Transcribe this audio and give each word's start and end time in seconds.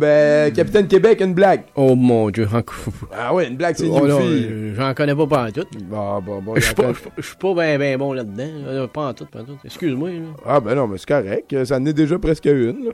Ben, 0.00 0.52
Capitaine 0.52 0.88
Québec, 0.88 1.20
une 1.20 1.34
blague. 1.34 1.62
Oh 1.74 1.94
mon 1.94 2.30
dieu, 2.30 2.48
en- 2.52 2.62
Ah 3.12 3.34
ouais, 3.34 3.48
une 3.48 3.56
blague, 3.56 3.76
c'est 3.76 3.86
une 3.86 3.92
Oh, 3.92 4.08
j'en 4.76 4.94
connais 4.94 5.14
pas 5.14 5.26
pas 5.26 5.46
en 5.48 5.50
tout. 5.50 5.66
Bon, 5.82 6.20
bon, 6.22 6.40
bon. 6.40 6.54
Je 6.56 6.60
suis 6.62 6.74
d'accord. 6.74 6.94
pas, 6.94 7.10
je 7.18 7.22
suis 7.26 7.36
pas- 7.36 7.48
pas 7.48 7.54
ben, 7.54 7.78
ben 7.78 7.98
bon 7.98 8.12
là-dedans. 8.14 8.88
Pas 8.88 9.08
en 9.08 9.14
tout, 9.14 9.26
pas 9.26 9.40
en 9.40 9.44
tout. 9.44 9.58
Excuse-moi. 9.64 10.10
Ah 10.46 10.60
ben 10.60 10.74
non, 10.74 10.86
mais 10.88 10.96
c'est 10.98 11.08
correct. 11.08 11.64
Ça 11.64 11.76
en 11.76 11.84
est 11.84 11.92
déjà 11.92 12.18
presque 12.18 12.46
une. 12.46 12.86
là. 12.86 12.92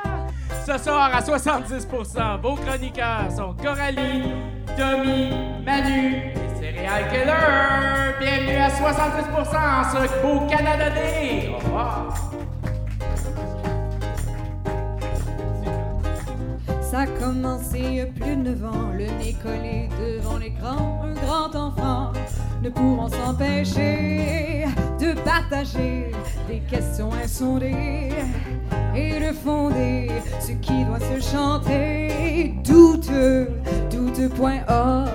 Ce 0.67 0.79
soir, 0.79 1.11
à 1.15 1.21
70%, 1.21 2.41
vos 2.41 2.55
chroniqueurs 2.55 3.31
sont 3.31 3.55
Coralie, 3.63 4.33
Tommy, 4.79 5.31
Manu 5.63 6.33
et 6.33 6.57
Serial 6.59 7.11
Killer. 7.11 8.15
Bienvenue 8.19 8.57
à 8.57 8.71
70% 8.71 9.59
en 9.61 10.07
ce 10.07 10.23
beau 10.23 10.47
Canada 10.47 10.89
Day. 10.89 11.51
Au 11.51 11.59
revoir. 11.59 12.15
Ça 16.95 17.01
a 17.01 17.07
commencé 17.09 17.81
il 17.81 18.13
plus 18.13 18.37
de 18.37 18.51
9 18.51 18.65
ans, 18.67 18.93
le 18.93 19.07
nez 19.07 19.35
collé 19.43 19.89
devant 19.99 20.39
l'écran. 20.39 21.03
Un 21.03 21.15
grand 21.15 21.53
enfant 21.59 22.13
ne 22.63 22.71
pourront 22.71 23.09
s'empêcher 23.09 24.65
de 25.01 25.13
partager 25.25 26.13
des 26.47 26.61
questions 26.71 27.11
insondées 27.13 28.11
et 28.95 29.19
de 29.19 29.33
fonder 29.33 30.09
ce 30.39 30.53
qui 30.53 30.85
doit 30.85 31.01
se 31.01 31.21
chanter. 31.21 32.55
Douteux, 32.63 33.49
douteux.org. 33.91 35.09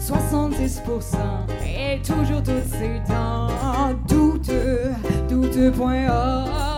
70% 0.00 1.18
et 1.64 2.02
toujours 2.02 2.42
toutes 2.42 2.66
ces 2.68 3.00
temps. 3.06 3.46
Douteux, 4.08 4.90
douteux.org. 5.28 6.71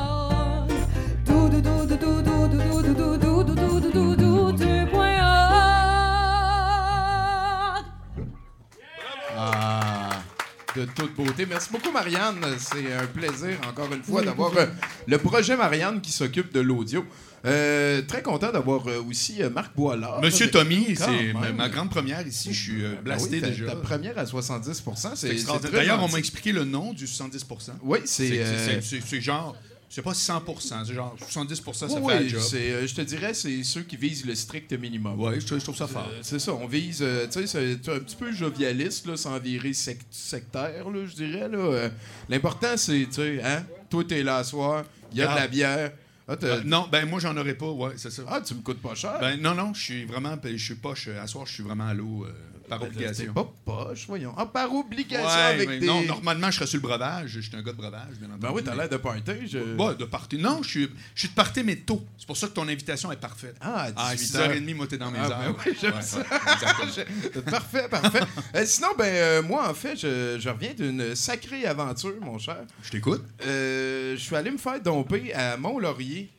de 10.77 10.85
toute 10.87 11.15
beauté. 11.15 11.47
Merci 11.47 11.71
beaucoup, 11.71 11.91
Marianne. 11.93 12.45
C'est 12.59 12.93
un 12.93 13.07
plaisir, 13.07 13.57
encore 13.69 13.93
une 13.93 14.03
fois, 14.03 14.23
d'avoir 14.23 14.57
euh, 14.57 14.67
le 15.07 15.19
projet 15.19 15.57
Marianne 15.57 16.01
qui 16.01 16.13
s'occupe 16.13 16.53
de 16.53 16.61
l'audio. 16.61 17.05
Euh, 17.47 18.01
très 18.01 18.23
content 18.23 18.51
d'avoir 18.51 18.87
euh, 18.89 19.03
aussi 19.07 19.43
euh, 19.43 19.51
Marc 19.51 19.77
Boilard. 19.77 20.21
Monsieur 20.23 20.51
Tommy, 20.51 20.97
c'est 20.97 21.35
ma, 21.53 21.69
grande 21.69 21.91
première 21.91 22.27
ici. 22.27 22.55
Je 22.55 22.63
suis 22.63 22.83
euh, 22.85 22.95
Ah 22.99 23.03
blasté 23.03 23.35
oui, 23.37 23.41
ta- 23.43 23.49
déjà. 23.49 23.67
Ta 23.67 23.77
première 23.77 24.19
à 24.19 24.25
70 24.25 24.83
c'est 25.15 25.71
D'ailleurs, 25.71 26.03
on 26.03 26.09
m'a 26.09 26.19
expliqué 26.19 26.53
le 26.53 26.65
nom 26.65 26.95
du 26.95 27.05
70% 27.05 27.73
Oui, 27.83 27.99
c'est, 28.07 28.29
C'est- 28.29 28.39
euh, 28.43 28.67
c'est- 28.67 28.81
c'est- 28.83 29.03
C'est 29.07 29.21
genre. 29.21 29.55
C'est 29.91 30.03
pas 30.03 30.13
100% 30.13 30.85
c'est 30.87 30.93
genre 30.95 31.17
70% 31.21 31.73
ça 31.75 31.87
Oui, 32.01 32.13
fait 32.13 32.19
oui, 32.25 32.29
job. 32.29 32.43
euh, 32.55 32.87
je 32.87 32.95
te 32.95 33.01
dirais, 33.03 33.33
c'est 33.33 33.63
ceux 33.63 33.83
qui 33.83 33.97
visent 33.97 34.25
le 34.27 34.35
strict 34.35 34.73
minimum. 34.73 35.21
Ouais, 35.21 35.39
je, 35.39 35.47
je 35.47 35.55
trouve 35.63 35.77
ça 35.77 35.87
fort. 35.87 36.09
Euh, 36.13 36.19
c'est 36.23 36.41
ça, 36.41 36.53
on 36.53 36.67
vise, 36.67 36.99
euh, 37.03 37.27
tu 37.31 37.47
sais, 37.47 37.79
c'est 37.83 37.91
un 37.93 38.01
petit 38.01 38.17
peu 38.17 38.33
jovialiste, 38.33 39.07
là, 39.07 39.17
sans 39.17 39.39
virer 39.39 39.71
sec- 39.73 40.01
sectaire, 40.11 40.91
là, 40.91 41.07
je 41.07 41.15
dirais. 41.15 41.49
Là. 41.49 41.91
L'important, 42.29 42.77
c'est, 42.77 43.07
tu 43.07 43.13
sais, 43.13 43.41
hein, 43.45 43.65
toi, 43.89 44.03
t'es 44.05 44.23
là 44.25 44.39
à 44.39 44.45
soir, 44.45 44.85
il 45.13 45.19
y 45.19 45.23
a 45.23 45.33
de 45.33 45.39
la 45.39 45.47
bière. 45.49 45.93
Ah, 46.27 46.37
Euh, 46.43 46.63
non, 46.65 46.89
ben 46.91 47.07
moi, 47.07 47.21
j'en 47.21 47.37
aurais 47.37 47.55
pas, 47.55 47.71
ouais, 47.71 47.93
c'est 47.97 48.11
ça. 48.11 48.23
ah, 48.29 48.41
tu 48.41 48.55
me 48.55 48.63
coûtes 48.63 48.81
pas 48.81 48.95
cher. 48.95 49.19
Ben 49.21 49.37
non, 49.41 49.55
non, 49.55 49.75
je 49.75 49.83
suis 49.83 50.05
vraiment. 50.07 50.37
Je 50.43 50.57
suis 50.57 50.75
poche. 50.75 51.09
À 51.09 51.27
soir, 51.27 51.45
je 51.47 51.53
suis 51.53 51.63
vraiment 51.63 51.87
à 51.87 51.93
l'eau 51.93 52.25
euh, 52.25 52.33
par 52.69 52.83
obligation. 52.83 53.33
pas 53.33 53.53
poche, 53.65 54.07
voyons. 54.07 54.35
Ah, 54.37 54.47
par 54.47 54.73
obligation 54.75 55.27
Ouais, 55.27 55.33
avec 55.43 55.81
des... 55.81 55.87
Non, 55.87 56.03
normalement, 56.03 56.51
je 56.51 56.57
serais 56.57 56.67
sur 56.67 56.79
le 56.79 56.83
breuvage. 56.89 57.31
Je 57.31 57.41
suis 57.41 57.55
un 57.57 57.63
gars 57.63 57.73
de 57.73 57.77
breuvage, 57.77 58.15
bien 58.19 58.29
entendu. 58.29 58.41
Ben 58.41 58.51
oui, 58.53 58.63
t'as 58.65 58.75
l'air 58.75 58.89
de 58.89 58.97
party. 58.97 59.23
Je... 59.49 59.59
Ouais, 59.77 59.95
de 59.95 60.05
partir. 60.05 60.39
Non, 60.41 60.63
je 60.63 60.69
suis, 60.69 60.91
je 61.15 61.21
suis 61.21 61.29
de 61.29 61.35
partir, 61.35 61.65
mais 61.65 61.77
tôt. 61.77 62.05
C'est 62.19 62.27
pour 62.27 62.37
ça 62.37 62.49
que 62.49 62.53
ton 62.53 62.67
invitation 62.69 63.11
est 63.13 63.17
parfaite. 63.17 63.57
Ah, 63.61 63.89
à 63.97 64.09
À 64.09 64.15
18 64.15 64.37
heures. 64.37 64.51
6h30, 64.53 64.75
moi, 64.75 64.87
t'es 64.87 64.99
dans 64.99 65.11
mes 65.11 65.19
Ah, 65.21 65.25
heures. 65.31 65.39
ben 65.39 65.55
oui, 65.67 65.73
j'aime 65.81 65.95
Ouais, 65.95 66.03
ça. 66.03 66.19
ouais, 66.19 67.43
parfait, 67.51 67.89
parfait. 67.89 68.21
Euh, 68.55 68.65
sinon, 68.67 68.89
ben, 68.97 69.05
euh, 69.05 69.43
moi, 69.43 69.69
en 69.69 69.75
fait, 69.75 69.97
je, 69.97 70.37
je 70.41 70.49
reviens 70.49 70.75
d'une 70.75 71.15
sacrée 71.15 71.67
aventure, 71.67 72.15
mon 72.21 72.39
cher. 72.39 72.59
Je 72.83 72.91
t'écoute. 72.91 73.23
Euh, 73.47 74.17
je 74.17 74.21
suis 74.23 74.37
allé 74.37 74.51
me 74.51 74.59
faire 74.59 74.81
domper 74.81 75.33
à 75.35 75.57
Mont-Laurier 75.57 76.31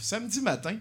samedi 0.00 0.40
matin 0.40 0.76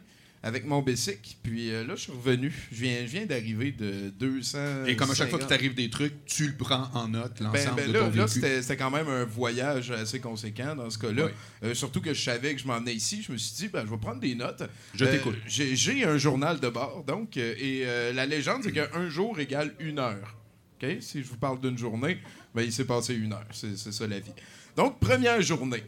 avec 0.46 0.66
mon 0.66 0.82
Bessic. 0.82 1.38
Puis 1.42 1.72
euh, 1.72 1.86
là, 1.86 1.96
je 1.96 2.02
suis 2.02 2.12
revenu. 2.12 2.54
Je 2.72 2.82
viens, 2.84 2.98
je 3.02 3.12
viens 3.12 3.26
d'arriver 3.26 3.72
de 3.72 4.10
200. 4.20 4.86
Et 4.88 4.96
comme 4.98 5.10
à 5.10 5.16
chaque 5.16 5.30
fois 5.30 5.40
qu'il 5.40 5.48
t'arrive 5.48 5.74
des 5.74 5.90
trucs, 5.90 6.26
tu 6.26 6.48
le 6.48 6.54
prends 6.56 6.90
en 6.94 7.08
note, 7.08 7.38
Ben, 7.40 7.46
l'ensemble 7.54 7.76
ben 7.78 7.88
de 7.88 7.94
là, 7.94 8.00
ton 8.00 8.06
là, 8.12 8.26
vécu. 8.26 8.42
c'était 8.62 8.78
quand 8.78 8.92
même 8.92 9.08
un 9.08 9.24
voyage 9.24 9.92
assez 9.92 10.20
conséquent 10.20 10.76
dans 10.76 10.90
ce 10.90 10.98
cas-là. 10.98 11.26
Oui. 11.28 11.32
Euh, 11.70 11.74
surtout 11.74 12.02
que 12.02 12.14
je 12.14 12.22
savais 12.22 12.54
que 12.54 12.62
je 12.62 12.68
m'en 12.68 12.80
venais 12.80 12.94
ici. 12.94 13.24
Je 13.26 13.32
me 13.32 13.38
suis 13.38 13.56
dit, 13.56 13.68
ben, 13.70 13.86
je 13.86 13.90
vais 13.92 13.98
prendre 13.98 14.20
des 14.20 14.36
notes. 14.36 14.64
Je 14.94 15.06
Euh, 15.06 15.12
t'écoute. 15.12 15.38
J'ai 15.48 16.04
un 16.04 16.18
journal 16.18 16.60
de 16.60 16.68
bord, 16.70 17.04
donc. 17.08 17.38
et 17.38 17.86
la 18.14 18.26
légende, 18.26 18.62
c'est 18.64 18.74
qu'un 18.74 19.10
jour 19.10 19.40
égale 19.40 19.74
une 19.80 19.98
heure. 20.00 20.36
OK? 20.82 20.90
Si 21.00 21.24
je 21.24 21.28
vous 21.30 21.38
parle 21.38 21.62
d'une 21.62 21.78
journée, 21.78 22.18
ben, 22.54 22.64
il 22.64 22.74
s'est 22.74 22.86
passé 22.86 23.16
une 23.16 23.32
heure. 23.32 23.48
C'est 23.52 23.78
ça 23.78 24.06
la 24.08 24.20
vie. 24.20 24.34
Donc, 24.76 25.00
première 25.00 25.42
journée. 25.42 25.84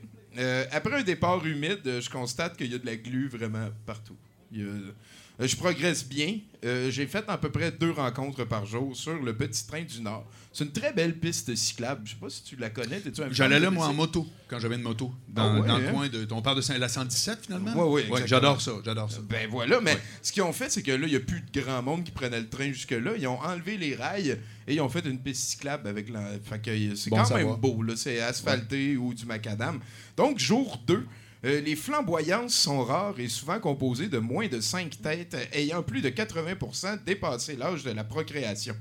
Après 0.71 0.93
un 0.95 1.03
départ 1.03 1.45
humide, 1.45 1.81
je 1.99 2.09
constate 2.09 2.55
qu'il 2.55 2.71
y 2.71 2.75
a 2.75 2.77
de 2.77 2.85
la 2.85 2.95
glu 2.95 3.27
vraiment 3.27 3.69
partout. 3.85 4.15
Euh, 4.61 4.91
je 5.37 5.55
progresse 5.57 6.07
bien. 6.07 6.37
Euh, 6.63 6.89
J'ai 6.89 7.07
fait 7.07 7.25
à 7.27 7.37
peu 7.37 7.49
près 7.49 7.69
deux 7.71 7.91
rencontres 7.91 8.45
par 8.45 8.65
jour 8.65 8.95
sur 8.95 9.21
le 9.21 9.35
petit 9.35 9.67
train 9.67 9.83
du 9.83 9.99
Nord. 10.01 10.25
C'est 10.53 10.63
une 10.63 10.71
très 10.71 10.93
belle 10.93 11.13
piste 11.19 11.53
cyclable. 11.55 12.03
Je 12.05 12.11
sais 12.11 12.17
pas 12.17 12.29
si 12.29 12.41
tu 12.43 12.55
la 12.55 12.69
connais. 12.69 13.01
J'allais 13.31 13.59
là, 13.59 13.69
moi, 13.69 13.87
en 13.87 13.93
moto, 13.93 14.25
quand 14.47 14.57
j'avais 14.59 14.75
une 14.75 14.81
moto. 14.83 15.11
Dans, 15.27 15.43
Ah 15.57 15.59
ouais, 15.59 15.67
dans 15.67 15.77
le 15.77 15.87
hein? 15.87 15.91
coin 15.91 16.07
de. 16.07 16.25
On 16.31 16.41
parle 16.41 16.55
de 16.55 16.61
Saint- 16.61 16.77
la 16.77 16.87
117, 16.87 17.39
finalement? 17.47 17.73
Ouais, 17.91 18.01
exactement. 18.03 18.27
j'adore 18.27 18.61
ça, 18.61 18.71
j'adore 18.85 19.11
ça. 19.11 19.19
Ben 19.29 19.49
voilà, 19.49 19.81
mais 19.81 19.91
Ouais. 19.95 20.01
ce 20.21 20.31
qu'ils 20.31 20.43
ont 20.43 20.53
fait, 20.53 20.69
c'est 20.71 20.81
que 20.81 20.91
là, 20.91 21.05
il 21.05 21.09
n'y 21.09 21.17
a 21.17 21.19
plus 21.19 21.41
de 21.41 21.61
grand 21.61 21.81
monde 21.83 22.05
qui 22.05 22.11
prenait 22.11 22.39
le 22.39 22.47
train 22.47 22.71
jusque-là. 22.71 23.11
Ils 23.17 23.27
ont 23.27 23.39
enlevé 23.41 23.75
les 23.77 23.93
rails 23.95 24.37
et 24.69 24.75
ils 24.75 24.79
ont 24.79 24.87
fait 24.89 25.05
une 25.05 25.19
piste 25.19 25.43
cyclable 25.49 25.89
avec 25.89 26.07
la. 26.09 26.21
C'est 26.95 27.09
Bon 27.09 27.17
quand 27.17 27.35
même 27.35 27.55
beau, 27.55 27.83
là. 27.83 27.95
C'est 27.97 28.21
asphalté 28.21 28.95
ou 28.95 29.13
du 29.13 29.25
macadam. 29.25 29.81
Donc, 30.15 30.39
jour 30.39 30.81
2. 30.87 31.05
Les 31.45 31.75
flamboyances 31.75 32.53
sont 32.55 32.83
rares 32.83 33.19
et 33.19 33.27
souvent 33.27 33.59
composées 33.59 34.07
de 34.07 34.17
moins 34.19 34.47
de 34.47 34.59
5 34.59 35.01
têtes 35.01 35.37
ayant 35.53 35.83
plus 35.83 36.01
de 36.01 36.09
80% 36.09 37.03
dépassé 37.05 37.55
l'âge 37.55 37.83
de 37.83 37.91
la 37.91 38.03
procréation. 38.03 38.75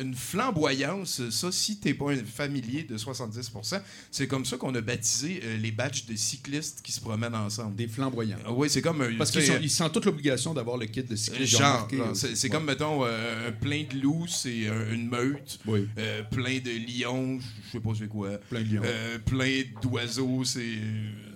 Une 0.00 0.14
flamboyance, 0.14 1.28
ça, 1.30 1.50
si 1.50 1.78
t'es 1.78 1.92
pas 1.92 2.12
un 2.12 2.24
familier 2.24 2.84
de 2.84 2.96
70% 2.96 3.80
c'est 4.12 4.28
comme 4.28 4.44
ça 4.44 4.56
qu'on 4.56 4.72
a 4.76 4.80
baptisé 4.80 5.40
euh, 5.42 5.56
les 5.56 5.72
badges 5.72 6.04
de 6.06 6.14
cyclistes 6.14 6.82
qui 6.84 6.92
se 6.92 7.00
promènent 7.00 7.34
ensemble. 7.34 7.74
Des 7.74 7.88
flamboyants. 7.88 8.36
Ah 8.46 8.52
oui, 8.52 8.70
c'est 8.70 8.80
comme 8.80 9.00
un. 9.00 9.16
Parce 9.16 9.32
qu'ils 9.32 9.42
ils 9.60 9.68
sentent 9.70 9.92
toute 9.94 10.04
l'obligation 10.04 10.54
d'avoir 10.54 10.76
le 10.76 10.86
kit 10.86 11.02
de 11.02 11.16
cycliste. 11.16 11.58
Genre, 11.58 11.88
c'est 12.14 12.40
Ouais. 12.44 12.48
comme, 12.48 12.64
mettons, 12.66 13.04
euh, 13.04 13.48
un 13.48 13.52
plein 13.52 13.84
de 13.92 13.98
loups, 14.00 14.28
c'est 14.28 14.68
un- 14.68 14.92
une 14.92 15.08
meute. 15.08 15.58
Oui. 15.66 15.88
Euh, 15.98 16.22
plein 16.30 16.58
de 16.60 16.70
lions, 17.02 17.40
je 17.66 17.72
sais 17.72 17.80
pas 17.80 17.90
c'est 17.98 18.06
quoi. 18.08 18.38
Plein 18.50 18.60
de 18.62 18.66
lions. 18.76 18.82
Euh, 18.84 19.18
plein 19.18 19.62
d'oiseaux, 19.82 20.44
c'est. 20.44 20.62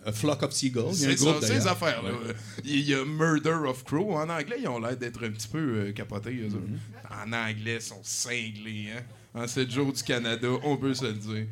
A 0.05 0.13
flock 0.13 0.43
of 0.43 0.53
seagulls. 0.53 0.95
C'est 0.95 1.17
ça, 1.17 1.35
ces. 1.41 1.65
Ouais. 1.65 2.35
Il 2.65 2.89
y 2.89 2.95
a 2.95 3.05
Murder 3.05 3.69
of 3.69 3.85
Crow. 3.85 4.15
En 4.15 4.29
anglais, 4.29 4.57
ils 4.61 4.69
ont 4.69 4.81
l'air 4.81 4.97
d'être 4.97 5.25
un 5.25 5.31
petit 5.31 5.49
peu 5.49 5.59
euh, 5.59 5.93
capotés. 5.93 6.31
eux. 6.31 6.49
Mm-hmm. 6.49 7.25
En 7.25 7.33
anglais, 7.33 7.77
ils 7.77 7.83
sont 7.83 8.01
cinglés. 8.03 8.89
Hein? 8.97 9.03
En 9.35 9.47
7 9.47 9.71
jours 9.71 9.93
du 9.93 10.03
Canada, 10.03 10.49
on 10.65 10.77
peut 10.77 10.93
se 10.95 11.05
le 11.05 11.13
dire. 11.13 11.47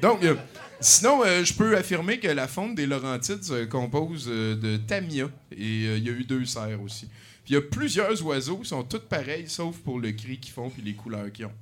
Donc, 0.00 0.22
euh, 0.24 0.34
sinon, 0.80 1.22
euh, 1.24 1.42
je 1.42 1.54
peux 1.54 1.76
affirmer 1.76 2.18
que 2.18 2.28
la 2.28 2.48
fonte 2.48 2.74
des 2.74 2.86
Laurentides 2.86 3.42
se 3.42 3.64
compose 3.64 4.26
de 4.26 4.76
tamia 4.76 5.30
et 5.50 5.96
il 5.96 6.04
y 6.04 6.08
a 6.08 6.12
eu 6.12 6.24
deux 6.24 6.44
cerfs 6.44 6.80
aussi. 6.82 7.08
Puis 7.44 7.54
il 7.54 7.54
y 7.54 7.56
a 7.56 7.62
plusieurs 7.62 8.24
oiseaux 8.24 8.58
qui 8.58 8.68
sont 8.68 8.84
tous 8.84 9.00
pareils, 9.00 9.48
sauf 9.48 9.76
pour 9.78 9.98
le 9.98 10.12
cri 10.12 10.38
qu'ils 10.38 10.52
font 10.52 10.70
puis 10.70 10.82
les 10.82 10.94
couleurs 10.94 11.30
qu'ils 11.32 11.46
ont. 11.46 11.52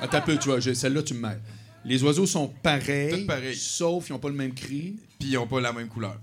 Attends 0.00 0.18
un 0.18 0.22
peu, 0.22 0.36
tu 0.36 0.48
vois, 0.48 0.60
celle-là, 0.60 1.02
tu 1.02 1.14
me 1.14 1.20
mets. 1.20 1.38
Les 1.86 2.02
oiseaux 2.02 2.26
sont 2.26 2.48
pareils, 2.62 3.26
sauf 3.56 4.08
ils 4.08 4.12
n'ont 4.12 4.18
pas 4.18 4.28
le 4.28 4.34
même 4.34 4.52
cri. 4.54 4.96
Puis 5.18 5.28
ils 5.30 5.34
n'ont 5.34 5.46
pas 5.46 5.60
la 5.60 5.72
même 5.72 5.88
couleur. 5.88 6.18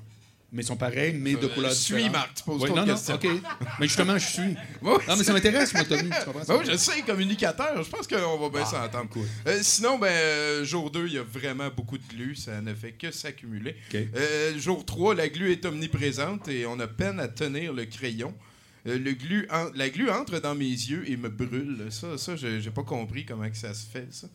mais 0.55 0.61
sont 0.61 0.75
pareils, 0.77 1.13
mais 1.17 1.33
de 1.33 1.45
Euh, 1.47 1.49
couleurs 1.49 1.71
suis, 1.73 1.95
différentes. 1.95 2.11
Marc, 2.13 2.33
tu 2.35 2.43
poses 2.43 2.61
Ouais, 2.61 2.69
non, 2.69 2.85
non. 2.85 2.93
OK. 2.93 3.27
Mais 3.79 3.87
justement, 3.87 4.19
je 4.19 4.27
suis. 4.27 4.55
Non, 4.83 4.99
mais 5.17 5.23
ça 5.23 5.33
m'intéresse, 5.33 5.73
moi, 5.73 5.83
Tommy. 5.83 6.11
Tu 6.11 6.25
comprends? 6.31 6.57
Oui, 6.59 6.65
je 6.71 6.77
sais, 6.77 7.01
communicateur, 7.01 7.81
je 7.81 7.89
pense 7.89 8.05
qu'on 8.05 8.37
va 8.37 8.49
bien 8.49 8.61
Ah, 8.63 8.69
s'entendre. 8.85 9.09
cool. 9.09 9.25
Euh, 9.47 9.59
sinon, 9.63 9.97
ben, 9.97 10.09
euh, 10.11 10.63
jour 10.63 10.91
2, 10.91 11.07
il 11.07 11.13
y 11.13 11.17
a 11.17 11.23
vraiment 11.23 11.69
beaucoup 11.75 11.97
de 11.97 12.03
glu, 12.07 12.35
ça 12.35 12.61
ne 12.61 12.75
fait 12.75 12.91
que 12.91 13.09
s'accumuler. 13.09 13.75
Euh, 13.95 14.55
jour 14.59 14.85
3, 14.85 15.15
la 15.15 15.27
glu 15.27 15.51
est 15.51 15.65
omniprésente 15.65 16.47
et 16.49 16.67
on 16.67 16.79
a 16.79 16.85
peine 16.87 17.19
à 17.19 17.27
tenir 17.29 17.73
le 17.73 17.85
crayon. 17.85 18.31
Euh, 18.85 18.99
le 18.99 19.13
glu 19.13 19.47
en- 19.49 19.71
la 19.73 19.89
glu 19.89 20.11
entre 20.11 20.37
dans 20.39 20.53
mes 20.53 20.65
yeux 20.65 21.03
et 21.09 21.17
me 21.17 21.29
brûle. 21.29 21.87
Ça, 21.89 22.17
ça 22.19 22.35
j'ai 22.35 22.69
pas 22.69 22.83
compris 22.83 23.25
comment 23.25 23.49
que 23.49 23.57
ça 23.57 23.73
se 23.73 23.85
fait, 23.87 24.07
ça. 24.11 24.27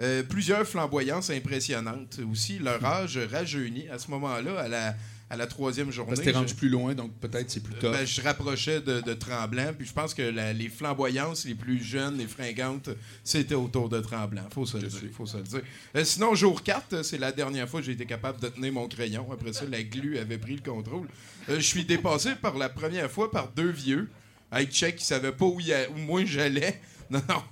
Euh, 0.00 0.22
plusieurs 0.24 0.66
flamboyances 0.66 1.30
impressionnantes 1.30 2.18
aussi. 2.30 2.58
Leur 2.58 2.84
âge 2.84 3.18
rajeunit 3.30 3.88
à 3.88 3.98
ce 3.98 4.10
moment-là, 4.10 4.58
à 4.60 4.68
la, 4.68 4.96
à 5.30 5.36
la 5.36 5.46
troisième 5.46 5.90
journée. 5.92 6.10
Parce 6.10 6.20
que 6.20 6.24
t'es 6.24 6.32
je- 6.32 6.36
rendu 6.38 6.54
plus 6.54 6.68
loin, 6.68 6.94
donc 6.94 7.12
peut-être 7.20 7.48
c'est 7.50 7.62
plus 7.62 7.74
tard. 7.74 7.92
ben, 7.92 8.04
je 8.04 8.20
rapprochais 8.20 8.80
de, 8.80 9.00
de 9.00 9.14
Tremblant, 9.14 9.72
puis 9.76 9.86
je 9.86 9.92
pense 9.92 10.12
que 10.12 10.22
la- 10.22 10.52
les 10.52 10.68
flamboyances 10.68 11.44
les 11.44 11.54
plus 11.54 11.82
jeunes, 11.82 12.18
les 12.18 12.26
fringantes, 12.26 12.90
c'était 13.22 13.54
autour 13.54 13.88
de 13.88 14.00
Tremblant. 14.00 14.48
Faut 14.52 14.66
se 14.66 14.76
le 14.78 14.88
dire. 14.88 15.00
Faut 15.16 15.26
se 15.26 15.36
le 15.36 15.44
dire. 15.44 15.62
Euh, 15.94 16.04
sinon, 16.04 16.34
jour 16.34 16.62
4, 16.64 17.02
c'est 17.04 17.18
la 17.18 17.30
dernière 17.30 17.68
fois 17.68 17.78
que 17.80 17.86
j'ai 17.86 17.92
été 17.92 18.04
capable 18.06 18.40
de 18.40 18.48
tenir 18.48 18.72
mon 18.72 18.88
crayon. 18.88 19.30
Après 19.32 19.52
ça, 19.52 19.64
la 19.70 19.82
glu 19.84 20.18
avait 20.18 20.38
pris 20.38 20.56
le 20.56 20.62
contrôle. 20.72 21.06
Euh, 21.48 21.56
je 21.56 21.60
suis 21.64 21.84
dépassé 21.84 22.34
par 22.34 22.58
la 22.58 22.68
première 22.68 23.10
fois 23.10 23.30
par 23.30 23.48
deux 23.52 23.70
vieux. 23.70 24.08
Avec 24.50 24.70
check, 24.72 24.96
qui 24.96 25.04
savaient 25.04 25.32
pas 25.32 25.46
où, 25.46 25.58
il 25.60 25.66
y 25.68 25.72
a- 25.72 25.88
où 25.90 25.98
moi 25.98 26.24
j'allais. 26.24 26.80
Non, 27.10 27.20
non. 27.28 27.42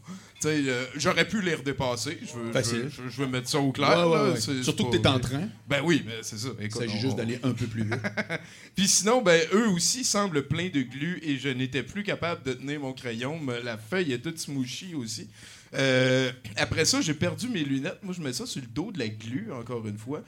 Tu 0.43 0.49
euh, 0.49 0.85
j'aurais 0.97 1.27
pu 1.27 1.41
les 1.41 1.55
redépasser. 1.55 2.19
Je 2.21 2.33
veux, 2.39 2.47
je 2.49 2.53
Facile. 2.53 2.79
veux- 2.81 2.89
je 2.91 3.03
veux- 3.03 3.11
je 3.11 3.23
veux 3.23 3.29
mettre 3.29 3.49
ça 3.49 3.59
au 3.61 3.71
clair. 3.73 3.91
Ouais, 3.91 4.05
ouais, 4.13 4.17
là. 4.29 4.31
ouais. 4.35 4.41
C'est- 4.41 4.63
Surtout 4.63 4.87
que 4.91 4.97
pas- 4.97 5.03
t'es 5.03 5.09
en 5.09 5.21
train. 5.21 5.49
Ben 5.69 5.81
oui, 5.85 6.03
mais 6.05 6.15
c'est 6.23 6.39
ça. 6.39 6.49
Il 6.61 6.71
s'agit 6.73 6.95
on- 6.97 7.01
juste 7.01 7.17
d'aller 7.17 7.39
un 7.43 7.53
peu 7.53 7.67
plus 7.67 7.85
vite. 7.85 7.95
puis 8.75 8.89
sinon, 8.89 9.23
ben, 9.23 9.41
eux 9.55 9.69
aussi 9.69 10.05
semblent 10.05 10.43
pleins 10.49 10.69
de 10.69 10.83
glu 10.83 11.21
et 11.23 11.39
je 11.39 11.49
n'étais 11.49 11.83
plus 11.83 12.03
capable 12.03 12.43
de 12.45 12.53
tenir 12.55 12.81
mon 12.81 12.93
crayon. 12.93 13.39
mais 13.41 13.63
la 13.63 13.79
feuille 13.79 14.13
est 14.13 14.19
toute 14.19 14.39
smoochy 14.39 14.95
aussi. 14.95 15.29
Euh, 15.75 16.31
après 16.57 16.85
ça, 16.85 17.01
j'ai 17.01 17.15
perdu 17.15 17.49
mes 17.49 17.65
lunettes. 17.65 17.99
Moi, 18.03 18.15
je 18.17 18.21
mets 18.23 18.33
ça 18.33 18.45
sur 18.45 18.61
le 18.61 18.67
dos 18.67 18.93
de 18.93 18.99
la 18.99 19.09
glu, 19.09 19.49
encore 19.53 19.87
une 19.87 19.97
fois. 19.97 20.23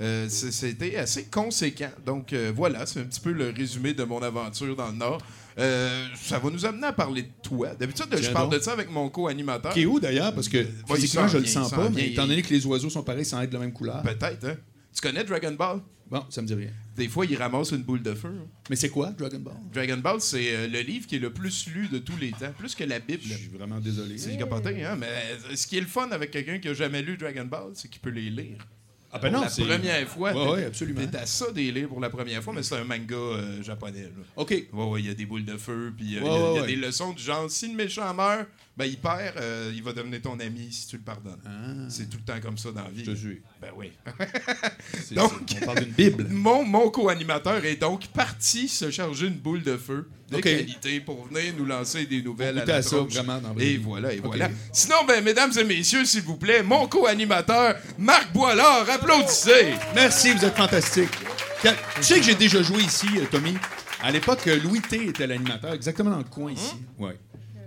Euh, 0.00 0.28
C'était 0.28 0.96
assez 0.96 1.24
conséquent. 1.24 1.90
Donc 2.06 2.32
euh, 2.32 2.52
voilà, 2.54 2.86
c'est 2.86 3.00
un 3.00 3.04
petit 3.04 3.20
peu 3.20 3.32
le 3.32 3.50
résumé 3.50 3.92
de 3.94 4.04
mon 4.04 4.22
aventure 4.22 4.74
dans 4.76 4.88
le 4.88 4.96
Nord. 4.96 5.20
Euh, 5.58 6.06
ça 6.14 6.38
va 6.38 6.48
nous 6.48 6.64
amener 6.64 6.86
à 6.86 6.92
parler 6.92 7.22
de 7.22 7.28
toi. 7.42 7.74
D'habitude, 7.74 8.06
je 8.18 8.30
parle 8.30 8.48
donc. 8.50 8.58
de 8.60 8.64
ça 8.64 8.72
avec 8.72 8.90
mon 8.90 9.10
co-animateur. 9.10 9.74
Qui 9.74 9.82
est 9.82 9.86
où 9.86 10.00
d'ailleurs? 10.00 10.34
Parce 10.34 10.48
que 10.48 10.64
physiquement, 10.94 11.28
je 11.28 11.38
le 11.38 11.46
sens 11.46 11.70
pas, 11.70 11.90
mais 11.90 12.08
étant 12.12 12.26
donné 12.26 12.40
que 12.42 12.52
les 12.54 12.64
oiseaux 12.66 12.88
sont 12.88 13.02
pareils 13.02 13.24
sans 13.26 13.42
être 13.42 13.50
de 13.50 13.54
la 13.54 13.60
même 13.60 13.72
couleur. 13.72 14.02
Peut-être, 14.02 14.44
hein? 14.46 14.56
Tu 14.94 15.00
connais 15.02 15.22
Dragon 15.24 15.52
Ball? 15.52 15.80
Bon, 16.10 16.24
ça 16.28 16.42
me 16.42 16.46
dit 16.46 16.54
rien. 16.54 16.70
Des 16.96 17.06
fois, 17.06 17.24
il 17.24 17.36
ramasse 17.36 17.70
une 17.70 17.82
boule 17.82 18.02
de 18.02 18.14
feu. 18.14 18.28
hein. 18.36 18.46
Mais 18.68 18.74
c'est 18.76 18.88
quoi, 18.88 19.10
Dragon 19.10 19.38
Ball? 19.38 19.54
Dragon 19.72 19.98
Ball, 19.98 20.20
c'est 20.20 20.52
euh, 20.56 20.66
le 20.66 20.80
livre 20.80 21.06
qui 21.06 21.16
est 21.16 21.20
le 21.20 21.32
plus 21.32 21.68
lu 21.68 21.86
de 21.88 21.98
tous 21.98 22.16
les 22.16 22.30
temps, 22.32 22.52
plus 22.58 22.74
que 22.74 22.82
la 22.82 22.98
Bible. 22.98 23.22
Je 23.24 23.34
suis 23.34 23.48
vraiment 23.48 23.78
désolé. 23.78 24.18
C'est 24.18 24.36
capoté, 24.36 24.84
hein? 24.84 24.96
Mais 24.98 25.06
ce 25.54 25.66
qui 25.68 25.76
est 25.76 25.80
le 25.80 25.86
fun 25.86 26.08
avec 26.10 26.30
quelqu'un 26.32 26.58
qui 26.58 26.68
a 26.68 26.74
jamais 26.74 27.02
lu 27.02 27.16
Dragon 27.16 27.44
Ball, 27.44 27.70
c'est 27.74 27.88
qu'il 27.88 28.00
peut 28.00 28.10
les 28.10 28.28
lire. 28.30 28.58
Ah 29.12 29.18
ben 29.18 29.32
non, 29.32 29.40
la 29.40 29.48
c'est... 29.48 29.64
première 29.64 30.08
fois. 30.08 30.32
Ouais, 30.52 30.64
absolument. 30.64 31.00
T'es 31.10 31.18
à 31.18 31.26
ça 31.26 31.50
des 31.50 31.72
pour 31.82 32.00
la 32.00 32.10
première 32.10 32.42
fois, 32.42 32.52
mais 32.52 32.62
c'est 32.62 32.76
un 32.76 32.84
manga 32.84 33.14
euh, 33.16 33.62
japonais. 33.62 34.02
Là. 34.02 34.08
OK. 34.36 34.50
Ouais, 34.50 34.84
ouais, 34.84 35.00
il 35.00 35.06
y 35.06 35.10
a 35.10 35.14
des 35.14 35.26
boules 35.26 35.44
de 35.44 35.56
feu, 35.56 35.92
puis 35.96 36.16
euh, 36.16 36.20
il 36.20 36.24
Ouais, 36.24 36.28
y 36.28 36.32
a, 36.32 36.36
il 36.36 36.40
y 36.40 36.46
a 36.46 36.52
ouais, 36.52 36.60
ouais. 36.60 36.66
des 36.68 36.76
leçons 36.76 37.12
du 37.12 37.22
genre 37.22 37.50
si 37.50 37.68
le 37.68 37.74
méchant 37.74 38.12
meurt, 38.14 38.46
ben 38.76 38.86
il 38.86 38.96
perd, 38.96 39.36
euh, 39.36 39.72
il 39.74 39.82
va 39.82 39.92
devenir 39.92 40.22
ton 40.22 40.38
ami 40.40 40.72
si 40.72 40.86
tu 40.86 40.96
le 40.96 41.02
pardonnes. 41.02 41.40
C'est 41.90 42.08
tout 42.08 42.18
le 42.18 42.24
temps 42.32 42.40
comme 42.40 42.56
ça 42.56 42.70
dans 42.72 42.84
la 42.84 42.90
vie. 42.90 43.04
Je 43.04 43.10
te 43.10 43.16
suis. 43.16 43.42
Ben 43.60 43.68
oui. 43.76 43.92
Donc- 45.12 45.32
on 45.60 45.66
parle 45.66 45.80
d'une 45.84 45.92
Bible. 45.92 46.26
Mon, 46.30 46.64
mon 46.64 46.88
co-animateur 46.90 47.64
est 47.64 47.76
donc 47.76 48.06
parti 48.08 48.68
se 48.68 48.90
charger 48.90 49.26
une 49.26 49.34
boule 49.34 49.62
de 49.62 49.76
feu 49.76 50.08
de 50.30 50.38
qualité 50.38 51.00
pour 51.00 51.26
venir 51.26 51.52
nous 51.58 51.64
lancer 51.66 52.06
des 52.06 52.22
nouvelles 52.22 52.58
à 52.58 52.64
la 52.64 52.82
ça, 52.82 52.98
vraiment, 52.98 53.40
Et 53.58 53.76
voilà, 53.76 54.12
et 54.12 54.20
voilà. 54.20 54.48
Sinon, 54.72 55.04
ben, 55.06 55.22
mesdames 55.24 55.52
et 55.58 55.64
messieurs, 55.64 56.04
s'il 56.04 56.22
vous 56.22 56.36
plaît, 56.36 56.62
mon 56.62 56.86
co-animateur, 56.86 57.74
Marc 57.98 58.32
Boilard, 58.32 58.88
applaudissez! 58.88 59.74
Merci, 59.94 60.32
vous 60.32 60.44
êtes 60.44 60.56
fantastique. 60.56 61.10
Tu 61.62 61.68
sais 62.02 62.16
que 62.20 62.22
j'ai 62.22 62.34
déjà 62.36 62.62
joué 62.62 62.82
ici, 62.82 63.08
euh, 63.18 63.24
Tommy? 63.30 63.54
À 64.02 64.10
l'époque, 64.10 64.46
Louis 64.64 64.80
T 64.80 65.08
était 65.08 65.26
l'animateur, 65.26 65.74
exactement 65.74 66.10
dans 66.10 66.18
le 66.18 66.24
coin 66.24 66.52
ici. 66.52 66.74
Ouais. 66.98 67.18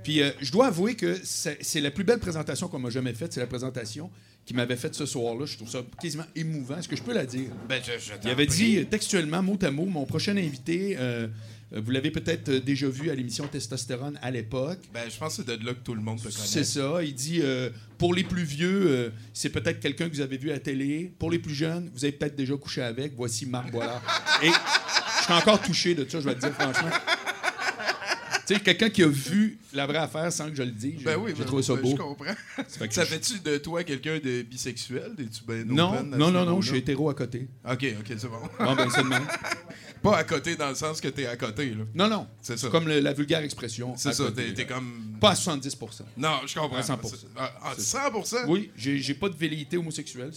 Puis 0.03 0.21
euh, 0.21 0.31
je 0.41 0.51
dois 0.51 0.67
avouer 0.67 0.95
que 0.95 1.17
c'est 1.23 1.81
la 1.81 1.91
plus 1.91 2.03
belle 2.03 2.19
présentation 2.19 2.67
qu'on 2.67 2.79
m'a 2.79 2.89
jamais 2.89 3.13
faite. 3.13 3.33
C'est 3.33 3.39
la 3.39 3.47
présentation 3.47 4.09
qu'il 4.45 4.55
m'avait 4.55 4.75
faite 4.75 4.95
ce 4.95 5.05
soir-là. 5.05 5.45
Je 5.45 5.55
trouve 5.55 5.69
ça 5.69 5.81
quasiment 6.01 6.25
émouvant. 6.35 6.77
Est-ce 6.77 6.87
que 6.89 6.95
je 6.95 7.03
peux 7.03 7.13
la 7.13 7.25
dire? 7.25 7.49
Ben, 7.69 7.81
je, 7.81 7.93
je 7.97 8.13
Il 8.23 8.29
avait 8.29 8.45
dit 8.45 8.85
textuellement, 8.85 9.41
mot 9.41 9.57
à 9.61 9.71
mot, 9.71 9.85
mon 9.85 10.05
prochain 10.05 10.35
invité, 10.35 10.95
euh, 10.99 11.27
vous 11.75 11.91
l'avez 11.91 12.11
peut-être 12.11 12.49
euh, 12.49 12.59
déjà 12.59 12.87
vu 12.87 13.09
à 13.09 13.15
l'émission 13.15 13.47
Testostérone 13.47 14.19
à 14.21 14.29
l'époque. 14.29 14.79
Ben, 14.93 15.09
je 15.09 15.17
pense 15.17 15.37
que 15.37 15.43
c'est 15.43 15.57
de 15.57 15.65
là 15.65 15.73
que 15.73 15.79
tout 15.83 15.95
le 15.95 16.01
monde 16.01 16.17
peut 16.21 16.29
connaître. 16.29 16.45
C'est 16.45 16.63
ça. 16.63 17.03
Il 17.03 17.15
dit 17.15 17.39
euh, 17.41 17.69
pour 17.97 18.13
les 18.13 18.23
plus 18.23 18.43
vieux, 18.43 18.83
euh, 18.85 19.09
c'est 19.33 19.49
peut-être 19.49 19.79
quelqu'un 19.79 20.07
que 20.07 20.13
vous 20.13 20.21
avez 20.21 20.37
vu 20.37 20.51
à 20.51 20.53
la 20.53 20.59
télé. 20.59 21.11
Pour 21.17 21.31
les 21.31 21.39
plus 21.39 21.55
jeunes, 21.55 21.89
vous 21.93 22.05
avez 22.05 22.11
peut-être 22.11 22.35
déjà 22.35 22.55
couché 22.57 22.81
avec. 22.83 23.13
Voici 23.15 23.47
Marc 23.47 23.71
Boilard. 23.71 24.03
Et 24.43 24.47
je 24.49 25.23
suis 25.23 25.33
encore 25.33 25.61
touché 25.61 25.95
de 25.95 26.07
ça, 26.07 26.19
je 26.19 26.25
vais 26.25 26.35
te 26.35 26.41
dire 26.41 26.53
franchement. 26.53 26.89
Tu 28.53 28.59
sais, 28.59 28.63
quelqu'un 28.63 28.89
qui 28.89 29.03
a 29.03 29.07
vu 29.07 29.57
la 29.73 29.85
vraie 29.85 29.97
affaire 29.99 30.31
sans 30.31 30.49
que 30.49 30.55
je 30.55 30.63
le 30.63 30.71
dise. 30.71 31.03
Ben 31.03 31.17
oui, 31.17 31.31
j'ai 31.35 31.39
ben, 31.41 31.45
trouvé 31.45 31.63
ça 31.63 31.75
ben, 31.75 31.81
beau. 31.81 31.91
Je 31.91 31.95
comprends. 31.95 32.33
fait 32.67 32.87
que 32.87 32.93
Ça 32.93 33.05
fait-tu 33.05 33.39
de 33.39 33.57
toi 33.57 33.83
quelqu'un 33.83 34.19
de 34.19 34.41
bisexuel? 34.43 35.15
Non, 35.65 35.93
à 35.93 36.03
non, 36.03 36.31
non, 36.31 36.45
non, 36.45 36.61
je 36.61 36.69
suis 36.69 36.77
hétéro 36.79 37.09
à 37.09 37.13
côté. 37.13 37.47
Ok, 37.69 37.85
ok, 37.99 38.15
c'est 38.17 38.27
bon. 38.27 38.39
Bon, 38.59 38.75
ben, 38.75 38.89
c'est. 38.89 39.03
Pas 40.03 40.17
à 40.17 40.23
côté 40.25 40.57
dans 40.57 40.67
le 40.67 40.75
sens 40.75 40.99
que 40.99 41.07
t'es 41.07 41.25
à 41.25 41.37
côté, 41.37 41.69
là. 41.69 41.85
Non, 41.95 42.09
non. 42.09 42.27
C'est 42.41 42.57
ça. 42.59 42.67
Comme 42.67 42.89
le- 42.89 42.99
la 42.99 43.13
vulgaire 43.13 43.41
expression. 43.41 43.93
C'est 43.95 44.09
à 44.09 44.13
ça, 44.13 44.25
t'es 44.31 44.65
comme. 44.65 45.17
Pas 45.21 45.31
à 45.31 45.35
70% 45.35 46.01
Non, 46.17 46.41
je 46.45 46.53
comprends. 46.59 46.77
À 46.77 46.81
100%. 46.81 47.07
C'est- 47.09 47.27
Ah, 47.37 47.53
ah, 47.63 47.73
100%? 47.77 48.45
Oui, 48.47 48.69
j'ai 48.75 49.13
pas 49.13 49.29
de 49.29 49.35
velléité 49.35 49.77
homosexuelle. 49.77 50.31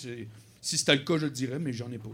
Si 0.60 0.76
c'était 0.78 0.96
le 0.96 1.02
cas, 1.02 1.16
je 1.18 1.26
le 1.26 1.30
dirais, 1.30 1.58
mais 1.60 1.72
j'en 1.72 1.90
ai 1.92 1.98
pas. 1.98 2.08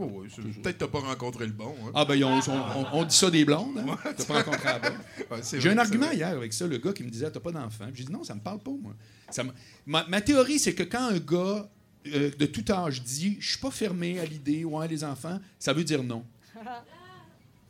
Oh, 0.00 0.04
ouais, 0.04 0.28
Peut-être 0.62 0.78
t'as 0.78 0.88
pas 0.88 0.98
rencontré 0.98 1.46
le 1.46 1.52
bon. 1.52 1.74
hein. 1.86 1.90
Ah, 1.94 2.04
ben, 2.04 2.22
on, 2.24 2.38
on- 2.40 2.86
on 2.92 3.04
dit 3.04 3.14
ça 3.14 3.30
des 3.30 3.44
blondes. 3.44 3.78
Hein? 3.78 3.96
T'as 4.16 4.24
pas 4.24 4.42
rencontré 4.42 4.64
la 4.64 4.78
bonne. 4.80 4.98
Ouais, 5.30 5.40
J'ai 5.60 5.70
un 5.70 5.78
argument 5.78 6.06
vrai. 6.06 6.16
hier 6.16 6.28
avec 6.28 6.52
ça, 6.52 6.66
le 6.66 6.78
gars 6.78 6.92
qui 6.92 7.04
me 7.04 7.10
disait 7.10 7.30
T'as 7.30 7.38
pas 7.40 7.52
d'enfant. 7.52 7.86
J'ai 7.94 8.04
dit 8.04 8.12
Non, 8.12 8.24
ça 8.24 8.34
me 8.34 8.40
parle 8.40 8.58
pas, 8.60 8.70
moi. 8.72 8.94
Ça 9.30 9.44
me- 9.44 9.52
ma, 9.86 10.04
ma 10.08 10.20
théorie, 10.20 10.58
c'est 10.58 10.74
que 10.74 10.82
quand 10.82 11.08
un 11.08 11.18
gars 11.18 11.68
euh, 12.08 12.30
de 12.36 12.46
tout 12.46 12.64
âge 12.72 13.02
dit 13.02 13.36
Je 13.38 13.48
suis 13.50 13.58
pas 13.58 13.70
fermé 13.70 14.18
à 14.18 14.24
l'idée, 14.24 14.64
ouais, 14.64 14.88
les 14.88 15.04
enfants, 15.04 15.38
ça 15.58 15.72
veut 15.72 15.84
dire 15.84 16.02
non. 16.02 16.24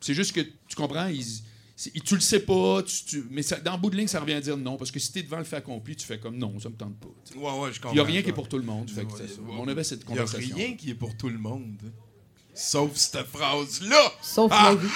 C'est 0.00 0.14
juste 0.14 0.32
que 0.32 0.40
tu 0.40 0.76
comprends, 0.76 1.06
ils- 1.08 1.42
tu 2.04 2.14
le 2.14 2.20
sais 2.20 2.40
pas, 2.40 2.82
tu- 2.82 3.04
tu- 3.04 3.26
mais 3.30 3.42
ça- 3.42 3.60
dans 3.60 3.72
le 3.72 3.78
bout 3.78 3.90
de 3.90 3.96
ligne, 3.96 4.08
ça 4.08 4.18
revient 4.20 4.32
à 4.34 4.40
dire 4.40 4.56
non. 4.56 4.76
Parce 4.76 4.90
que 4.90 4.98
si 4.98 5.12
t'es 5.12 5.22
devant 5.22 5.38
le 5.38 5.44
fait 5.44 5.56
accompli, 5.56 5.94
tu 5.94 6.04
fais 6.06 6.18
comme 6.18 6.36
non, 6.36 6.58
ça 6.58 6.68
me 6.68 6.74
tente 6.74 6.96
pas. 6.98 7.06
tu 7.24 7.34
sais. 7.34 7.38
Ouais, 7.38 7.44
ouais, 7.60 7.72
je 7.72 7.80
comprends. 7.80 7.90
Il 7.92 7.94
n'y 7.94 8.00
a 8.00 8.04
rien 8.04 8.22
qui 8.22 8.30
est 8.30 8.32
pour 8.32 8.48
tout 8.48 8.58
le 8.58 8.64
monde. 8.64 8.90
fait 8.90 9.04
que. 9.04 9.08
On 9.50 9.68
avait 9.68 9.84
cette 9.84 10.00
Il 10.00 10.02
y 10.02 10.12
a 10.12 10.16
conversation. 10.24 10.56
rien 10.56 10.74
qui 10.76 10.90
est 10.90 10.94
pour 10.94 11.16
tout 11.16 11.28
le 11.28 11.38
monde. 11.38 11.76
Sauf 12.54 12.96
cette 12.96 13.22
phrase-là! 13.26 14.12
Sauf 14.20 14.50
Ah! 14.52 14.70
la 14.70 14.74
vie. 14.74 14.88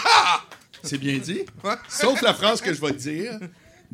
C'est 0.82 0.98
bien 0.98 1.16
dit. 1.18 1.42
Sauf 1.88 2.20
la 2.22 2.34
phrase 2.34 2.60
que 2.60 2.74
je 2.74 2.80
vais 2.80 2.90
te 2.92 2.98
dire. 2.98 3.38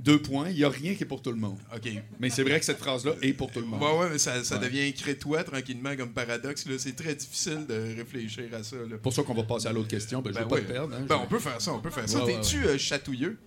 Deux 0.00 0.22
points, 0.22 0.48
il 0.50 0.54
n'y 0.56 0.64
a 0.64 0.68
rien 0.68 0.94
qui 0.94 1.02
est 1.02 1.06
pour 1.06 1.20
tout 1.22 1.30
le 1.32 1.36
monde. 1.38 1.58
OK. 1.74 1.88
Mais 2.20 2.30
c'est 2.30 2.44
vrai 2.44 2.58
que 2.60 2.64
cette 2.64 2.78
phrase-là 2.78 3.12
est 3.20 3.32
pour 3.32 3.50
tout 3.50 3.58
le 3.60 3.66
monde. 3.66 3.82
Ouais, 3.82 3.98
ouais, 3.98 4.10
mais 4.12 4.18
ça, 4.18 4.44
ça 4.44 4.56
Ouais. 4.56 4.64
devient 4.64 4.92
crétois 4.94 5.42
tranquillement 5.42 5.96
comme 5.96 6.12
paradoxe. 6.12 6.64
C'est 6.78 6.94
très 6.94 7.14
difficile 7.16 7.66
de 7.68 7.96
réfléchir 7.96 8.44
à 8.54 8.62
ça. 8.62 8.76
Là. 8.76 8.96
Pour 9.02 9.12
ça 9.12 9.22
qu'on 9.24 9.34
va 9.34 9.42
passer 9.42 9.66
à 9.66 9.72
l'autre 9.72 9.88
question. 9.88 10.22
Ben, 10.22 10.30
je 10.30 10.34
Ben 10.36 10.42
veux 10.42 10.48
pas 10.48 10.54
ouais. 10.54 10.62
te 10.62 10.70
perdre. 10.72 10.94
hein. 10.94 11.04
Ben, 11.08 11.16
Je- 11.16 11.22
on 11.24 11.26
peut 11.26 11.38
faire 11.40 11.60
ça, 11.60 11.72
on 11.72 11.80
peut 11.80 11.90
faire 11.90 12.08
ça. 12.08 12.20
T'es-tu 12.24 12.64
euh, 12.64 12.78
chatouilleux? 12.78 13.38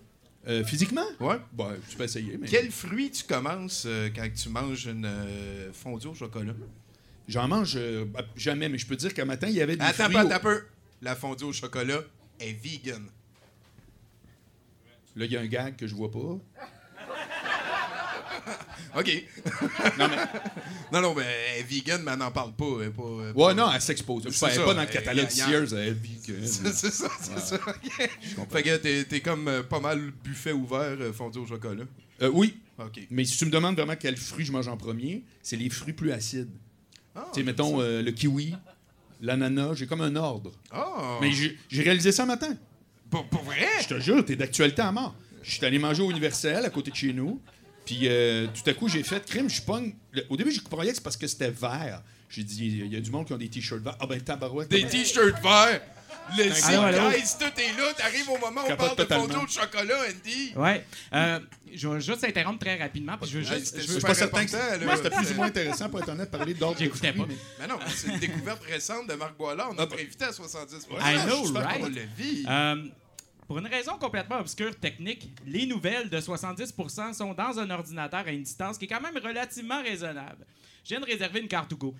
Euh, 0.46 0.62
physiquement? 0.64 1.06
Ouais. 1.20 1.36
Ben, 1.52 1.70
tu 1.88 1.96
peux 1.96 2.04
essayer, 2.04 2.36
mais... 2.38 2.48
Quel 2.48 2.70
fruit 2.70 3.10
tu 3.12 3.22
commences 3.24 3.84
euh, 3.86 4.10
quand 4.14 4.28
tu 4.34 4.48
manges 4.50 4.86
une 4.86 5.08
fondue 5.72 6.08
au 6.08 6.14
chocolat? 6.14 6.52
J'en 7.28 7.48
mange 7.48 7.78
jamais, 8.36 8.68
mais 8.68 8.76
je 8.76 8.86
peux 8.86 8.96
dire 8.96 9.14
qu'un 9.14 9.24
matin, 9.24 9.46
il 9.48 9.54
y 9.54 9.62
avait 9.62 9.76
des 9.76 9.84
Attends, 9.84 10.04
fruits... 10.04 10.14
pas, 10.16 10.24
au- 10.24 10.26
attends 10.26 10.36
un 10.36 10.38
peu. 10.40 10.62
La 11.00 11.14
fondue 11.16 11.44
au 11.44 11.52
chocolat 11.52 12.00
est 12.40 12.52
vegan. 12.62 13.02
Là, 15.16 15.26
il 15.26 15.32
y 15.32 15.36
a 15.36 15.40
un 15.40 15.46
gag 15.46 15.76
que 15.76 15.86
je 15.86 15.94
vois 15.94 16.10
pas. 16.10 16.18
OK. 18.98 19.24
Non, 19.98 20.08
mais... 20.08 20.16
Non, 20.92 21.00
non, 21.00 21.14
mais 21.14 21.24
elle 21.54 21.60
est 21.60 21.62
vegan, 21.62 22.02
mais 22.04 22.12
elle 22.12 22.18
n'en 22.18 22.30
parle 22.30 22.52
pas. 22.52 22.64
elle 22.80 22.88
est 22.88 22.90
pas, 22.90 23.02
elle 23.22 23.28
est 23.30 23.32
Ouais, 23.32 23.54
non, 23.54 23.70
elle 23.72 23.80
s'expose. 23.80 24.24
Je 24.24 24.30
C'est 24.30 24.46
ne 24.46 24.50
ça, 24.52 24.64
pas 24.64 24.74
dans 24.74 24.80
le 24.82 24.86
catalogue 24.86 25.30
Sears. 25.30 25.72
Elle 25.74 25.94
vit 25.94 26.20
que... 26.20 26.32
C'est 26.46 26.72
ça, 26.72 27.08
c'est 27.18 27.38
ça. 27.38 27.58
Je 28.20 28.34
comprends. 28.34 28.56
Fait 28.56 28.62
que 28.62 28.76
t'es, 28.76 29.04
t'es 29.04 29.20
comme 29.20 29.48
euh, 29.48 29.62
pas 29.62 29.80
mal 29.80 30.10
buffet 30.22 30.52
ouvert 30.52 30.96
euh, 31.00 31.12
fondue 31.12 31.38
au 31.38 31.46
chocolat. 31.46 31.84
Euh, 32.20 32.30
oui, 32.32 32.58
OK. 32.78 33.00
mais 33.10 33.24
si 33.24 33.38
tu 33.38 33.46
me 33.46 33.50
demandes 33.50 33.76
vraiment 33.76 33.96
quel 33.98 34.16
fruit 34.16 34.44
je 34.44 34.52
mange 34.52 34.68
en 34.68 34.76
premier, 34.76 35.24
c'est 35.42 35.56
les 35.56 35.70
fruits 35.70 35.94
plus 35.94 36.12
acides. 36.12 36.50
Ah, 37.14 37.26
tu 37.32 37.40
sais, 37.40 37.46
mettons 37.46 37.80
le 37.80 38.10
kiwi, 38.10 38.54
l'ananas, 39.20 39.74
j'ai 39.74 39.86
comme 39.86 40.02
un 40.02 40.14
ordre. 40.16 40.52
Ah! 40.70 41.18
Mais 41.20 41.32
j'ai 41.32 41.58
j'ai 41.68 41.82
réalisé 41.82 42.12
ça 42.12 42.24
un 42.24 42.26
matin. 42.26 42.54
Pour, 43.12 43.24
pour 43.28 43.42
vrai? 43.44 43.68
Je 43.82 43.86
te 43.88 44.00
jure, 44.00 44.24
t'es 44.24 44.34
d'actualité 44.34 44.82
à 44.82 44.90
mort. 44.90 45.14
Je 45.44 45.52
suis 45.52 45.64
allé 45.66 45.78
manger 45.78 46.02
au 46.02 46.10
Universel 46.10 46.64
à 46.64 46.70
côté 46.70 46.90
de 46.90 46.96
chez 46.96 47.12
nous. 47.12 47.40
Puis 47.84 48.00
euh, 48.04 48.46
tout 48.46 48.68
à 48.68 48.74
coup, 48.74 48.88
j'ai 48.88 49.02
fait 49.02 49.24
crime, 49.26 49.48
je 49.50 49.60
pogne. 49.62 49.94
le- 50.12 50.24
Au 50.30 50.36
début, 50.36 50.50
j'ai 50.52 50.60
croyais 50.60 50.90
que 50.92 50.96
c'est 50.96 51.02
parce 51.04 51.16
que 51.16 51.26
c'était 51.26 51.50
vert. 51.50 52.02
J'ai 52.30 52.42
dit, 52.44 52.66
il 52.84 52.92
y 52.92 52.96
a 52.96 53.00
du 53.00 53.10
monde 53.10 53.26
qui 53.26 53.32
ont 53.34 53.38
des 53.38 53.48
t-shirts 53.48 53.82
verts. 53.82 53.96
Ah 54.00 54.06
ben, 54.06 54.20
tabarouette. 54.20 54.68
Des 54.70 54.86
t-shirts 54.86 55.40
verts! 55.42 55.80
Le 56.38 56.44
allô? 56.78 57.10
guys, 57.10 57.34
tout 57.38 57.44
est 57.60 57.76
là. 57.76 57.92
T'arrives 57.96 58.28
au 58.30 58.38
moment 58.38 58.60
où 58.62 58.70
on 58.72 58.76
parle 58.76 58.90
de 58.92 58.94
totalement. 58.94 59.24
fondue 59.28 59.44
au 59.44 59.48
chocolat, 59.48 59.98
Andy. 60.08 60.52
Ouais. 60.54 60.84
Euh, 61.12 61.40
je 61.74 61.88
vais 61.88 62.00
juste 62.00 62.22
interrompre 62.24 62.60
très 62.60 62.76
rapidement. 62.78 63.18
Puis 63.20 63.28
je 63.30 63.38
veux 63.38 63.44
juste. 63.44 63.76
je 63.76 63.92
suis 63.92 64.00
pas 64.00 64.14
certain 64.14 64.44
que 64.44 64.50
c'était 64.50 65.10
plus 65.10 65.32
ou 65.32 65.34
moins 65.34 65.46
intéressant 65.48 65.88
pour 65.90 65.98
être 66.00 66.08
honnête 66.10 66.30
de 66.30 66.36
parler 66.36 66.54
de 66.54 66.64
J'écoutais 66.78 67.12
pas. 67.12 67.24
mais- 67.28 67.34
Mais 67.58 67.66
non, 67.66 67.78
c'est 67.94 68.06
une 68.12 68.18
découverte 68.20 68.62
récente 68.64 69.08
de 69.08 69.14
Marc 69.14 69.36
Boilard. 69.36 69.70
On 69.76 69.78
a 69.78 69.86
pas 69.86 69.96
invité 69.96 70.24
à 70.26 70.32
70 70.32 70.86
I 71.00 71.26
know, 71.26 71.52
right? 71.54 71.80
qu'on 71.80 71.88
le 71.88 72.02
vit. 72.16 72.44
Euh, 72.48 72.76
pour 73.46 73.58
une 73.58 73.66
raison 73.66 73.98
complètement 73.98 74.38
obscure 74.38 74.74
technique, 74.78 75.30
les 75.46 75.66
nouvelles 75.66 76.08
de 76.08 76.18
70% 76.18 77.12
sont 77.12 77.34
dans 77.34 77.58
un 77.58 77.68
ordinateur 77.70 78.20
à 78.26 78.30
une 78.30 78.42
distance 78.42 78.78
qui 78.78 78.86
est 78.86 78.88
quand 78.88 79.00
même 79.00 79.18
relativement 79.22 79.82
raisonnable. 79.82 80.46
Je 80.84 80.90
viens 80.90 81.00
de 81.00 81.04
réserver 81.06 81.40
une 81.40 81.48
carte 81.48 81.70
Hugo. 81.72 81.94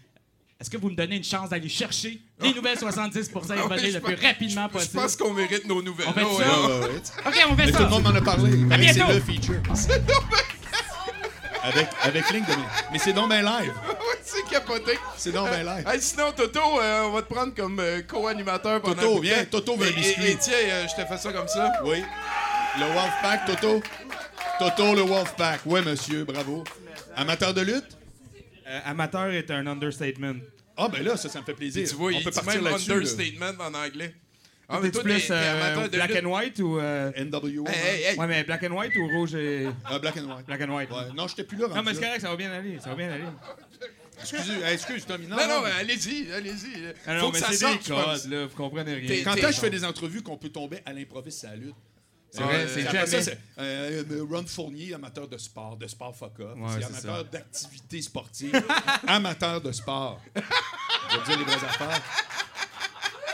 Est-ce 0.61 0.70
que 0.70 0.76
vous 0.76 0.90
me 0.90 0.94
donnez 0.94 1.16
une 1.16 1.25
chance 1.25 1.50
d'aller 1.50 1.68
chercher 1.68 2.20
les 2.40 2.54
nouvelles 2.54 2.78
70% 2.78 2.87
et 2.87 3.30
Ah 3.34 3.62
oui, 3.62 3.68
voler 3.68 3.90
je 3.90 3.96
le 3.99 4.00
plus 4.00 4.14
rapidement 4.14 4.68
Je 4.68 4.72
possible? 4.72 4.94
pense 5.02 5.16
qu'on 5.16 5.32
mérite 5.34 5.66
nos 5.66 5.82
nouvelles. 5.82 6.06
On 6.08 6.12
fait 6.12 6.20
là, 6.20 6.26
ça? 6.28 6.37
ouais. 6.38 6.44
Ouais, 6.44 6.78
ouais, 6.78 6.87
ouais. 6.87 6.96
OK, 7.26 7.46
on 7.50 7.56
fait 7.56 7.66
Mais 7.66 7.72
ça. 7.72 7.78
tout 7.78 7.84
le 7.84 7.90
monde 7.90 8.02
m'en 8.04 8.11
a 8.14 8.20
parlé. 8.22 8.56
Paraît 8.68 8.87
que 8.87 8.92
C'est 8.92 8.94
bientôt. 8.94 9.12
le 9.12 9.20
feature. 9.20 9.62
avec, 11.64 11.88
avec 12.02 12.30
ligne 12.30 12.44
de... 12.44 12.52
Mais 12.92 12.99
c'est 12.99 13.12
donc 13.12 13.28
bien 13.28 13.42
live. 13.42 13.72
C'est 14.25 14.44
capoté. 14.49 14.99
C'est 15.16 15.32
donc 15.32 15.49
bien 15.50 15.62
live. 15.62 15.87
Hey, 15.88 16.00
sinon, 16.00 16.32
Toto, 16.32 16.61
euh, 16.80 17.02
on 17.04 17.12
va 17.12 17.23
te 17.23 17.32
prendre 17.32 17.54
comme 17.54 17.78
euh, 17.80 18.02
co-animateur 18.02 18.80
pendant 18.80 18.94
Toto, 19.02 19.21
viens. 19.21 19.44
Toto 19.44 19.76
veut 19.76 19.88
un 19.88 19.90
biscuit. 19.92 20.25
Et, 20.26 20.30
et 20.32 20.37
tiens, 20.37 20.54
euh, 20.54 20.87
je 20.88 21.02
te 21.02 21.06
fais 21.06 21.18
ça 21.18 21.32
comme 21.32 21.49
ça. 21.49 21.73
Oui. 21.85 22.02
Le 22.78 22.85
Wolfpack, 22.87 23.47
Toto. 23.47 23.82
Toto, 24.59 24.94
le 24.94 25.02
Wolfpack. 25.02 25.61
Oui, 25.66 25.80
monsieur, 25.85 26.25
bravo. 26.25 26.64
Amateur 27.16 27.52
de 27.52 27.61
lutte? 27.62 27.97
Euh, 28.66 28.80
amateur 28.87 29.26
est 29.30 29.50
un 29.50 29.66
understatement. 29.66 30.35
Ah, 30.76 30.88
ben 30.88 31.02
là, 31.04 31.16
ça, 31.16 31.28
ça 31.28 31.40
me 31.40 31.44
fait 31.44 31.54
plaisir. 31.54 31.87
Tu 31.88 31.94
vois, 31.94 32.06
On 32.09 32.11
il 32.11 32.25
peut 32.25 32.30
dit 32.30 32.37
partir 32.37 32.62
même 32.62 32.71
là-dessus. 32.73 32.90
là. 32.90 32.97
understatement 32.97 33.64
en 33.64 33.75
anglais. 33.75 34.14
Ah, 34.75 34.81
mais 34.83 34.91
toi, 34.91 35.02
plus 35.02 35.29
euh, 35.31 35.88
black 35.88 36.11
lutte. 36.14 36.25
and 36.25 36.29
white 36.33 36.59
ou. 36.61 36.79
euh, 36.79 37.12
NWO. 37.17 37.64
Hey, 37.69 37.75
hey, 37.75 38.05
hey. 38.12 38.19
Ouais, 38.19 38.26
mais 38.26 38.43
black 38.45 38.62
and 38.64 38.73
white 38.76 38.93
ou 38.97 39.07
rouge 39.09 39.35
et. 39.35 39.69
Ah, 39.85 39.99
black 39.99 40.17
and 40.17 40.25
white. 40.35 40.47
Black 40.47 40.61
and 40.62 40.75
white. 40.75 40.91
Ouais. 40.91 41.12
Non, 41.14 41.29
j'étais 41.29 41.45
plus 41.45 41.59
là. 41.59 41.69
Non, 41.69 41.83
mais 41.83 41.95
c'est 41.95 42.00
correct, 42.00 42.21
ça 42.23 42.29
va 42.31 42.37
bien 42.37 42.50
aller. 42.52 42.79
Ça 42.81 42.91
va 42.91 42.95
bien 42.97 43.11
aller. 43.12 43.25
Excusez, 44.21 44.52
excuse, 44.73 45.05
Tommy. 45.05 45.26
Non, 45.26 45.37
Non, 45.37 45.49
non, 45.49 45.62
mais- 45.62 45.71
mais 45.71 45.81
allez-y, 45.81 46.31
allez-y. 46.33 46.95
Ah 47.07 47.17
Faut 47.19 47.26
non, 47.26 47.31
que 47.31 47.37
mais 47.38 47.41
ça 47.41 47.52
sorte, 47.52 47.83
des 47.83 47.88
codes, 47.95 48.31
là. 48.31 48.47
Vous 48.47 48.57
comprenez 48.57 48.95
rien. 48.95 49.25
Quand 49.25 49.35
t'es- 49.35 49.41
est-ce 49.41 49.47
que 49.49 49.55
je 49.55 49.61
fais 49.61 49.71
des 49.71 49.85
entrevues 49.85 50.23
qu'on 50.23 50.37
peut 50.37 50.49
tomber 50.50 50.79
à 50.87 50.93
l'improviste, 50.93 51.41
c'est 51.41 51.49
la 51.49 51.57
lutte? 51.57 51.75
C'est 52.31 52.43
vrai, 52.43 52.55
Euh, 52.64 52.69
c'est 52.73 52.83
jamais. 52.83 53.38
euh, 53.59 54.02
euh, 54.11 54.25
Ron 54.31 54.45
Fournier, 54.47 54.95
amateur 54.95 55.29
de 55.29 55.37
sport, 55.37 55.76
de 55.76 55.87
sport 55.87 56.17
fuck 56.17 56.41
up. 56.41 56.55
Ouais, 56.57 56.69
c'est 56.79 56.85
amateur 56.87 57.25
d'activité 57.26 58.00
sportive, 58.00 58.52
amateur 59.07 59.61
de 59.61 59.71
sport. 59.73 60.19
Je 60.35 61.19
vais 61.19 61.25
dire 61.26 61.38
les 61.41 61.45
vraies 61.45 61.67
affaires. 61.69 62.00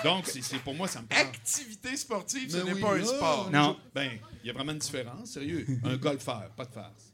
Donc, 0.05 0.27
c'est, 0.27 0.43
c'est- 0.43 0.59
pour 0.59 0.75
moi, 0.75 0.89
ça 0.89 1.03
me 1.03 1.07
parle. 1.07 1.23
Activité 1.23 1.97
sportive, 1.97 2.51
ce 2.51 2.59
n'est 2.59 2.73
oui, 2.73 2.81
pas 2.81 2.95
un 2.95 2.99
là, 2.99 3.05
sport. 3.05 3.51
Non. 3.51 3.77
Ben, 3.95 4.19
il 4.43 4.47
y 4.47 4.51
a 4.51 4.53
vraiment 4.53 4.73
une 4.73 4.79
différence, 4.79 5.31
sérieux. 5.33 5.67
Un 5.85 5.97
golfeur, 5.97 6.51
pas 6.57 6.65
de 6.65 6.73
farce. 6.73 7.13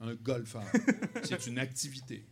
Un 0.00 0.14
golfeur, 0.14 0.64
c'est 1.22 1.46
une 1.46 1.58
activité. 1.58 2.24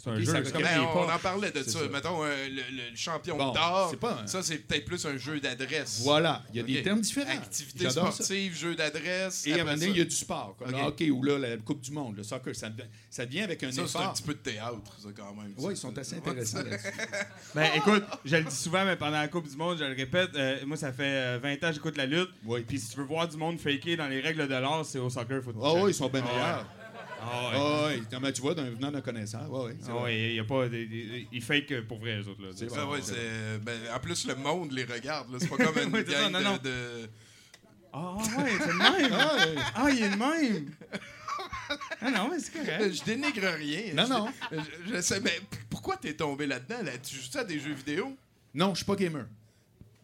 C'est 0.00 0.10
un 0.10 0.20
jeu. 0.20 0.24
ça 0.26 0.40
comme 0.42 0.62
on 0.94 1.10
en 1.10 1.18
parlait 1.18 1.50
de 1.50 1.60
ça. 1.64 1.80
ça. 1.80 1.88
Mettons, 1.88 2.22
euh, 2.22 2.48
le, 2.48 2.94
champion 2.96 3.36
Bon, 3.36 3.52
un- 3.52 4.26
ça, 4.28 4.42
c'est 4.44 4.58
peut-être 4.58 4.84
plus 4.84 5.04
un 5.06 5.16
jeu 5.16 5.40
d'adresse. 5.40 6.00
Voilà, 6.04 6.42
il 6.52 6.56
y 6.58 6.60
a 6.60 6.62
des 6.62 6.82
termes 6.84 7.00
différents. 7.00 7.28
Activité 7.32 7.84
ça. 7.90 7.90
sportive, 7.90 8.56
jeu 8.56 8.76
d'adresse. 8.76 9.44
Et 9.46 9.52
à 9.52 9.56
un 9.56 9.58
moment 9.64 9.72
donné, 9.74 9.86
il 9.88 9.98
y 9.98 10.00
a 10.00 10.04
du 10.04 10.14
sport, 10.14 10.54
comme 10.56 10.68
Ok. 10.68 10.74
le 10.80 10.86
hockey 10.86 11.10
ou 11.10 11.22
là, 11.24 11.36
la 11.38 11.56
Coupe 11.56 11.80
du 11.80 11.90
Monde, 11.90 12.16
le 12.16 12.22
soccer. 12.22 12.54
Ça, 12.54 12.68
devient- 12.70 12.88
ça 13.10 13.24
vient 13.24 13.42
avec 13.42 13.60
un 13.64 13.72
Ça, 13.72 13.74
c'est 13.74 13.80
un 13.98 14.00
effort. 14.02 14.12
petit 14.12 14.22
peu 14.22 14.34
de 14.34 14.38
théâtre, 14.38 14.96
ça, 15.02 15.08
quand 15.16 15.34
même. 15.34 15.52
Oui, 15.58 15.74
ils 15.74 15.76
sont 15.76 15.98
assez 15.98 16.14
intéressants 16.16 16.58
là-dessus. 16.62 16.86
Ben 17.56 17.68
écoute, 17.74 18.04
je 18.24 18.36
le 18.36 18.44
dis 18.44 18.54
souvent, 18.54 18.84
mais 18.84 18.94
pendant 18.96 19.18
la 19.18 19.26
Coupe 19.28 19.48
du 19.48 19.56
Monde, 19.56 19.78
je 19.78 19.84
le 19.84 19.94
répète, 19.96 20.30
euh, 20.36 20.58
moi 20.64 20.76
ça 20.76 20.92
fait 20.92 21.02
euh, 21.04 21.38
20 21.42 21.54
ans 21.64 21.68
que 21.68 21.72
j'écoute 21.74 21.96
la 21.96 22.06
lutte. 22.06 22.30
Oui. 22.44 22.60
Puis 22.66 22.78
si 22.78 22.90
tu 22.90 22.98
veux 22.98 23.04
voir 23.04 23.26
du 23.26 23.36
monde 23.36 23.58
faker 23.58 23.96
dans 23.96 24.06
les 24.06 24.20
règles 24.20 24.46
de 24.46 24.54
l'art, 24.54 24.84
c'est 24.84 24.98
au 25.00 25.10
soccer 25.10 25.42
football. 25.42 25.62
Ah 25.64 25.82
oui, 25.82 25.90
ils 25.90 25.94
sont 25.94 26.08
bien 26.08 26.22
meilleurs. 26.22 26.66
Ah 27.30 27.86
ouais. 27.88 28.00
Ah 28.12 28.20
mais 28.20 28.32
tu 28.32 28.40
vois, 28.40 28.54
d'un- 28.54 28.70
venant 28.70 28.90
d'un 28.90 29.00
connaisseur. 29.00 29.46
Oui. 29.50 29.72
c'est 29.80 29.90
Ah 29.90 30.02
ouais, 30.02 30.30
il 30.30 30.34
y 30.36 30.40
a 30.40 30.44
pas. 30.44 30.66
Ils 30.66 31.42
fake 31.42 31.72
euh, 31.72 31.82
pour 31.82 31.98
vrai, 31.98 32.20
eux 32.20 32.28
autres. 32.28 32.42
Là. 32.42 32.48
C'est 32.54 32.68
Ça, 32.70 32.86
ouais, 32.86 33.00
c'est- 33.02 33.58
ben, 33.62 33.78
en 33.94 33.98
plus, 34.00 34.26
le 34.26 34.34
monde 34.34 34.72
les 34.72 34.84
regarde. 34.84 35.30
là. 35.32 35.38
C'est 35.40 35.48
pas 35.48 35.56
comme 35.56 35.78
une 35.82 35.92
Ouais, 35.92 36.04
gang 36.04 36.30
non, 36.32 36.38
de- 36.40 36.44
non. 36.44 36.56
de... 36.56 37.08
Ah 37.92 38.14
ouais, 38.16 38.50
c'est 38.60 38.66
le 38.68 38.78
même. 38.78 39.12
Ah, 39.12 39.36
ouais. 39.36 39.54
Ah, 39.74 39.90
il 39.90 40.02
est 40.02 40.10
le 40.10 40.16
même. 40.16 40.70
Ah 42.00 42.10
non, 42.10 42.28
mais 42.30 42.38
c'est 42.40 42.52
correct. 42.52 42.92
Je 42.94 43.04
dénigre 43.04 43.46
rien. 43.56 43.92
Non, 43.94 44.04
Je- 44.04 44.08
non. 44.10 44.26
Je, 44.52 44.94
je 44.94 45.00
sais, 45.00 45.20
mais 45.20 45.40
pourquoi 45.70 45.96
t'es 45.96 46.14
tombé 46.14 46.46
là-dedans? 46.46 46.82
Là? 46.82 46.92
Tu 46.98 47.16
joues 47.16 47.30
ça 47.30 47.40
à 47.40 47.44
des 47.44 47.58
jeux 47.60 47.72
vidéo? 47.74 48.16
Non, 48.54 48.70
je 48.74 48.78
suis 48.78 48.84
pas 48.86 48.96
gamer. 48.96 49.26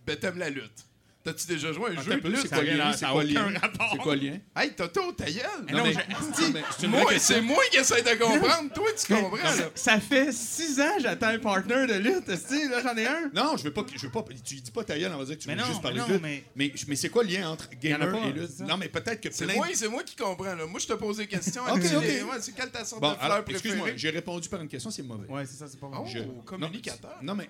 Ben, 0.06 0.16
t'aimes 0.16 0.38
la 0.38 0.50
lutte. 0.50 0.84
T'as-tu 1.24 1.46
déjà 1.46 1.72
joué 1.72 1.86
à 1.86 1.88
un 1.88 1.92
Attends 1.94 2.02
jeu 2.02 2.12
lutte? 2.22 2.36
c'est 2.42 2.48
quoi 2.50 2.62
lien? 2.62 2.92
C'est 2.92 3.06
quoi 3.06 3.24
lien? 3.24 3.58
rapport. 3.58 3.88
C'est 3.92 3.98
quoi 3.98 4.14
le 4.14 4.20
lien? 4.28 4.38
Hey, 4.54 4.72
Toto, 4.74 5.10
ta 5.12 5.24
gueule! 5.24 5.42
non, 5.72 5.82
mais- 5.84 5.92
je- 5.94 5.98
non, 5.98 6.50
mais 6.52 6.62
c'est 6.78 6.86
Moi, 6.86 7.00
question. 7.06 7.34
c'est 7.36 7.40
moi 7.40 7.62
qui 7.70 7.76
essaie 7.78 8.02
de 8.02 8.22
comprendre. 8.22 8.72
Toi, 8.74 8.88
tu 8.94 9.14
comprends. 9.14 9.38
Ça 9.74 10.00
fait 10.00 10.32
6 10.32 10.80
ans 10.82 10.96
que 10.98 11.02
j'attends 11.02 11.28
un 11.28 11.38
partner 11.38 11.86
de 11.86 11.94
lutte, 11.94 12.28
là 12.28 12.82
j'en 12.82 12.96
ai 12.98 13.06
un. 13.06 13.30
Non, 13.34 13.56
je 13.56 13.64
veux 13.64 13.72
pas, 13.72 13.86
je 13.94 14.02
veux 14.06 14.12
pas. 14.12 14.22
Tu 14.44 14.56
dis 14.56 14.70
pas 14.70 14.84
ta 14.84 14.98
gueule, 14.98 15.12
on 15.14 15.18
va 15.18 15.24
dire 15.24 15.38
que 15.38 15.42
tu 15.42 15.48
Mais 15.48 15.54
veux 15.54 15.62
non, 15.62 15.66
juste 15.66 15.80
parler 15.80 16.00
mais 16.02 16.06
de 16.08 16.12
lutte. 16.12 16.22
mais- 16.22 16.44
Mais, 16.56 16.72
mais 16.88 16.96
c'est 16.96 17.08
quoi 17.08 17.22
le 17.24 17.30
lien 17.30 17.48
entre 17.50 17.70
gamer 17.80 18.12
pas, 18.12 18.26
et 18.28 18.32
lutte? 18.32 18.60
Non, 18.60 18.76
mais 18.76 18.88
peut-être 18.90 19.20
que 19.22 19.30
C'est 19.32 19.46
plein. 19.46 19.54
moi, 19.54 19.66
c'est 19.72 19.88
moi 19.88 20.02
qui 20.02 20.16
comprends, 20.16 20.54
là. 20.54 20.66
Moi, 20.66 20.78
je 20.78 20.86
te 20.86 20.92
pose 20.92 21.16
des 21.16 21.26
questions. 21.26 21.62
Ok, 21.74 21.80
ok. 21.96 22.02
Ouais, 22.02 22.38
c'est 22.40 22.52
quelle 22.54 22.70
ta 22.70 22.84
sorte 22.84 23.02
de 23.02 23.06
fleur 23.06 23.18
préférée? 23.44 23.50
excuse-moi, 23.52 23.88
j'ai 23.96 24.10
répondu 24.10 24.46
par 24.50 24.60
une 24.60 24.68
question, 24.68 24.90
c'est 24.90 25.02
mauvais. 25.02 25.26
Ouais, 25.28 25.46
c'est 25.46 25.56
ça, 25.56 25.66
c'est 25.68 25.80
pas 25.80 25.90
Oh. 25.90 26.04
Je- 26.06 26.18
communicateur. 26.44 27.16
Non, 27.22 27.32
non, 27.32 27.34
mais 27.36 27.48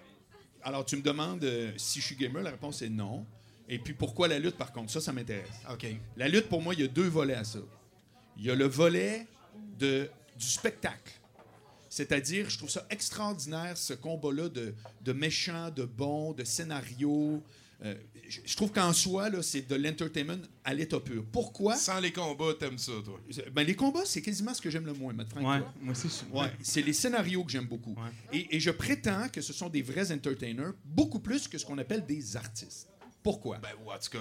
alors 0.63 0.85
tu 0.85 0.97
me 0.97 1.03
demandes 1.03 1.43
euh, 1.43 1.73
si 1.77 2.01
je 2.01 2.07
suis 2.07 2.15
gamer, 2.17 2.41
la 2.43 2.51
réponse 2.51 2.81
est 2.83 2.89
non. 2.89 3.27
Et 3.69 3.79
puis 3.79 3.95
pourquoi 3.95 4.29
la 4.29 4.39
lutte 4.39 4.57
par 4.57 4.73
contre? 4.73 4.91
Ça, 4.93 5.01
ça 5.01 5.13
m'intéresse. 5.13 5.49
OK. 5.73 5.87
La 6.17 6.29
lutte, 6.29 6.49
pour 6.49 6.61
moi, 6.63 6.75
il 6.75 6.81
y 6.81 6.85
a 6.85 6.89
deux 6.89 7.09
volets 7.09 7.35
à 7.35 7.45
ça. 7.45 7.61
Il 8.37 8.45
y 8.45 8.51
a 8.51 8.55
le 8.55 8.67
volet 8.67 9.27
de, 9.79 10.09
du 10.39 10.47
spectacle. 10.47 11.13
C'est-à-dire, 11.89 12.51
je 12.51 12.59
trouve 12.59 12.71
ça 12.71 12.85
extraordinaire, 12.91 13.77
ce 13.77 13.95
combat-là 13.95 14.49
de, 14.49 14.75
de 15.03 15.13
méchants, 15.13 15.71
de 15.71 15.85
bons, 15.85 16.33
de 16.33 16.43
scénarios. 16.43 17.41
Euh, 17.85 17.95
je, 18.29 18.41
je 18.45 18.57
trouve 18.57 18.73
qu'en 18.73 18.93
soi, 18.93 19.31
là, 19.31 19.43
c'est 19.43 19.63
de 19.69 19.75
l'entertainment 19.77 20.41
à 20.65 20.75
l'état 20.75 20.99
pur. 20.99 21.25
Pourquoi? 21.31 21.77
Sans 21.77 22.01
les 22.01 22.13
combats, 22.13 22.55
t'aimes 22.59 22.79
ça, 22.79 22.93
toi? 23.05 23.21
Ben, 23.53 23.65
les 23.65 23.77
combats, 23.77 24.05
c'est 24.05 24.23
quasiment 24.23 24.53
ce 24.55 24.61
que 24.61 24.71
j'aime 24.71 24.87
le 24.87 24.93
moins, 24.95 25.13
franc 25.15 25.37
avec 25.37 25.47
Ouais, 25.49 25.59
toi. 25.61 25.75
moi 25.81 25.93
aussi, 25.93 26.09
je. 26.09 26.37
Ouais, 26.37 26.51
c'est 26.63 26.83
les 26.83 26.93
scénarios 26.93 27.45
que 27.45 27.53
j'aime 27.53 27.67
beaucoup. 27.67 27.93
Ouais. 27.95 28.11
Et, 28.33 28.57
et 28.57 28.61
je 28.61 28.71
prétends 28.71 29.29
que 29.29 29.41
ce 29.41 29.53
sont 29.53 29.69
des 29.69 29.83
vrais 29.83 30.11
entertainers, 30.11 30.73
beaucoup 30.85 31.21
plus 31.21 31.47
que 31.47 31.59
ce 31.59 31.65
qu'on 31.65 31.79
appelle 31.79 32.05
des 32.07 32.37
artistes. 32.37 32.89
Pourquoi? 33.25 33.57
Ben, 33.59 33.71
ouais, 33.85 33.95
en 33.95 33.99
tout 33.99 34.11
cas, 34.11 34.19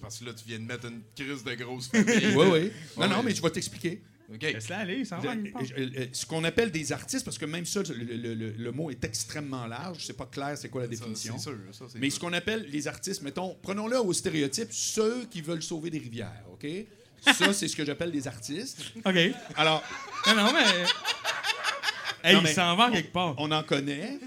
parce 0.00 0.18
que 0.18 0.24
là, 0.26 0.32
tu 0.34 0.44
viens 0.46 0.58
de 0.58 0.64
mettre 0.64 0.84
une 0.86 1.00
crise 1.16 1.42
de 1.42 1.54
grosse 1.54 1.88
famille. 1.88 2.34
oui, 2.36 2.46
oui. 2.52 2.72
Non, 2.96 3.02
Ouais. 3.02 3.08
non, 3.08 3.22
mais 3.24 3.34
je 3.34 3.40
vais 3.42 3.50
t'expliquer. 3.50 4.02
OK. 4.32 4.42
Laisse-la 4.42 4.78
aller, 4.78 5.04
ça 5.04 5.16
va. 5.18 5.32
je- 5.62 5.66
je- 5.74 6.08
Ce 6.12 6.26
qu'on 6.26 6.42
appelle 6.44 6.70
des 6.72 6.92
artistes, 6.92 7.24
parce 7.24 7.38
que 7.38 7.44
même 7.46 7.64
ça, 7.64 7.80
le, 7.88 7.94
le- 7.94 8.34
le- 8.34 8.50
le 8.52 8.72
mot 8.72 8.90
est 8.90 9.02
extrêmement 9.04 9.66
large, 9.66 10.04
c'est 10.04 10.16
pas 10.16 10.26
clair 10.26 10.58
c'est 10.58 10.68
quoi 10.68 10.82
la 10.82 10.86
Ça, 10.88 10.90
définition. 10.90 11.38
C'est 11.38 11.44
sûr, 11.44 11.58
ça, 11.72 11.84
c'est 11.88 11.98
Mais 11.98 12.10
sûr. 12.10 12.16
ce 12.16 12.20
qu'on 12.20 12.32
appelle 12.34 12.66
les 12.70 12.88
artistes, 12.88 13.22
mettons, 13.22 13.56
prenons-le 13.62 13.98
au 14.00 14.12
stéréotype, 14.12 14.68
ceux 14.72 15.26
qui 15.30 15.40
veulent 15.42 15.62
sauver 15.62 15.90
des 15.90 15.98
rivières, 15.98 16.42
OK? 16.52 16.66
Ça, 17.22 17.52
c'est 17.54 17.68
ce 17.68 17.74
que 17.76 17.84
j'appelle 17.86 18.10
des 18.12 18.26
artistes. 18.28 18.82
Ok. 19.04 19.16
Alors, 19.56 19.82
Non, 20.26 20.34
non, 20.34 20.52
mais. 20.52 20.84
Hey, 22.28 22.34
Non, 22.34 22.40
il 22.40 22.44
mais- 22.44 22.52
s'en 22.54 22.74
va 22.76 22.90
quelque 22.90 23.12
part. 23.12 23.34
on 23.38 23.50
en 23.52 23.62
connaît. 23.62 24.18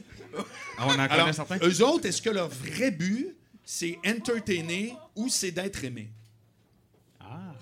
Ah, 0.77 0.85
on 0.87 0.91
en 0.91 0.95
connaît 0.95 1.09
Alors, 1.09 1.33
certains. 1.33 1.57
eux 1.61 1.83
autres, 1.83 2.05
est-ce 2.07 2.21
que 2.21 2.29
leur 2.29 2.47
vrai 2.49 2.91
but, 2.91 3.35
c'est 3.71 3.99
entertainer 4.03 4.95
ou 5.15 5.29
c'est 5.29 5.51
d'être 5.51 5.83
aimé? 5.83 6.09
Ah, 7.19 7.53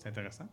c'est 0.00 0.08
intéressant. 0.08 0.48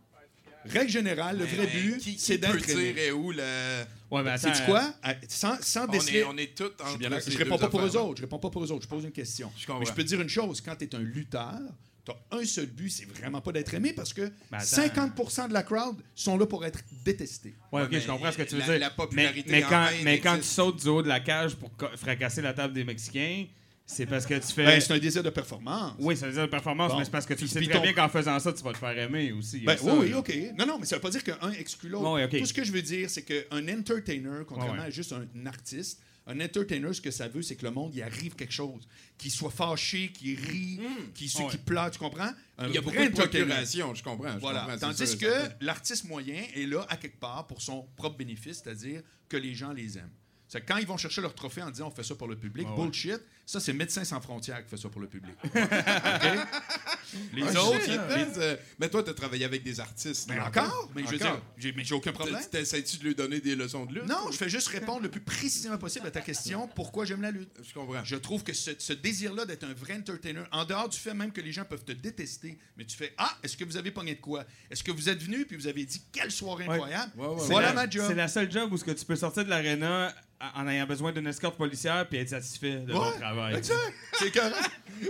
Règle 0.66 0.90
générale, 0.92 1.38
le 1.38 1.46
Mais- 1.46 1.52
vrai 1.52 1.70
mais 1.72 1.82
but, 1.82 2.20
c'est 2.20 2.40
peut 2.40 2.48
d'être 2.58 2.70
aimé. 2.72 2.84
dire 2.94 2.98
est 2.98 3.12
où 3.12 3.32
le... 3.32 3.84
Ouais, 4.10 4.24
mais 4.24 4.32
attends. 4.32 4.66
Quoi? 4.66 4.92
Ah, 5.04 5.14
Sans, 5.30 5.62
sans 5.62 5.84
On 5.88 5.92
déceler... 5.92 6.20
est, 6.20 6.24
on 6.24 6.36
est 6.36 6.58
tous 6.58 6.72
Je, 7.00 7.08
là- 7.08 7.22
ces 7.22 7.30
je 7.32 7.38
réponds 7.38 7.60
pas 7.60 7.70
pour 7.70 7.82
eux 7.86 7.96
autres. 7.96 8.18
Je 8.18 8.22
réponds 8.24 8.40
pas 8.40 8.50
pour 8.50 8.64
eux 8.64 8.72
autres. 8.72 8.84
Je 8.84 8.88
pose 8.90 9.04
une 9.04 9.12
question. 9.12 9.52
Je 9.56 9.68
comprends. 9.68 9.80
Mais 9.82 9.86
je 9.86 9.94
peux 9.94 10.04
te 10.04 10.08
dire 10.08 10.20
une 10.20 10.28
chose. 10.30 10.60
Quand 10.62 10.76
tu 10.76 10.86
es 10.86 10.96
un 10.96 11.00
lutteur, 11.00 11.60
tu 12.04 12.12
as 12.12 12.36
un 12.38 12.44
seul 12.44 12.66
but, 12.66 12.90
c'est 12.90 13.06
vraiment 13.06 13.40
pas 13.40 13.52
d'être 13.52 13.72
aimé 13.76 13.94
parce 13.94 14.14
que 14.14 14.22
Ben, 14.50 14.58
attends. 14.58 14.66
50 14.66 15.48
de 15.50 15.54
la 15.54 15.62
crowd 15.64 15.98
sont 16.16 16.38
là 16.38 16.48
pour 16.48 16.66
être 16.66 16.80
détestés. 17.06 17.54
Ouais, 17.72 17.84
ok, 17.84 17.90
mais 17.92 18.02
je 18.02 18.08
comprends 18.08 18.32
ce 18.32 18.38
que 18.38 18.44
tu 18.44 18.56
veux 18.56 18.62
la- 18.62 18.66
dire. 18.66 18.80
la 18.80 18.90
popularité 18.90 19.52
mais, 19.52 19.60
mais 19.60 19.66
en 19.66 19.70
quand, 19.70 19.90
mais 20.04 20.20
quand 20.20 20.38
tu 20.38 20.44
sautes 20.44 20.82
du 20.82 20.88
haut 20.90 21.04
de 21.04 21.08
la 21.08 21.20
cage 21.20 21.56
pour 21.56 21.70
fracasser 21.98 22.42
la 22.42 22.54
table 22.54 22.74
des 22.74 22.84
Mexicains, 22.84 23.46
c'est 23.90 24.06
parce 24.06 24.26
que 24.26 24.34
tu 24.36 24.54
fais. 24.54 24.66
Ben, 24.66 24.80
c'est 24.82 24.94
un 24.94 25.00
désir 25.00 25.24
de 25.24 25.30
performance. 25.30 25.94
oui, 25.98 26.16
ça 26.16 26.28
veut 26.28 26.34
dire 26.34 26.42
de 26.44 26.48
performance, 26.52 26.92
Bon. 26.92 27.00
mais 27.00 27.06
c'est 27.06 27.12
parce 27.12 27.26
que 27.26 27.34
tu 27.34 27.40
Puis 27.46 27.48
sais 27.50 27.60
puis 27.60 27.68
très 27.70 27.78
ton- 27.78 27.84
bien 27.84 27.94
qu'en 27.94 28.10
faisant 28.10 28.38
ça, 28.40 28.52
tu 28.54 28.62
vas 28.62 28.74
te 28.74 28.78
faire 28.78 28.98
aimer 28.98 29.32
aussi. 29.32 29.60
Y 29.60 29.66
Ben, 29.66 29.78
ça, 29.78 29.86
oui, 29.96 30.08
oui. 30.10 30.14
OK. 30.14 30.32
Non, 30.60 30.66
non, 30.68 30.78
mais 30.78 30.86
ça 30.86 30.98
veut 30.98 31.02
pas 31.02 31.10
dire 31.10 31.24
qu'un 31.24 31.52
exclut 31.54 31.90
l'autre. 31.90 32.12
Ouais, 32.12 32.26
ok. 32.26 32.38
Tout 32.38 32.46
ce 32.46 32.54
que 32.54 32.64
je 32.66 32.72
veux 32.72 32.82
dire, 32.82 33.10
c'est 33.10 33.24
qu'un 33.24 33.68
entertainer, 33.70 34.44
contrairement 34.46 34.82
à 34.84 34.90
juste 34.90 35.14
un 35.14 35.46
artiste, 35.46 36.02
un 36.30 36.42
entertainer, 36.42 36.92
ce 36.92 37.00
que 37.00 37.10
ça 37.12 37.30
veut, 37.30 37.42
c'est 37.42 37.56
que 37.56 37.64
le 37.66 37.72
monde, 37.72 37.96
il 37.96 38.02
arrive 38.04 38.36
quelque 38.36 38.52
chose. 38.54 38.86
Qu'il 39.18 39.32
soit 39.32 39.50
fâché, 39.50 40.10
qu'il 40.12 40.38
rit, 40.38 40.82
qu'il 41.16 41.32
Ouais. 41.42 41.48
qu'il 41.50 41.60
pleure, 41.60 41.90
tu 41.90 42.00
comprends? 42.00 42.32
Un 42.58 42.68
Il 42.68 42.76
y 42.76 42.78
a 42.78 42.82
beaucoup 42.82 42.98
de 42.98 43.08
procuration, 43.10 43.96
je 43.96 44.04
comprends. 44.04 44.34
je 44.34 44.40
Voilà. 44.40 44.60
comprends, 44.60 44.74
c'est 44.74 44.80
Tandis 44.82 45.08
sûr, 45.08 45.20
que 45.20 45.34
l'artiste 45.62 46.04
moyen 46.04 46.44
est 46.54 46.66
là 46.66 46.86
à 46.90 46.98
quelque 46.98 47.18
part 47.22 47.48
pour 47.48 47.62
son 47.62 47.88
propre 47.96 48.18
bénéfice, 48.18 48.62
c'est-à-dire 48.62 49.02
que 49.30 49.38
les 49.38 49.54
gens 49.56 49.72
les 49.72 49.98
aiment. 49.98 50.12
C'est 50.50 50.62
que 50.62 50.66
quand 50.68 50.78
ils 50.78 50.88
vont 50.88 50.98
chercher 50.98 51.22
leur 51.22 51.36
trophée 51.36 51.62
en 51.62 51.70
disant 51.70 51.88
on 51.88 51.92
fait 51.92 52.04
ça 52.04 52.16
pour 52.16 52.28
le 52.28 52.38
public, 52.38 52.66
Ah 52.70 52.74
ouais. 52.76 52.86
bullshit, 52.86 53.20
ça 53.46 53.60
c'est 53.60 53.74
Médecins 53.74 54.06
sans 54.06 54.22
frontières 54.22 54.64
qui 54.64 54.70
fait 54.70 54.78
ça 54.78 54.88
pour 54.90 55.02
le 55.02 55.08
public. 55.08 55.36
OK? 55.44 55.52
Les 57.34 57.44
Ah, 57.44 57.64
autres, 57.64 57.82
shit, 57.82 57.92
ils- 57.94 58.16
les- 58.34 58.38
euh, 58.40 58.56
Mais 58.80 58.90
toi, 58.90 59.02
t'as 59.04 59.14
travaillé 59.14 59.46
avec 59.46 59.64
des 59.64 59.80
artistes. 59.80 60.30
mais 60.30 60.40
encore, 60.40 60.90
mais 60.96 61.04
je 61.04 61.10
veux 61.10 61.16
Encore. 61.18 61.32
dire, 61.38 61.42
j'ai, 61.58 61.72
mais 61.74 61.84
j'ai 61.84 61.96
aucun 61.96 62.12
problème. 62.12 62.42
T- 62.42 62.50
T'essaies-tu 62.50 62.98
de 62.98 63.04
lui 63.04 63.16
donner 63.16 63.40
des 63.40 63.56
leçons 63.56 63.86
de 63.86 63.96
lutte? 63.96 64.06
Non, 64.08 64.30
je 64.32 64.38
fais 64.38 64.50
juste 64.50 64.68
répondre 64.70 65.02
le 65.02 65.10
plus 65.10 65.22
précisément 65.22 65.78
possible 65.78 66.06
à 66.08 66.12
ta 66.12 66.22
question 66.22 66.68
pourquoi 66.76 67.06
j'aime 67.06 67.22
la 67.22 67.32
lutte? 67.32 67.50
Je 67.64 67.74
comprends. 67.74 68.04
Je 68.04 68.16
trouve 68.18 68.44
que 68.44 68.54
ce, 68.54 68.72
ce 68.78 68.94
désir-là 68.94 69.46
d'être 69.46 69.64
un 69.64 69.74
vrai 69.74 69.96
entertainer, 69.98 70.44
en 70.52 70.66
dehors 70.66 70.90
du 70.90 70.98
fait 70.98 71.14
même 71.14 71.32
que 71.32 71.42
les 71.42 71.52
gens 71.52 71.66
peuvent 71.66 71.84
te 71.86 71.94
détester, 71.94 72.58
mais 72.78 72.86
tu 72.86 72.96
fais 72.98 73.14
Ah, 73.18 73.38
est-ce 73.44 73.56
que 73.58 73.64
vous 73.64 73.78
avez 73.78 73.92
pogné 73.92 74.16
de 74.16 74.22
quoi? 74.22 74.44
Est-ce 74.70 74.84
que 74.84 74.92
vous 74.92 75.08
êtes 75.10 75.22
venu 75.22 75.46
puis 75.46 75.56
vous 75.58 75.68
avez 75.68 75.86
dit 75.86 76.02
quelle 76.12 76.32
soirée 76.32 76.66
incroyable? 76.66 77.12
Ouais, 77.18 77.28
ouais, 77.28 77.36
C'est 77.40 77.48
Voilà 77.48 77.68
la- 77.70 77.74
ma 77.74 77.90
job. 77.90 78.06
C'est 78.08 78.16
la 78.16 78.28
seule 78.28 78.52
job 78.52 78.72
où 78.74 78.78
ce 78.78 78.84
que 78.84 78.92
tu 78.92 79.06
peux 79.06 79.16
sortir 79.16 79.46
de 79.46 79.50
l'aréna 79.50 80.14
en 80.56 80.68
ayant 80.68 80.86
besoin 80.86 81.12
d'une 81.12 81.26
escorte 81.28 81.58
policière 81.58 82.08
puis 82.08 82.20
être 82.20 82.30
satisfait 82.30 82.78
de 82.82 82.92
ton 82.92 83.10
Ouais, 83.12 83.18
travail. 83.18 83.56
exact. 83.56 83.80
C'est 84.20 84.32
correct. 84.32 84.56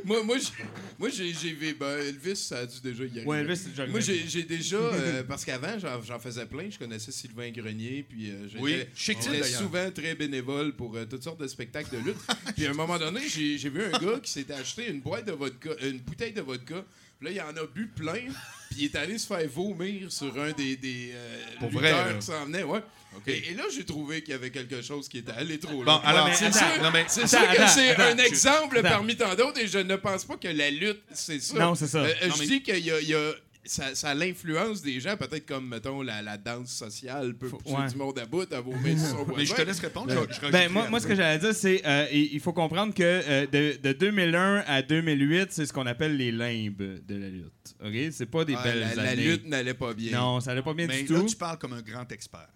Moi, 0.05 0.24
moi, 0.24 0.38
j'ai- 0.38 0.63
moi, 1.00 1.10
j'ai, 1.10 1.34
j'ai 1.34 1.51
vu- 1.53 1.74
ben, 1.74 1.98
Elvis, 2.00 2.36
ça 2.38 2.60
a 2.60 2.65
dû 2.65 2.79
déjà 2.81 3.03
y 3.03 3.07
arriver. 3.07 3.25
Ouais, 3.25 3.39
Elvis, 3.39 3.57
c'est 3.57 3.69
déjà 3.69 3.88
Moi, 3.88 4.00
j'ai, 4.01 4.27
j'ai 4.27 4.43
déjà, 4.43 4.75
euh, 4.77 5.24
parce 5.24 5.46
qu'avant, 5.46 5.77
j'en, 5.79 6.01
j'en 6.01 6.19
faisais 6.19 6.46
plein. 6.46 6.69
Je 6.69 6.77
connaissais 6.77 7.12
Sylvain 7.12 7.50
Grenier, 7.51 8.05
puis 8.07 8.29
euh, 8.31 8.48
j'étais, 8.48 8.62
Oui, 8.62 8.86
j'étais 8.96 9.43
souvent 9.43 9.89
très 9.91 10.15
bénévole 10.15 10.74
pour 10.75 10.96
euh, 10.96 11.05
toutes 11.05 11.24
sortes 11.24 11.39
de 11.39 11.48
spectacles 11.48 11.91
de 11.96 12.00
lutte. 12.00 12.17
puis 12.55 12.65
à 12.65 12.72
un 12.72 12.74
moment 12.74 12.98
donné, 12.98 13.22
j'ai, 13.27 13.57
j'ai 13.57 13.69
vu 13.69 13.84
un 13.84 13.91
gars 13.98 14.19
qui 14.22 14.31
s'était 14.31 14.53
acheté 14.53 14.89
une 14.89 15.00
boîte 15.01 15.25
de 15.25 15.31
vodka, 15.34 15.69
une 15.81 16.00
bouteille 16.00 16.34
de 16.34 16.41
vodka. 16.41 16.84
Puis 17.19 17.34
là, 17.34 17.34
il 17.34 17.41
en 17.60 17.63
a 17.63 17.65
bu 17.65 17.88
plein, 17.88 18.25
puis 18.69 18.77
il 18.79 18.86
est 18.86 18.96
allé 18.96 19.17
se 19.17 19.25
faire 19.25 19.48
vomir 19.50 20.12
sur 20.12 20.38
un 20.39 20.51
des, 20.51 20.75
des 20.75 21.12
euh, 21.13 21.38
Pour 21.60 21.69
lutteurs 21.72 22.03
vrai, 22.05 22.19
qui 22.19 22.25
s'en 22.25 22.46
venait, 22.46 22.63
ouais. 22.63 22.81
Et, 23.25 23.49
et 23.49 23.53
là, 23.55 23.63
j'ai 23.73 23.83
trouvé 23.83 24.21
qu'il 24.21 24.31
y 24.31 24.35
avait 24.35 24.51
quelque 24.51 24.81
chose 24.81 25.09
qui 25.09 25.17
était 25.19 25.31
allé 25.31 25.59
trop 25.59 25.73
Bon, 25.77 25.83
loin. 25.83 26.01
alors, 26.05 26.27
mais 26.27 26.33
c'est 26.35 26.51
sûr, 26.53 26.67
non, 26.81 26.91
mais- 26.93 27.05
c'est 27.07 27.23
attends, 27.23 27.27
sûr 27.39 27.49
que 27.65 27.69
c'est 27.71 27.89
attends, 27.89 28.03
un 28.03 28.17
je- 28.17 28.27
exemple 28.27 28.77
attends. 28.77 28.89
parmi 28.89 29.15
tant 29.17 29.33
d'autres 29.35 29.59
et 29.59 29.67
je 29.67 29.79
ne 29.79 29.95
pense 29.95 30.23
pas 30.25 30.37
que 30.37 30.47
la 30.47 30.69
lutte, 30.69 31.01
c'est 31.13 31.39
ça. 31.41 31.57
Non, 31.59 31.75
c'est 31.75 31.87
ça. 31.87 31.99
Euh, 32.03 32.13
Non, 32.27 32.35
je 32.35 32.39
mais- 32.41 32.47
dis 32.47 32.61
qu'il 32.63 32.85
y 32.85 32.91
a, 32.91 32.99
il 33.01 33.09
y 33.09 33.15
a- 33.15 33.31
ça, 33.65 33.93
ça 33.95 34.09
a 34.11 34.13
l'influence 34.13 34.81
des 34.81 35.01
gens, 35.01 35.17
peut-être 35.17 35.45
comme, 35.45 35.67
mettons, 35.67 36.01
la, 36.01 36.21
la 36.21 36.37
danse 36.37 36.69
sociale 36.71 37.33
peut 37.33 37.49
pousser 37.49 37.75
ouais. 37.75 37.87
du 37.89 37.95
monde 37.97 38.17
à 38.17 38.25
bout 38.25 38.51
à 38.53 38.61
vomir 38.61 38.97
sur 38.97 39.07
son 39.09 39.15
voisin. 39.25 39.33
Mais 39.35 39.45
je 39.45 39.53
te 39.55 39.61
laisse 39.61 39.79
répondre. 39.81 40.07
je- 40.09 40.13
je 40.15 40.39
Ben, 40.39 40.51
rajouterai 40.51 40.69
moi, 40.69 40.89
moi, 40.89 40.99
ce 41.01 41.07
que 41.07 41.15
j'allais 41.15 41.39
dire, 41.39 41.53
c'est 41.53 41.81
euh, 41.85 42.05
il 42.13 42.39
faut 42.39 42.53
comprendre 42.53 42.93
que 42.93 43.03
euh, 43.03 43.45
de, 43.47 43.77
de 43.81 43.91
2001 43.91 44.63
à 44.67 44.81
2008, 44.83 45.47
c'est 45.51 45.65
ce 45.65 45.73
qu'on 45.73 45.85
appelle 45.87 46.15
les 46.15 46.31
limbes 46.31 46.77
de 47.05 47.15
la 47.17 47.27
lutte. 47.29 47.51
OK? 47.83 48.11
C'est 48.13 48.25
pas 48.27 48.45
des 48.45 48.55
Ah, 48.55 48.63
belles 48.63 48.79
la, 48.79 48.95
la 49.03 49.09
années. 49.11 49.23
lutte 49.23 49.45
n'allait 49.47 49.73
pas 49.73 49.93
bien. 49.93 50.17
Non, 50.17 50.39
ça 50.39 50.51
allait 50.51 50.61
pas 50.61 50.73
bien 50.73 50.87
Mais 50.87 51.03
du 51.03 51.13
là, 51.13 51.19
tout. 51.19 51.25
tu 51.25 51.35
parles 51.35 51.57
comme 51.57 51.73
un 51.73 51.81
grand 51.81 52.09
expert. 52.11 52.47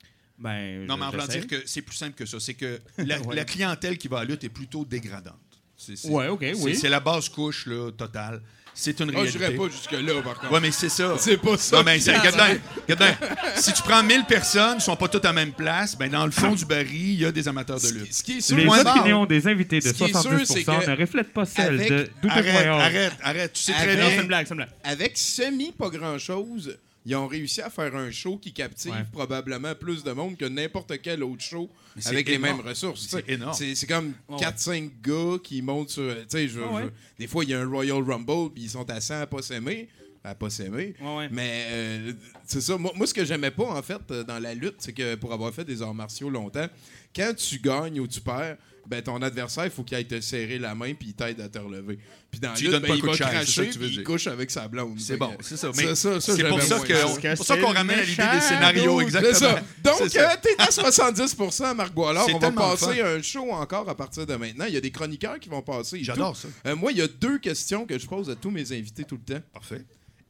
Ben, 0.41 0.86
Non, 0.88 0.98
mais 0.98 1.05
en 1.05 1.12
voulant 1.12 1.27
dire 1.27 1.48
que 1.48 1.62
c'est 1.65 1.81
plus 1.81 1.95
simple 1.95 2.15
que 2.15 2.25
ça. 2.25 2.39
C'est 2.39 2.55
que 2.55 2.79
la, 2.98 3.19
Ouais. 3.21 3.36
la 3.36 3.45
clientèle 3.45 3.98
qui 3.98 4.07
va 4.07 4.17
à 4.17 4.19
la 4.24 4.31
lutte 4.31 4.43
est 4.43 4.50
plutôt 4.50 4.83
dégradante. 4.86 5.36
C'est, 5.77 5.95
c'est- 5.95 6.07
Ouais, 6.10 6.27
OK, 6.27 6.39
c'est- 6.41 6.53
oui. 6.55 6.75
C'est 6.75 6.89
la 6.89 7.00
basse 7.00 7.29
couche, 7.29 7.65
là, 7.67 7.91
totale. 7.91 8.41
C'est 8.74 8.98
une 9.01 9.10
Ah, 9.13 9.25
je 9.25 9.38
réalité. 9.38 9.57
pas 9.62 9.69
jusque-là, 9.69 10.21
par 10.21 10.36
contre. 10.39 10.53
Ouais, 10.53 10.62
mais 10.62 10.71
c'est 10.71 10.88
ça. 10.88 11.15
C'est 11.19 11.36
pas 11.38 11.57
ça. 11.57 11.75
Non, 11.77 11.83
mais 11.83 12.00
c'est, 12.00 12.17
regarde 12.17 12.36
bien, 12.38 12.57
regarde 12.88 13.17
bien. 13.19 13.29
Si 13.57 13.74
tu 13.74 13.81
prends 13.81 14.01
1000 14.01 14.24
personnes, 14.24 14.75
ils 14.77 14.81
sont 14.81 14.95
pas 14.95 15.10
toutes 15.10 15.25
à 15.25 15.29
la 15.29 15.33
même 15.33 15.51
place, 15.51 15.98
ben 15.98 16.10
dans 16.10 16.24
le 16.24 16.31
fond 16.31 16.55
du 16.55 16.63
baril, 16.65 16.89
il 17.15 17.19
y 17.19 17.25
a 17.25 17.33
des 17.33 17.48
amateurs 17.50 17.81
de 17.81 17.89
lutte. 17.89 18.13
ce 18.13 18.24
qui 18.24 18.38
est 18.38 18.41
sûr, 18.41 18.55
Les 18.55 18.65
opinions 18.67 19.25
des 19.25 19.45
invités 19.45 19.79
de 19.79 19.83
Ce 19.83 19.89
qui 19.93 20.05
est 20.05 20.07
sûr, 20.07 20.21
70% 20.31 20.45
c'est 20.45 20.63
que 20.63 20.89
ne 20.89 20.95
reflètent 20.95 21.33
pas 21.33 21.43
celles 21.45 21.74
avec- 21.75 21.89
de 21.89 22.10
Doudou 22.21 22.33
Arrête, 22.33 22.65
arrête, 22.67 23.13
arrête. 23.21 23.53
Tu 23.53 23.62
sais 23.62 23.74
très 23.74 23.81
Avec- 23.83 23.98
Non, 24.00 24.05
c'est 24.05 24.12
bien. 24.13 24.21
une 24.21 24.27
blague, 24.29 24.48
c'est 24.48 24.53
une 24.53 24.57
blague. 24.57 24.69
avec 24.86 25.17
semi 25.17 25.71
pas 25.74 25.89
grand-chose, 25.89 26.77
ils 27.05 27.15
ont 27.15 27.27
réussi 27.27 27.62
à 27.62 27.70
faire 27.70 27.96
un 27.96 28.12
show 28.12 28.38
qui 28.38 28.53
captive 28.53 28.91
Ouais. 28.91 29.05
probablement 29.12 29.74
plus 29.75 30.03
de 30.03 30.12
monde 30.12 30.38
que 30.38 30.46
n'importe 30.46 31.01
quel 31.01 31.24
autre 31.24 31.41
show 31.43 31.70
avec 32.05 32.27
les 32.29 32.38
mêmes 32.38 32.60
ressources. 32.62 33.08
C'est 33.10 33.27
énorme. 33.29 33.53
C'est 33.53 33.74
c'est 33.75 33.88
comme 33.88 34.13
Ouais, 34.29 34.38
4-5 34.38 34.91
gars 35.01 35.38
qui 35.43 35.62
montent 35.62 35.89
sur. 35.89 36.03
Je- 36.03 36.38
ouais. 36.38 36.84
je- 36.84 36.89
des 37.20 37.27
fois, 37.27 37.43
il 37.43 37.50
y 37.50 37.53
a 37.53 37.60
un 37.62 37.67
Royal 37.70 38.03
Rumble, 38.03 38.51
puis 38.53 38.63
ils 38.63 38.70
sont 38.70 38.89
à 38.89 39.01
100 39.01 39.22
à 39.22 39.27
pas 39.27 39.41
s'aimer. 39.41 39.89
À 40.24 40.36
pas 40.36 40.51
s'aimer. 40.51 40.93
Ouais, 41.01 41.15
ouais. 41.17 41.29
Mais 41.31 41.65
euh, 41.70 42.13
c'est 42.46 42.62
ça. 42.62 42.77
Moi, 42.77 42.91
moi, 42.96 43.08
ce 43.08 43.13
que 43.13 43.25
j'aimais 43.25 43.50
pas, 43.50 43.65
en 43.65 43.81
fait, 43.81 44.00
euh, 44.12 44.24
dans 44.24 44.38
la 44.38 44.53
lutte, 44.53 44.75
c'est 44.77 44.93
que 44.93 45.15
pour 45.15 45.34
avoir 45.34 45.51
fait 45.51 45.65
des 45.65 45.81
arts 45.81 45.96
martiaux 45.96 46.29
longtemps, 46.29 46.67
quand 47.15 47.34
tu 47.36 47.58
gagnes 47.58 48.00
ou 48.00 48.08
tu 48.08 48.22
perds, 48.22 48.58
ben 48.88 49.02
ton 49.02 49.22
adversaire, 49.22 49.66
il 49.66 49.72
faut 49.72 49.84
qu'il 49.84 49.96
aille 49.98 50.08
te 50.08 50.20
serrer 50.22 50.58
la 50.60 50.76
main 50.76 50.94
puis 50.94 51.10
il 51.10 51.14
t'aide 51.14 51.40
à 51.40 51.48
te 51.50 51.60
relever. 51.60 52.00
Puis 52.30 52.40
dans 52.40 52.54
Tu 52.54 52.64
lui 52.66 52.72
lutte, 52.72 52.72
donnes 52.74 52.82
ben, 52.82 52.88
pas 52.90 52.96
il 52.96 53.02
coup 53.02 53.08
de 53.08 53.12
va 53.12 53.17
chaise, 53.17 53.28
ça 53.28 53.34
cracher 53.34 53.67
que 53.67 53.74
tu 53.74 53.80
veux 53.80 53.86
puis 53.86 53.94
il 53.94 53.98
dire. 53.98 54.04
couche 54.04 54.28
avec 54.28 54.52
sa 54.52 54.67
blonde. 54.67 55.00
C'est 55.00 55.17
bon, 55.17 55.36
c'est 55.41 55.58
ça. 55.58 55.72
Ça, 55.74 55.82
Mais 55.82 55.96
ça, 55.96 56.20
ça, 56.22 56.36
c'est 56.36 56.44
pour 56.48 57.46
ça 57.46 57.58
qu'on 57.58 57.74
ramène 57.74 58.00
à 58.00 58.04
l'idée 58.04 58.24
des 58.34 58.41
scénarios, 58.41 59.02
exactement. 59.02 59.34
ça. 59.34 59.60
Donc, 59.84 60.02
euh, 60.15 60.28
t'es 60.41 60.56
à 60.58 60.65
70% 60.67 61.76
Marc 61.76 61.94
Boilard. 61.94 62.28
On 62.34 62.39
va 62.39 62.52
passer 62.52 62.96
fun. 63.02 63.06
un 63.06 63.22
show 63.22 63.52
encore 63.52 63.88
à 63.89 63.96
partir 63.96 64.26
de 64.26 64.36
maintenant. 64.36 64.65
Il 64.65 64.74
y 64.74 64.78
a 64.78 64.82
des 64.82 64.91
chroniqueurs 64.91 65.39
qui 65.39 65.50
vont 65.50 65.62
passer. 65.62 66.04
J'adore 66.04 66.36
ça. 66.36 66.48
Euh, 66.65 66.76
moi, 66.76 66.91
il 66.91 66.98
y 66.98 67.02
a 67.02 67.08
deux 67.08 67.38
questions 67.39 67.86
que 67.86 67.98
je 68.00 68.06
pose 68.08 68.30
à 68.30 68.36
tous 68.36 68.52
mes 68.52 68.72
invités 68.72 69.04
tout 69.04 69.20
le 69.28 69.34
temps. 69.36 69.41
Parfait. 69.54 69.84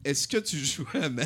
Est-ce 0.04 0.26
que 0.26 0.38
tu 0.38 0.58
joues 0.58 0.86
à 1.00 1.08
ma... 1.08 1.22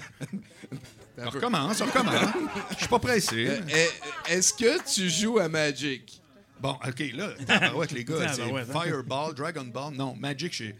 On 1.19 1.31
recommence, 1.31 1.81
on 1.81 1.87
recommence. 1.87 2.29
Je 2.73 2.77
suis 2.77 2.89
pas 2.89 2.99
pressé. 2.99 3.47
Euh, 3.49 3.59
est- 3.69 4.35
Est-ce 4.35 4.53
que 4.53 4.79
tu 4.95 5.09
joues 5.09 5.39
à 5.39 5.49
Magic? 5.49 6.21
Bon, 6.61 6.73
OK, 6.87 6.99
là, 7.15 7.33
tabarouette, 7.47 7.93
les 7.93 8.05
gars, 8.05 8.33
c'est 8.33 8.43
hein? 8.43 8.65
Fireball, 8.65 9.35
Dragon 9.35 9.65
Ball. 9.65 9.95
Non, 9.95 10.15
Magic, 10.17 10.53
j'ai 10.53 10.75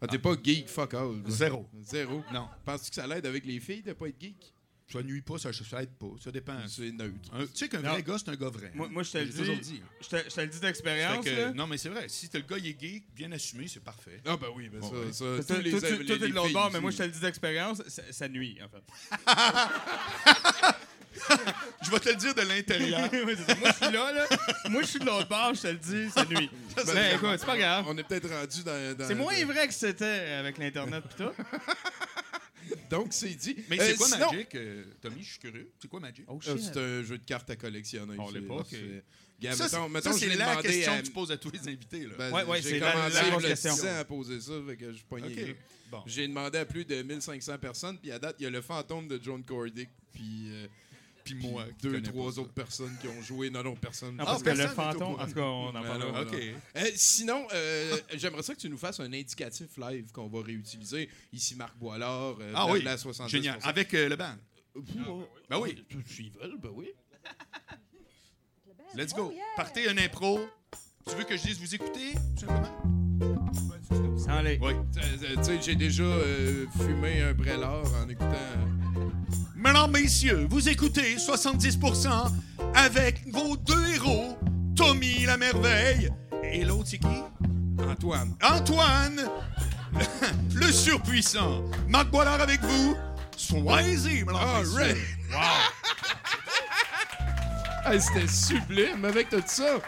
Ah, 0.00 0.06
t'es 0.06 0.18
pas 0.18 0.34
geek, 0.42 0.68
fuck 0.68 0.94
all. 0.94 1.22
zéro. 1.28 1.66
Zéro. 1.82 2.22
Non. 2.32 2.48
Penses-tu 2.64 2.90
que 2.90 2.94
ça 2.96 3.06
l'aide 3.06 3.26
avec 3.26 3.44
les 3.44 3.58
filles 3.60 3.82
de 3.82 3.92
pas 3.92 4.06
être 4.08 4.20
geek? 4.20 4.54
Ça 4.90 5.02
nuit 5.02 5.20
pas, 5.20 5.36
ça, 5.36 5.52
ça 5.52 5.82
aide 5.82 5.90
pas. 5.98 6.06
Ça 6.18 6.30
dépend. 6.32 6.54
C'est 6.66 6.90
neutre. 6.92 7.14
Un- 7.34 7.44
tu 7.44 7.50
sais 7.56 7.68
qu'un 7.68 7.80
vrai 7.80 8.02
gars, 8.02 8.16
c'est 8.18 8.30
un 8.30 8.36
gars 8.36 8.48
vrai. 8.48 8.70
Moi, 8.74 8.88
moi, 8.88 9.02
je 9.02 9.10
te 9.12 9.18
le 9.18 9.26
dis. 9.26 9.36
toujours 9.36 9.58
dit. 9.58 9.82
Je 10.00 10.08
te, 10.08 10.16
je 10.30 10.34
te 10.34 10.40
le 10.40 10.46
dis 10.46 10.60
d'expérience. 10.60 11.26
non, 11.54 11.66
mais 11.66 11.76
c'est 11.76 11.90
vrai. 11.90 12.08
Si 12.08 12.26
t'as 12.30 12.38
le 12.38 12.44
gars, 12.46 12.56
il 12.56 12.68
est 12.68 12.80
geek, 12.80 13.04
bien 13.14 13.30
assumé, 13.32 13.68
c'est 13.68 13.82
parfait. 13.84 14.18
Ah, 14.24 14.38
ben 14.40 14.46
oui, 14.56 14.70
ben 14.70 14.80
Bon, 14.80 14.88
ça, 15.12 15.24
ouais. 15.26 15.42
ça, 15.42 15.58
les- 15.58 15.64
les- 15.64 15.70
toi, 15.72 15.80
t'es 15.82 15.98
les 15.98 16.18
de 16.30 16.34
l'autre 16.34 16.52
bord, 16.54 16.70
mais 16.72 16.80
moi, 16.80 16.90
je 16.90 16.96
te 16.96 17.02
le 17.02 17.10
dis 17.10 17.20
d'expérience, 17.20 17.82
ça, 17.86 18.02
ça 18.10 18.28
nuit, 18.30 18.56
en 18.64 18.68
fait. 18.70 18.82
Je 21.82 21.90
vais 21.90 22.00
te 22.00 22.08
le 22.10 22.14
dire 22.16 22.34
de 22.34 22.42
l'intérieur. 22.42 23.08
C'est 23.10 23.24
moi, 23.58 23.70
je 23.70 23.84
suis 23.84 23.92
là, 23.92 24.12
là. 24.12 24.26
Moi, 24.70 24.82
je 24.82 24.86
suis 24.86 24.98
de 24.98 25.04
l'autre 25.06 25.28
bord, 25.28 25.54
je 25.54 25.62
te 25.62 25.66
le 25.68 25.76
dis, 25.78 26.10
ça 26.14 26.24
nuit. 26.24 26.50
Écoute, 26.70 27.36
c'est 27.38 27.46
pas 27.46 27.56
grave. 27.58 27.84
On 27.88 27.96
est 27.98 28.04
peut-être 28.04 28.28
rendu 28.28 28.62
dans... 28.62 28.96
dans- 28.96 29.06
C'est 29.08 29.14
moins 29.14 29.38
dans- 29.40 29.46
vrai 29.52 29.66
que 29.68 29.74
c'était 29.74 30.04
avec 30.38 30.58
l'Internet 30.58 31.04
pis 31.08 31.16
tout. 31.22 31.30
Donc, 32.90 33.08
c'est 33.10 33.28
dit. 33.34 33.56
Mais 33.68 33.80
Euh, 33.80 33.84
c'est 33.86 33.96
quoi 33.96 34.08
sinon- 34.08 34.30
Magic? 34.32 34.54
euh, 34.54 34.84
Tommy, 35.00 35.22
je 35.22 35.30
suis 35.30 35.38
curieux. 35.38 35.70
C'est 35.80 35.88
quoi 35.88 36.00
Magic? 36.00 36.24
Oh, 36.28 36.38
Ah, 36.46 36.52
c'est 36.58 36.76
un 36.76 37.02
jeu 37.02 37.18
de 37.18 37.24
cartes 37.24 37.48
à 37.50 37.56
collectionner. 37.56 38.16
On 38.18 38.30
l'est 38.30 38.40
c'est- 38.40 38.46
pas, 38.46 38.62
c'est- 38.68 39.04
Gars, 39.40 39.52
ça, 39.52 39.64
mettons, 39.64 39.70
c'est- 39.86 39.88
mettons, 39.88 40.10
ça, 40.12 40.16
je 40.16 40.20
c'est 40.24 40.28
l'ai 40.30 40.36
la 40.36 40.50
demandé 40.50 40.68
question 40.68 40.92
à- 40.92 40.98
que 41.00 41.06
tu 41.06 41.12
poses 41.12 41.30
à 41.32 41.36
tous 41.36 41.50
les 41.52 41.68
invités. 41.68 42.00
Là. 42.06 42.14
Ben, 42.18 42.32
Ouais, 42.32 42.44
ouais, 42.44 42.62
j'ai 42.62 42.70
c'est 42.70 42.78
la- 42.80 42.92
commencé 42.92 43.14
la 43.14 43.20
il 43.20 43.24
y 43.24 43.28
a 43.28 43.30
grosse 43.30 43.44
question. 43.44 43.74
10 43.74 43.86
ans 43.86 43.98
à 44.00 44.04
poser 44.04 44.40
ça, 44.40 44.52
fait 44.68 44.76
que 44.76 44.90
je 44.90 44.96
suis 44.96 45.04
pogné. 45.04 45.26
OK. 45.28 45.36
là. 45.48 45.54
Bon. 45.90 46.02
J'ai 46.06 46.26
demandé 46.28 46.58
à 46.58 46.64
plus 46.66 46.84
de 46.84 47.02
1500 47.02 47.56
personnes, 47.58 47.98
puis 47.98 48.10
à 48.10 48.18
date, 48.18 48.36
il 48.40 48.42
y 48.42 48.46
a 48.46 48.50
le 48.50 48.60
fantôme 48.60 49.06
de 49.08 49.18
John 49.22 49.42
Cordick, 49.44 49.88
puis 50.12 50.48
euh, 50.50 50.66
Puis 51.34 51.48
moi, 51.48 51.64
deux, 51.82 52.00
trois 52.02 52.38
autres 52.38 52.52
personnes 52.52 52.96
qui 53.00 53.08
ont 53.08 53.20
joué. 53.22 53.50
Non, 53.50 53.62
non, 53.62 53.74
personne. 53.76 54.16
Non, 54.16 54.24
Ah, 54.26 54.26
parce 54.32 54.42
que 54.42 54.50
le 54.50 54.66
fantôme, 54.68 55.20
en 55.20 55.26
tout 55.26 55.34
cas, 55.34 55.40
on 55.42 55.68
en 55.68 55.82
parlera. 55.82 56.22
OK. 56.22 56.34
Euh, 56.34 56.84
sinon, 56.96 57.46
euh, 57.52 57.96
j'aimerais 58.14 58.42
ça 58.42 58.54
que 58.54 58.60
tu 58.60 58.68
nous 58.68 58.78
fasses 58.78 59.00
un 59.00 59.12
indicatif 59.12 59.68
live 59.76 60.10
qu'on 60.12 60.28
va 60.28 60.42
réutiliser. 60.42 61.08
Ici, 61.32 61.54
Marc 61.56 61.76
Boilard, 61.76 62.36
euh, 62.40 62.52
Ah 62.54 62.66
oui, 62.70 62.80
Blabla 62.82 62.96
70%. 62.96 63.28
génial. 63.28 63.58
Avec 63.62 63.92
euh, 63.94 64.08
le 64.08 64.16
band. 64.16 64.36
Ben 65.50 65.58
oui. 65.58 65.84
S'ils 66.06 66.30
veulent, 66.32 66.58
ben 66.58 66.70
oui. 66.74 66.88
Let's 68.94 69.12
go. 69.12 69.28
Oh, 69.30 69.34
yeah. 69.34 69.42
Partez 69.56 69.88
un 69.88 69.98
impro. 69.98 70.40
Tu 71.08 71.14
veux 71.16 71.24
que 71.24 71.36
je 71.36 71.42
dise 71.42 71.58
vous 71.58 71.74
écoutez, 71.74 72.12
tout 72.38 72.46
simplement? 72.46 74.18
Sans 74.18 74.40
les... 74.42 74.58
Oui. 74.60 74.72
Tu 74.94 75.42
sais, 75.44 75.60
j'ai 75.62 75.74
déjà 75.76 76.02
euh, 76.04 76.66
fumé 76.76 77.22
un 77.22 77.32
brelard 77.34 77.84
en 77.94 78.08
écoutant... 78.08 78.77
Mesdames, 79.58 79.90
messieurs, 79.90 80.46
vous 80.48 80.68
écoutez 80.68 81.16
70% 81.16 82.08
avec 82.74 83.22
vos 83.32 83.56
deux 83.56 83.88
héros, 83.94 84.36
Tommy 84.76 85.24
la 85.26 85.36
merveille 85.36 86.10
et 86.44 86.64
l'autre, 86.64 86.88
c'est 86.90 86.98
qui? 86.98 87.22
Antoine. 87.88 88.36
Antoine, 88.42 89.28
le 90.54 90.70
surpuissant. 90.72 91.64
Marc 91.88 92.08
Boilard 92.10 92.40
avec 92.40 92.60
vous. 92.62 92.96
Soyez-y, 93.36 94.24
mesdames, 94.24 94.36
All. 94.78 94.96
Hey, 97.92 98.00
C'était 98.00 98.26
sublime 98.26 99.04
avec 99.04 99.30
tout 99.30 99.42
ça. 99.46 99.78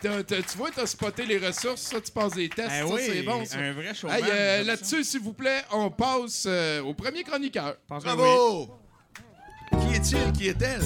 Puis 0.00 0.10
t'as- 0.10 0.24
t'as- 0.24 0.42
tu 0.42 0.58
vois, 0.58 0.70
t'as 0.74 0.86
spoté 0.86 1.24
les 1.24 1.38
ressources, 1.38 1.80
ça, 1.82 2.00
tu 2.00 2.10
passes 2.10 2.32
des 2.34 2.48
tests, 2.48 2.68
Ah 2.72 2.86
ça, 2.86 2.86
oui, 2.94 3.00
c'est 3.06 3.22
bon, 3.22 3.44
ça. 3.44 3.58
un 3.58 3.72
vrai 3.72 3.94
showman. 3.94 4.16
Hey, 4.18 4.24
euh, 4.30 4.62
là-dessus, 4.64 5.04
s'il 5.04 5.20
vous 5.20 5.32
plaît, 5.32 5.62
on 5.70 5.90
passe 5.90 6.44
euh, 6.46 6.82
au 6.82 6.92
premier 6.92 7.22
chroniqueur. 7.22 7.76
Oui. 7.90 8.66
Est-il? 9.96 10.30
Qui 10.32 10.48
est-elle? 10.48 10.82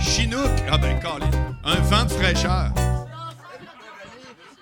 Chinook! 0.00 0.48
Ah 0.70 0.78
ben, 0.78 1.00
Colin. 1.00 1.30
Un 1.64 1.80
vent 1.80 2.04
de 2.04 2.10
fraîcheur. 2.10 2.72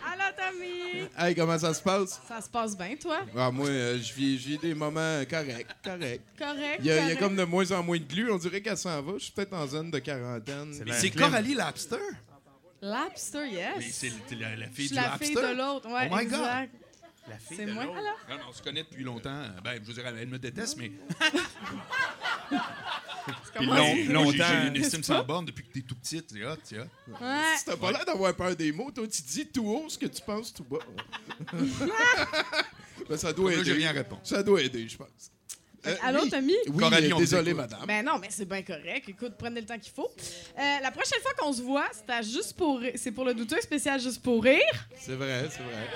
Allô, 0.02 0.24
Tommy! 0.36 1.08
Hey, 1.18 1.34
comment 1.34 1.58
ça 1.58 1.74
se 1.74 1.82
passe? 1.82 2.20
Ça 2.26 2.40
se 2.40 2.48
passe 2.48 2.76
bien, 2.76 2.96
toi? 3.00 3.18
Ah, 3.36 3.50
moi, 3.50 3.68
euh, 3.68 3.98
je 4.00 4.14
vis, 4.14 4.38
je 4.38 4.48
vis 4.48 4.58
des 4.58 4.74
moments 4.74 5.22
corrects, 5.28 5.66
corrects. 5.84 6.22
Correct. 6.38 6.80
Il 6.80 6.86
y, 6.86 6.90
a, 6.90 6.94
il 6.94 7.08
y 7.08 7.12
a 7.12 7.16
correct. 7.16 7.20
comme 7.20 7.36
de 7.36 7.44
moins 7.44 7.70
en 7.72 7.82
moins 7.82 7.98
de 7.98 8.04
glu. 8.04 8.30
On 8.30 8.38
dirait 8.38 8.62
qu'elle 8.62 8.78
s'en 8.78 9.02
va. 9.02 9.12
Je 9.18 9.24
suis 9.24 9.32
peut-être 9.32 9.52
en 9.52 9.66
zone 9.66 9.90
de 9.90 9.98
quarantaine. 9.98 10.72
C'est. 10.92 11.10
Coralie 11.10 11.54
Lapster. 11.54 11.96
Lapster, 12.82 13.38
Mais 13.44 13.52
yes. 13.52 13.94
c'est 13.94 14.08
le- 14.10 14.40
la, 14.40 14.56
la 14.56 14.66
Je 14.66 14.70
fille 14.72 14.86
suis 14.88 14.96
du 14.96 15.02
la 15.02 15.08
Lapster. 15.08 15.24
fille 15.26 15.34
de 15.34 15.56
l'autre. 15.56 15.88
Ouais, 15.88 16.08
Oh 16.12 16.16
my 16.16 16.26
God. 16.26 16.40
La 17.28 17.38
fille 17.38 17.56
C'est 17.56 17.66
de 17.66 17.72
moi. 17.72 17.84
l'autre. 17.84 17.98
Alors? 17.98 18.18
Non, 18.30 18.36
non, 18.36 18.42
on 18.50 18.52
se 18.52 18.62
connaît 18.62 18.84
depuis 18.84 19.02
longtemps. 19.02 19.42
Ben, 19.64 19.80
je 19.82 19.86
veux 19.88 19.94
dire, 19.94 20.06
elle 20.06 20.28
me 20.28 20.38
déteste, 20.38 20.76
mais 20.78 20.92
Puis 23.56 23.66
long- 23.66 23.74
c'est- 23.96 24.04
longtemps. 24.04 24.30
j'ai 24.62 24.68
une 24.68 24.76
estime 24.76 25.02
sans 25.02 25.24
borne 25.24 25.46
depuis 25.46 25.64
que 25.64 25.72
t'es 25.72 25.80
tout 25.80 25.96
petite. 25.96 26.30
C'est 26.30 26.44
hot, 26.44 26.56
c'est 26.62 26.78
hot. 26.78 26.84
Ouais. 27.20 27.56
Si 27.58 27.64
t'as 27.64 27.76
pas 27.76 27.90
l'air 27.90 28.04
d'avoir 28.04 28.32
peur 28.36 28.54
des 28.54 28.70
mots, 28.70 28.92
toi, 28.92 29.06
tu 29.08 29.22
dis 29.22 29.46
tout 29.48 29.66
haut 29.66 29.88
ce 29.88 29.98
que 29.98 30.06
tu 30.06 30.22
penses 30.22 30.52
tout 30.54 30.62
bas. 30.64 30.78
ben, 33.08 33.16
ça 33.16 33.32
doit 33.32 33.50
Là, 33.50 33.56
j'ai 33.56 33.70
aider. 33.72 33.72
rien 33.80 33.90
à 33.90 33.94
répondre. 33.94 34.20
Ça 34.22 34.42
doit 34.42 34.62
aider, 34.62 34.88
je 34.88 34.96
pense. 34.96 35.32
Euh, 35.86 35.94
Allô, 36.02 36.20
oui. 36.22 36.30
Tommy? 36.30 36.54
Oui, 36.68 36.78
Coralie, 36.78 37.12
on 37.12 37.18
désolé, 37.18 37.54
madame. 37.54 37.84
Ben 37.86 38.04
non, 38.04 38.18
mais 38.18 38.28
c'est 38.30 38.44
bien 38.44 38.62
correct. 38.62 39.08
Écoute, 39.08 39.34
prenez 39.38 39.60
le 39.60 39.66
temps 39.66 39.78
qu'il 39.78 39.92
faut. 39.92 40.10
Euh, 40.58 40.62
la 40.82 40.90
prochaine 40.90 41.20
fois 41.22 41.32
qu'on 41.38 41.52
se 41.52 41.62
voit, 41.62 41.86
c'est 41.92 42.12
à 42.12 42.22
juste 42.22 42.54
pour 42.56 42.80
rire. 42.80 42.92
C'est 42.96 43.12
pour 43.12 43.24
le 43.24 43.34
douteux 43.34 43.60
spécial 43.60 44.00
juste 44.00 44.22
pour 44.22 44.42
rire. 44.42 44.60
C'est 44.98 45.14
vrai, 45.14 45.48
c'est 45.50 45.62
vrai. 45.62 45.88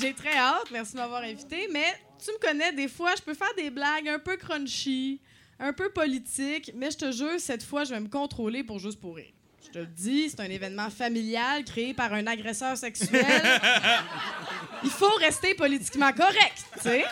J'ai 0.00 0.14
très 0.14 0.36
hâte. 0.36 0.70
Merci 0.72 0.92
de 0.92 0.98
m'avoir 0.98 1.22
invité. 1.22 1.68
Mais 1.72 1.84
tu 2.24 2.32
me 2.32 2.38
connais, 2.38 2.72
des 2.72 2.88
fois, 2.88 3.14
je 3.16 3.22
peux 3.22 3.34
faire 3.34 3.54
des 3.56 3.70
blagues 3.70 4.08
un 4.08 4.18
peu 4.18 4.36
crunchy, 4.36 5.20
un 5.58 5.72
peu 5.72 5.90
politiques. 5.90 6.72
Mais 6.74 6.90
je 6.90 6.98
te 6.98 7.12
jure, 7.12 7.38
cette 7.38 7.62
fois, 7.62 7.84
je 7.84 7.90
vais 7.94 8.00
me 8.00 8.08
contrôler 8.08 8.64
pour 8.64 8.78
juste 8.78 9.00
pour 9.00 9.16
rire. 9.16 9.32
Je 9.64 9.70
te 9.70 9.78
le 9.78 9.86
dis, 9.86 10.30
c'est 10.30 10.40
un 10.40 10.50
événement 10.50 10.90
familial 10.90 11.64
créé 11.64 11.94
par 11.94 12.12
un 12.12 12.26
agresseur 12.26 12.76
sexuel. 12.76 13.24
Il 14.84 14.90
faut 14.90 15.14
rester 15.18 15.54
politiquement 15.54 16.12
correct, 16.12 16.64
tu 16.74 16.80
sais. 16.82 17.04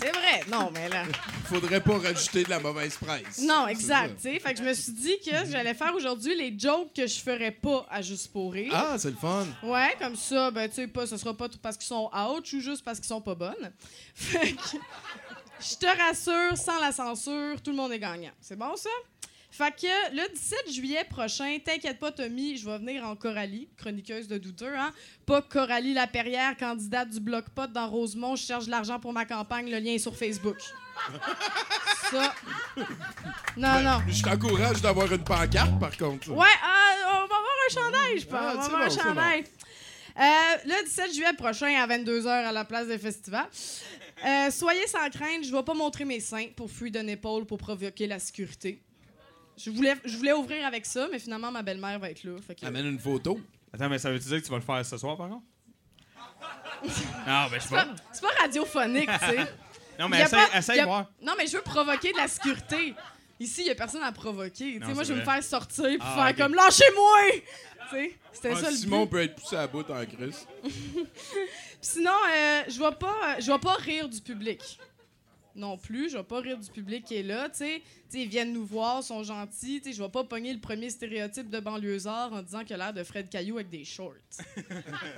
C'est 0.00 0.12
vrai. 0.12 0.40
Non, 0.50 0.70
mais 0.72 0.88
là. 0.88 1.04
Faudrait 1.44 1.80
pas 1.80 1.98
rajouter 1.98 2.44
de 2.44 2.50
la 2.50 2.58
mauvaise 2.58 2.96
presse. 2.96 3.40
Non, 3.42 3.66
exact. 3.66 4.16
tu 4.16 4.22
sais. 4.22 4.38
Fait 4.38 4.54
que 4.54 4.60
je 4.60 4.64
me 4.64 4.72
suis 4.72 4.92
dit 4.92 5.18
que 5.24 5.30
j'allais 5.50 5.74
faire 5.74 5.94
aujourd'hui 5.94 6.34
les 6.34 6.58
jokes 6.58 6.94
que 6.94 7.06
je 7.06 7.20
ferais 7.20 7.50
pas 7.50 7.86
à 7.90 8.00
Juste 8.00 8.32
pour 8.32 8.52
rire. 8.52 8.72
Ah, 8.74 8.96
c'est 8.98 9.10
le 9.10 9.16
fun. 9.16 9.46
Ouais, 9.62 9.94
comme 9.98 10.16
ça, 10.16 10.50
ben, 10.50 10.68
tu 10.68 10.76
sais, 10.76 10.86
pas, 10.86 11.06
ce 11.06 11.16
sera 11.18 11.34
pas 11.36 11.48
tout 11.48 11.58
parce 11.58 11.76
qu'ils 11.76 11.86
sont 11.86 12.10
out 12.14 12.50
ou 12.52 12.60
juste 12.60 12.82
parce 12.82 12.98
qu'ils 12.98 13.08
sont 13.08 13.20
pas 13.20 13.34
bonnes. 13.34 13.72
Fait 14.14 14.52
que, 14.52 14.76
je 15.60 15.76
te 15.76 15.86
rassure, 15.86 16.56
sans 16.56 16.80
la 16.80 16.92
censure, 16.92 17.60
tout 17.62 17.70
le 17.70 17.76
monde 17.76 17.92
est 17.92 17.98
gagnant. 17.98 18.32
C'est 18.40 18.56
bon, 18.56 18.74
ça? 18.76 18.88
Fait 19.50 19.72
que 19.72 20.14
le 20.14 20.32
17 20.32 20.72
juillet 20.72 21.04
prochain, 21.10 21.58
t'inquiète 21.64 21.98
pas, 21.98 22.12
Tommy, 22.12 22.56
je 22.56 22.64
vais 22.64 22.78
venir 22.78 23.04
en 23.04 23.16
Coralie, 23.16 23.68
chroniqueuse 23.76 24.28
de 24.28 24.38
douteux, 24.38 24.76
hein? 24.76 24.92
Pas 25.26 25.42
Coralie 25.42 25.92
Laperrière, 25.92 26.56
candidate 26.56 27.10
du 27.10 27.20
Bloc 27.20 27.50
Pot 27.50 27.70
dans 27.70 27.88
Rosemont. 27.88 28.36
Je 28.36 28.44
cherche 28.44 28.66
de 28.66 28.70
l'argent 28.70 29.00
pour 29.00 29.12
ma 29.12 29.24
campagne. 29.24 29.68
Le 29.68 29.78
lien 29.78 29.92
est 29.92 29.98
sur 29.98 30.16
Facebook. 30.16 30.56
Ça. 32.10 32.34
Non, 33.56 33.80
non. 33.80 33.98
Je 34.08 34.22
t'encourage 34.22 34.80
d'avoir 34.80 35.12
une 35.12 35.24
pancarte, 35.24 35.78
par 35.80 35.96
contre. 35.96 36.30
Ouais, 36.30 36.46
euh, 36.46 37.04
on 37.06 37.18
va 37.18 37.24
avoir 37.24 37.56
un 37.68 37.74
chandail, 37.74 38.20
je 38.20 38.26
pense. 38.26 38.40
Ah, 38.40 38.52
on 38.54 38.58
va 38.58 38.64
avoir 38.64 38.80
bon, 38.80 38.86
un 38.86 39.02
chandail. 39.02 39.44
Euh, 40.16 40.22
le 40.66 40.84
17 40.84 41.12
juillet 41.14 41.32
prochain, 41.36 41.74
à 41.80 41.86
22h, 41.86 42.28
à 42.28 42.52
la 42.52 42.64
place 42.64 42.86
des 42.86 42.98
festivals. 42.98 43.48
Euh, 44.24 44.50
soyez 44.50 44.86
sans 44.86 45.08
crainte, 45.10 45.44
je 45.44 45.52
vais 45.52 45.62
pas 45.62 45.74
montrer 45.74 46.04
mes 46.04 46.20
seins 46.20 46.48
pour 46.54 46.70
fuir 46.70 46.90
d'une 46.92 47.08
épaule 47.08 47.46
pour 47.46 47.58
provoquer 47.58 48.06
la 48.06 48.18
sécurité. 48.18 48.82
Je 49.62 49.70
voulais, 49.70 49.94
je 50.04 50.16
voulais 50.16 50.32
ouvrir 50.32 50.66
avec 50.66 50.86
ça, 50.86 51.06
mais 51.10 51.18
finalement, 51.18 51.50
ma 51.50 51.62
belle-mère 51.62 51.98
va 51.98 52.10
être 52.10 52.24
là. 52.24 52.36
Fait 52.46 52.54
que... 52.54 52.64
Amène 52.66 52.86
une 52.86 52.98
photo. 52.98 53.38
Attends, 53.72 53.88
mais 53.88 53.98
ça 53.98 54.10
veut-tu 54.10 54.26
dire 54.28 54.38
que 54.40 54.44
tu 54.44 54.50
vas 54.50 54.56
le 54.58 54.62
faire 54.62 54.84
ce 54.84 54.96
soir, 54.96 55.16
par 55.16 55.28
contre? 55.28 55.44
non, 56.82 56.88
ben 57.50 57.54
je 57.54 57.58
sais 57.60 57.68
C'est 57.68 57.74
pas, 57.74 57.86
c'est 58.12 58.20
pas 58.22 58.32
radiophonique, 58.40 59.10
tu 59.20 59.26
sais. 59.26 59.46
Non, 59.98 60.08
mais 60.08 60.22
essaye, 60.22 60.30
pas- 60.50 60.58
essaye 60.58 60.76
y 60.78 60.80
a- 60.80 60.86
voir. 60.86 61.10
Non, 61.20 61.34
mais 61.36 61.46
je 61.46 61.56
veux 61.58 61.62
provoquer 61.62 62.12
de 62.12 62.16
la 62.16 62.26
sécurité. 62.26 62.94
Ici, 63.38 63.60
il 63.62 63.66
y 63.66 63.70
a 63.70 63.74
personne 63.74 64.02
à 64.02 64.10
provoquer. 64.12 64.50
Tu 64.50 64.72
sais, 64.72 64.78
Non, 64.78 64.94
moi, 64.94 65.04
je 65.04 65.12
veux 65.12 65.18
me 65.20 65.24
faire 65.24 65.42
sortir 65.44 65.84
puis 65.84 65.98
Ah, 66.00 66.14
faire 66.14 66.30
ok. 66.30 66.36
comme 66.38 66.54
lâchez-moi! 66.54 67.18
Tu 67.90 67.96
sais, 67.96 68.18
c'était 68.32 68.52
Ah, 68.52 68.56
ça 68.56 68.70
le 68.70 68.76
Simon 68.76 69.02
but. 69.04 69.10
peut 69.10 69.20
être 69.22 69.34
poussé 69.34 69.56
à 69.56 69.66
bout 69.66 69.84
en 69.90 70.06
crise. 70.06 70.46
Sinon, 71.80 72.12
euh, 72.12 72.62
je 72.68 72.78
vais 72.78 72.92
pas, 72.92 73.40
je 73.40 73.50
vais 73.50 73.58
pas 73.58 73.74
rire 73.74 74.08
du 74.08 74.20
public. 74.20 74.78
Non 75.56 75.76
plus, 75.76 76.10
je 76.10 76.16
vais 76.18 76.24
pas 76.24 76.40
rire 76.40 76.58
du 76.58 76.70
public 76.70 77.04
qui 77.04 77.16
est 77.16 77.22
là, 77.22 77.48
tu 77.48 77.58
sais. 77.58 77.82
Tu 78.10 78.18
sais, 78.18 78.22
Ils 78.22 78.28
viennent 78.28 78.52
nous 78.52 78.64
voir, 78.64 79.02
sont 79.02 79.22
gentils, 79.22 79.80
tu 79.80 79.90
sais. 79.90 79.96
Je 79.96 80.02
vais 80.02 80.08
pas 80.08 80.24
pogner 80.24 80.52
le 80.52 80.60
premier 80.60 80.90
stéréotype 80.90 81.50
de 81.50 81.60
banlieusard 81.60 82.32
en 82.32 82.42
disant 82.42 82.64
qu'il 82.64 82.74
a 82.74 82.78
l'air 82.78 82.92
de 82.92 83.02
Fred 83.02 83.28
Caillou 83.28 83.56
avec 83.56 83.70
des 83.70 83.84
shorts. 83.84 84.14
tu 84.56 84.62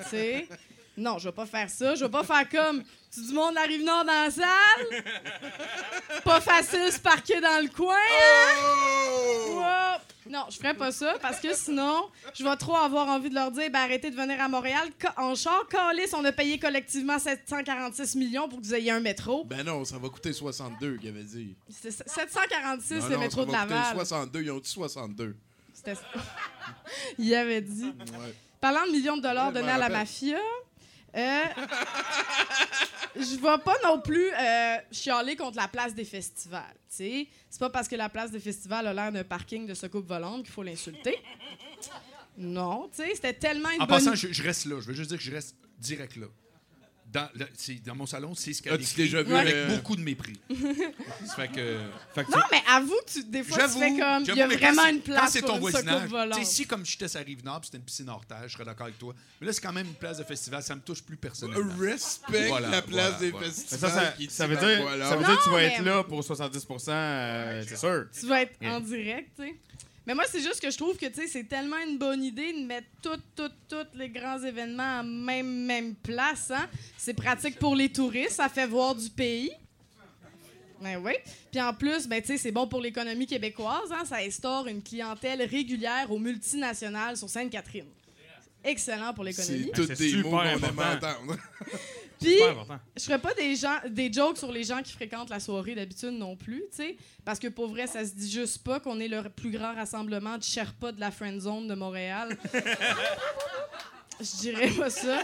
sais? 0.09 0.49
Non, 0.97 1.19
je 1.19 1.29
vais 1.29 1.35
pas 1.35 1.47
faire 1.47 1.71
ça. 1.71 1.95
Je 1.95 2.05
vais 2.05 2.11
pas 2.11 2.23
faire 2.25 2.49
comme 2.49 2.83
tu 3.13 3.21
du 3.21 3.33
monde 3.33 3.57
arrive 3.57 3.83
nord 3.85 4.05
dans 4.05 4.13
la 4.13 4.31
salle. 4.31 5.05
pas 6.25 6.41
facile 6.41 6.93
se 6.93 6.99
parquer 6.99 7.41
dans 7.41 7.63
le 7.63 7.69
coin. 7.69 7.95
Oh! 8.63 9.59
Ouais. 9.59 10.03
Non, 10.31 10.47
je 10.51 10.57
ferais 10.57 10.75
pas 10.75 10.93
ça 10.93 11.17
parce 11.21 11.41
que 11.41 11.55
sinon, 11.55 12.09
je 12.35 12.45
vais 12.45 12.57
trop 12.57 12.77
avoir 12.77 13.09
envie 13.09 13.29
de 13.29 13.35
leur 13.35 13.51
dire 13.51 13.71
ben, 13.71 13.81
arrêtez 13.81 14.11
de 14.11 14.17
venir 14.17 14.41
à 14.41 14.49
Montréal. 14.49 14.89
En 15.17 15.35
char, 15.35 15.65
on 16.15 16.25
a 16.25 16.33
payé 16.33 16.59
collectivement 16.59 17.19
746 17.19 18.15
millions 18.17 18.49
pour 18.49 18.61
que 18.61 18.65
vous 18.65 18.75
ayez 18.75 18.93
un 18.93 19.01
métro. 19.01 19.45
Ben 19.45 19.65
non, 19.65 19.85
ça 19.85 19.99
va 19.99 20.09
coûter 20.09 20.33
62, 20.33 20.99
qu'il 20.99 21.09
avait 21.09 21.25
dit. 21.25 21.55
C'est 21.69 21.91
746 21.91 22.95
Non, 22.95 23.09
le 23.09 23.15
non, 23.15 23.21
métro 23.21 23.41
ça 23.41 23.47
de 23.47 23.51
va 23.53 23.63
coûter 23.63 23.75
Laval. 23.75 23.95
62, 23.95 24.43
ils 24.43 24.51
ont 24.51 24.59
dit 24.61 24.71
62. 24.71 25.37
C'était 25.75 25.95
ça. 25.97 26.03
Il 27.19 27.35
avait 27.35 27.61
dit. 27.61 27.85
Ouais. 27.85 28.35
Parlant 28.61 28.87
de 28.87 28.93
millions 28.93 29.17
de 29.17 29.23
dollars 29.23 29.49
Ouais, 29.49 29.55
je 29.55 29.61
donnés 29.61 29.73
à 29.73 29.79
la 29.79 29.89
mafia, 29.89 30.39
euh, 31.15 31.43
je 33.17 33.37
vais 33.37 33.63
pas 33.63 33.77
non 33.85 34.01
plus 34.01 34.31
euh, 34.33 34.77
chialer 34.91 35.37
contre 35.37 35.57
la 35.57 35.69
place 35.69 35.95
des 35.95 36.05
festivals. 36.05 36.75
C'est 36.89 37.29
pas 37.59 37.71
parce 37.71 37.89
que 37.89 37.97
la 37.97 38.09
place 38.09 38.31
des 38.31 38.41
festivals 38.41 38.87
a 38.87 38.95
l'air 38.95 39.13
d'un 39.13 39.25
parking 39.25 39.67
de 39.67 39.75
secoupe 39.75 40.07
volante 40.07 40.45
qu'il 40.45 40.53
faut 40.53 40.63
l'insulter. 40.63 41.19
Non, 42.39 42.89
tu 42.89 43.03
sais, 43.03 43.15
c'était 43.15 43.35
tellement 43.35 43.71
une 43.71 43.83
En 43.83 43.87
bonne... 43.87 43.99
passant, 43.99 44.15
je, 44.15 44.33
je 44.33 44.43
reste 44.43 44.65
là. 44.67 44.81
Je 44.81 44.87
veux 44.87 44.95
juste 44.95 45.11
dire 45.11 45.19
que 45.19 45.25
je 45.25 45.33
reste 45.33 45.57
direct 45.79 46.17
là. 46.17 46.27
Dans, 47.13 47.29
le- 47.35 47.47
c'est- 47.55 47.85
dans 47.85 47.95
mon 47.95 48.07
salon, 48.07 48.35
c'est 48.35 48.53
ce 48.55 48.63
qu'elle 48.63 48.81
écrit 48.81 49.03
déjà 49.03 49.23
vu, 49.23 49.35
avec 49.35 49.55
euh, 49.55 49.77
beaucoup 49.77 49.97
de 49.97 50.01
mépris. 50.01 50.41
ça 51.27 51.35
fait 51.35 51.49
que... 51.49 51.79
Fait 52.15 52.25
que 52.25 52.31
Non, 52.31 52.43
mais 52.51 52.63
avoue 52.69 52.95
tu, 53.07 53.23
des 53.25 53.43
fois, 53.43 53.69
tu 53.69 53.79
fais 53.79 53.91
comme... 53.91 54.25
Il 54.27 54.35
y 54.35 54.41
a 54.41 54.47
vraiment 54.49 54.87
une 54.87 55.01
place 55.01 55.33
c'est 55.33 55.41
pour 55.41 55.51
ton 55.51 55.55
une 55.57 55.61
voisinage. 55.61 56.09
volante. 56.09 56.45
Si 56.45 56.67
comme 56.67 56.87
j'étais 56.87 57.15
à 57.17 57.21
Rive-Nord, 57.21 57.61
c'était 57.65 57.77
une 57.79 57.85
piscine 57.85 58.09
hors 58.09 58.25
terre, 58.25 58.43
je 58.47 58.53
serais 58.55 58.65
d'accord 58.65 58.87
avec 58.87 58.99
toi. 58.99 59.15
Mais 59.41 59.47
là, 59.47 59.53
c'est 59.53 59.61
quand 59.61 59.73
même 59.73 59.87
une 59.89 59.95
place 59.95 60.19
de 60.19 60.25
festival, 60.25 60.63
ça 60.63 60.75
me 60.75 60.81
touche 60.81 61.03
plus 61.03 61.17
personnellement. 61.17 61.75
Respect 61.79 62.49
Voilà, 62.49 62.69
la 62.69 62.83
place 62.83 62.91
voilà, 63.11 63.19
des 63.19 63.31
voilà. 63.31 63.47
Festivals. 63.47 63.79
ça, 63.79 63.89
ça, 63.91 64.07
qui 64.13 64.31
ça 64.31 64.47
dit 64.49 64.55
veut 64.55 64.57
dire, 64.61 65.07
ça 65.09 65.17
veut 65.17 65.25
dire 65.25 65.39
que 65.39 65.45
tu 65.45 65.51
vas 65.51 65.63
être 65.63 65.83
là 65.85 66.05
pour 66.05 66.25
70 66.25 66.67
euh, 66.89 67.65
c'est 67.69 67.77
sûr. 67.77 68.07
Tu 68.19 68.27
vas 68.27 68.43
être 68.43 68.57
en 68.65 68.81
direct, 68.81 69.31
tu 69.37 69.43
sais. 69.45 69.55
Mais 70.07 70.15
moi, 70.15 70.25
c'est 70.29 70.41
juste 70.41 70.61
que 70.61 70.71
je 70.71 70.77
trouve 70.77 70.97
que, 70.97 71.07
c'est 71.29 71.45
tellement 71.45 71.79
une 71.87 71.97
bonne 71.97 72.25
idée 72.25 72.53
de 72.53 72.67
mettre 72.67 72.89
toutes, 73.01 73.23
toutes, 73.37 73.55
toutes 73.69 73.95
les 73.95 74.09
grands 74.09 74.43
événements 74.43 75.01
en 75.01 75.05
même, 75.05 75.65
même 75.65 75.95
place, 75.95 76.51
hein. 76.51 76.69
C'est 76.97 77.15
pratique 77.15 77.59
pour 77.59 77.77
les 77.77 77.89
touristes, 77.89 78.33
ça 78.33 78.49
fait 78.49 78.67
voir 78.67 78.95
du 78.95 79.09
pays. 79.11 79.53
Ben 80.81 80.97
oui. 80.97 81.13
Puis 81.53 81.61
en 81.61 81.73
plus, 81.73 82.09
ben, 82.09 82.21
c'est 82.25 82.51
bon 82.51 82.67
pour 82.67 82.81
l'économie 82.81 83.27
québécoise, 83.27 83.93
hein. 83.93 84.05
Ça 84.05 84.17
instaure 84.17 84.67
une 84.67 84.83
clientèle 84.83 85.43
régulière 85.43 86.11
aux 86.11 86.19
multinationales 86.19 87.17
sur 87.17 87.29
Sainte-Catherine. 87.29 87.87
Excellent 88.65 89.13
pour 89.15 89.25
l'économie. 89.25 89.71
C'est 89.75 89.83
tous 89.83 89.87
C'est 89.87 89.99
des 89.99 90.09
super 90.09 90.31
mots 90.31 90.39
qu'on 90.39 90.45
aime 90.45 90.79
entendre. 90.79 91.37
Puis, 92.23 92.39
je 92.97 93.03
ferais 93.03 93.19
pas 93.19 93.35
des, 93.35 93.57
gens, 93.57 93.79
des 93.89 94.13
jokes 94.13 94.39
sur 94.39 94.53
les 94.53 94.65
gens 94.65 94.83
qui 94.83 94.93
fréquentent 94.93 95.31
la 95.31 95.41
soirée 95.41 95.75
d'habitude 95.75 96.13
non 96.13 96.37
plus, 96.37 96.65
tu 96.71 96.77
sais. 96.77 96.97
Parce 97.25 97.39
que 97.39 97.49
pour 97.49 97.69
vrai, 97.69 97.87
ça 97.87 98.05
se 98.05 98.13
dit 98.13 98.31
juste 98.31 98.63
pas 98.65 98.81
qu'on 98.81 99.01
est 99.01 99.09
le 99.09 99.23
plus 99.29 99.51
grand 99.51 99.75
rassemblement 99.75 100.39
de 100.39 100.43
Sherpa 100.43 100.93
de 100.93 101.01
la 101.01 101.11
Friend 101.11 101.41
Zone 101.41 101.69
de 101.69 101.75
Montréal. 101.75 102.37
Je 104.21 104.41
dirais 104.41 104.71
pas 104.71 104.91
ça. 104.91 105.19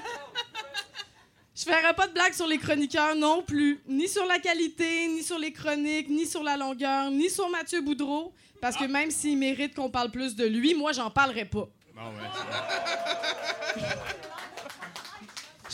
Je 1.55 1.65
ferais 1.65 1.95
pas 1.95 2.07
de 2.07 2.13
blagues 2.13 2.35
sur 2.35 2.47
les 2.47 2.59
chroniqueurs 2.59 3.17
non 3.17 3.43
plus. 3.43 3.81
Ni 3.89 4.07
sur 4.09 4.25
la 4.27 4.39
qualité, 4.39 5.09
ni 5.09 5.23
sur 5.23 5.39
les 5.39 5.53
chroniques, 5.53 6.09
ni 6.09 6.25
sur 6.25 6.43
la 6.43 6.57
longueur, 6.57 7.11
ni 7.11 7.29
sur 7.29 7.49
Mathieu 7.49 7.81
Boudreau. 7.81 8.33
Parce 8.61 8.77
que 8.77 8.85
même 8.85 9.11
s'il 9.11 9.39
mérite 9.39 9.75
qu'on 9.75 9.91
parle 9.91 10.11
plus 10.11 10.37
de 10.37 10.45
lui, 10.45 10.75
moi, 10.75 10.93
j'en 10.93 11.11
parlerai 11.11 11.45
pas. 11.45 11.69
Bon, 11.95 12.03
ouais. 12.17 13.83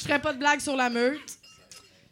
Je 0.05 0.09
ferais 0.11 0.21
pas 0.21 0.35
de 0.35 0.39
blagues 0.39 0.61
sur 0.61 0.77
la 0.77 0.91
meute. 0.91 1.39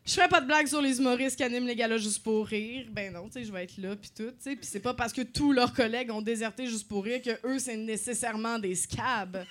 Je 0.07 0.15
ferais 0.15 0.27
pas 0.29 0.41
de 0.41 0.47
blagues 0.47 0.67
sur 0.67 0.81
les 0.81 0.99
humoristes 0.99 1.37
qui 1.37 1.45
animent 1.45 1.67
les 1.67 1.77
galas 1.77 1.99
juste 1.99 2.23
pour 2.23 2.47
rire. 2.47 2.87
Ben 2.89 3.13
non, 3.13 3.27
tu 3.27 3.33
sais, 3.33 3.45
je 3.45 3.53
vais 3.53 3.65
être 3.65 3.77
là 3.77 3.95
puis 3.95 4.11
tout, 4.17 4.31
tu 4.31 4.37
sais. 4.41 4.57
Puis 4.57 4.65
c'est 4.65 4.81
pas 4.81 4.95
parce 4.95 5.13
que 5.13 5.21
tous 5.21 5.53
leurs 5.53 5.75
collègues 5.75 6.11
ont 6.11 6.23
déserté 6.23 6.67
juste 6.67 6.89
pour 6.89 7.05
rire 7.05 7.21
que 7.21 7.39
eux 7.47 7.59
c'est 7.59 7.77
nécessairement 7.77 8.59
des 8.59 8.75
scabs. 8.77 9.45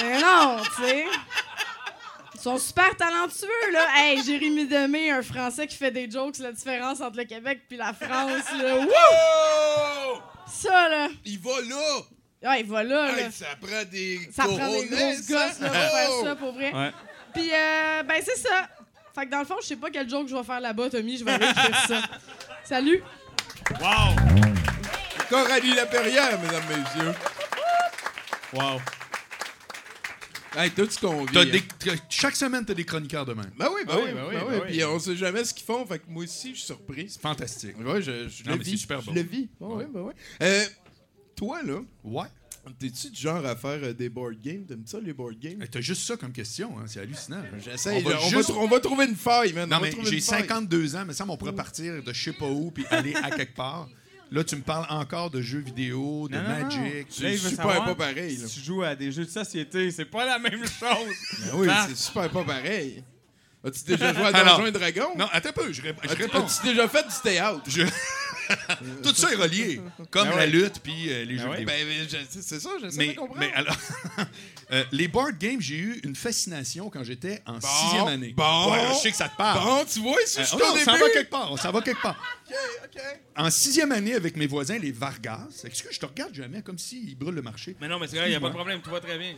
ben 0.00 0.20
non, 0.20 0.58
tu 0.76 0.82
sais. 0.84 1.06
Ils 2.36 2.40
sont 2.40 2.58
super 2.58 2.96
talentueux, 2.96 3.72
là. 3.72 3.86
Hey, 3.96 4.22
Jérémy 4.22 4.68
Demé, 4.68 5.10
un 5.10 5.22
Français 5.22 5.66
qui 5.66 5.76
fait 5.76 5.90
des 5.90 6.08
jokes 6.08 6.38
la 6.38 6.52
différence 6.52 7.00
entre 7.00 7.16
le 7.16 7.24
Québec 7.24 7.62
puis 7.68 7.78
la 7.78 7.92
France, 7.92 8.44
là. 8.56 8.76
Wouh! 8.78 10.20
Ça, 10.46 10.88
là. 10.88 11.08
Il 11.24 11.40
va 11.40 11.60
là! 11.62 12.13
Ouais, 12.44 12.62
voilà, 12.64 13.06
là. 13.12 13.18
Hey, 13.26 13.32
ça 13.32 13.46
prend 13.60 13.84
des 13.90 14.20
Ça 14.32 14.44
prend 14.44 14.56
des 14.56 14.86
grosses 14.86 15.28
gosses 15.28 15.60
là, 15.60 15.68
pour 15.68 15.72
faire 15.72 16.08
Oh! 16.10 16.24
ça, 16.24 16.36
pour 16.36 16.52
vrai. 16.52 16.72
Ouais. 16.74 16.90
Puis, 17.32 17.50
euh, 17.52 18.02
ben, 18.02 18.22
c'est 18.24 18.36
ça. 18.38 18.68
Fait 19.14 19.26
que 19.26 19.30
dans 19.30 19.38
le 19.40 19.44
fond, 19.44 19.56
je 19.62 19.66
sais 19.68 19.76
pas 19.76 19.90
quel 19.90 20.08
joke 20.08 20.28
je 20.28 20.36
vais 20.36 20.42
faire 20.44 20.60
là-bas, 20.60 20.90
Tommy. 20.90 21.16
Je 21.18 21.24
vais 21.24 21.32
aller 21.32 21.46
écrire 21.48 21.84
ça. 21.88 22.02
Salut! 22.64 23.02
Wow! 23.80 24.14
Coralie 25.28 25.74
Laperrière, 25.74 26.38
mesdames, 26.40 26.62
messieurs. 26.68 27.14
Wow! 28.52 28.80
Hey, 30.56 30.70
toi, 30.70 30.86
tu 30.86 30.98
conviens. 31.00 31.26
T'as 31.32 31.44
des- 31.46 31.62
t'as- 31.62 31.92
chaque 32.08 32.36
semaine, 32.36 32.64
t'as 32.64 32.74
des 32.74 32.84
chroniqueurs 32.84 33.26
de 33.26 33.34
même. 33.34 33.50
Ben 33.56 33.68
oui, 33.74 33.80
ben 33.84 33.92
Ah 33.94 33.98
oui, 33.98 34.04
oui, 34.06 34.12
ben 34.12 34.14
ben 34.14 34.28
oui. 34.28 34.36
oui, 34.36 34.50
ben 34.50 34.60
oui. 34.66 34.70
Puis 34.72 34.84
on 34.84 34.98
sait 35.00 35.16
jamais 35.16 35.44
ce 35.44 35.52
qu'ils 35.52 35.66
font, 35.66 35.84
fait 35.84 35.98
que 35.98 36.04
moi 36.08 36.22
aussi, 36.22 36.50
je 36.50 36.58
suis 36.58 36.66
surpris. 36.66 37.06
C'est 37.10 37.20
fantastique. 37.20 37.76
Ouais, 37.80 38.00
je, 38.02 38.28
je 38.28 38.44
Non, 38.44 38.52
le 38.52 38.58
mais 38.58 38.62
vis. 38.64 38.70
c'est 38.72 38.76
super 38.76 39.00
je 39.00 39.06
bon. 39.06 39.14
le 39.14 39.22
vis. 39.22 39.48
Ouais, 39.58 39.74
ouais, 39.76 39.86
ben 39.92 40.00
ouais. 40.02 40.12
Euh, 40.42 40.64
toi, 41.44 41.62
là, 41.62 41.80
Ouais. 42.04 42.26
t'es-tu 42.78 43.10
du 43.10 43.20
genre 43.20 43.44
à 43.44 43.56
faire 43.56 43.78
euh, 43.82 43.92
des 43.92 44.08
board 44.08 44.34
games? 44.42 44.64
T'aimes 44.66 44.86
ça, 44.86 44.98
les 45.00 45.12
board 45.12 45.38
games? 45.38 45.60
Hey, 45.62 45.68
T'as 45.68 45.80
juste 45.80 46.02
ça 46.06 46.16
comme 46.16 46.32
question, 46.32 46.78
hein, 46.78 46.84
c'est 46.86 47.00
hallucinant. 47.00 47.42
J'essaie. 47.64 48.02
On 48.04 48.08
va 48.08 48.16
On, 48.20 48.28
juste- 48.30 48.50
va, 48.50 48.54
tr- 48.54 48.58
on 48.58 48.68
va 48.68 48.80
trouver 48.80 49.06
une 49.06 49.16
faille, 49.16 49.52
man. 49.52 49.68
Non, 49.68 49.76
On 49.76 49.80
va 49.80 49.86
mais 49.86 49.92
trouver 49.92 50.10
j'ai 50.10 50.16
une 50.16 50.22
faille. 50.22 50.40
52 50.42 50.96
ans, 50.96 51.04
mais 51.06 51.12
ça, 51.12 51.24
on 51.28 51.36
pourrait 51.36 51.54
partir 51.54 52.02
de 52.02 52.12
je 52.12 52.22
sais 52.24 52.32
pas 52.32 52.46
où 52.48 52.70
puis 52.70 52.84
aller 52.90 53.14
à 53.16 53.30
quelque 53.30 53.54
part. 53.54 53.88
Là, 54.30 54.42
tu 54.42 54.56
me 54.56 54.62
parles 54.62 54.86
encore 54.88 55.30
de 55.30 55.40
jeux 55.42 55.60
vidéo, 55.60 56.26
de 56.28 56.34
Non, 56.36 56.42
non, 56.42 56.48
non. 56.48 56.62
Magic. 56.64 56.82
Là, 56.82 56.98
il 57.06 57.14
C'est 57.14 57.30
veut 57.30 57.36
super 57.50 57.56
savoir 57.66 57.84
pas 57.84 57.94
pareil, 57.94 58.36
là. 58.38 58.48
Si 58.48 58.58
tu 58.60 58.64
joues 58.66 58.82
à 58.82 58.96
des 58.96 59.12
jeux 59.12 59.26
de 59.26 59.30
société, 59.30 59.90
c'est 59.90 60.06
pas 60.06 60.24
la 60.24 60.38
même 60.38 60.64
chose. 60.64 61.14
Ben 61.40 61.50
oui, 61.54 61.68
Ah. 61.70 61.86
c'est 61.88 61.96
super 61.96 62.30
pas 62.30 62.42
pareil. 62.44 63.04
As-tu 63.62 63.84
déjà 63.84 64.12
joué 64.12 64.22
à 64.24 64.26
Alors, 64.36 64.56
Donjons 64.58 64.68
et 64.68 64.72
Dragons? 64.72 65.14
Non, 65.16 65.26
attends 65.30 65.50
un 65.50 65.52
peu, 65.52 65.72
je, 65.72 65.82
rép- 65.82 65.96
je 66.02 66.14
réponds. 66.16 66.44
as-tu 66.46 66.66
déjà 66.66 66.88
fait 66.88 67.02
du 67.04 67.10
stay 67.14 67.40
out? 67.40 67.62
Je- 67.66 67.82
Tout 69.02 69.14
ça 69.14 69.32
est 69.32 69.36
relié, 69.36 69.80
comme 70.10 70.28
Ben 70.28 70.36
la 70.36 70.42
ouais. 70.42 70.46
lutte 70.48 70.80
puis 70.82 71.10
euh, 71.12 71.24
les 71.24 71.38
jeux 71.38 71.48
ouais. 71.48 71.58
vidéo. 71.64 71.74
Ben, 71.76 72.08
ben, 72.10 72.26
c'est 72.30 72.60
ça, 72.60 72.70
j'essaie 72.80 72.98
mais, 72.98 73.08
de 73.08 73.18
comprendre. 73.18 73.40
mais 73.40 73.52
alors, 73.54 73.76
euh, 74.72 74.84
les 74.92 75.08
board 75.08 75.38
games, 75.38 75.60
j'ai 75.60 75.76
eu 75.76 76.00
une 76.04 76.16
fascination 76.16 76.90
quand 76.90 77.04
j'étais 77.04 77.42
en 77.46 77.60
sixième 77.60 78.06
année. 78.06 78.34
bon. 78.36 78.72
Ouais, 78.72 78.78
je 78.94 78.94
sais 79.00 79.10
que 79.10 79.16
ça 79.16 79.28
te 79.28 79.36
parle. 79.36 79.64
Bon, 79.64 79.84
tu 79.84 80.00
vois, 80.00 80.20
ici, 80.22 80.38
Euh, 80.40 80.42
je 80.42 80.48
suis 80.48 80.56
oh 80.60 80.64
non, 80.64 80.74
on 80.74 80.84
s'en 80.84 80.96
va 80.98 81.10
quelque 81.10 81.30
part, 81.30 81.52
on 81.52 81.56
s'en 81.56 81.72
va 81.72 81.80
quelque 81.82 82.02
part. 82.02 82.16
OK, 82.48 82.56
OK. 82.84 83.02
En 83.36 83.50
sixième 83.50 83.92
année 83.92 84.14
avec 84.14 84.36
mes 84.36 84.46
voisins, 84.46 84.78
les 84.78 84.92
Vargas, 84.92 85.48
est-ce 85.64 85.82
que 85.82 85.92
je 85.92 85.98
te 86.00 86.06
regarde 86.06 86.34
jamais 86.34 86.62
comme 86.62 86.78
s'ils 86.78 87.16
brûlent 87.16 87.34
le 87.34 87.42
marché? 87.42 87.76
Mais 87.80 87.88
non, 87.88 87.98
mais 87.98 88.06
c'est 88.06 88.16
vrai, 88.16 88.26
il 88.26 88.30
n'y 88.30 88.36
a 88.36 88.40
pas 88.40 88.48
de 88.48 88.54
problème, 88.54 88.80
tu 88.82 88.90
vois 88.90 89.00
très 89.00 89.18
bien. 89.18 89.34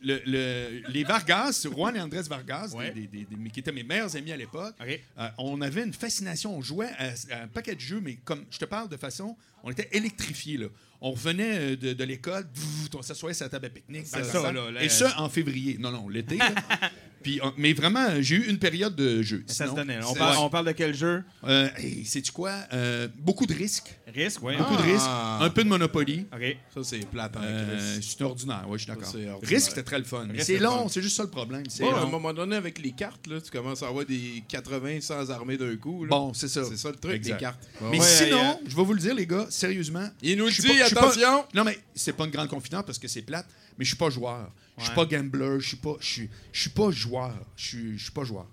Le- 0.00 0.20
le- 0.26 0.82
les 0.90 1.02
Vargas, 1.04 1.66
Juan 1.72 1.96
et 1.96 2.00
Andrés 2.00 2.22
Vargas, 2.22 2.72
Ouais. 2.76 2.92
des- 2.92 3.06
des- 3.08 3.24
des- 3.24 3.36
mais 3.36 3.50
qui 3.50 3.60
étaient 3.60 3.72
mes 3.72 3.82
meilleurs 3.82 4.14
amis 4.14 4.30
à 4.32 4.36
l'époque, 4.36 4.74
euh, 5.18 5.28
on 5.38 5.60
avait 5.60 5.82
une 5.82 5.92
fascination. 5.92 6.56
On 6.56 6.62
jouait 6.62 6.90
à, 6.98 7.08
à 7.34 7.42
un 7.42 7.48
paquet 7.48 7.74
de 7.74 7.80
jeux, 7.80 8.00
mais 8.00 8.14
comme 8.24 8.44
je 8.50 8.58
te 8.58 8.64
parle 8.64 8.88
de 8.88 8.96
façon, 8.96 9.36
on 9.64 9.70
était 9.70 9.88
électrifiés. 9.92 10.56
Là. 10.56 10.66
On 11.00 11.10
revenait 11.12 11.58
euh, 11.72 11.76
de, 11.76 11.92
de 11.94 12.04
l'école, 12.04 12.46
on 12.94 13.02
s'assoyait 13.02 13.34
sur 13.34 13.44
la 13.46 13.50
table 13.50 13.66
à 13.66 13.70
pique-nique. 13.70 14.06
Ça, 14.06 14.18
là, 14.20 14.82
Et 14.82 14.88
ça 14.88 15.20
en 15.20 15.28
février. 15.28 15.78
Non, 15.78 15.90
non, 15.90 16.08
l'été. 16.08 16.38
Puis, 17.22 17.40
on- 17.42 17.52
mais 17.56 17.72
vraiment, 17.72 18.06
j'ai 18.20 18.36
eu 18.36 18.48
une 18.48 18.58
période 18.58 18.94
de 18.94 19.22
jeu. 19.22 19.42
Ça 19.46 19.64
Sinon, 19.64 19.70
se 19.70 19.76
donnait. 19.76 19.98
On 20.04 20.12
c'est- 20.12 20.18
parle, 20.18 20.36
Ouais. 20.36 20.42
on 20.44 20.50
parle 20.50 20.66
de 20.66 20.72
quel 20.72 20.94
jeu? 20.94 21.24
Euh, 21.44 21.68
hey, 21.76 22.04
sais-tu 22.04 22.32
quoi? 22.32 22.52
Euh, 22.72 23.08
beaucoup 23.18 23.44
de 23.46 23.52
risques. 23.54 23.94
Risque, 24.14 24.40
oui. 24.42 24.56
Beaucoup 24.56 24.76
de 24.76 24.82
Ah. 24.82 25.38
risques. 25.38 25.46
Un 25.46 25.50
peu 25.50 25.64
de 25.64 25.68
Monopoly. 25.68 26.26
OK. 26.32 26.56
Ça, 26.74 26.80
c'est 26.84 27.06
plate 27.10 27.36
en 27.36 27.40
Euh, 27.42 27.98
c'est 28.00 28.22
ordinaire, 28.22 28.64
oui, 28.68 28.78
je 28.78 28.84
suis 28.84 28.92
d'accord. 28.92 29.40
Risque, 29.42 29.68
c'était 29.70 29.82
très 29.82 29.98
le 29.98 30.04
fun. 30.04 30.26
C'est 30.38 30.58
long, 30.58 30.88
c'est 30.88 31.02
juste 31.02 31.16
ça 31.16 31.22
le 31.24 31.28
problème. 31.30 31.64
Bon, 31.80 31.94
à 31.94 32.00
un 32.02 32.06
moment 32.06 32.32
donné, 32.32 32.56
avec 32.56 32.78
les 32.78 32.92
cartes, 32.92 33.26
là, 33.26 33.40
tu 33.40 33.50
commences 33.50 33.82
à 33.82 33.88
avoir 33.88 34.04
des 34.04 34.42
80 34.48 35.00
sans 35.00 35.30
armée 35.30 35.56
d'un 35.56 35.76
coup. 35.76 36.04
là. 36.04 36.10
Bon, 36.10 36.32
c'est 36.34 36.48
ça. 36.48 36.64
C'est 36.64 36.76
ça 36.76 36.90
le 36.90 36.96
truc, 36.96 37.14
Exact. 37.14 37.34
les 37.34 37.40
cartes. 37.40 37.68
Mais 37.82 37.98
Ouais, 37.98 38.04
sinon, 38.04 38.38
euh, 38.38 38.66
je 38.68 38.76
vais 38.76 38.82
vous 38.84 38.92
le 38.94 39.00
dire, 39.00 39.14
les 39.14 39.26
gars, 39.26 39.46
sérieusement. 39.50 40.08
il 40.22 40.36
nous 40.38 40.48
dit, 40.50 40.62
pas- 40.62 40.90
pas- 40.90 41.00
attention. 41.00 41.44
Non, 41.54 41.64
mais 41.64 41.78
c'est 41.94 42.12
pas 42.12 42.24
une 42.24 42.30
grande 42.30 42.48
confidence 42.48 42.84
parce 42.86 42.98
que 42.98 43.08
c'est 43.08 43.22
plate, 43.22 43.46
mais 43.78 43.84
je 43.84 43.90
suis 43.90 43.96
pas 43.96 44.10
joueur. 44.10 44.50
Je 44.78 44.84
suis 44.84 44.94
pas 44.94 45.06
gambler, 45.06 45.56
je 45.60 45.66
suis 45.68 45.76
pas, 45.76 45.96
je 46.00 46.06
suis, 46.52 46.70
pas 46.70 46.90
joueur. 46.90 47.34
Je 47.56 47.66
suis, 47.66 47.98
je 47.98 48.02
suis 48.04 48.12
pas 48.12 48.24
joueur. 48.24 48.46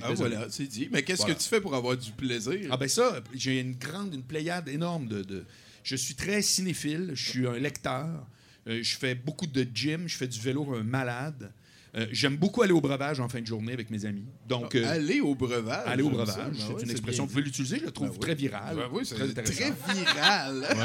Ah, 0.00 0.08
désolé. 0.10 0.30
voilà, 0.36 0.46
c'est 0.50 0.66
dit. 0.66 0.88
Mais 0.90 1.02
qu'est-ce 1.02 1.22
Voilà. 1.22 1.34
que 1.34 1.42
tu 1.42 1.48
fais 1.48 1.60
pour 1.60 1.74
avoir 1.74 1.96
du 1.96 2.10
plaisir? 2.12 2.68
Ah 2.70 2.76
ben 2.76 2.88
ça, 2.88 3.22
j'ai 3.34 3.60
une 3.60 3.74
grande, 3.74 4.14
une 4.14 4.22
pléiade 4.22 4.68
énorme 4.68 5.06
de, 5.08 5.22
de- 5.22 5.44
Je 5.82 5.96
suis 5.96 6.14
très 6.14 6.40
cinéphile, 6.40 7.10
je 7.14 7.28
suis 7.30 7.46
un 7.46 7.58
lecteur, 7.58 8.26
euh, 8.66 8.82
je 8.82 8.96
fais 8.96 9.14
beaucoup 9.14 9.46
de 9.46 9.66
gym, 9.74 10.08
je 10.08 10.16
fais 10.16 10.26
du 10.28 10.40
vélo 10.40 10.74
un 10.74 10.82
malade. 10.82 11.52
Euh, 11.96 12.06
J'aime 12.10 12.36
beaucoup 12.36 12.62
aller 12.62 12.72
au 12.72 12.80
breuvage 12.80 13.20
en 13.20 13.28
fin 13.28 13.40
de 13.40 13.46
journée 13.46 13.72
avec 13.72 13.88
mes 13.90 14.04
amis. 14.04 14.24
Donc, 14.48 14.74
euh, 14.74 14.84
Aller 14.90 15.20
au 15.20 15.34
breuvage. 15.36 15.84
aller 15.86 16.02
au 16.02 16.10
breuvage. 16.10 16.34
Ben 16.36 16.52
c'est 16.56 16.72
ouais, 16.74 16.82
une 16.82 16.90
expression, 16.90 17.24
vous 17.24 17.30
pouvez 17.30 17.42
l'utiliser, 17.42 17.78
je 17.78 17.84
la 17.84 17.90
trouve 17.92 18.08
Ben 18.08 18.14
oui. 18.14 18.18
très 18.20 18.34
virale. 18.34 18.76
Ben 18.76 18.88
oui, 18.92 19.02
c'est 19.04 19.14
très 19.14 19.42
très, 19.42 19.72
viral. 19.94 20.66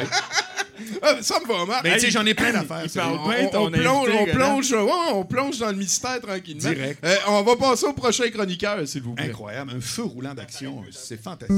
Ah, 1.01 1.15
mais 1.17 1.21
ça 1.23 1.37
me 1.41 1.45
va 1.45 1.65
mal. 1.65 1.83
Ben, 1.83 1.95
tu 1.95 1.99
sais, 2.05 2.09
j'en 2.11 2.25
ai 2.25 2.33
plein 2.33 2.53
d'affaires. 2.53 2.83
il 2.85 2.89
ça. 2.89 3.01
parle 3.01 3.15
on, 3.17 3.57
on- 3.57 3.65
on 3.67 3.69
plonge, 3.69 4.09
on, 4.17 4.25
plonge, 4.33 4.73
on 5.13 5.25
plonge 5.25 5.59
dans 5.59 5.71
le 5.71 5.75
mystère 5.75 6.21
tranquillement. 6.21 6.61
Direct. 6.69 7.03
Euh, 7.03 7.15
on 7.27 7.41
va 7.43 7.57
passer 7.57 7.85
au 7.85 7.91
prochain 7.91 8.29
chroniqueur, 8.29 8.87
s'il 8.87 9.01
vous 9.01 9.13
plaît. 9.13 9.25
Incroyable, 9.25 9.71
un 9.75 9.81
feu 9.81 10.03
roulant 10.03 10.33
d'action, 10.33 10.81
c'est 10.89 11.21
fantastique. 11.21 11.57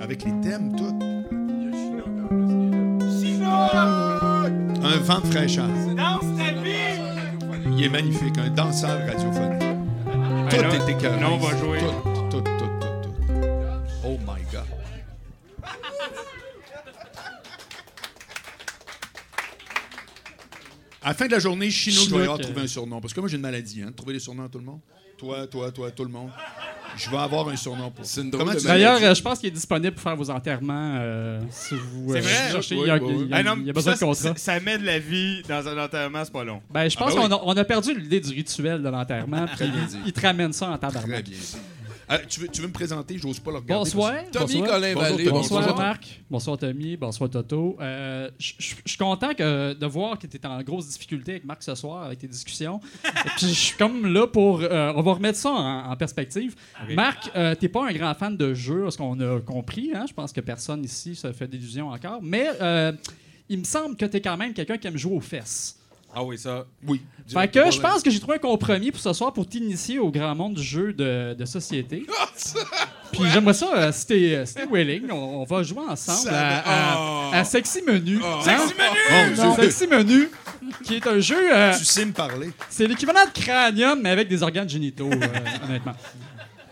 Avec 0.00 0.24
les 0.24 0.32
thèmes, 0.40 0.74
tout. 0.76 0.98
Un 4.82 4.96
vent 4.98 5.20
de 5.20 5.26
fraîcheur. 5.26 5.68
Il 7.78 7.84
est 7.84 7.88
magnifique, 7.90 8.36
un 8.38 8.50
danseur 8.50 9.06
radiophonique. 9.06 9.60
Tout 10.50 10.56
là, 10.56 10.74
est 10.74 10.90
écœurant. 10.90 11.20
là, 11.20 11.30
on 11.30 11.36
va 11.36 11.56
jouer. 11.56 11.78
Tout, 11.78 12.28
tout, 12.28 12.40
tout, 12.40 12.80
tout, 12.80 13.02
tout. 13.04 13.36
Oh 14.04 14.18
my 14.26 14.42
God. 14.50 14.64
À 21.00 21.10
la 21.10 21.14
fin 21.14 21.26
de 21.26 21.30
la 21.30 21.38
journée, 21.38 21.70
Chino, 21.70 22.00
je 22.00 22.10
vais 22.16 22.22
avoir 22.22 22.38
Chinook, 22.38 22.42
trouvé 22.42 22.60
euh, 22.62 22.64
un 22.64 22.66
surnom. 22.66 23.00
Parce 23.00 23.14
que 23.14 23.20
moi, 23.20 23.28
j'ai 23.28 23.36
une 23.36 23.42
maladie, 23.42 23.80
hein, 23.80 23.92
de 23.92 23.94
trouver 23.94 24.14
des 24.14 24.18
surnoms 24.18 24.46
à 24.46 24.48
tout 24.48 24.58
le 24.58 24.64
monde. 24.64 24.80
Toi, 25.16 25.46
toi, 25.46 25.70
toi, 25.70 25.92
tout 25.92 26.04
le 26.04 26.10
monde. 26.10 26.30
Je 26.98 27.08
vais 27.10 27.16
avoir 27.16 27.48
un 27.48 27.56
surnom 27.56 27.90
pour. 27.90 28.04
C'est 28.04 28.22
une 28.22 28.30
drôle 28.30 28.40
Comment 28.42 28.54
de 28.54 28.58
tu- 28.60 28.66
maladie. 28.66 28.84
D'ailleurs, 28.84 29.14
je 29.14 29.22
pense 29.22 29.38
qu'il 29.38 29.48
est 29.48 29.52
disponible 29.52 29.92
pour 29.92 30.02
faire 30.02 30.16
vos 30.16 30.28
enterrements. 30.30 30.96
euh, 31.00 31.40
si 31.50 31.74
vous, 31.74 32.12
C'est 32.12 32.18
euh, 32.18 32.20
vrai? 32.22 32.50
cherchez. 32.52 32.74
Oui, 32.74 32.82
il, 32.84 32.88
y 32.88 32.90
a, 32.90 32.96
oui, 32.96 33.00
oui. 33.06 33.22
il 33.24 33.30
y 33.30 33.32
a- 33.32 33.36
Ah 33.36 33.42
non, 33.42 33.54
il 33.60 33.66
y 33.66 33.70
a 33.70 33.72
besoin 33.72 33.94
ça, 33.94 34.00
de 34.04 34.10
contrat. 34.10 34.34
ça- 34.34 34.34
Ça 34.36 34.60
met 34.60 34.78
de 34.78 34.84
la 34.84 34.98
vie 34.98 35.42
dans 35.48 35.66
un 35.68 35.78
enterrement, 35.84 36.24
c'est 36.24 36.32
pas 36.32 36.44
long. 36.44 36.60
Ben, 36.70 36.88
je 36.88 36.96
pense 36.96 37.14
ben 37.14 37.28
qu'on 37.28 37.34
a, 37.34 37.40
on 37.44 37.56
a 37.56 37.64
perdu 37.64 37.94
l'idée 37.98 38.20
du 38.20 38.30
rituel 38.34 38.82
de 38.82 38.88
l'enterrement. 38.88 39.46
puis 39.56 39.70
il, 40.06 40.12
te 40.12 40.20
ramène 40.20 40.52
ça 40.52 40.68
en 40.70 40.76
Très 40.78 40.88
tabarnak. 40.90 41.24
bien. 41.24 41.38
Euh, 42.10 42.18
tu, 42.28 42.40
veux, 42.40 42.48
tu 42.48 42.62
veux 42.62 42.68
me 42.68 42.72
présenter? 42.72 43.18
J'ose 43.18 43.38
pas 43.38 43.50
le 43.50 43.58
regarder. 43.58 43.84
Bonsoir. 43.90 44.12
Tommy 44.32 44.54
bonsoir. 44.60 44.70
Colin 44.70 44.94
Bonjour, 44.94 45.02
Vallée. 45.10 45.24
Tommy. 45.24 45.30
Bonsoir, 45.30 45.60
Bonsoir. 45.62 45.78
Marc. 45.78 46.20
Bonsoir 46.30 46.58
Tommy. 46.58 46.96
Bonsoir 46.96 47.30
Toto. 47.30 47.76
Euh, 47.80 48.30
je 48.38 48.52
suis 48.86 48.96
content 48.98 49.34
que, 49.34 49.74
de 49.74 49.86
voir 49.86 50.18
que 50.18 50.26
tu 50.26 50.36
es 50.36 50.46
en 50.46 50.62
grosse 50.62 50.88
difficulté 50.88 51.32
avec 51.32 51.44
Marc 51.44 51.62
ce 51.62 51.74
soir 51.74 52.04
avec 52.04 52.18
tes 52.18 52.28
discussions. 52.28 52.80
Je 53.38 53.46
suis 53.48 53.76
comme 53.76 54.06
là 54.12 54.26
pour. 54.26 54.60
euh, 54.62 54.92
on 54.96 55.02
va 55.02 55.12
remettre 55.12 55.38
ça 55.38 55.50
en, 55.50 55.90
en 55.90 55.96
perspective. 55.96 56.54
Marc, 56.94 57.30
euh, 57.36 57.54
t'es 57.54 57.68
pas 57.68 57.86
un 57.88 57.92
grand 57.92 58.14
fan 58.14 58.36
de 58.36 58.54
jeux, 58.54 58.90
ce 58.90 58.96
qu'on 58.96 59.18
a 59.20 59.40
compris. 59.40 59.90
Hein? 59.94 60.06
Je 60.08 60.14
pense 60.14 60.32
que 60.32 60.40
personne 60.40 60.84
ici 60.84 61.14
se 61.14 61.30
fait 61.32 61.46
d'illusions 61.48 61.88
encore. 61.90 62.20
Mais 62.22 62.48
euh, 62.60 62.92
il 63.48 63.58
me 63.58 63.64
semble 63.64 63.96
que 63.96 64.06
tu 64.06 64.16
es 64.16 64.20
quand 64.20 64.36
même 64.36 64.52
quelqu'un 64.54 64.78
qui 64.78 64.86
aime 64.86 64.96
jouer 64.96 65.16
aux 65.16 65.20
fesses. 65.20 65.77
Ah 66.20 66.24
oui, 66.24 66.36
ça. 66.36 66.66
Oui. 66.86 67.00
Fait 67.28 67.46
que 67.48 67.70
je 67.70 67.78
pense 67.80 68.02
que 68.02 68.10
j'ai 68.10 68.18
trouvé 68.18 68.36
un 68.36 68.40
compromis 68.40 68.90
pour 68.90 69.00
ce 69.00 69.12
soir 69.12 69.32
pour 69.32 69.46
t'initier 69.46 69.98
au 69.98 70.10
grand 70.10 70.34
monde 70.34 70.54
du 70.54 70.62
jeu 70.62 70.92
de, 70.92 71.34
de 71.34 71.44
société. 71.44 72.04
Puis 73.12 73.22
j'aimerais 73.32 73.54
ça, 73.54 73.70
euh, 73.74 73.92
si 73.92 74.06
t'es 74.06 74.46
si 74.46 74.54
t'es 74.54 74.66
willing, 74.70 75.10
on, 75.10 75.42
on 75.42 75.44
va 75.44 75.62
jouer 75.62 75.82
ensemble 75.88 76.28
Ça 76.30 76.48
à, 76.48 76.58
à- 76.58 77.30
va- 77.30 77.36
à 77.38 77.44
Sexy 77.44 77.82
Menu. 77.86 78.18
Hein? 78.22 78.40
Sexy 78.42 78.74
Menu! 78.74 79.36
Non, 79.36 79.54
Sexy 79.56 79.86
Menu, 79.86 80.28
qui 80.84 80.96
est 80.96 81.06
un 81.06 81.20
jeu. 81.20 81.54
euh, 81.54 81.72
Tu 81.78 81.84
sais 81.84 82.04
me 82.04 82.12
parler. 82.12 82.50
c'est 82.68 82.86
l'équivalent 82.86 83.24
de 83.26 83.40
cranium, 83.40 84.00
mais 84.02 84.10
avec 84.10 84.28
des 84.28 84.42
organes 84.42 84.68
génitaux, 84.68 85.10
euh, 85.10 85.26
honnêtement. 85.68 85.94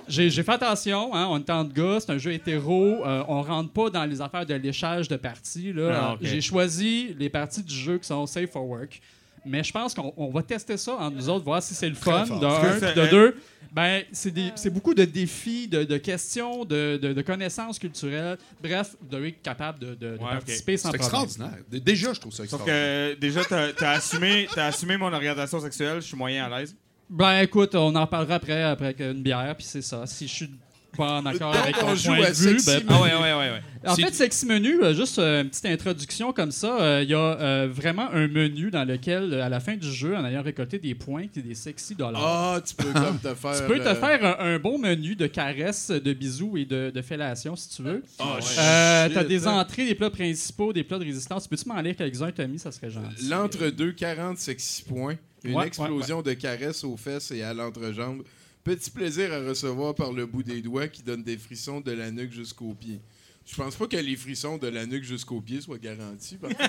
J'ai 0.08 0.30
j'ai 0.30 0.42
fait 0.44 0.52
attention, 0.52 1.12
hein, 1.14 1.26
on 1.30 1.38
est 1.38 1.50
en 1.50 1.64
de 1.64 1.72
gars, 1.72 1.98
c'est 2.00 2.12
un 2.12 2.18
jeu 2.18 2.32
hétéro, 2.32 3.04
euh, 3.04 3.24
on 3.28 3.42
rentre 3.42 3.70
pas 3.72 3.90
dans 3.90 4.04
les 4.04 4.20
affaires 4.20 4.46
de 4.46 4.54
léchage 4.54 5.08
de 5.08 5.16
parties. 5.16 5.72
là. 5.72 5.90
Ah, 5.92 6.10
Euh, 6.10 6.14
ok. 6.14 6.18
J'ai 6.22 6.40
choisi 6.40 7.14
les 7.18 7.28
parties 7.28 7.62
du 7.62 7.74
jeu 7.74 7.98
qui 7.98 8.06
sont 8.06 8.24
safe 8.26 8.50
for 8.50 8.64
work. 8.64 9.00
Mais 9.46 9.62
je 9.64 9.72
pense 9.72 9.94
qu'on 9.94 10.12
on 10.16 10.30
va 10.30 10.42
tester 10.42 10.76
ça 10.76 10.94
entre 10.96 11.16
nous 11.16 11.28
autres, 11.28 11.44
voir 11.44 11.62
si 11.62 11.74
c'est 11.74 11.88
le 11.88 11.94
fun, 11.94 12.24
de 12.26 12.44
un, 12.44 12.60
puis 12.60 12.80
c'est- 12.80 12.94
de 12.94 13.06
deux. 13.10 13.36
Ben, 13.72 14.02
c'est 14.12 14.32
c'est 14.54 14.70
beaucoup 14.70 14.94
de 14.94 15.04
défis, 15.04 15.68
de, 15.68 15.84
de 15.84 15.96
questions, 15.98 16.64
de, 16.64 16.98
de- 17.02 17.12
de 17.12 17.22
connaissances 17.22 17.78
culturelles. 17.78 18.38
Bref, 18.62 18.96
vous 19.00 19.08
devez 19.08 19.28
être 19.28 19.42
capable 19.42 19.78
de, 19.80 19.86
de- 19.94 19.94
de 19.94 20.22
Ouais, 20.22 20.30
participer 20.30 20.76
sans 20.78 20.90
C'est 20.92 20.98
problème. 20.98 21.24
extraordinaire. 21.24 21.64
D- 21.70 21.80
Déjà, 21.80 22.12
je 22.14 22.20
trouve 22.20 22.32
ça 22.32 22.38
Sauf 22.38 22.44
extraordinaire. 22.60 23.14
que 23.16 23.20
déjà, 23.20 23.44
t'as 23.44 23.86
as 23.86 23.90
assumé, 23.96 24.48
t'as 24.54 24.66
assumé 24.66 24.96
mon 24.96 25.12
orientation 25.12 25.60
sexuelle, 25.60 26.00
je 26.00 26.06
suis 26.06 26.16
moyen 26.16 26.46
à 26.50 26.58
l'aise. 26.60 26.74
Ben 27.10 27.40
écoute, 27.40 27.74
on 27.74 27.94
en 27.94 28.00
reparlera 28.00 28.34
après, 28.36 28.62
après 28.62 28.94
une 28.98 29.22
bière, 29.22 29.54
puis 29.56 29.66
c'est 29.66 29.82
ça. 29.82 30.06
Si 30.06 30.26
je 30.26 30.32
suis 30.32 30.50
pas 30.96 31.18
en 31.20 31.26
accord 31.26 31.52
Donc, 31.52 31.62
avec 31.62 31.76
on 31.78 31.86
ton 31.86 31.94
joue 31.94 32.14
point 32.14 32.24
à 32.24 32.30
de 32.30 32.34
vue, 32.36 32.58
Sexy 32.58 32.66
ben, 32.66 32.82
Ah 32.88 33.02
ouais, 33.02 33.12
ouais, 33.14 33.20
ouais, 33.20 33.50
ouais. 33.52 33.62
en 33.90 33.94
fait, 33.94 34.14
Sexy 34.14 34.46
Menu, 34.46 34.82
euh, 34.82 34.94
juste 34.94 35.18
euh, 35.18 35.42
une 35.42 35.48
petite 35.50 35.66
introduction 35.66 36.32
comme 36.32 36.50
ça, 36.50 36.80
euh, 36.80 37.00
il 37.02 37.10
y 37.10 37.14
a 37.14 37.18
euh, 37.18 37.68
vraiment 37.70 38.08
un 38.12 38.26
menu 38.28 38.70
dans 38.70 38.84
lequel, 38.84 39.34
à 39.40 39.48
la 39.48 39.60
fin 39.60 39.76
du 39.76 39.90
jeu, 39.92 40.16
en 40.16 40.24
ayant 40.24 40.42
récolté 40.42 40.78
des 40.78 40.94
points 40.94 41.26
et 41.36 41.40
des 41.40 41.54
sexy 41.54 41.94
dollars, 41.94 42.22
Ah, 42.24 42.60
tu 42.66 42.74
peux 42.74 42.92
comme 42.92 43.18
te 43.18 43.34
faire. 43.34 43.60
tu 43.60 43.72
peux 43.72 43.78
te 43.78 43.94
faire 43.94 44.24
un, 44.40 44.54
un 44.54 44.58
bon 44.58 44.78
menu 44.78 45.14
de 45.16 45.26
caresses, 45.26 45.90
de 45.90 46.12
bisous 46.12 46.56
et 46.56 46.64
de, 46.64 46.90
de 46.94 47.02
fellations, 47.02 47.54
si 47.56 47.68
tu 47.76 47.82
veux. 47.82 48.02
Ah, 48.18 48.38
Euh, 48.58 49.08
T'as 49.12 49.24
des 49.24 49.46
entrées, 49.46 49.86
des 49.86 49.94
plats 49.94 50.10
principaux, 50.10 50.72
des 50.72 50.82
plats 50.84 50.98
de 50.98 51.04
résistance. 51.04 51.46
Peux-tu 51.46 51.68
m'en 51.68 51.80
lire 51.80 51.94
quelques-uns, 51.96 52.32
Tommy? 52.32 52.58
Ça 52.58 52.72
serait 52.72 52.90
gentil. 52.90 53.28
L'entre-deux, 53.28 53.92
40 53.92 54.38
sexy 54.38 54.82
points. 54.82 55.16
Une 55.44 55.54
Ouais, 55.54 55.68
explosion 55.68 56.22
de 56.22 56.32
caresses 56.32 56.82
aux 56.82 56.96
fesses 56.96 57.30
et 57.30 57.42
à 57.42 57.54
l'entrejambe. 57.54 58.22
Petit 58.66 58.90
plaisir 58.90 59.32
à 59.32 59.38
recevoir 59.48 59.94
par 59.94 60.12
le 60.12 60.26
bout 60.26 60.42
des 60.42 60.60
doigts 60.60 60.88
qui 60.88 61.00
donne 61.02 61.22
des 61.22 61.38
frissons 61.38 61.80
de 61.80 61.92
la 61.92 62.10
nuque 62.10 62.32
jusqu'aux 62.32 62.74
pieds. 62.74 63.00
Je 63.48 63.54
pense 63.54 63.76
pas 63.76 63.86
que 63.86 63.96
les 63.96 64.16
frissons 64.16 64.58
de 64.58 64.66
la 64.66 64.86
nuque 64.86 65.04
jusqu'aux 65.04 65.40
pieds 65.40 65.60
soient 65.60 65.78
garantis. 65.78 66.36
par. 66.36 66.50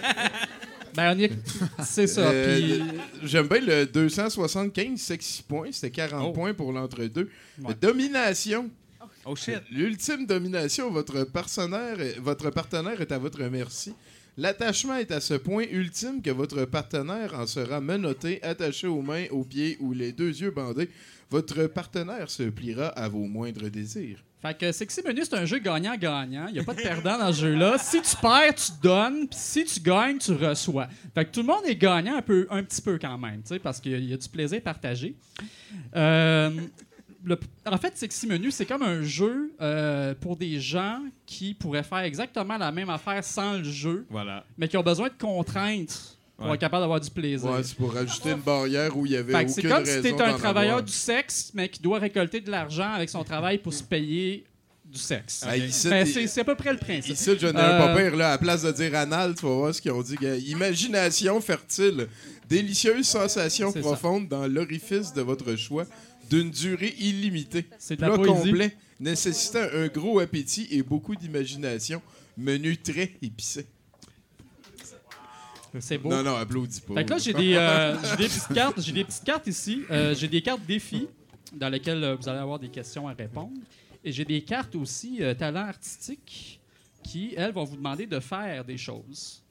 Ben, 0.95 1.15
on 1.15 1.19
y 1.19 1.23
est- 1.25 1.33
C'est 1.83 2.07
ça. 2.07 2.29
Euh, 2.31 2.79
J'aime 3.23 3.47
bien 3.47 3.59
le 3.61 3.85
275 3.85 4.97
sexy 4.99 5.43
points. 5.43 5.71
C'était 5.71 5.91
40 5.91 6.27
Oh. 6.29 6.33
points 6.33 6.53
pour 6.53 6.71
l'entre-deux. 6.71 7.29
Ouais. 7.61 7.75
Domination. 7.79 8.69
Oh 9.25 9.35
shit. 9.35 9.59
L'ultime 9.71 10.25
domination, 10.25 10.89
votre 10.89 11.23
partenaire, 11.25 11.97
votre 12.21 12.49
partenaire 12.51 12.99
est 13.01 13.11
à 13.11 13.17
votre 13.19 13.43
merci. 13.43 13.93
L'attachement 14.39 14.95
est 14.97 15.11
à 15.11 15.19
ce 15.19 15.33
point 15.33 15.63
ultime 15.71 16.21
que 16.21 16.29
votre 16.29 16.65
partenaire 16.65 17.33
en 17.33 17.47
sera 17.47 17.81
menotté, 17.81 18.41
attaché 18.43 18.85
aux 18.85 19.01
mains, 19.01 19.25
aux 19.31 19.43
pieds 19.43 19.77
ou 19.79 19.93
les 19.93 20.11
deux 20.11 20.29
yeux 20.29 20.51
bandés. 20.51 20.89
Votre 21.31 21.65
partenaire 21.65 22.29
se 22.29 22.43
pliera 22.43 22.89
à 22.89 23.09
vos 23.09 23.25
moindres 23.25 23.71
désirs. 23.71 24.23
Fait 24.39 24.55
que 24.55 24.71
Sexy 24.71 25.01
Menu, 25.03 25.21
c'est 25.23 25.33
un 25.33 25.45
jeu 25.45 25.57
gagnant-gagnant. 25.57 26.45
Il 26.49 26.53
n'y 26.53 26.59
a 26.59 26.63
pas 26.63 26.75
de 26.75 26.81
perdant 26.81 27.17
dans 27.17 27.33
ce 27.33 27.41
jeu-là. 27.41 27.79
Si 27.79 27.99
tu 27.99 28.15
perds, 28.17 28.53
tu 28.53 28.71
donnes. 28.83 29.27
Puis 29.27 29.39
si 29.39 29.65
tu 29.65 29.79
gagnes, 29.79 30.19
tu 30.19 30.33
reçois. 30.33 30.87
Fait 31.15 31.25
que 31.25 31.31
tout 31.31 31.41
le 31.41 31.47
monde 31.47 31.65
est 31.65 31.75
gagnant 31.75 32.17
un, 32.17 32.21
peu, 32.21 32.45
un 32.51 32.61
petit 32.61 32.83
peu 32.83 32.99
quand 32.99 33.17
même, 33.17 33.41
parce 33.63 33.79
qu'il 33.79 34.07
y, 34.07 34.13
a 34.13 34.17
du 34.17 34.29
plaisir 34.29 34.61
partagé. 34.61 35.15
Euh, 35.95 36.51
le- 37.23 37.39
en 37.65 37.77
fait, 37.77 37.97
Sexy 37.97 38.27
Menu, 38.27 38.51
c'est 38.51 38.65
comme 38.65 38.83
un 38.83 39.01
jeu 39.03 39.51
euh, 39.61 40.13
pour 40.19 40.35
des 40.37 40.59
gens 40.59 41.01
qui 41.25 41.53
pourraient 41.53 41.83
faire 41.83 41.99
exactement 41.99 42.57
la 42.57 42.71
même 42.71 42.89
affaire 42.89 43.23
sans 43.23 43.53
le 43.57 43.63
jeu, 43.63 44.05
Voilà. 44.09 44.45
mais 44.57 44.67
qui 44.67 44.77
ont 44.77 44.83
besoin 44.83 45.07
de 45.09 45.13
contraintes 45.19 46.17
pour 46.37 46.47
Ouais. 46.47 46.53
être 46.53 46.61
capable 46.61 46.83
d'avoir 46.83 46.99
du 46.99 47.09
plaisir. 47.09 47.49
Ouais, 47.49 47.63
c'est 47.63 47.75
pour 47.75 47.93
rajouter 47.93 48.31
une 48.31 48.41
barrière 48.41 48.95
où 48.95 49.05
il 49.05 49.13
y 49.13 49.17
avait 49.17 49.33
Fait 49.33 49.45
que 49.45 49.51
aucune 49.51 49.63
c'est 49.63 49.67
comme 49.69 49.85
si 49.85 50.01
t'es 50.01 50.21
un 50.21 50.37
travailleur 50.37 50.73
avoir. 50.75 50.83
du 50.83 50.93
sexe, 50.93 51.51
mais 51.53 51.67
qui 51.69 51.81
doit 51.81 51.99
récolter 51.99 52.39
de 52.41 52.51
l'argent 52.51 52.91
avec 52.91 53.09
son 53.09 53.23
travail 53.23 53.57
pour 53.57 53.73
se 53.73 53.83
payer 53.83 54.45
du 54.85 54.99
sexe. 54.99 55.43
Ah, 55.45 55.51
Ben, 55.57 56.05
c'est 56.05 56.27
c'est 56.27 56.41
à 56.41 56.43
peu 56.45 56.55
près 56.55 56.71
le 56.71 56.77
principe. 56.79 57.11
Ici, 57.13 57.31
je 57.37 57.47
n'ai 57.47 57.59
Euh, 57.59 57.81
un 57.83 57.87
pas 57.93 57.95
pire, 58.01 58.15
là, 58.15 58.27
à 58.27 58.31
la 58.31 58.37
place 58.37 58.61
de 58.63 58.71
dire 58.71 58.95
anal, 58.95 59.35
tu 59.35 59.45
vas 59.45 59.51
voir 59.53 59.75
ce 59.75 59.81
qu'ils 59.81 59.91
ont 59.91 60.01
dit. 60.01 60.15
Imagination 60.47 61.41
fertile, 61.41 62.07
délicieuse 62.47 63.05
sensation 63.05 63.71
C'est 63.71 63.81
ça. 63.81 63.87
profonde 63.89 64.27
dans 64.29 64.47
l'orifice 64.47 65.13
de 65.13 65.21
votre 65.21 65.55
choix, 65.55 65.85
d'une 66.29 66.51
durée 66.51 66.93
illimitée. 66.99 67.65
C'est 67.79 67.95
de 67.95 68.01
la 68.01 68.11
Plat 68.11 68.25
complet, 68.25 68.75
nécessitant 68.99 69.65
un 69.73 69.87
gros 69.87 70.19
appétit 70.19 70.67
et 70.71 70.81
beaucoup 70.83 71.15
d'imagination. 71.15 72.01
Menu 72.37 72.77
très 72.77 73.13
épicé. 73.21 73.65
C'est 75.79 75.97
beau. 75.97 76.09
Non, 76.09 76.23
non, 76.23 76.35
applaudis 76.35 76.81
pas. 76.81 76.93
Fait 76.95 77.05
que 77.05 77.09
là, 77.11 77.17
j'ai 77.17 77.33
des, 77.33 77.55
euh, 77.55 77.95
j'ai 78.03 78.17
des 78.17 78.27
petites 78.27 78.53
cartes. 78.53 78.81
J'ai 78.81 78.91
des 78.91 79.03
petites 79.03 79.23
cartes 79.23 79.47
ici. 79.47 79.83
Euh, 79.91 80.15
j'ai 80.15 80.27
des 80.27 80.41
cartes 80.41 80.65
défis 80.65 81.07
dans 81.53 81.69
lesquelles 81.69 82.03
euh, 82.03 82.15
vous 82.15 82.27
allez 82.29 82.39
avoir 82.39 82.59
des 82.59 82.69
questions 82.69 83.07
à 83.07 83.13
répondre. 83.13 83.57
Et 84.03 84.11
j'ai 84.11 84.25
des 84.25 84.41
cartes 84.41 84.75
aussi 84.75 85.21
euh, 85.21 85.33
talent 85.33 85.67
artistique 85.67 86.59
qui, 87.03 87.33
elles, 87.35 87.51
vont 87.51 87.63
vous 87.63 87.75
demander 87.75 88.05
de 88.05 88.19
faire 88.19 88.63
des 88.63 88.77
choses. 88.77 89.41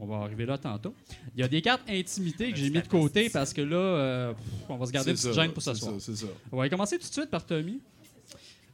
On 0.00 0.06
va 0.06 0.16
arriver 0.24 0.46
là 0.46 0.58
tantôt. 0.58 0.94
Il 1.34 1.40
y 1.40 1.42
a 1.42 1.48
des 1.48 1.62
cartes 1.62 1.82
intimité 1.88 2.50
que 2.50 2.56
j'ai 2.58 2.70
mis 2.70 2.82
de 2.82 2.88
côté 2.88 3.30
parce 3.30 3.52
que 3.52 3.60
là, 3.60 3.76
euh, 3.76 4.34
on 4.68 4.76
va 4.76 4.86
se 4.86 4.92
garder 4.92 5.10
une 5.10 5.16
petite 5.16 5.32
gêne 5.32 5.52
pour 5.52 5.62
ce 5.62 5.74
soir. 5.74 5.94
ça. 5.98 6.26
On 6.52 6.56
va 6.58 6.68
commencer 6.68 6.98
tout 6.98 7.08
de 7.08 7.12
suite 7.12 7.30
par 7.30 7.44
Tommy. 7.44 7.80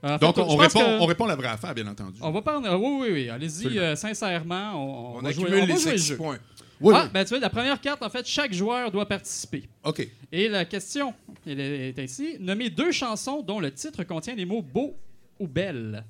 Euh, 0.04 0.18
Donc, 0.18 0.34
fait, 0.34 0.42
on, 0.42 0.56
répond, 0.56 0.84
on 1.00 1.06
répond 1.06 1.26
la 1.26 1.36
vraie 1.36 1.48
affaire, 1.48 1.74
bien 1.74 1.86
entendu. 1.86 2.18
On 2.20 2.30
va 2.30 2.42
parler. 2.42 2.68
oui, 2.68 2.98
oui, 3.00 3.08
oui. 3.12 3.28
Allez-y, 3.30 3.78
euh, 3.78 3.96
sincèrement. 3.96 4.72
On, 4.74 5.12
on 5.12 5.14
va 5.16 5.22
va 5.22 5.28
les 5.28 5.34
jouer 5.34 5.66
le 5.66 5.76
six 5.76 6.08
jeu. 6.08 6.16
points. 6.16 6.38
Oui, 6.80 6.92
ah, 6.94 7.04
oui. 7.04 7.10
ben 7.14 7.24
tu 7.24 7.30
vois, 7.30 7.38
la 7.38 7.48
première 7.48 7.80
carte, 7.80 8.02
en 8.02 8.10
fait, 8.10 8.26
chaque 8.26 8.52
joueur 8.52 8.90
doit 8.90 9.06
participer. 9.06 9.66
OK. 9.84 10.06
Et 10.32 10.48
la 10.48 10.64
question 10.66 11.14
elle 11.46 11.60
est 11.60 11.98
ainsi 11.98 12.36
nommez 12.40 12.70
deux 12.70 12.92
chansons 12.92 13.42
dont 13.42 13.60
le 13.60 13.70
titre 13.70 14.02
contient 14.04 14.34
les 14.34 14.44
mots 14.44 14.62
beau 14.62 14.96
ou 15.38 15.46
belle. 15.46 16.04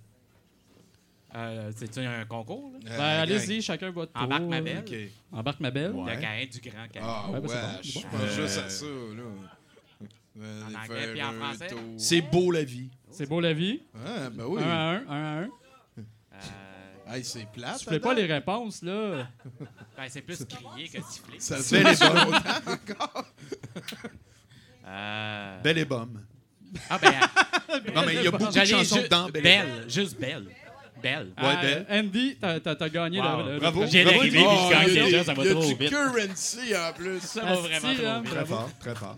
Euh, 1.37 1.73
C'est 1.75 1.99
un 1.99 2.25
concours, 2.27 2.70
là? 2.73 2.79
Ben, 2.85 2.90
Euh, 2.92 3.23
allez-y, 3.23 3.61
chacun 3.61 3.90
votre 3.90 4.12
tour. 4.12 4.23
Embarque 4.23 4.42
ma 4.44 4.61
belle. 4.61 4.85
Ok. 4.87 4.94
Embarque 5.33 5.61
ma 5.61 5.70
belle. 5.70 5.90
Ouais. 5.92 6.14
Le 6.14 6.20
Caïn 6.20 6.47
du 6.47 6.61
Grand 6.61 6.88
Caïn. 6.92 7.05
Ah, 7.07 7.25
Ouais, 7.29 7.35
ouais, 7.35 7.40
ben, 7.40 7.49
c'est 7.49 7.61
bon, 7.61 7.79
je 7.83 7.90
c'est 7.90 8.03
pense 8.03 8.20
Euh, 8.23 8.42
juste 8.47 8.59
à 8.59 8.68
ça, 8.70 8.85
là. 8.87 9.23
Euh, 10.40 10.62
En 10.64 10.68
faire 10.68 10.81
anglais 10.81 11.12
puis 11.12 11.23
en 11.23 11.29
un 11.29 11.33
français? 11.33 11.66
tour. 11.68 11.81
C'est 11.97 12.20
beau 12.20 12.51
la 12.51 12.64
vie. 12.64 12.90
C'est 13.11 13.27
beau 13.29 13.40
la 13.40 13.53
vie. 13.53 13.83
Ah, 13.94 14.31
ben 14.31 14.44
oui. 14.47 14.62
Un 14.62 14.68
à 14.68 14.75
un, 14.90 14.97
un 15.09 15.09
à 15.09 15.40
un. 15.42 15.49
Euh, 15.99 16.40
Hey, 17.07 17.23
c'est 17.23 17.47
plate. 17.53 17.79
Tu 17.81 17.85
fais 17.85 18.01
pas 18.01 18.12
Adam. 18.12 18.20
les 18.23 18.33
réponses, 18.33 18.83
là. 18.83 19.29
ben, 19.97 20.05
c'est 20.09 20.23
plus 20.23 20.42
crier 20.47 20.88
que 20.88 21.03
siffler. 21.03 21.38
Ça 21.38 21.59
se 21.59 21.75
Belle 21.75 21.94
fait 21.94 22.05
et 22.07 22.09
les 22.09 22.14
bonne. 22.94 23.25
Euh, 24.87 25.61
Belle 25.62 25.79
et 25.79 25.85
bombe. 25.85 26.18
Ah, 26.90 26.99
ben, 26.99 27.12
Non, 27.94 28.03
mais 28.07 28.14
il 28.16 28.23
y 28.23 28.27
a 28.27 28.31
beaucoup 28.31 28.47
de 28.47 28.53
j'allais 28.53 28.66
chansons 28.70 29.03
ju- 29.03 29.09
dans 29.09 29.29
Belle. 29.29 29.42
Belle, 29.42 29.85
juste 29.90 30.18
belle. 30.18 30.47
Belle. 31.05 31.33
Ah, 31.37 31.57
belle. 31.62 31.87
Andy, 31.90 32.37
t'as 32.40 32.88
gagné 32.88 33.21
Wow. 33.21 33.47
le, 33.47 33.53
le- 33.55 33.59
Bravo. 33.61 33.81
le- 33.83 33.87
J'ai 33.88 34.05
l'arrivée, 34.05 34.38
Andy. 34.38 34.47
puis 34.47 34.47
Oh, 34.49 34.69
je 34.69 34.73
gagne 34.73 34.88
il 34.88 34.95
y 34.95 34.99
a- 35.01 35.05
déjà, 35.05 35.25
ça 35.25 35.35
va 35.35 35.45
y 35.45 35.49
a 35.49 35.51
trop 35.53 35.61
du 35.67 35.75
vite. 35.75 35.90
currency 35.90 36.77
en 36.77 36.93
plus. 36.95 37.21
Ça 37.21 37.40
va 37.45 37.55
vraiment 37.57 37.88
hein, 37.88 37.95
trop 37.95 38.23
vite. 38.23 38.31
Très 38.35 38.45
fort, 38.47 38.71
très 38.81 38.95
fort. 38.95 39.17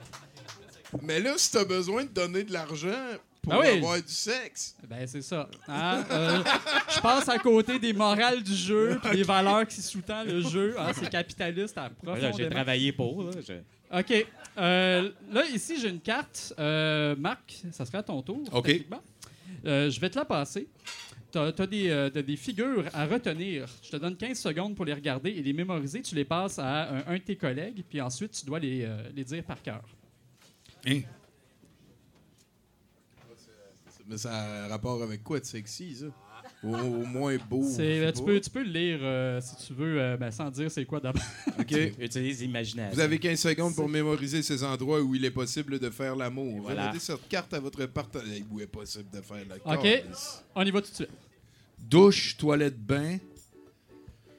Mais 1.03 1.21
là, 1.21 1.35
si 1.37 1.51
t'as 1.53 1.65
besoin 1.65 2.05
de 2.05 2.09
donner 2.11 2.43
de 2.45 2.53
l'argent 2.53 2.89
pour 3.43 3.53
Ah 3.55 3.61
oui. 3.61 3.69
avoir 3.79 3.97
du 3.97 4.03
sexe, 4.13 4.75
Ben, 4.89 5.07
c'est 5.07 5.23
ça. 5.23 5.49
Hein? 5.69 6.05
Euh, 6.11 6.43
je 6.95 7.01
passe 7.01 7.29
à 7.29 7.39
côté 7.39 7.79
des 7.79 7.93
morales 7.93 8.43
du 8.43 8.55
jeu 8.55 8.99
puis 9.03 9.19
des 9.19 9.23
valeurs 9.23 9.67
qui 9.67 9.81
sous-tendent 9.81 10.27
le 10.29 10.41
jeu. 10.43 10.75
Hein, 10.79 10.91
c'est 10.95 11.09
capitaliste 11.11 11.79
à 11.79 11.83
là, 11.83 11.91
profondément. 12.03 12.37
J'ai 12.37 12.49
travaillé 12.49 12.93
pour. 12.93 13.23
Là, 13.23 13.31
je- 13.47 13.99
OK. 14.01 14.27
Euh, 14.59 15.11
là, 15.31 15.45
ici, 15.47 15.79
j'ai 15.81 15.89
une 15.91 16.01
carte. 16.01 16.53
Euh, 16.59 17.15
Marc, 17.17 17.63
ça 17.73 17.85
sera 17.85 17.99
à 17.99 18.03
ton 18.03 18.23
tour. 18.23 18.43
OK. 18.53 18.81
Euh, 19.65 19.91
je 19.91 20.01
vais 20.01 20.11
te 20.11 20.19
la 20.19 20.25
passer. 20.25 20.67
Tu 21.53 21.63
as, 21.63 21.67
des, 21.67 21.91
euh, 21.91 22.11
t'as 22.11 22.23
des 22.23 22.37
figures 22.37 22.85
à 22.93 23.07
retenir. 23.07 23.67
Je 23.83 23.91
te 23.91 23.97
donne 23.97 24.17
15 24.17 24.39
secondes 24.39 24.75
pour 24.75 24.85
les 24.85 24.95
regarder 24.95 25.31
et 25.31 25.43
les 25.43 25.53
mémoriser. 25.53 26.01
Tu 26.03 26.15
les 26.15 26.25
passes 26.25 26.59
à 26.59 26.91
un, 26.91 27.07
un 27.07 27.15
de 27.15 27.23
tes 27.23 27.37
collègues, 27.37 27.85
puis 27.89 28.01
ensuite, 28.01 28.33
tu 28.33 28.47
dois 28.47 28.59
les, 28.59 28.85
euh, 28.85 28.97
les 29.15 29.25
dire 29.25 29.45
par 29.45 29.61
cœur. 29.63 29.83
Hein? 30.87 31.01
mais 34.09 34.19
ça 34.19 34.33
a 34.33 34.65
un 34.65 34.69
rapport 34.69 35.03
avec 35.03 35.23
quoi 35.25 35.41
de 35.41 35.45
sexy, 35.45 35.97
ça? 35.97 36.07
Au, 36.63 36.69
au 36.75 37.05
moins 37.05 37.37
beau. 37.51 37.63
Sais 37.63 38.13
tu, 38.15 38.23
peux, 38.23 38.41
tu 38.41 38.51
peux 38.51 38.63
le 38.63 38.71
lire 38.71 38.99
euh, 39.03 39.41
si 39.41 39.67
tu 39.67 39.73
veux, 39.75 40.01
euh, 40.01 40.17
ben, 40.17 40.31
sans 40.31 40.51
dire 40.51 40.71
c'est 40.71 40.85
quoi 40.85 41.01
d'abord. 41.01 41.23
OK. 41.59 41.73
Utilise 41.99 42.41
l'imagination. 42.41 42.95
Vous 42.95 43.01
avez 43.01 43.19
15 43.19 43.39
secondes 43.39 43.75
pour 43.75 43.89
mémoriser 43.89 44.43
ces 44.43 44.65
endroits 44.65 45.01
où 45.03 45.15
il 45.15 45.25
est 45.25 45.31
possible 45.31 45.79
de 45.79 45.91
faire 45.91 46.17
l'amour. 46.17 46.63
voilà. 46.63 46.83
Remettez 46.83 47.01
cette 47.01 47.29
carte 47.29 47.53
à 47.53 47.61
votre 47.61 47.85
partenaire. 47.87 48.43
Où 48.51 48.61
est 48.61 48.67
possible 48.67 49.11
de 49.13 49.21
faire 49.21 49.45
la 49.49 49.75
OK. 49.75 50.05
On 50.55 50.63
y 50.65 50.71
va 50.71 50.81
tout 50.81 50.91
de 50.91 50.95
suite. 50.95 51.11
Douche, 51.79 52.37
toilette, 52.37 52.77
bain, 52.79 53.19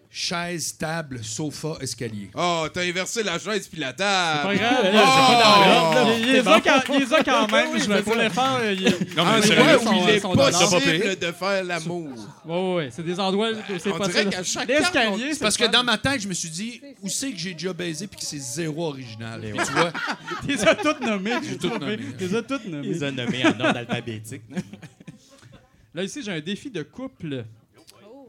chaise, 0.10 0.76
table, 0.78 1.20
sofa, 1.24 1.78
escalier. 1.80 2.30
Oh, 2.36 2.66
t'as 2.74 2.82
inversé 2.82 3.24
la 3.24 3.38
chaise 3.40 3.68
puis 3.68 3.80
la 3.80 3.90
C'est 3.92 3.98
pas 3.98 4.42
table. 4.44 4.58
grave. 4.58 4.78
Oh! 4.82 4.94
là, 4.94 5.04
c'est 5.06 5.34
pas 5.34 5.44
dans 5.44 5.66
l'ordre, 5.66 5.94
là. 6.10 6.18
Il, 6.18 6.26
il 6.28 6.34
les 6.34 6.48
a 6.48 6.62
quand, 6.62 6.94
il 6.94 7.00
les 7.00 7.14
a 7.14 7.24
quand 7.24 7.52
même. 7.52 7.68
Oui, 7.72 7.80
je 7.80 7.88
vais 7.88 7.96
mais 7.96 8.02
pour 8.02 8.16
les 8.16 8.30
faire. 8.30 8.60
il- 8.74 9.16
Non, 9.16 9.24
Un 9.26 9.36
mais 9.38 9.42
c'est 9.44 9.48
sérieux, 9.50 9.64
vrai, 9.64 9.76
endroit 9.76 9.94
où 9.94 9.98
son- 10.00 10.04
il 10.04 10.10
est 10.10 10.20
son 10.20 10.34
dollar. 10.36 10.70
possible 10.70 11.16
de 11.20 11.32
faire 11.32 11.64
l'amour? 11.64 12.10
Ouais, 12.46 12.54
ouais, 12.56 12.74
ouais. 12.76 12.90
C'est 12.92 13.04
des 13.06 13.20
endroits 13.20 13.52
où 13.52 13.80
c'est 13.80 13.92
On 13.92 13.98
pas 13.98 14.08
dirait 14.08 14.24
ça. 14.24 14.30
qu'à 14.30 14.44
chaque 14.44 14.68
L'escalier, 14.68 15.34
c'est 15.34 15.40
Parce 15.40 15.56
que 15.58 15.66
dans 15.72 15.84
ma 15.84 15.98
tête, 15.98 16.22
je 16.22 16.28
me 16.28 16.34
suis 16.34 16.50
dit, 16.50 16.82
où 17.02 17.08
c'est 17.08 17.32
que 17.32 17.38
j'ai 17.38 17.54
déjà 17.54 17.72
baisé 17.74 18.08
puis 18.08 18.20
que 18.20 18.26
c'est 18.26 18.40
zéro 18.40 18.88
original? 18.88 19.40
Tu 19.42 19.72
vois, 19.72 19.94
Tu 20.42 20.48
les 20.48 20.64
as 20.68 20.76
toutes 20.76 21.00
nommées. 21.02 21.32
J'ai 21.48 21.58
toutes 21.58 21.80
nommées. 21.80 21.98
Tu 22.18 22.26
les 22.28 22.36
as 22.36 22.42
toutes 22.42 22.66
nommées. 22.66 22.88
les 22.88 23.04
a 23.04 23.12
nommés 23.12 23.46
en 23.46 23.50
ordre 23.60 23.78
alphabétique. 23.78 24.42
Là, 25.98 26.04
ici, 26.04 26.22
j'ai 26.22 26.32
un 26.32 26.40
défi 26.40 26.70
de 26.70 26.84
couple. 26.84 27.44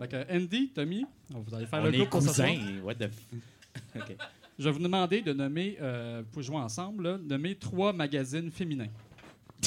Donc, 0.00 0.14
euh, 0.14 0.24
Andy, 0.32 0.70
Tommy, 0.74 1.04
vous 1.28 1.54
allez 1.54 1.66
faire 1.66 1.80
On 1.80 1.84
le 1.84 1.94
est 1.94 1.98
couple 1.98 2.08
pour 2.10 2.22
ce 2.22 2.32
soir. 2.32 2.48
cousins. 2.48 2.80
What 2.82 2.94
the... 2.94 3.02
f- 3.02 3.96
OK. 3.96 4.16
Je 4.58 4.64
vais 4.64 4.70
vous 4.70 4.78
demander 4.78 5.20
de 5.20 5.34
nommer, 5.34 5.76
euh, 5.82 6.22
pour 6.32 6.40
jouer 6.42 6.56
ensemble, 6.56 7.04
là, 7.04 7.18
nommer 7.22 7.54
trois 7.56 7.92
magazines 7.92 8.50
féminins. 8.50 8.88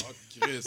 Oh, 0.00 0.02
Chris. 0.40 0.62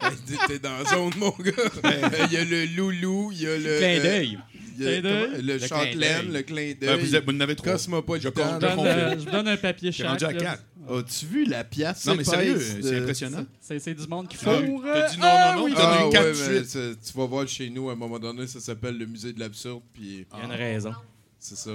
T'es- 0.48 0.58
dans 0.58 0.76
la 0.78 0.84
zone, 0.84 1.12
mon 1.16 1.30
gars. 1.30 1.52
Il 2.26 2.32
y 2.32 2.36
a 2.38 2.44
le 2.44 2.66
loulou, 2.76 3.30
il 3.32 3.42
y 3.42 3.46
a 3.46 3.56
le. 3.56 3.78
Clin 3.78 3.98
euh, 3.98 4.02
d'œil. 4.02 4.38
il 4.76 4.82
y 4.82 4.86
a- 4.88 4.90
Clin 4.90 5.00
d'œil. 5.00 5.30
Le 5.30 5.40
Le 5.52 5.58
clin 5.58 5.66
Châtelaine, 5.68 6.22
d'œil. 6.26 6.32
le 6.32 6.42
clin 6.42 6.72
ben, 6.72 6.78
d'œil. 6.80 6.98
vous, 7.20 7.20
vous 7.32 7.36
en 7.36 7.40
avez 7.40 7.54
trois. 7.56 7.72
Cosmopolitan. 7.72 8.28
Je 8.28 8.34
compte. 8.34 8.54
Je, 8.54 8.58
donne, 8.58 8.74
confirme. 8.76 8.98
euh, 8.98 9.12
je 9.12 9.24
vous 9.24 9.30
donne 9.30 9.48
un 9.48 9.56
papier 9.56 9.92
chaque. 9.92 10.08
rendu 10.08 10.24
à 10.24 10.34
quatre. 10.34 10.64
As-tu 10.88 11.26
vu 11.26 11.44
la 11.44 11.64
pièce? 11.64 12.06
Non, 12.06 12.14
mais 12.16 12.24
sérieux, 12.24 12.52
épaisse 12.56 12.78
c'est 12.82 12.90
de- 12.90 13.00
impressionnant. 13.02 13.46
C'est 13.60 13.78
c'est 13.78 13.94
du 13.94 14.06
monde 14.06 14.28
qui 14.28 14.36
Ah, 14.40 14.44
fourre. 14.44 14.82
T'as 14.84 15.08
dit 15.10 15.18
non, 15.18 15.24
Ah 15.26 15.52
non, 15.54 15.58
non, 15.60 15.64
oui. 15.66 15.72
t'as 15.74 15.82
Ah 16.06 16.08
quatre 16.10 16.24
ouais, 16.48 16.60
de 16.60 16.94
tu 16.94 17.12
vas 17.18 17.26
voir 17.26 17.48
chez 17.48 17.70
nous, 17.70 17.88
à 17.88 17.92
un 17.92 17.96
moment 17.96 18.18
donné, 18.18 18.46
ça 18.46 18.60
s'appelle 18.60 18.98
le 18.98 19.06
musée 19.06 19.32
de 19.32 19.40
l'absurde, 19.40 19.82
puis 19.92 20.26
Il 20.32 20.38
y 20.38 20.40
a 20.42 20.44
une 20.44 20.52
raison. 20.52 20.92
c'est 21.38 21.56
ça. 21.56 21.70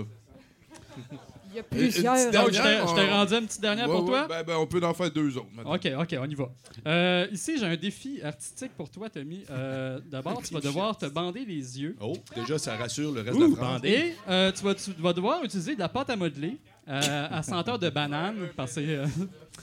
Il 1.52 1.56
y 1.56 1.60
a 1.60 1.64
plusieurs. 1.70 2.32
Donc, 2.32 2.52
je 2.52 2.62
t'ai- 2.62 3.10
rendu 3.10 3.34
une 3.34 3.48
petite 3.48 3.62
dernière 3.62 3.88
Ouais, 3.90 3.96
pour 3.96 4.04
ouais, 4.04 4.10
toi? 4.10 4.28
ben, 4.28 4.44
ben, 4.44 4.56
on 4.58 4.68
peut 4.68 4.82
en 4.84 4.94
faire 4.94 5.10
deux 5.12 5.36
autres. 5.38 5.48
maintenant. 5.56 5.76
OK, 5.76 5.88
OK, 6.00 6.16
on 6.20 6.26
y 6.30 6.36
va. 6.36 6.50
Euh, 6.86 7.28
ici, 7.32 7.58
j'ai 7.58 7.66
un 7.66 7.76
défi 7.76 8.22
artistique 8.22 8.72
pour 8.78 8.90
toi, 8.90 9.10
Tommy. 9.10 9.44
Euh, 9.50 10.00
D'abord, 10.06 10.42
tu 10.44 10.54
vas 10.54 10.60
devoir 10.62 10.98
te 10.98 11.06
bander 11.08 11.46
les 11.46 11.82
yeux. 11.82 11.96
Oh, 12.02 12.14
déjà, 12.36 12.60
ça 12.60 12.76
rassure 12.76 13.12
le 13.12 13.22
reste 13.22 13.36
Ouh, 13.38 13.48
de 13.48 13.56
la 13.56 13.58
France. 13.58 13.82
Et 13.84 14.14
euh, 14.28 14.52
tu, 14.52 14.64
vas, 14.64 14.76
tu 14.76 14.92
vas 15.00 15.14
devoir 15.14 15.44
utiliser 15.44 15.74
de 15.76 15.80
la 15.80 15.90
pâte 15.90 16.10
à 16.12 16.16
modeler 16.16 16.58
euh, 16.90 17.28
à 17.32 17.44
senteur 17.44 17.78
de 17.80 17.90
banane. 17.90 18.50
Parce 18.56 18.76
que. 18.76 18.80
euh, 18.82 19.06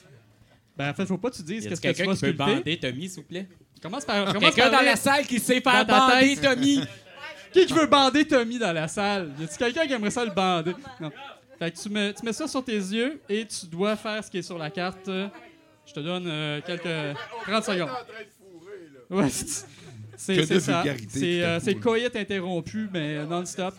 ben, 0.77 0.91
en 0.91 0.95
fait, 0.95 1.07
faut 1.07 1.19
pas 1.19 1.31
que 1.31 1.37
tu 1.37 1.43
dises 1.43 1.67
qu'est-ce 1.69 1.81
que 1.81 1.89
tu 1.89 1.95
quelqu'un 1.95 2.11
vas 2.13 2.15
qui 2.15 2.21
peut 2.21 2.27
sculpter? 2.33 2.55
bander 2.57 2.79
Tommy, 2.79 3.09
s'il 3.09 3.23
vous 3.23 3.29
plaît? 3.29 3.49
Commence 3.83 4.05
par. 4.05 4.27
commence 4.33 4.43
Quelqu'un 4.55 4.71
par 4.71 4.81
dans 4.81 4.87
la 4.87 4.97
salle 4.97 5.27
qui 5.27 5.39
sait 5.39 5.61
faire 5.61 5.85
Dans 5.87 5.95
ta 6.09 6.09
bander 6.15 6.37
tête. 6.37 6.45
Tommy? 6.55 6.81
Qui 7.53 7.65
qui 7.65 7.73
veut 7.73 7.87
bander 7.87 8.27
Tommy 8.27 8.59
dans 8.59 8.73
la 8.73 8.87
salle? 8.87 9.33
Y 9.41 9.45
a-tu 9.45 9.57
quelqu'un 9.57 9.87
qui 9.87 9.93
aimerait 9.95 10.11
ça 10.11 10.25
le 10.25 10.31
bander? 10.31 10.73
Non. 11.01 11.11
Fait 11.59 11.71
que 11.71 11.79
tu 11.81 11.89
mets, 11.89 12.13
tu 12.13 12.23
mets 12.23 12.33
ça 12.35 12.47
sur 12.47 12.63
tes 12.63 12.75
yeux 12.77 13.19
et 13.31 13.47
tu 13.47 13.65
dois 13.67 13.97
faire 13.97 14.23
ce 14.23 14.31
qui 14.31 14.39
est 14.39 14.43
sur 14.43 14.59
la 14.59 14.69
carte. 14.69 15.07
Je 15.07 15.93
te 15.95 16.01
donne 16.01 16.27
euh, 16.27 16.61
quelques 16.67 17.17
30 17.47 17.65
secondes. 17.65 17.89
Ouais, 19.09 19.29
c'est- 19.31 19.65
Que 19.65 19.67
c'est 20.17 20.37
de 20.37 20.45
c'est 20.45 20.61
ça. 20.61 20.83
vulgarité, 20.83 21.09
C'est 21.09 21.21
tout 21.21 21.45
à 21.45 21.49
euh, 21.49 21.59
coup, 21.59 21.65
c'est 21.65 21.75
là. 21.75 21.81
coït 21.81 22.17
interrompu, 22.17 22.89
mais 22.93 23.25
non-stop. 23.25 23.75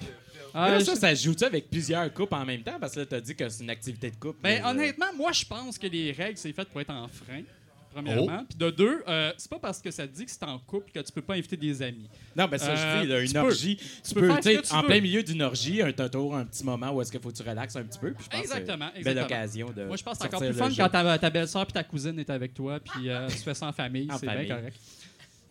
Ah, 0.60 0.72
Là, 0.72 0.80
je- 0.80 0.86
ça, 0.86 0.96
ça 0.96 1.16
se 1.16 1.24
joue-tu 1.24 1.44
avec 1.44 1.70
plusieurs 1.70 2.12
couples 2.14 2.34
en 2.36 2.46
même 2.46 2.62
temps? 2.64 2.78
Parce 2.80 2.94
que 2.96 3.02
là, 3.02 3.06
t'as 3.06 3.20
dit 3.22 3.36
que 3.36 3.48
c'est 3.50 3.64
une 3.64 3.70
activité 3.70 4.10
de 4.10 4.16
couple. 4.16 4.40
Ben, 4.42 4.60
mais, 4.62 4.66
euh, 4.66 4.70
honnêtement, 4.72 5.14
moi, 5.16 5.32
je 5.32 5.46
pense 5.46 5.78
que 5.78 5.88
les 5.88 6.12
règles, 6.12 6.38
c'est 6.38 6.52
fait 6.54 6.66
pour 6.68 6.82
être 6.82 6.90
en 6.90 7.08
frein, 7.08 7.42
Oh. 7.42 7.92
premièrement. 7.94 8.44
Puis 8.48 8.58
de 8.58 8.70
deux, 8.70 9.04
euh, 9.08 9.32
c'est 9.38 9.50
pas 9.50 9.60
parce 9.60 9.82
que 9.82 9.90
ça 9.92 10.08
te 10.08 10.16
dit 10.16 10.26
que 10.26 10.32
c'est 10.32 10.44
en 10.44 10.60
couple 10.60 10.92
que 10.92 11.00
tu 11.00 11.12
peux 11.12 11.22
pas 11.22 11.34
inviter 11.36 11.58
des 11.58 11.82
amis. 11.82 12.08
Non, 12.36 12.48
ben 12.48 12.58
ça, 12.58 12.72
Euh, 12.72 12.76
je 13.00 13.02
dis, 13.04 13.08
là, 13.08 13.20
une 13.22 13.28
tu 13.28 13.34
peux. 13.34 13.40
orgie. 13.40 13.78
Tu 14.08 14.14
peux 14.14 14.28
peux, 14.28 14.40
tu 14.40 14.62
tu 14.62 14.74
en 14.74 14.82
veux. 14.82 14.88
plein 14.88 15.02
milieu 15.02 15.24
d'une 15.24 15.42
orgie, 15.42 15.82
un 15.82 15.92
tour, 15.94 16.36
un 16.36 16.46
petit 16.46 16.64
moment 16.64 16.92
où 16.92 17.02
est-ce 17.02 17.12
qu'il 17.12 17.22
faut 17.22 17.32
que 17.32 17.38
tu 17.38 17.44
relaxes 17.48 17.76
un 17.76 17.84
petit 17.84 18.00
peu. 18.00 18.14
Puis 18.14 18.24
je 18.26 18.30
pense 18.30 18.40
que 18.40 18.46
Exactement, 18.46 18.90
c'est 18.94 18.98
une 19.00 19.04
belle 19.04 19.20
occasion 19.20 19.72
de. 19.72 19.84
Moi, 19.86 19.96
je 19.98 20.04
pense 20.04 20.18
que 20.18 20.20
c'est 20.22 20.28
encore 20.36 20.40
plus 20.48 20.54
fun 20.54 20.70
jeu. 20.70 20.84
quand 20.84 20.90
ta, 20.90 21.18
ta 21.20 21.30
belle-sœur 21.30 21.66
puis 21.66 21.74
ta 21.74 21.84
cousine 21.84 22.18
est 22.20 22.30
avec 22.30 22.54
toi, 22.54 22.80
puis 22.80 23.10
euh, 23.10 23.28
tu 23.30 23.38
fais 23.38 23.54
ça 23.54 23.68
en 23.68 23.72
famille. 23.74 24.08
En 24.12 24.18
c'est 24.18 24.26
bien 24.26 24.36
famille. 24.36 24.50
correct. 24.50 24.78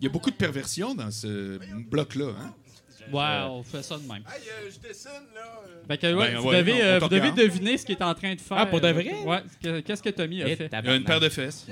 Il 0.00 0.04
y 0.04 0.06
a 0.06 0.10
beaucoup 0.10 0.30
de 0.30 0.36
perversion 0.36 0.94
dans 0.94 1.10
ce 1.10 1.58
bloc-là. 1.88 2.32
Hein? 2.38 2.54
Ouais, 3.12 3.50
on 3.50 3.62
fait 3.62 3.82
ça 3.82 3.96
de 3.96 4.06
même. 4.08 4.22
je 4.64 4.88
dessine, 4.88 5.10
là. 5.34 5.42
Fait 5.88 5.98
que, 5.98 6.06
ouais, 6.14 6.32
Ben, 6.32 6.38
vous 6.38 6.48
ouais, 6.48 6.58
devez, 6.58 6.72
on- 6.72 6.76
on 6.76 6.80
euh, 6.80 6.98
te 6.98 7.04
vous 7.04 7.10
devez 7.10 7.30
deviner 7.32 7.78
ce 7.78 7.86
qu'il 7.86 7.96
est 7.96 8.02
en 8.02 8.14
train 8.14 8.34
de 8.34 8.40
faire. 8.40 8.58
Ah, 8.58 8.66
pour 8.66 8.80
de 8.80 8.88
vrai? 8.88 9.12
Ouais. 9.24 9.38
que- 9.62 9.80
Qu'est-ce 9.80 10.02
que 10.02 10.10
Tommy 10.10 10.42
a 10.42 10.48
Et 10.48 10.56
fait? 10.56 10.70
Il 10.82 10.86
y 10.88 10.92
a 10.92 10.96
une 10.96 11.04
paire 11.04 11.20
de 11.20 11.28
fesses. 11.28 11.66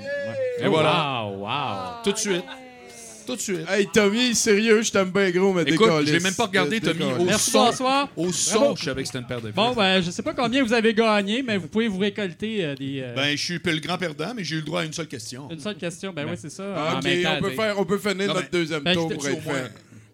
Et 0.59 0.63
Et 0.63 0.67
voilà. 0.67 1.23
Wow, 1.25 1.45
wow. 1.45 2.03
Tout 2.03 2.11
de 2.13 2.17
suite. 2.17 2.43
Tout 3.25 3.35
de 3.35 3.41
suite. 3.41 3.67
Hey, 3.67 3.87
Tommy, 3.91 4.35
sérieux, 4.35 4.83
je 4.83 4.91
t'aime 4.91 5.09
bien 5.09 5.31
gros, 5.31 5.51
mais 5.51 5.63
Écoute, 5.63 5.89
je 6.05 6.13
l'ai 6.13 6.19
même 6.19 6.35
pas 6.35 6.45
regardé, 6.45 6.79
Dé- 6.79 6.91
Tommy. 6.93 7.11
Au. 7.11 7.23
Merci, 7.25 7.49
son, 7.49 7.65
bonsoir. 7.65 8.07
au 8.15 8.31
son 8.31 8.75
je 8.75 8.83
savais 8.85 9.01
que 9.01 9.07
c'était 9.07 9.17
une 9.17 9.25
paire 9.25 9.41
de 9.41 9.47
fesses. 9.47 9.55
Bon, 9.55 9.73
ben, 9.73 9.99
je 9.99 10.11
sais 10.11 10.21
pas 10.21 10.35
combien 10.35 10.63
vous 10.63 10.73
avez 10.73 10.93
gagné, 10.93 11.41
mais 11.41 11.57
vous 11.57 11.67
pouvez 11.67 11.87
vous 11.87 11.97
récolter 11.97 12.63
euh, 12.63 12.75
des. 12.75 13.01
euh, 13.01 13.15
Ben, 13.15 13.35
je 13.35 13.43
suis 13.43 13.59
le 13.65 13.79
grand 13.79 13.97
perdant, 13.97 14.31
mais 14.35 14.43
j'ai 14.43 14.57
eu 14.57 14.59
le 14.59 14.65
droit 14.65 14.81
à 14.81 14.85
une 14.85 14.93
seule 14.93 15.07
question. 15.07 15.49
une 15.49 15.59
seule 15.59 15.75
question. 15.75 16.13
Ben, 16.13 16.25
Ben. 16.25 16.31
oui, 16.33 16.37
c'est 16.39 16.51
ça. 16.51 16.63
Ah, 16.77 16.93
En 16.93 16.97
ok, 16.99 17.03
même 17.03 17.23
temps, 17.23 17.29
on 17.35 17.41
peut, 17.41 17.47
t'sais. 17.47 17.55
faire, 17.55 17.79
on 17.79 17.85
peut 17.85 17.97
finir 17.97 18.15
Non, 18.27 18.33
notre 18.35 18.41
mais- 18.41 18.59
deuxième 18.59 18.83
Ben, 18.83 18.93
tour 18.93 19.09
je 19.09 19.15
pour 19.15 19.27
être 19.27 19.37
au 19.37 19.41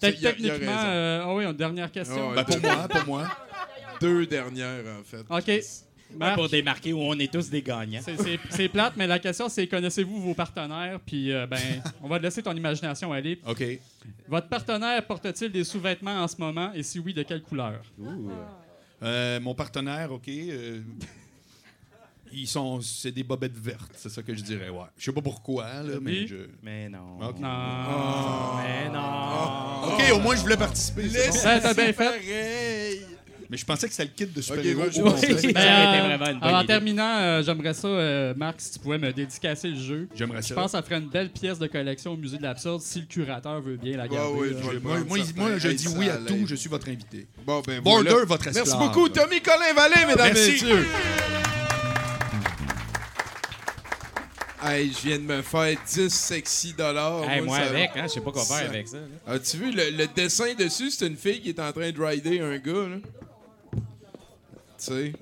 Techniquement, 0.02 0.72
euh, 0.86 1.24
ah 1.24 1.34
oui, 1.34 1.46
une 1.46 1.54
dernière 1.54 1.92
question. 1.92 2.34
Ben, 2.34 2.44
pour 2.44 2.60
moi, 2.60 2.88
pour 2.88 3.06
moi. 3.06 3.28
Deux 4.02 4.26
dernières, 4.26 4.84
en 5.00 5.04
fait. 5.04 5.24
OK. 5.30 5.64
Marc, 6.18 6.36
pour 6.36 6.50
démarquer 6.50 6.92
où 6.92 7.00
on 7.00 7.18
est 7.20 7.32
tous 7.32 7.50
des 7.50 7.62
gagnants. 7.62 8.02
c'est- 8.50 8.68
plate, 8.68 8.94
mais 8.98 9.08
la 9.08 9.18
question, 9.20 9.48
c'est 9.48 9.66
connaissez-vous 9.68 10.20
vos 10.22 10.34
partenaires? 10.34 11.00
Puis, 11.06 11.32
euh, 11.32 11.48
ben, 11.48 11.58
on 12.04 12.10
va 12.10 12.18
te 12.18 12.24
laisser 12.24 12.44
ton 12.44 12.54
imagination 12.54 13.14
aller. 13.14 13.40
OK. 13.48 13.64
Votre 14.28 14.48
partenaire 14.50 15.06
porte-t-il 15.06 15.52
des 15.52 15.64
sous-vêtements 15.64 16.22
en 16.22 16.28
ce 16.28 16.36
moment? 16.38 16.72
Et 16.74 16.84
si 16.84 17.00
oui, 17.00 17.14
de 17.14 17.24
quelle 17.24 17.42
couleur? 17.42 17.82
Euh, 19.04 19.40
mon 19.40 19.56
partenaire, 19.56 20.12
OK. 20.12 20.28
euh, 20.28 20.82
ils 22.34 22.48
sont. 22.48 22.82
C'est 22.82 23.12
des 23.12 23.24
bobettes 23.24 23.58
vertes, 23.58 23.92
c'est 23.96 24.10
ça 24.10 24.22
que 24.22 24.34
je 24.36 24.42
dirais, 24.42 24.70
ouais. 24.70 24.86
Je 24.98 25.06
sais 25.06 25.12
pas 25.12 25.22
pourquoi, 25.22 25.66
là, 25.84 25.96
mais 26.02 26.28
je. 26.28 26.36
Mais 26.64 26.90
non. 26.90 27.18
Ok. 27.22 27.40
Non. 27.40 28.58
Mais 28.64 28.90
non. 28.90 29.94
OK, 29.94 30.04
au 30.14 30.20
moins, 30.20 30.36
je 30.36 30.42
voulais 30.42 30.58
participer. 30.58 31.04
Ouais, 31.10 31.30
t'as 31.62 31.74
bien 31.74 31.86
fait. 31.88 31.94
Pareil. 31.94 33.02
Mais 33.50 33.58
je 33.58 33.66
pensais 33.66 33.86
que 33.90 33.94
c'était 33.94 34.06
le 34.06 34.12
kit 34.16 34.34
de 34.34 34.42
super-héros. 34.42 34.84
je-. 34.90 35.02
Ça 35.02 35.52
Ben, 36.18 36.40
euh, 36.42 36.54
en 36.54 36.64
terminant, 36.64 37.18
euh, 37.20 37.44
j'aimerais 37.44 37.74
ça, 37.74 37.86
euh, 37.90 38.34
Marc, 38.34 38.62
si 38.62 38.72
tu 38.72 38.80
pouvais 38.80 38.98
me 38.98 39.12
dédicacer 39.12 39.68
le 39.68 39.76
jeu. 39.76 40.08
J'aimerais 40.16 40.42
Je 40.42 40.48
ça. 40.48 40.56
pense 40.56 40.68
que 40.68 40.72
ça 40.72 40.82
ferait 40.82 41.00
une 41.00 41.10
belle 41.10 41.30
pièce 41.30 41.60
de 41.60 41.68
collection 41.68 42.14
au 42.14 42.16
musée 42.18 42.38
de 42.38 42.44
l'absurde 42.44 42.80
si 42.80 43.02
le 43.02 43.08
curateur 43.08 43.60
veut 43.60 43.76
bien 43.76 43.98
la 43.98 44.08
garder. 44.08 44.40
ouais, 44.40 44.50
je 44.52 44.78
Moi, 44.80 45.00
moi, 45.36 45.58
je 45.58 45.68
dis 45.68 45.84
ça 45.84 45.98
oui 45.98 46.08
à 46.10 46.16
tout, 46.16 46.48
je 46.48 46.56
suis 46.56 46.70
votre 46.70 46.88
invité. 46.88 47.28
Bon, 47.46 47.62
ben 47.68 47.82
Border, 47.82 48.10
voilà. 48.12 48.26
votre 48.26 48.48
esclave. 48.48 48.68
Merci 48.68 48.80
beaucoup, 48.88 49.10
Tommy 49.10 49.42
Colin 49.42 49.74
Vallée, 49.76 50.06
mesdames 50.08 50.28
et 50.30 50.34
messieurs. 50.34 50.88
Hey, 54.64 54.92
je 54.92 55.08
viens 55.08 55.18
de 55.18 55.24
me 55.24 55.42
faire 55.42 55.76
10 55.88 56.10
sexy 56.14 56.74
dollars. 56.74 57.28
Hey, 57.30 57.42
moi 57.42 57.58
avec, 57.58 57.92
hein, 57.96 58.04
je 58.04 58.08
sais 58.10 58.22
pas 58.22 58.32
quoi 58.32 58.44
faire 58.46 58.70
avec 58.70 58.88
ça. 58.88 58.98
As-tu 59.26 59.58
vu 59.58 59.72
le, 59.72 59.90
le 59.98 60.08
dessin 60.08 60.54
dessus? 60.54 60.92
C'est 60.92 61.08
une 61.08 61.18
fille 61.18 61.42
qui 61.42 61.50
est 61.50 61.60
en 61.60 61.72
train 61.72 61.92
de 61.92 62.00
rider 62.04 62.40
un 62.42 62.58
gars, 62.60 62.88
là. 62.90 62.98
Tu 63.74 63.80
sais. 64.78 65.14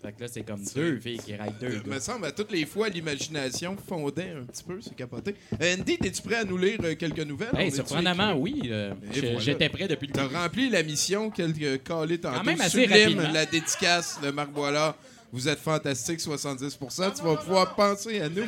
Fait 0.00 0.12
que 0.12 0.20
là, 0.22 0.26
c'est 0.28 0.42
comme 0.42 0.62
deux 0.74 0.98
filles 0.98 1.18
qui 1.18 1.34
raillent 1.36 1.54
deux. 1.60 1.80
Il 1.84 1.90
me 1.92 1.98
semble 2.00 2.26
à 2.26 2.32
toutes 2.32 2.50
les 2.50 2.66
fois, 2.66 2.88
l'imagination 2.88 3.76
fondait 3.88 4.32
un 4.40 4.44
petit 4.44 4.64
peu, 4.64 4.80
c'est 4.80 4.96
capoté. 4.96 5.34
Euh, 5.60 5.76
Andy, 5.78 5.96
es-tu 6.04 6.22
prêt 6.22 6.36
à 6.36 6.44
nous 6.44 6.58
lire 6.58 6.78
euh, 6.82 6.94
quelques 6.96 7.20
nouvelles? 7.20 7.54
Hey, 7.56 7.70
surprenamment, 7.70 8.34
oui. 8.34 8.62
voilà. 8.66 8.94
J'étais 9.38 9.68
prêt 9.68 9.86
depuis 9.86 10.08
le 10.08 10.12
T'as 10.12 10.22
début. 10.24 10.34
rempli 10.36 10.70
la 10.70 10.82
mission 10.82 11.30
quelques 11.30 11.84
calés 11.84 12.18
tantôt. 12.18 12.42
même 12.44 12.60
assez 12.60 12.80
Sublime, 12.82 12.98
rapidement. 13.18 13.32
la 13.32 13.46
dédicace 13.46 14.20
de 14.22 14.30
Marc 14.32 14.50
Boilard. 14.50 14.96
Vous 15.32 15.48
êtes 15.48 15.58
fantastique, 15.60 16.20
70%. 16.20 17.14
Tu 17.16 17.22
vas 17.22 17.36
pouvoir 17.36 17.74
penser 17.74 18.20
à 18.20 18.28
nous. 18.28 18.44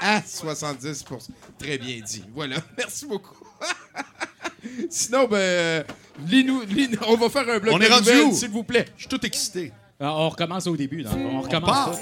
À 0.00 0.18
70%. 0.20 1.28
Très 1.58 1.78
bien 1.78 2.00
dit. 2.04 2.24
Voilà. 2.34 2.56
Merci 2.76 3.06
beaucoup. 3.06 3.36
Sinon, 4.90 5.26
ben, 5.28 5.36
euh, 5.36 5.82
lis-nous- 6.26 6.62
lis- 6.62 6.90
on 7.06 7.16
va 7.16 7.28
faire 7.28 7.48
un 7.48 7.58
bloc 7.58 7.74
On 7.74 7.78
de 7.78 7.84
est 7.84 7.88
rendu 7.88 8.10
nouvelles, 8.10 8.34
s'il 8.34 8.50
vous 8.50 8.64
plaît. 8.64 8.86
Je 8.96 9.02
suis 9.02 9.08
tout 9.08 9.24
excité. 9.24 9.72
Ah, 10.00 10.12
On 10.14 10.28
recommence 10.30 10.66
au 10.66 10.76
début. 10.76 11.04
fond. 11.04 11.16
On 11.32 11.40
recommence. 11.42 11.98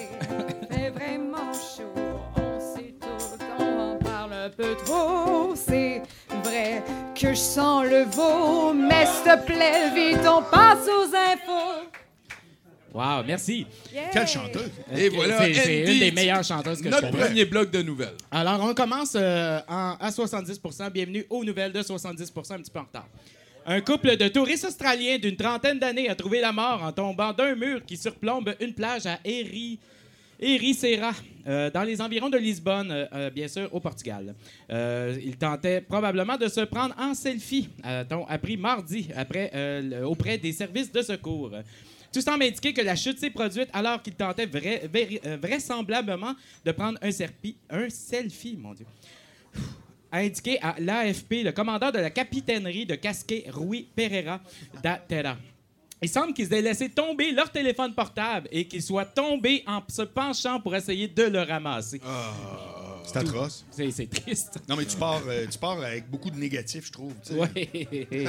fait 0.70 0.90
vraiment 0.95 1.53
chaud, 1.53 1.93
on 2.36 2.61
sait 2.74 2.95
tout, 3.01 3.45
on 3.59 3.93
en 3.93 3.97
parle 3.99 4.32
un 4.32 4.51
peu 4.51 4.74
trop. 4.86 5.55
C'est 5.55 6.03
vrai 6.45 6.82
que 7.14 7.30
je 7.30 7.34
sens 7.34 7.84
le 7.84 8.05
veau, 8.05 8.72
mais 8.72 9.05
s'il 9.07 9.24
te 9.32 9.45
plaît, 9.45 9.90
vite, 9.95 10.26
on 10.26 10.43
passe 10.43 10.86
aux 10.88 11.14
infos. 11.14 11.88
Wow, 12.93 13.22
merci. 13.26 13.66
Yeah. 13.93 14.11
Quelle 14.12 14.26
chanteuse. 14.28 14.70
Et 14.95 15.09
voilà, 15.09 15.38
C'est 15.55 15.80
une 15.93 15.99
des 15.99 16.11
meilleures 16.12 16.45
chanteuses 16.45 16.78
que 16.78 16.84
je 16.84 16.90
Notre 16.90 17.11
connais. 17.11 17.24
premier 17.24 17.45
bloc 17.47 17.70
de 17.70 17.80
nouvelles. 17.82 18.16
Alors, 18.30 18.61
on 18.62 18.74
commence 18.74 19.14
euh, 19.16 19.61
en- 19.66 19.97
à 19.99 20.11
70% 20.11 20.90
Bienvenue 20.90 21.24
aux 21.30 21.43
nouvelles 21.45 21.72
de 21.72 21.80
70% 21.82 22.55
un 22.55 22.59
petit 22.59 22.70
peu 22.70 22.80
en 22.80 22.84
retard. 22.84 23.09
Un 23.64 23.80
couple 23.80 24.16
de 24.16 24.28
touristes 24.28 24.64
australiens 24.66 25.18
d'une 25.18 25.36
trentaine 25.36 25.78
d'années 25.78 26.09
a 26.11 26.14
trouvé 26.14 26.40
la 26.40 26.53
mort 26.53 26.82
en 26.82 26.93
tombant 26.93 27.32
d'un 27.32 27.55
mur 27.55 27.80
qui 27.86 27.97
surplombe 27.97 28.55
une 28.61 28.74
plage 28.74 29.07
à 29.07 29.18
Eri. 29.24 29.78
Ericeira, 30.45 31.12
euh, 31.47 31.70
dans 31.70 31.84
les 31.84 32.01
environs 32.03 32.28
de 32.28 32.36
Lisbonne, 32.36 32.90
euh, 32.90 33.07
euh, 33.14 33.30
bien 33.30 33.47
sûr, 33.47 33.68
au 33.72 33.78
Portugal. 33.78 34.34
Euh, 34.72 35.16
il 35.24 35.36
tentait 35.36 35.80
probablement 35.80 36.36
de 36.36 36.49
se 36.49 36.62
prendre 36.62 36.95
en 36.99 37.14
selfie, 37.14 37.68
a-t-on 37.84 38.26
appris 38.26 38.57
mardi 38.57 39.07
après, 39.16 39.53
euh, 39.55 40.03
auprès 40.03 40.38
des 40.38 40.51
services 40.53 40.90
de 40.90 41.01
secours. 41.01 41.53
Tout 42.12 42.20
semble 42.20 42.44
indiquer 42.44 42.72
que 42.74 42.82
la 42.82 42.94
chute 42.94 43.18
s'est 43.18 43.30
produite 43.30 43.68
alors 43.72 44.02
qu'il 44.02 44.14
tentait 44.14 44.48
euh, 44.54 45.36
vraisemblablement 45.40 46.34
de 46.64 46.72
prendre 46.72 46.98
un, 47.00 47.08
un 47.08 47.90
selfie, 47.90 48.56
mon 48.56 48.74
Dieu 48.74 48.86
a 50.12 50.18
indiqué 50.18 50.58
à 50.60 50.76
l'AFP 50.78 51.42
le 51.42 51.52
commandant 51.52 51.90
de 51.90 51.98
la 51.98 52.10
capitainerie 52.10 52.84
de 52.84 52.94
Casquet, 52.96 53.46
Rui 53.48 53.88
Pereira 53.96 54.40
da 54.82 54.96
Terra. 54.96 55.38
Il 56.03 56.09
semble 56.09 56.34
qu'ils 56.34 56.53
aient 56.53 56.62
laissé 56.62 56.88
tomber 56.88 57.30
leur 57.32 57.50
téléphone 57.50 57.94
portable 57.94 58.48
et 58.50 58.66
qu'ils 58.66 58.82
soient 58.82 59.05
tombés 59.05 59.62
en 59.66 59.80
se 59.88 60.03
penchant 60.03 60.61
pour 60.61 60.74
essayer 60.74 61.09
de 61.09 61.22
le 61.24 61.42
ramasser. 61.42 62.00
C'est 63.05 63.16
atroce. 63.16 63.64
C'est 63.70 63.90
c'est 63.90 64.07
triste. 64.07 64.59
Non, 64.68 64.76
mais 64.76 64.84
tu 64.84 64.96
pars, 64.96 65.22
euh, 65.26 65.46
tu 65.50 65.59
pars 65.59 65.80
avec 65.82 66.09
beaucoup 66.09 66.30
de 66.30 66.36
négatifs, 66.36 66.86
je 66.86 66.92
trouve. 66.92 67.14
Ouais. 67.32 67.88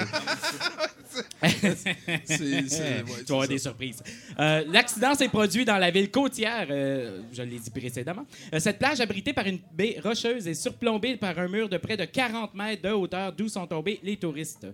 Ouais, 1.43 1.53
tu 1.59 3.25
vas 3.27 3.33
avoir 3.33 3.47
des 3.47 3.57
surprises. 3.59 4.01
Euh, 4.39 4.63
L'accident 4.67 5.13
s'est 5.15 5.29
produit 5.29 5.65
dans 5.65 5.77
la 5.77 5.91
ville 5.91 6.09
côtière, 6.09 6.67
euh, 6.69 7.21
je 7.31 7.43
l'ai 7.43 7.59
dit 7.59 7.69
précédemment. 7.69 8.25
Euh, 8.53 8.59
cette 8.59 8.79
plage 8.79 8.99
abritée 8.99 9.33
par 9.33 9.45
une 9.45 9.59
baie 9.73 9.99
rocheuse 10.03 10.47
est 10.47 10.53
surplombée 10.53 11.17
par 11.17 11.37
un 11.37 11.47
mur 11.47 11.69
de 11.69 11.77
près 11.77 11.97
de 11.97 12.05
40 12.05 12.53
mètres 12.55 12.81
de 12.81 12.89
hauteur, 12.89 13.31
d'où 13.31 13.47
sont 13.47 13.67
tombés 13.67 13.99
les 14.03 14.17
touristes. 14.17 14.65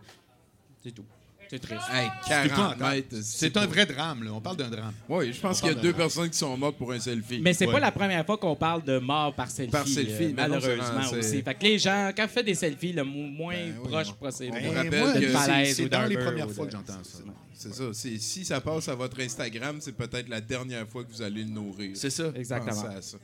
C'est 0.81 0.91
tout. 0.91 1.03
C'est 1.49 1.59
triste. 1.59 1.81
Hey, 1.91 2.07
C'est 2.21 2.29
40 2.29 2.45
épouvantable. 2.45 2.91
mètres. 2.95 3.15
C'est 3.23 3.57
un 3.57 3.65
vrai 3.65 3.85
drame, 3.87 4.23
là. 4.23 4.31
On 4.33 4.39
parle 4.41 4.57
d'un 4.57 4.69
drame. 4.69 4.93
Oui, 5.09 5.33
je 5.33 5.39
pense 5.39 5.59
qu'il 5.59 5.69
y 5.69 5.71
a 5.71 5.75
deux 5.75 5.93
personnes 5.93 6.29
qui 6.29 6.37
sont 6.37 6.55
mortes 6.55 6.77
pour 6.77 6.91
un 6.91 6.99
selfie. 6.99 7.39
Mais 7.41 7.53
c'est 7.53 7.65
Ouais. 7.65 7.73
pas 7.73 7.79
la 7.79 7.91
première 7.91 8.23
fois 8.25 8.37
qu'on 8.37 8.55
parle 8.55 8.83
de 8.83 8.99
mort 8.99 9.33
par 9.33 9.49
selfie. 9.49 9.71
Par 9.71 9.87
selfie, 9.87 10.25
euh, 10.25 10.29
non, 10.29 10.33
malheureusement 10.35 11.09
aussi. 11.17 11.41
Fait 11.41 11.55
que 11.55 11.63
les 11.63 11.79
gens, 11.79 12.11
quand 12.15 12.23
ils 12.23 12.29
font 12.29 12.43
des 12.45 12.53
selfies, 12.53 12.93
le 12.93 13.03
mo- 13.03 13.27
moins 13.29 13.55
Ben 13.55 13.73
oui, 13.81 13.89
proche 13.89 14.11
possible. 14.13 14.57
on 14.63 14.71
rappelle 14.73 14.89
que- 15.13 15.19
c'est- 15.21 15.27
Falaise 15.27 15.75
c'est 15.75 15.83
ou 15.85 15.89
dans 15.89 16.05
les 16.05 16.17
premières 16.17 16.51
fois 16.51 16.65
que 16.67 16.71
j'entends 16.71 17.03
ça. 17.03 17.19
C'est 17.55 17.73
ça. 17.73 17.83
Si 17.93 18.45
ça 18.45 18.61
passe 18.61 18.87
à 18.87 18.95
votre 18.95 19.19
Instagram, 19.19 19.77
c'est 19.81 19.91
peut-être 19.97 20.29
la 20.29 20.39
dernière 20.41 20.87
fois 20.87 21.03
que 21.03 21.11
vous 21.11 21.21
allez 21.21 21.43
le 21.43 21.49
nourrir. 21.49 21.91
C'est 21.95 22.09
ça. 22.11 22.31
Exactement. 22.35 22.83
Pensez 22.83 23.17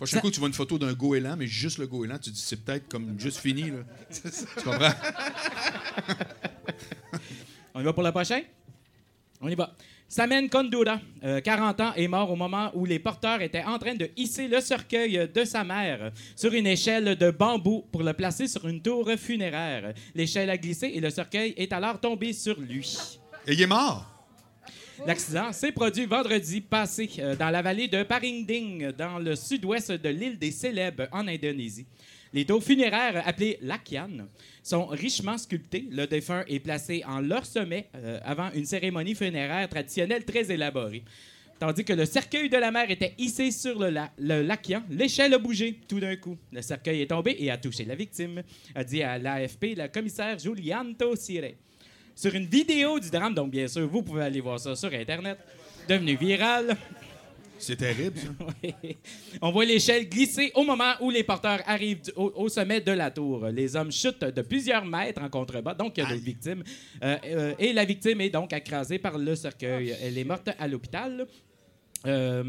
à 0.00 0.06
ça. 0.06 0.16
Prochain 0.16 0.20
coup, 0.20 0.30
tu 0.30 0.38
vois 0.38 0.48
une 0.48 0.54
photo 0.54 0.78
d'un 0.78 0.92
goéland, 0.92 1.36
mais 1.36 1.46
juste 1.46 1.78
le 1.78 1.86
goéland, 1.86 2.18
tu 2.18 2.30
te 2.30 2.34
dis 2.34 2.40
c'est 2.40 2.64
peut-être 2.64 2.88
comme 2.88 3.18
juste 3.18 3.38
fini. 3.38 3.70
Là. 3.70 3.78
Tu 4.10 4.64
comprends? 4.64 4.88
On 7.74 7.80
y 7.80 7.84
va 7.84 7.92
pour 7.92 8.02
le 8.02 8.10
prochain? 8.10 8.40
On 9.40 9.48
y 9.48 9.54
va. 9.54 9.74
Samen 10.10 10.48
Kondura, 10.48 11.00
euh, 11.22 11.40
40 11.42 11.80
ans, 11.80 11.92
est 11.94 12.08
mort 12.08 12.30
au 12.30 12.36
moment 12.36 12.70
où 12.74 12.86
les 12.86 12.98
porteurs 12.98 13.42
étaient 13.42 13.62
en 13.62 13.78
train 13.78 13.94
de 13.94 14.10
hisser 14.16 14.48
le 14.48 14.60
cercueil 14.60 15.28
de 15.32 15.44
sa 15.44 15.64
mère 15.64 16.12
sur 16.34 16.54
une 16.54 16.66
échelle 16.66 17.14
de 17.14 17.30
bambou 17.30 17.84
pour 17.92 18.02
le 18.02 18.14
placer 18.14 18.48
sur 18.48 18.66
une 18.66 18.80
tour 18.80 19.10
funéraire. 19.18 19.92
L'échelle 20.14 20.48
a 20.48 20.56
glissé 20.56 20.86
et 20.94 21.00
le 21.00 21.10
cercueil 21.10 21.52
est 21.58 21.72
alors 21.74 22.00
tombé 22.00 22.32
sur 22.32 22.58
lui. 22.58 22.96
Et 23.46 23.52
il 23.52 23.60
est 23.60 23.66
mort? 23.66 24.17
L'accident 25.06 25.52
s'est 25.52 25.72
produit 25.72 26.06
vendredi 26.06 26.60
passé 26.60 27.08
euh, 27.20 27.36
dans 27.36 27.50
la 27.50 27.62
vallée 27.62 27.88
de 27.88 28.02
Paringding, 28.02 28.90
dans 28.92 29.18
le 29.18 29.36
sud-ouest 29.36 29.92
de 29.92 30.08
l'île 30.08 30.38
des 30.38 30.50
Célèbres, 30.50 31.06
en 31.12 31.26
Indonésie. 31.28 31.86
Les 32.32 32.44
tours 32.44 32.62
funéraires, 32.62 33.22
appelées 33.26 33.58
lakian, 33.62 34.28
sont 34.62 34.86
richement 34.86 35.38
sculptés. 35.38 35.86
Le 35.90 36.06
défunt 36.06 36.44
est 36.46 36.58
placé 36.60 37.02
en 37.06 37.20
leur 37.20 37.46
sommet 37.46 37.86
euh, 37.94 38.18
avant 38.24 38.50
une 38.54 38.66
cérémonie 38.66 39.14
funéraire 39.14 39.68
traditionnelle 39.68 40.24
très 40.24 40.50
élaborée. 40.50 41.04
Tandis 41.58 41.84
que 41.84 41.92
le 41.92 42.04
cercueil 42.04 42.48
de 42.48 42.56
la 42.56 42.70
mère 42.70 42.90
était 42.90 43.14
hissé 43.18 43.50
sur 43.50 43.78
le, 43.78 43.88
la- 43.90 44.12
lakian, 44.42 44.82
l'échelle 44.90 45.34
a 45.34 45.38
bougé 45.38 45.78
tout 45.88 45.98
d'un 46.00 46.16
coup. 46.16 46.36
Le 46.52 46.60
cercueil 46.60 47.00
est 47.02 47.06
tombé 47.08 47.34
et 47.38 47.50
a 47.50 47.56
touché 47.56 47.84
la 47.84 47.94
victime, 47.94 48.42
a 48.74 48.84
dit 48.84 49.02
à 49.02 49.18
l'AFP 49.18 49.74
la 49.76 49.88
commissaire 49.88 50.38
Giulianto 50.38 51.16
Sire. 51.16 51.54
Sur 52.18 52.34
une 52.34 52.46
vidéo 52.46 52.98
du 52.98 53.10
drame, 53.10 53.32
donc 53.32 53.48
bien 53.52 53.68
sûr, 53.68 53.86
vous 53.86 54.02
pouvez 54.02 54.22
aller 54.24 54.40
voir 54.40 54.58
ça 54.58 54.74
sur 54.74 54.92
Internet, 54.92 55.38
devenu 55.88 56.16
viral. 56.16 56.76
C'est 57.60 57.76
terrible, 57.76 58.18
ça. 58.18 58.30
Oui. 58.82 58.96
On 59.40 59.52
voit 59.52 59.64
l'échelle 59.64 60.08
glisser 60.08 60.50
au 60.56 60.64
moment 60.64 60.94
où 61.00 61.10
les 61.10 61.22
porteurs 61.22 61.60
arrivent 61.64 62.00
du- 62.02 62.10
au, 62.16 62.32
au 62.34 62.48
sommet 62.48 62.80
de 62.80 62.90
la 62.90 63.12
tour. 63.12 63.46
Les 63.52 63.76
hommes 63.76 63.92
chutent 63.92 64.24
de 64.24 64.42
plusieurs 64.42 64.84
mètres 64.84 65.22
en 65.22 65.28
contrebas, 65.28 65.74
donc 65.74 65.96
il 65.96 66.02
y 66.02 66.06
a 66.06 66.08
d'autres 66.08 66.24
victimes. 66.24 66.64
Euh, 67.04 67.16
euh, 67.24 67.54
et 67.60 67.72
la 67.72 67.84
victime 67.84 68.20
est 68.20 68.30
donc 68.30 68.52
écrasée 68.52 68.98
par 68.98 69.16
le 69.16 69.36
cercueil. 69.36 69.94
Elle 70.02 70.18
est 70.18 70.24
morte 70.24 70.50
à 70.58 70.66
l'hôpital. 70.66 71.24
Euh, 72.06 72.42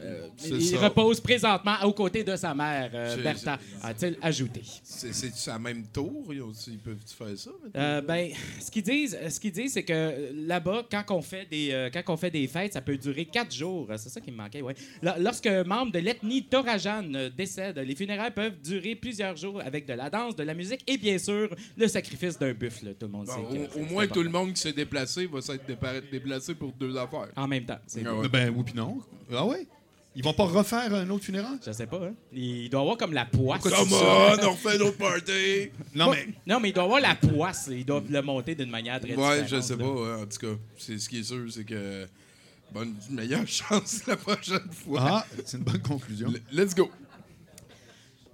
euh, 0.00 0.28
il 0.44 0.62
ça. 0.64 0.78
repose 0.78 1.20
présentement 1.20 1.74
aux 1.84 1.92
côtés 1.92 2.22
de 2.22 2.36
sa 2.36 2.54
mère, 2.54 2.90
euh, 2.94 3.16
Bertha, 3.22 3.58
a-t-il 3.82 4.16
ajouté? 4.22 4.62
C'est- 4.82 5.12
C'est-tu 5.12 5.50
à 5.50 5.58
même 5.58 5.84
tour? 5.88 6.24
Ils, 6.32 6.78
peuvent-tu 6.78 7.14
faire 7.14 7.36
ça? 7.36 7.50
Euh, 7.76 8.00
ben, 8.00 8.30
ce 8.60 8.70
qu'ils 8.70 8.82
disent, 8.84 9.18
ce 9.28 9.40
qu'ils 9.40 9.50
disent, 9.52 9.72
c'est 9.72 9.82
que 9.82 10.30
là-bas, 10.46 10.84
quand 10.90 11.02
on 11.10 11.20
fait 11.22 11.46
des, 11.50 11.70
euh, 11.72 11.90
quand 11.92 12.02
on 12.12 12.16
fait 12.16 12.30
des 12.30 12.46
fêtes, 12.46 12.74
ça 12.74 12.80
peut 12.80 12.96
durer 12.96 13.24
quatre 13.24 13.52
jours. 13.52 13.88
C'est 13.96 14.08
ça 14.08 14.20
qui 14.20 14.30
me 14.30 14.36
manquait, 14.36 14.62
ouais. 14.62 14.74
Lo- 15.02 15.12
Lorsque 15.18 15.46
un 15.46 15.64
membre 15.64 15.90
de 15.92 15.98
l'ethnie 15.98 16.44
Torajan 16.44 17.02
décède, 17.36 17.78
les 17.78 17.94
funérailles 17.96 18.30
peuvent 18.34 18.60
durer 18.62 18.94
plusieurs 18.94 19.36
jours 19.36 19.60
avec 19.60 19.86
de 19.86 19.94
la 19.94 20.08
danse, 20.10 20.36
de 20.36 20.44
la 20.44 20.54
musique 20.54 20.82
et 20.86 20.96
bien 20.96 21.18
sûr 21.18 21.48
le 21.76 21.88
sacrifice 21.88 22.38
d'un 22.38 22.52
buffle. 22.54 22.94
Tout 22.98 23.06
le 23.06 23.12
monde 23.12 23.26
Bon, 23.26 23.50
sait. 23.50 23.80
au, 23.80 23.84
moins, 23.84 24.06
tout 24.06 24.22
le 24.22 24.30
monde 24.30 24.52
qui 24.52 24.60
s'est 24.60 24.72
déplacé 24.72 25.26
va 25.26 25.40
s'être 25.40 25.64
déplacé 26.12 26.54
pour 26.54 26.72
deux 26.72 26.96
affaires. 26.96 27.28
En 27.34 27.48
même 27.48 27.64
temps. 27.64 27.78
Ah 28.04 28.14
ouais. 28.14 28.28
Ben 28.28 28.52
oui, 28.54 28.62
puis 28.64 28.74
non. 28.74 28.85
Ah 29.32 29.46
ouais? 29.46 29.66
Ils 30.14 30.24
vont 30.24 30.32
pas 30.32 30.44
refaire 30.44 30.94
un 30.94 31.10
autre 31.10 31.24
funéraire? 31.24 31.58
Je 31.66 31.72
sais 31.72 31.86
pas. 31.86 31.98
Hein? 32.06 32.14
Il 32.32 32.70
doit 32.70 32.80
avoir 32.80 32.96
comme 32.96 33.12
la 33.12 33.26
poisse. 33.26 33.60
Come 33.62 33.92
on, 33.92 34.46
on 34.46 34.50
refait 34.52 34.78
notre 34.78 34.96
party! 34.96 35.70
Non, 35.94 36.10
mais 36.10 36.28
Non, 36.46 36.58
mais 36.58 36.70
il 36.70 36.72
doit 36.72 36.84
avoir 36.84 37.00
la 37.00 37.14
poisse. 37.14 37.68
Ils 37.70 37.84
doivent 37.84 38.10
le 38.10 38.22
monter 38.22 38.54
d'une 38.54 38.70
manière 38.70 38.98
très 38.98 39.10
différente. 39.10 39.30
Ouais, 39.30 39.46
je 39.46 39.60
sais 39.60 39.76
là. 39.76 39.84
pas. 39.84 39.90
hein, 39.90 40.22
en 40.22 40.26
tout 40.26 40.38
cas, 40.38 40.60
c'est, 40.78 40.98
ce 40.98 41.08
qui 41.08 41.18
est 41.18 41.22
sûr, 41.22 41.44
c'est 41.50 41.64
que. 41.64 42.06
Bonne 42.72 42.94
meilleure 43.10 43.46
chance 43.46 44.06
la 44.06 44.16
prochaine 44.16 44.68
fois. 44.72 44.98
Ah, 45.00 45.26
c'est 45.44 45.58
une 45.58 45.62
bonne 45.64 45.82
conclusion. 45.82 46.28
L- 46.28 46.42
Let's 46.50 46.74
go. 46.74 46.90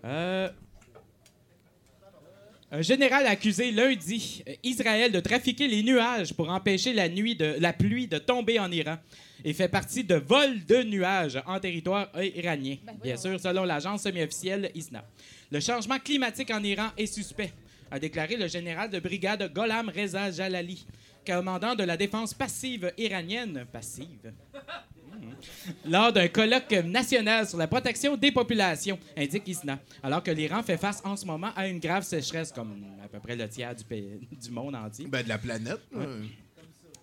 Euh, 0.05 0.49
Un 2.71 2.81
général 2.83 3.27
a 3.27 3.31
accusé 3.31 3.71
lundi 3.71 4.43
euh, 4.49 4.55
Israël 4.63 5.13
de 5.13 5.21
trafiquer 5.21 5.69
les 5.69 5.83
nuages 5.83 6.33
pour 6.33 6.49
empêcher 6.49 6.93
la, 6.95 7.09
nuit 7.09 7.37
de, 7.37 7.57
la 7.61 7.73
pluie 7.75 8.07
de 8.09 8.17
tomber 8.19 8.59
en 8.59 8.71
Iran 8.73 8.97
et 9.45 9.53
fait 9.53 9.69
partie 9.69 10.05
de 10.05 10.15
vols 10.17 10.65
de 10.65 10.83
nuages 10.83 11.41
en 11.47 11.59
territoire 11.61 12.09
iranien, 12.21 12.77
bien 13.03 13.17
sûr, 13.17 13.39
selon 13.41 13.65
l'agence 13.65 14.03
semi-officielle 14.03 14.71
ISNA. 14.75 15.05
Le 15.51 15.61
changement 15.61 15.99
climatique 15.99 16.51
en 16.51 16.63
Iran 16.63 16.89
est 16.97 17.07
suspect, 17.07 17.53
a 17.91 17.99
déclaré 17.99 18.37
le 18.37 18.49
général 18.49 18.89
de 18.91 18.99
brigade 19.01 19.53
Gholam 19.53 19.91
Reza 19.95 20.31
Jalali, 20.31 20.87
commandant 21.27 21.75
de 21.75 21.85
la 21.85 21.97
défense 21.97 22.35
passive 22.35 22.93
iranienne. 22.99 23.67
Passive? 23.73 24.33
lors 25.85 26.13
d'un 26.13 26.29
colloque 26.29 26.71
national 26.85 27.47
sur 27.47 27.59
la 27.59 27.67
protection 27.67 28.17
des 28.17 28.33
populations, 28.33 28.99
indique 29.17 29.47
ISNA, 29.49 29.79
alors 30.03 30.23
que 30.23 30.31
l'Iran 30.31 30.63
fait 30.63 30.77
face 30.79 31.03
en 31.05 31.17
ce 31.17 31.27
moment 31.27 31.51
à 31.55 31.67
une 31.69 31.79
grave 31.79 32.03
sécheresse, 32.05 32.51
comme 32.53 32.85
à 33.05 33.09
peu 33.09 33.19
près 33.21 33.37
le 33.37 33.49
tiers 33.49 33.75
du, 33.75 33.85
pays- 33.85 34.19
du 34.31 34.51
monde 34.51 34.75
entier. 34.75 35.07
Ben, 35.07 35.23
de 35.23 35.29
la 35.29 35.39
planète. 35.39 35.81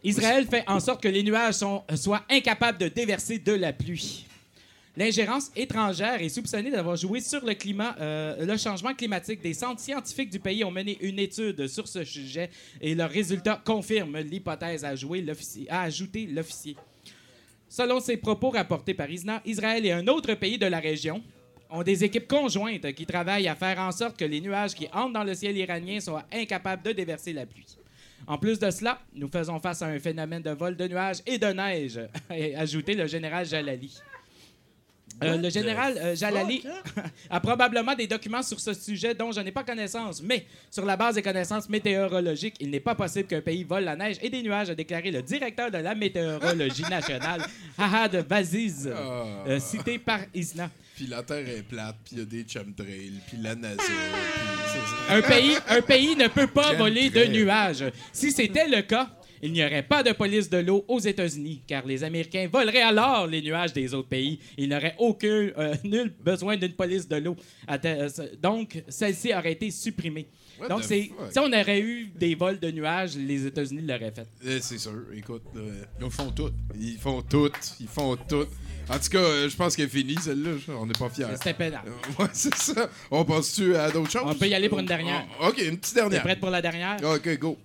Israël 0.03 0.47
fait 0.49 0.63
en 0.67 0.79
sorte 0.79 1.01
que 1.03 1.07
les 1.07 1.23
nuages 1.23 1.55
sont- 1.55 1.83
soient 1.95 2.23
incapables 2.29 2.77
de 2.77 2.87
déverser 2.87 3.39
de 3.39 3.53
la 3.53 3.73
pluie. 3.73 4.25
L'ingérence 4.97 5.51
étrangère 5.55 6.21
est 6.21 6.29
soupçonnée 6.29 6.71
d'avoir 6.71 6.95
joué 6.97 7.21
sur 7.21 7.45
le 7.45 7.53
climat, 7.53 7.95
euh, 8.01 8.45
le 8.45 8.57
changement 8.57 8.93
climatique. 8.93 9.41
Des 9.41 9.53
centres 9.53 9.79
scientifiques 9.79 10.29
du 10.29 10.39
pays 10.39 10.63
ont 10.63 10.71
mené 10.71 10.97
une 11.01 11.19
étude 11.19 11.67
sur 11.67 11.87
ce 11.87 12.03
sujet 12.03 12.49
et 12.81 12.95
leurs 12.95 13.09
résultats 13.09 13.61
confirment 13.63 14.19
l'hypothèse 14.19 14.83
à, 14.83 14.95
jouer 14.95 15.21
l'officier-. 15.21 16.75
Selon 17.69 17.99
ses 17.99 18.17
propos 18.17 18.49
rapportés 18.49 18.93
par 18.93 19.09
ISNA, 19.09 19.41
Israël 19.45 19.85
et 19.85 19.91
un 19.91 20.07
autre 20.07 20.33
pays 20.33 20.57
de 20.57 20.65
la 20.65 20.79
région 20.79 21.23
ont 21.69 21.83
des 21.83 22.03
équipes 22.03 22.27
conjointes 22.27 22.91
qui 22.93 23.05
travaillent 23.05 23.47
à 23.47 23.55
faire 23.55 23.79
en 23.79 23.91
sorte 23.91 24.17
que 24.17 24.25
les 24.25 24.41
nuages 24.41 24.73
qui 24.73 24.87
entrent 24.91 25.13
dans 25.13 25.23
le 25.23 25.35
ciel 25.35 25.55
iranien 25.55 25.99
soient 25.99 26.25
incapables 26.33 26.83
de 26.83 26.91
déverser 26.91 27.31
la 27.31 27.45
pluie. 27.45 27.67
En 28.29 28.37
plus 28.37 28.59
de 28.59 28.69
cela, 28.69 28.99
nous 29.15 29.27
faisons 29.27 29.59
face 29.59 29.81
à 29.81 29.87
un 29.87 29.97
phénomène 29.97 30.43
de 30.43 30.51
vol 30.51 30.75
de 30.75 30.87
nuages 30.87 31.17
et 31.25 31.39
de 31.39 31.47
neige, 31.47 31.99
a 32.29 32.59
ajouté 32.59 32.93
le 32.93 33.07
général 33.07 33.43
Jalali. 33.43 33.97
Euh, 35.23 35.35
le 35.35 35.49
général 35.49 35.97
euh, 35.97 36.15
Jalali 36.15 36.63
a 37.29 37.39
probablement 37.39 37.95
des 37.95 38.05
documents 38.05 38.43
sur 38.43 38.59
ce 38.59 38.73
sujet 38.75 39.15
dont 39.15 39.31
je 39.31 39.41
n'ai 39.41 39.51
pas 39.51 39.63
connaissance, 39.63 40.21
mais 40.21 40.45
sur 40.69 40.85
la 40.85 40.95
base 40.95 41.15
des 41.15 41.23
connaissances 41.23 41.67
météorologiques, 41.67 42.55
il 42.59 42.69
n'est 42.69 42.79
pas 42.79 42.93
possible 42.93 43.27
qu'un 43.27 43.41
pays 43.41 43.63
vole 43.63 43.83
la 43.83 43.95
neige 43.95 44.17
et 44.21 44.29
des 44.29 44.43
nuages, 44.43 44.69
a 44.69 44.75
déclaré 44.75 45.09
le 45.09 45.23
directeur 45.23 45.71
de 45.71 45.79
la 45.79 45.95
météorologie 45.95 46.83
nationale, 46.89 47.41
Ahad 47.79 48.15
Vaziz, 48.29 48.87
euh, 48.87 49.59
cité 49.59 49.97
par 49.97 50.19
ISNA. 50.35 50.69
Puis 50.99 51.07
la 51.07 51.23
Terre 51.23 51.47
est 51.47 51.63
plate, 51.63 51.95
puis 52.03 52.17
il 52.17 52.19
y 52.19 52.21
a 52.23 52.25
des 52.25 52.45
chemtrails, 52.45 53.21
puis 53.25 53.37
la 53.41 53.55
NASA. 53.55 53.81
Un 55.07 55.21
pays, 55.21 55.55
un 55.69 55.81
pays 55.81 56.13
ne 56.17 56.27
peut 56.27 56.47
pas 56.47 56.73
voler 56.73 57.09
de 57.09 57.23
nuages. 57.23 57.85
Si 58.11 58.33
c'était 58.33 58.67
le 58.67 58.81
cas, 58.81 59.09
il 59.41 59.53
n'y 59.53 59.63
aurait 59.63 59.83
pas 59.83 60.03
de 60.03 60.11
police 60.11 60.49
de 60.49 60.57
l'eau 60.57 60.83
aux 60.89 60.99
États-Unis, 60.99 61.61
car 61.65 61.85
les 61.85 62.03
Américains 62.03 62.49
voleraient 62.51 62.81
alors 62.81 63.27
les 63.27 63.41
nuages 63.41 63.71
des 63.71 63.93
autres 63.93 64.09
pays. 64.09 64.39
Ils 64.57 64.67
n'auraient 64.67 64.95
aucun, 64.97 65.27
euh, 65.57 65.73
nul 65.85 66.11
besoin 66.21 66.57
d'une 66.57 66.73
police 66.73 67.07
de 67.07 67.15
l'eau. 67.15 67.37
Euh, 67.69 68.09
Donc, 68.41 68.83
celle-ci 68.89 69.33
aurait 69.33 69.53
été 69.53 69.71
supprimée. 69.71 70.27
What 70.59 70.67
Donc, 70.67 70.83
si 70.83 71.13
on 71.37 71.47
aurait 71.53 71.79
eu 71.79 72.11
des 72.13 72.35
vols 72.35 72.59
de 72.59 72.71
nuages, 72.71 73.15
les 73.15 73.45
États-Unis 73.45 73.83
l'auraient 73.83 74.11
fait. 74.11 74.27
Eh, 74.45 74.59
c'est 74.59 74.77
sûr, 74.77 75.05
écoute. 75.15 75.43
Ils 76.01 76.09
font 76.11 76.31
tout. 76.31 76.51
ils 76.77 76.97
font 76.97 77.21
tout, 77.21 77.51
ils 77.79 77.87
font 77.87 78.17
tout. 78.17 78.47
En 78.89 78.97
tout 78.97 79.09
cas, 79.09 79.19
euh, 79.19 79.49
je 79.49 79.55
pense 79.55 79.75
qu'elle 79.75 79.85
est 79.85 79.89
finie, 79.89 80.15
celle-là. 80.19 80.51
On 80.79 80.85
n'est 80.85 80.93
pas 80.93 81.09
fiers. 81.09 81.25
C'était 81.35 81.53
pénal. 81.53 81.81
Euh, 81.87 82.23
Ouais, 82.23 82.29
c'est 82.33 82.55
ça. 82.55 82.89
On 83.11 83.23
passe-tu 83.23 83.75
à 83.75 83.91
d'autres 83.91 84.09
choses? 84.11 84.23
On 84.25 84.33
peut 84.33 84.47
y 84.47 84.53
aller 84.55 84.67
pour 84.69 84.79
une 84.79 84.85
dernière. 84.87 85.25
Oh, 85.41 85.47
OK, 85.49 85.59
une 85.59 85.77
petite 85.77 85.93
T'es 85.93 86.01
dernière. 86.01 86.23
prête 86.23 86.39
pour 86.39 86.49
la 86.49 86.61
dernière? 86.61 86.97
OK, 87.03 87.37
go. 87.37 87.57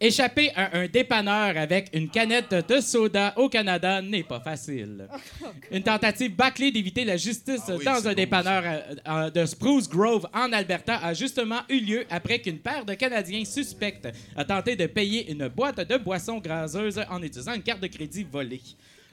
Échapper 0.00 0.50
à 0.54 0.76
un 0.76 0.86
dépanneur 0.88 1.56
avec 1.56 1.88
une 1.94 2.10
canette 2.10 2.52
de 2.68 2.80
soda 2.80 3.32
au 3.36 3.48
Canada 3.48 4.02
n'est 4.02 4.24
pas 4.24 4.40
facile. 4.40 5.08
Une 5.70 5.84
tentative 5.84 6.34
bâclée 6.34 6.72
d'éviter 6.72 7.04
la 7.04 7.16
justice 7.16 7.62
Ah 7.68 7.76
oui, 7.78 7.84
dans 7.84 8.08
un 8.08 8.12
dépanneur 8.12 8.62
euh, 8.66 8.80
euh, 9.08 9.30
de 9.30 9.46
Spruce 9.46 9.88
Grove 9.88 10.26
en 10.34 10.52
Alberta 10.52 10.96
a 10.96 11.14
justement 11.14 11.60
eu 11.70 11.78
lieu 11.78 12.04
après 12.10 12.40
qu'une 12.40 12.58
paire 12.58 12.84
de 12.84 12.92
Canadiens 12.94 13.44
suspects 13.44 14.02
a 14.36 14.44
tenté 14.44 14.74
de 14.76 14.86
payer 14.86 15.30
une 15.30 15.46
boîte 15.48 15.80
de 15.88 15.96
boissons 15.96 16.38
gazeuses 16.38 17.00
en 17.08 17.22
utilisant 17.22 17.54
une 17.54 17.62
carte 17.62 17.80
de 17.80 17.86
crédit 17.86 18.24
volée. 18.30 18.60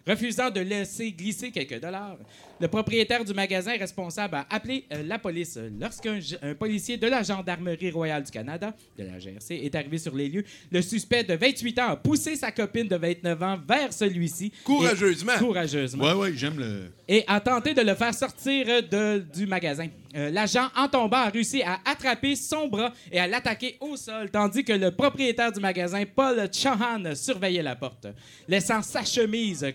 Refusant 0.07 0.49
de 0.49 0.61
laisser 0.61 1.11
glisser 1.11 1.51
quelques 1.51 1.79
dollars, 1.79 2.17
le 2.59 2.67
propriétaire 2.67 3.23
du 3.23 3.33
magasin 3.33 3.77
responsable 3.77 4.35
a 4.35 4.45
appelé 4.49 4.85
euh, 4.93 5.03
la 5.05 5.19
police. 5.19 5.59
Lorsqu'un 5.79 6.19
g- 6.19 6.37
un 6.41 6.53
policier 6.55 6.97
de 6.97 7.07
la 7.07 7.21
Gendarmerie 7.23 7.91
royale 7.91 8.23
du 8.23 8.31
Canada, 8.31 8.73
de 8.97 9.03
la 9.03 9.19
GRC, 9.19 9.51
est 9.63 9.75
arrivé 9.75 9.97
sur 9.99 10.15
les 10.15 10.27
lieux, 10.27 10.43
le 10.71 10.81
suspect 10.81 11.23
de 11.23 11.33
28 11.35 11.79
ans 11.79 11.89
a 11.89 11.95
poussé 11.97 12.35
sa 12.35 12.51
copine 12.51 12.87
de 12.87 12.95
29 12.95 13.43
ans 13.43 13.59
vers 13.67 13.93
celui-ci. 13.93 14.51
Courageusement. 14.63 15.33
Et- 15.35 15.39
courageusement 15.39 16.03
Ouais, 16.05 16.13
ouais, 16.13 16.33
j'aime 16.35 16.57
le. 16.59 16.91
et 17.07 17.23
a 17.27 17.39
tenté 17.39 17.73
de 17.73 17.81
le 17.81 17.93
faire 17.95 18.13
sortir 18.13 18.65
euh, 18.69 18.81
de- 18.81 19.23
du 19.35 19.45
magasin. 19.45 19.87
Euh, 20.13 20.29
L'agent, 20.29 20.67
en 20.75 20.87
tombant, 20.89 21.17
a 21.17 21.29
réussi 21.29 21.61
à 21.63 21.79
attraper 21.85 22.35
son 22.35 22.67
bras 22.67 22.91
et 23.11 23.19
à 23.19 23.27
l'attaquer 23.27 23.77
au 23.79 23.95
sol, 23.95 24.29
tandis 24.29 24.63
que 24.63 24.73
le 24.73 24.91
propriétaire 24.91 25.51
du 25.53 25.61
magasin, 25.61 26.03
Paul 26.05 26.49
Chahan, 26.51 27.15
surveillait 27.15 27.63
la 27.63 27.75
porte. 27.77 28.07
Laissant 28.47 28.81
sa 28.81 29.05
chemise 29.05 29.65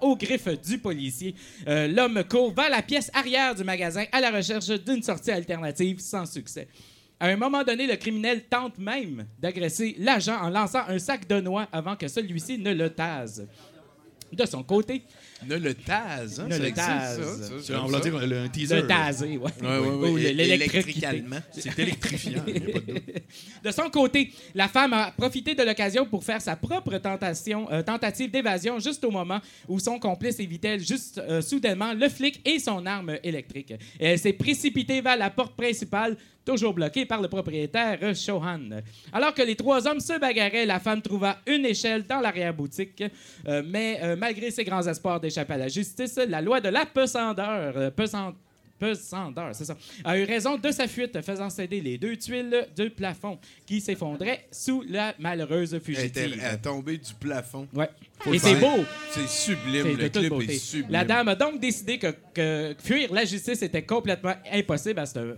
aux 0.00 0.16
griffes 0.16 0.60
du 0.62 0.78
policier, 0.78 1.34
euh, 1.66 1.88
l'homme 1.88 2.22
court 2.24 2.52
vers 2.52 2.70
la 2.70 2.82
pièce 2.82 3.10
arrière 3.14 3.54
du 3.54 3.64
magasin 3.64 4.04
à 4.12 4.20
la 4.20 4.30
recherche 4.30 4.68
d'une 4.68 5.02
sortie 5.02 5.30
alternative 5.30 6.00
sans 6.00 6.26
succès. 6.26 6.68
À 7.20 7.28
un 7.28 7.36
moment 7.36 7.62
donné, 7.62 7.86
le 7.86 7.96
criminel 7.96 8.44
tente 8.44 8.78
même 8.78 9.26
d'agresser 9.38 9.94
l'agent 9.98 10.36
en 10.40 10.50
lançant 10.50 10.82
un 10.88 10.98
sac 10.98 11.28
de 11.28 11.40
noix 11.40 11.68
avant 11.72 11.96
que 11.96 12.08
celui-ci 12.08 12.58
ne 12.58 12.74
le 12.74 12.90
tase. 12.90 13.46
De 14.32 14.44
son 14.46 14.62
côté, 14.62 15.02
Ne 15.48 15.56
le 15.56 15.74
tase, 15.74 16.40
hein? 16.40 16.46
Ne 16.48 16.52
ça 16.52 16.58
le 16.58 16.64
existe, 16.66 16.86
tase. 16.88 17.40
ça, 17.60 17.62
ça, 17.74 17.82
On 17.84 17.88
va 17.88 18.00
dire 18.00 18.18
le- 18.26 18.38
un 18.38 18.48
teaser. 18.48 18.76
le 18.76 18.86
taser, 18.86 19.36
ouais. 19.36 19.50
Ouais, 19.62 19.78
ouais, 19.78 20.10
ouais. 20.10 20.22
C'est 21.52 21.78
électrifiant, 21.78 22.42
il 22.46 22.52
n'y 22.54 22.58
a 22.70 22.72
pas 22.72 22.80
de 22.80 22.92
doute. 22.92 23.02
De 23.64 23.70
son 23.70 23.90
côté, 23.90 24.32
la 24.54 24.68
femme 24.68 24.92
a 24.92 25.10
profité 25.12 25.54
de 25.54 25.62
l'occasion 25.62 26.06
pour 26.06 26.24
faire 26.24 26.40
sa 26.40 26.56
propre 26.56 26.96
tentation, 26.98 27.70
euh, 27.70 27.82
tentative 27.82 28.30
d'évasion 28.30 28.78
juste 28.78 29.04
au 29.04 29.10
moment 29.10 29.40
où 29.68 29.78
son 29.78 29.98
complice 29.98 30.38
évitait 30.40 30.78
juste 30.78 31.18
euh, 31.18 31.40
soudainement 31.40 31.92
le 31.94 32.08
flic 32.08 32.40
et 32.44 32.58
son 32.58 32.84
arme 32.86 33.16
électrique. 33.22 33.72
Et 34.00 34.06
elle 34.06 34.18
s'est 34.18 34.32
précipitée 34.32 35.00
vers 35.00 35.16
la 35.16 35.30
porte 35.30 35.56
principale, 35.56 36.16
toujours 36.44 36.74
bloquée 36.74 37.06
par 37.06 37.20
le 37.20 37.28
propriétaire 37.28 37.98
euh, 38.02 38.14
Shohan. 38.14 38.82
Alors 39.12 39.34
que 39.34 39.42
les 39.42 39.56
trois 39.56 39.86
hommes 39.86 40.00
se 40.00 40.18
bagarraient, 40.18 40.66
la 40.66 40.80
femme 40.80 41.02
trouva 41.02 41.38
une 41.46 41.64
échelle 41.64 42.04
dans 42.06 42.20
l'arrière-boutique. 42.20 43.02
Euh, 43.48 43.62
mais 43.64 43.98
euh, 44.02 44.16
malgré 44.16 44.50
ses 44.50 44.64
grands 44.64 44.86
espoirs 44.86 45.20
d'échapper 45.20 45.54
à 45.54 45.58
la 45.58 45.68
justice, 45.68 46.16
la 46.16 46.40
loi 46.40 46.60
de 46.60 46.68
la 46.68 46.86
pesandeur, 46.86 47.76
euh, 47.76 47.90
pesandeur, 47.90 48.34
c'est 49.52 49.64
ça, 49.64 49.76
a 50.04 50.18
eu 50.18 50.24
raison 50.24 50.56
de 50.56 50.70
sa 50.70 50.86
fuite, 50.88 51.20
faisant 51.22 51.48
céder 51.48 51.80
les 51.80 51.96
deux 51.96 52.16
tuiles 52.16 52.66
du 52.76 52.90
plafond 52.90 53.38
qui 53.66 53.80
s'effondraient 53.80 54.46
sous 54.50 54.84
la 54.88 55.14
malheureuse 55.18 55.78
fugitive. 55.78 56.38
elle 56.42 56.54
est 56.54 56.58
tombée 56.58 56.98
du 56.98 57.14
plafond. 57.14 57.66
Ouais. 57.72 57.88
Et 58.32 58.38
c'est 58.38 58.54
beau. 58.56 58.84
C'est 59.10 59.28
sublime. 59.28 59.96
Le 59.96 60.08
clip 60.08 60.50
est 60.50 60.58
sublime. 60.58 60.90
La 60.90 61.04
dame 61.04 61.28
a 61.28 61.34
donc 61.34 61.60
décidé 61.60 61.98
que, 61.98 62.08
que 62.34 62.74
fuir 62.82 63.12
la 63.12 63.24
justice 63.24 63.62
était 63.62 63.82
complètement 63.82 64.34
impossible 64.52 64.98
à 64.98 65.06
ce 65.06 65.36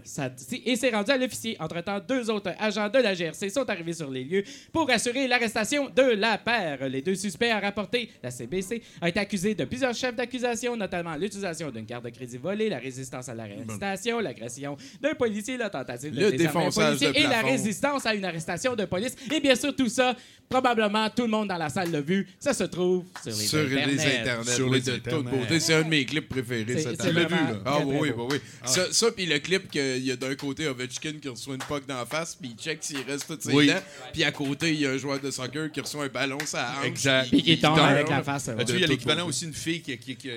et 0.65 0.77
s'est 0.77 0.91
rendue 0.91 1.11
à 1.11 1.19
l'officier. 1.19 1.57
Entre-temps, 1.61 2.01
deux 2.07 2.31
autres 2.31 2.53
agents 2.59 2.89
de 2.89 2.99
la 2.99 3.15
GRC 3.15 3.51
sont 3.51 3.69
arrivés 3.69 3.93
sur 3.93 4.11
les 4.11 4.25
lieux 4.25 4.45
pour 4.73 4.91
assurer 4.91 5.27
l'arrestation 5.29 5.91
de 5.95 6.03
la 6.03 6.39
paire. 6.39 6.89
Les 6.89 7.03
deux 7.03 7.15
suspects 7.15 7.51
à 7.51 7.61
rapporter, 7.61 8.11
la 8.23 8.31
CBC, 8.31 8.83
a 9.01 9.09
été 9.09 9.21
accusé 9.21 9.55
de 9.55 9.65
plusieurs 9.65 9.95
chefs 9.95 10.17
d'accusation, 10.17 10.77
notamment 10.77 11.15
l'utilisation 11.17 11.71
d'une 11.71 11.87
carte 11.87 12.05
de 12.05 12.11
crédit 12.11 12.39
volée, 12.39 12.69
la 12.69 12.79
résistance 12.79 13.29
à 13.29 13.35
l'arrestation, 13.35 14.21
l'agression 14.21 14.77
d'un 15.01 15.15
policier, 15.15 15.57
la 15.57 15.71
tentative 15.71 16.15
de 16.15 16.31
désarmer 16.31 16.67
un 16.67 16.71
policier 16.71 17.11
et 17.15 17.27
la 17.27 17.43
résistance 17.43 18.07
à 18.07 18.15
une 18.15 18.25
arrestation 18.25 18.75
de 18.75 18.85
police. 18.85 19.17
Et 19.31 19.41
bien 19.41 19.55
sûr, 19.55 19.75
tout 19.75 19.89
ça, 19.89 20.17
probablement 20.49 21.11
tout 21.11 21.23
le 21.23 21.29
monde 21.29 21.49
dans 21.49 21.57
la 21.59 21.69
salle 21.69 21.91
l'a 21.91 22.01
vu. 22.01 22.27
Ça 22.39 22.55
se 22.55 22.65
trouve 22.67 23.05
sur 23.23 23.31
les 23.33 23.47
Sur 23.47 23.63
les 23.65 24.01
internets. 24.01 24.51
Sur 24.55 24.69
oui, 24.69 24.79
les 24.85 24.93
de 24.93 24.97
toute 24.99 25.25
beauté. 25.25 25.61
C'est 25.61 25.75
un 25.75 25.83
de 25.83 25.89
mes 25.89 26.05
clips 26.05 26.29
préférés 26.29 26.81
cette 26.83 27.01
c'est 27.01 27.09
année. 27.09 27.25
vraiment 27.25 27.61
Ah 27.65 27.73
très, 27.77 27.85
oui, 27.85 28.11
oui, 28.17 28.25
oui. 28.31 28.41
Ça, 28.65 28.93
ça 28.93 29.11
puis 29.13 29.27
le 29.27 29.39
clip 29.39 29.71
qu'il 29.71 30.05
y 30.05 30.11
a 30.13 30.17
d'un 30.17 30.35
côté 30.35 30.67
Ovechkin 30.69 31.15
qui 31.21 31.29
reçoit 31.29 31.55
une 31.55 31.63
puck 31.63 31.87
dans 31.87 31.97
la 31.99 32.07
face, 32.07 32.35
puis 32.35 32.55
il 32.57 32.63
check 32.63 32.79
s'il 32.83 33.01
reste 33.03 33.27
toutes 33.27 33.43
ses 33.43 33.53
Oui. 33.53 33.67
dents. 33.69 33.83
Puis 34.13 34.25
à 34.25 34.33
côté, 34.33 34.73
il 34.73 34.81
y 34.81 34.87
a 34.87 34.91
un 34.91 34.99
joueur 34.99 35.21
de 35.21 35.31
soccer 35.31 35.71
qui 35.73 35.81
reçoit 35.81 36.05
un 36.05 36.09
ballon 36.09 36.39
la 36.53 36.79
hanche. 36.81 36.87
Exact. 36.87 37.29
Puis 37.31 37.43
qui 37.43 37.59
tombe 37.59 37.79
avec 37.79 38.09
la 38.09 38.23
face. 38.23 38.49
As-tu 38.49 38.73
vu, 38.73 38.79
il 38.79 38.81
y 38.83 38.85
a 38.85 38.89
l'équivalent 38.89 39.27
aussi 39.27 39.45
une 39.45 39.55
fille 39.55 39.81
qui, 39.83 39.97
qui- 39.99 40.29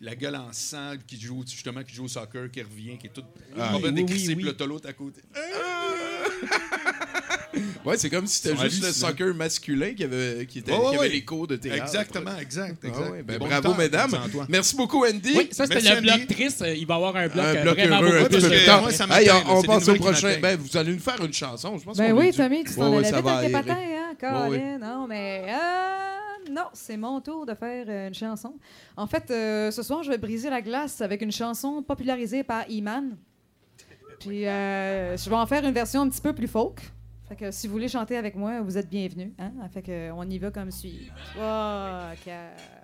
la, 0.00 0.14
gueule 0.16 0.34
en 0.36 0.52
sang, 0.52 0.94
qui 1.06 1.20
joue 1.20 1.44
justement 1.46 1.82
qui 1.84 1.94
joue 1.94 2.04
au 2.04 2.08
soccer, 2.08 2.50
qui 2.50 2.60
revient, 2.62 2.98
qui 2.98 3.06
est 3.06 3.10
toute 3.10 3.24
Ah, 3.58 3.72
oui, 3.76 3.82
oui, 3.84 3.92
décrissée, 3.92 4.28
oui. 4.28 4.34
puis 4.36 4.44
là, 4.44 4.66
l'autre 4.66 4.88
à 4.88 4.92
côté. 4.92 5.20
Ouais, 7.84 7.96
c'est 7.96 8.10
comme 8.10 8.26
si 8.26 8.40
c'était 8.40 8.56
juste 8.56 8.84
le 8.84 8.92
soccer 8.92 9.34
masculin 9.34 9.92
qui 9.94 10.04
avait, 10.04 10.46
qui 10.46 10.60
était, 10.60 10.72
Ouais, 10.72 10.78
ouais, 10.78 10.82
qui 10.82 10.88
avait 10.88 10.98
ouais. 10.98 11.08
les 11.08 11.24
cours 11.24 11.46
de 11.46 11.56
théâtre. 11.56 11.82
Exactement, 11.82 12.38
exact, 12.40 12.84
Ah 12.84 13.10
ouais, 13.10 13.22
ben 13.22 13.38
bravo, 13.38 13.70
temps, 13.70 13.76
mesdames. 13.76 14.10
Merci 14.48 14.76
beaucoup, 14.76 15.04
Andy. 15.04 15.32
Oui, 15.36 15.48
ça 15.50 15.66
c'était 15.66 15.82
Merci, 15.82 15.94
le 15.94 16.00
bloc 16.00 16.14
Andy. 16.14 16.26
triste. 16.26 16.64
Il 16.76 16.86
va 16.86 16.94
y 16.94 16.96
avoir 16.96 17.16
un 17.16 17.28
bloc, 17.28 17.44
un 17.44 17.54
euh, 17.56 17.62
bloc 17.62 17.78
vraiment 17.78 18.02
heureux 18.02 18.28
beaucoup 18.28 19.12
Hey, 19.12 19.30
on, 19.48 19.62
passe 19.62 19.88
au 19.88 19.94
prochain. 19.94 20.36
Ben, 20.40 20.58
vous 20.58 20.76
allez 20.76 20.92
nous 20.92 20.98
faire 21.00 21.24
une 21.24 21.32
chanson. 21.32 21.76
Je 21.78 21.84
pense 21.84 21.96
Ben 21.96 22.12
oui. 22.12 22.32
Tommy, 22.32 22.64
tu 22.64 22.74
t'en 22.74 22.96
allais 22.96 23.10
ça 23.10 23.16
vite 23.16 23.24
va 23.24 23.36
avec 23.36 23.46
tes 23.48 23.52
patins, 23.52 23.76
hein, 23.76 24.14
Colin? 24.18 24.78
Non, 24.78 25.06
mais 25.06 25.44
euh, 25.48 26.50
non, 26.50 26.66
c'est 26.72 26.96
mon 26.96 27.20
tour 27.20 27.46
de 27.46 27.54
faire 27.54 27.86
euh, 27.88 28.08
une 28.08 28.14
chanson. 28.14 28.54
En 28.96 29.06
fait, 29.06 29.30
euh, 29.30 29.70
ce 29.70 29.82
soir, 29.82 30.02
je 30.02 30.10
vais 30.10 30.18
briser 30.18 30.50
la 30.50 30.60
glace 30.60 31.00
avec 31.00 31.22
une 31.22 31.32
chanson 31.32 31.82
popularisée 31.82 32.42
par 32.42 32.68
Iman. 32.68 33.16
Puis, 34.18 34.46
euh, 34.46 35.16
je 35.16 35.28
vais 35.28 35.36
en 35.36 35.46
faire 35.46 35.64
une 35.64 35.72
version 35.72 36.02
un 36.02 36.08
petit 36.08 36.20
peu 36.20 36.32
plus 36.32 36.48
folk. 36.48 36.80
Si 37.50 37.66
vous 37.66 37.72
voulez 37.72 37.88
chanter 37.88 38.16
avec 38.16 38.36
moi, 38.36 38.60
vous 38.62 38.78
êtes 38.78 38.88
bienvenus. 38.88 39.32
Hein? 39.38 39.52
Fait 39.72 40.10
on 40.14 40.28
y 40.28 40.38
va 40.38 40.50
comme 40.50 40.70
suit. 40.70 41.10
Trois, 41.34 42.10
quatre. 42.24 42.82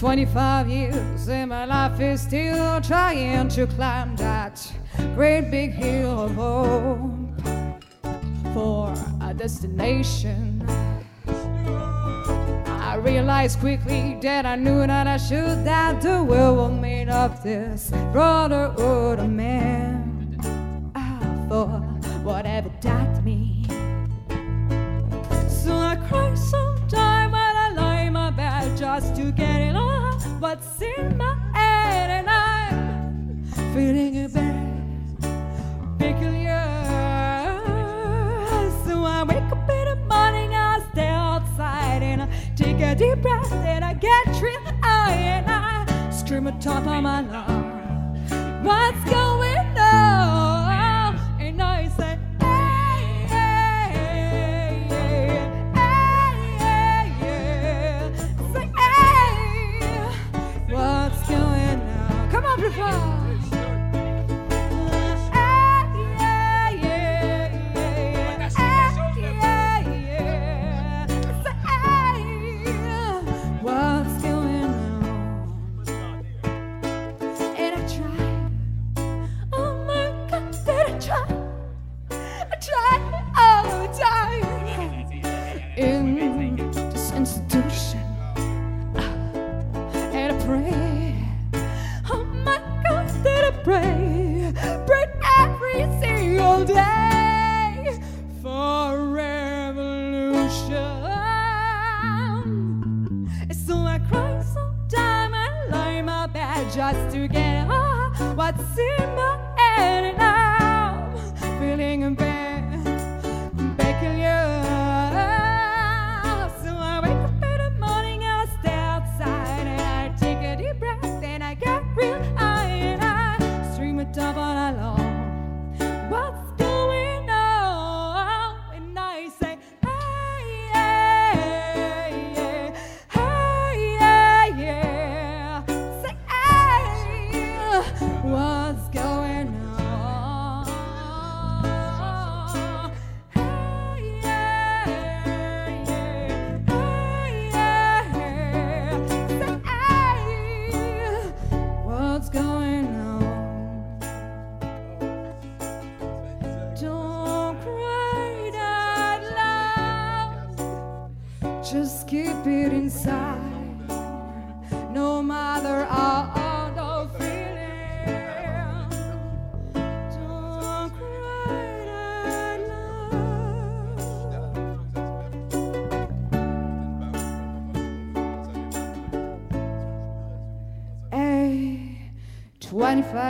25 0.00 0.66
years 0.68 1.28
and 1.28 1.50
my 1.50 1.66
life 1.66 2.00
is 2.00 2.22
still 2.22 2.80
trying 2.80 3.48
to 3.48 3.66
climb 3.66 4.16
that 4.16 4.58
great 5.14 5.50
big 5.50 5.72
hill 5.74 6.22
of 6.22 6.34
hope 6.34 7.10
for 8.54 8.94
a 9.20 9.34
destination. 9.34 10.66
Realized 13.02 13.60
quickly 13.60 14.18
that 14.20 14.44
I 14.44 14.56
knew 14.56 14.86
that 14.86 15.06
I 15.06 15.16
should, 15.16 15.64
that 15.64 16.02
the 16.02 16.22
world 16.22 16.58
was 16.58 16.80
made 16.80 17.08
of 17.08 17.42
this 17.42 17.90
brotherhood 18.12 19.18
of 19.18 19.30
men. 19.30 19.89
At 46.50 46.60
top 46.60 46.84
of 46.84 47.02
my 47.04 47.20
lungs, 47.20 48.32
"What's 48.64 49.04
going 49.08 49.29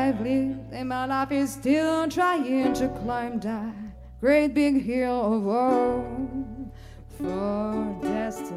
25 0.00 0.26
years 0.26 0.56
and 0.72 0.88
my 0.88 1.04
life 1.04 1.30
is 1.30 1.52
still 1.52 2.08
trying 2.08 2.72
to 2.72 2.88
climb 3.02 3.38
that 3.40 3.74
great 4.20 4.54
big 4.54 4.82
hill 4.82 5.34
of 5.34 5.42
woe 5.42 6.72
for 7.18 7.98
destination. 8.00 8.56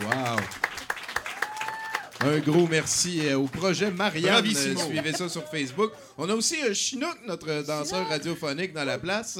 Wow. 0.00 0.36
Un 2.20 2.40
gros 2.40 2.66
merci 2.66 3.20
euh, 3.28 3.38
au 3.38 3.46
projet 3.46 3.92
Marianne. 3.92 4.32
Bravissimo. 4.32 4.80
Euh, 4.80 4.86
Suivez 4.86 5.12
ça 5.12 5.28
sur 5.28 5.44
Facebook. 5.48 5.92
On 6.16 6.28
a 6.28 6.34
aussi 6.34 6.56
euh, 6.64 6.74
Chinook, 6.74 7.16
notre 7.28 7.62
danseur 7.62 8.08
radiophonique 8.08 8.72
dans 8.72 8.84
la 8.84 8.98
place. 8.98 9.38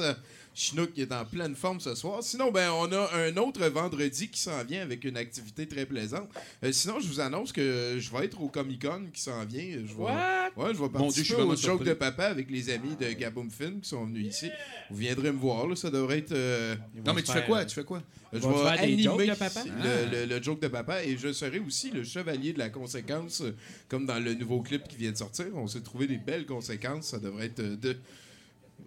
Euh, 0.49 0.55
Chinook 0.55 0.93
qui 0.93 1.01
est 1.01 1.11
en 1.13 1.23
pleine 1.25 1.55
forme 1.55 1.79
ce 1.79 1.95
soir. 1.95 2.21
Sinon, 2.21 2.51
ben, 2.51 2.69
on 2.71 2.91
a 2.91 3.09
un 3.15 3.37
autre 3.37 3.65
vendredi 3.67 4.27
qui 4.29 4.39
s'en 4.41 4.63
vient 4.63 4.81
avec 4.81 5.03
une 5.05 5.15
activité 5.15 5.67
très 5.67 5.85
plaisante. 5.85 6.27
Euh, 6.63 6.71
sinon, 6.71 6.99
je 6.99 7.07
vous 7.07 7.19
annonce 7.19 7.51
que 7.53 7.95
je 7.97 8.11
vais 8.11 8.25
être 8.25 8.41
au 8.41 8.49
Comic 8.49 8.81
Con 8.85 9.05
qui 9.13 9.21
s'en 9.21 9.45
vient. 9.45 9.63
Je 9.85 9.93
vais, 9.93 10.01
What? 10.01 10.49
Ouais, 10.57 10.73
je 10.73 10.73
vais 10.73 10.73
Dieu, 10.73 10.85
je 10.85 10.87
participer 10.91 11.41
au 11.41 11.55
show 11.55 11.77
de 11.79 11.93
papa 11.93 12.25
avec 12.25 12.49
les 12.51 12.69
amis 12.71 12.95
de 12.99 13.07
Gaboom 13.13 13.49
Film 13.49 13.79
qui 13.81 13.89
sont 13.89 14.05
venus 14.05 14.27
ici. 14.35 14.49
Vous 14.89 14.97
viendrez 14.97 15.31
me 15.31 15.37
voir, 15.37 15.65
là, 15.67 15.75
ça 15.75 15.89
devrait 15.89 16.19
être. 16.19 16.31
euh, 16.33 16.75
Non, 17.05 17.13
mais 17.13 17.23
tu 17.23 17.31
fais 17.31 17.45
quoi? 17.45 17.63
Tu 17.65 17.75
fais 17.75 17.83
quoi? 17.85 18.01
je 18.33 18.39
vont 18.39 18.63
vais 18.63 18.69
animer 18.69 19.03
jokes 19.03 19.25
de 19.27 19.33
papa? 19.33 19.63
Le, 19.65 20.11
le- 20.11 20.25
le 20.25 20.43
joke 20.43 20.61
de 20.61 20.67
papa 20.67 21.03
et 21.03 21.17
je 21.17 21.31
serai 21.33 21.57
aussi 21.59 21.89
le 21.89 22.03
chevalier 22.03 22.53
de 22.53 22.59
la 22.59 22.69
conséquence, 22.69 23.41
euh, 23.41 23.55
comme 23.87 24.05
dans 24.05 24.19
le 24.19 24.33
nouveau 24.35 24.61
clip 24.61 24.87
qui 24.87 24.97
vient 24.97 25.11
de 25.11 25.17
sortir. 25.17 25.45
On 25.55 25.65
s'est 25.67 25.81
trouvé 25.81 26.05
des 26.05 26.17
belles 26.17 26.45
conséquences. 26.45 27.07
Ça 27.07 27.17
devrait 27.19 27.45
être 27.47 27.59
euh, 27.61 27.75
de 27.75 27.97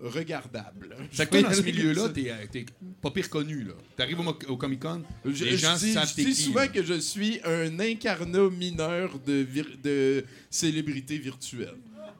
regardable. 0.00 0.96
Toi, 1.16 1.42
dans 1.42 1.52
ce 1.52 1.60
milieu-là, 1.62 2.08
t'es, 2.08 2.30
euh, 2.30 2.34
t'es 2.50 2.66
pas 3.00 3.10
pire 3.10 3.28
connu, 3.30 3.64
là. 3.64 3.74
T'arrives 3.96 4.20
au, 4.20 4.38
au 4.48 4.56
Comic-Con, 4.56 5.02
Je, 5.24 5.44
les 5.44 5.56
gens 5.56 5.76
dis, 5.76 5.92
savent 5.92 6.08
je 6.16 6.22
dis 6.24 6.34
souvent 6.34 6.60
là. 6.60 6.68
que 6.68 6.82
je 6.82 6.94
suis 6.94 7.40
un 7.44 7.78
incarnat 7.80 8.48
mineur 8.50 9.18
de, 9.26 9.42
vir- 9.42 9.78
de 9.82 10.24
célébrité 10.50 11.18
virtuelle. 11.18 11.74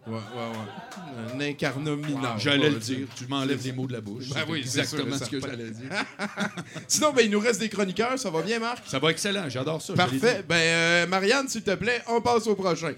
Ouais, 0.05 0.15
ouais, 0.15 0.19
ouais. 0.19 1.33
Un 1.37 1.41
incarnat 1.51 1.95
mineur. 1.95 2.37
J'allais 2.39 2.71
le 2.71 2.79
dire. 2.81 3.07
Tu 3.15 3.25
m'enlèves 3.29 3.63
les 3.65 3.71
mots 3.71 3.87
de 3.87 3.93
la 3.93 4.01
bouche. 4.01 4.31
Ben 4.31 4.43
oui, 4.49 4.59
exactement 4.59 5.17
sûr, 5.17 5.27
ce 5.27 5.31
que 5.31 5.41
j'allais 5.41 5.71
dire. 5.71 5.91
Sinon, 6.89 7.13
ben, 7.13 7.23
il 7.25 7.31
nous 7.31 7.39
reste 7.39 7.61
des 7.61 7.69
chroniqueurs. 7.69 8.19
Ça 8.19 8.29
va 8.31 8.43
bien, 8.43 8.59
Marc? 8.59 8.83
Ça 8.89 8.99
va 8.99 9.11
excellent. 9.13 9.49
J'adore 9.49 9.81
ça. 9.81 9.95
Parfait. 9.95 10.45
Ben, 10.49 10.57
euh, 10.57 11.07
Marianne, 11.07 11.47
s'il 11.49 11.63
te 11.63 11.75
plaît, 11.77 12.03
on 12.09 12.21
passe 12.21 12.47
au 12.49 12.57
prochain. 12.57 12.95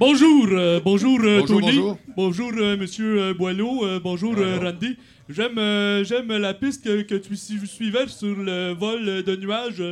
Bonjour, 0.00 0.48
euh, 0.50 0.80
bonjour, 0.84 1.20
euh, 1.22 1.40
Bonjour, 1.40 1.60
Tony. 1.60 1.76
bonjour. 1.76 1.98
Bonjour, 2.16 2.52
euh, 2.56 2.76
Monsieur 2.76 3.20
euh, 3.22 3.34
Boileau. 3.34 3.84
Euh, 3.86 4.00
bonjour, 4.02 4.34
euh. 4.38 4.58
Randy. 4.58 4.96
J'aime, 5.28 5.56
euh, 5.56 6.04
j'aime 6.04 6.36
la 6.36 6.52
piste 6.52 6.84
que, 6.84 7.02
que 7.02 7.14
tu 7.14 7.36
su- 7.36 7.64
suivais 7.66 8.08
sur 8.08 8.36
le 8.36 8.72
vol 8.74 9.22
de 9.22 9.36
nuages. 9.36 9.82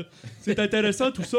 C'est 0.40 0.58
intéressant 0.58 1.10
tout 1.12 1.22
ça. 1.22 1.38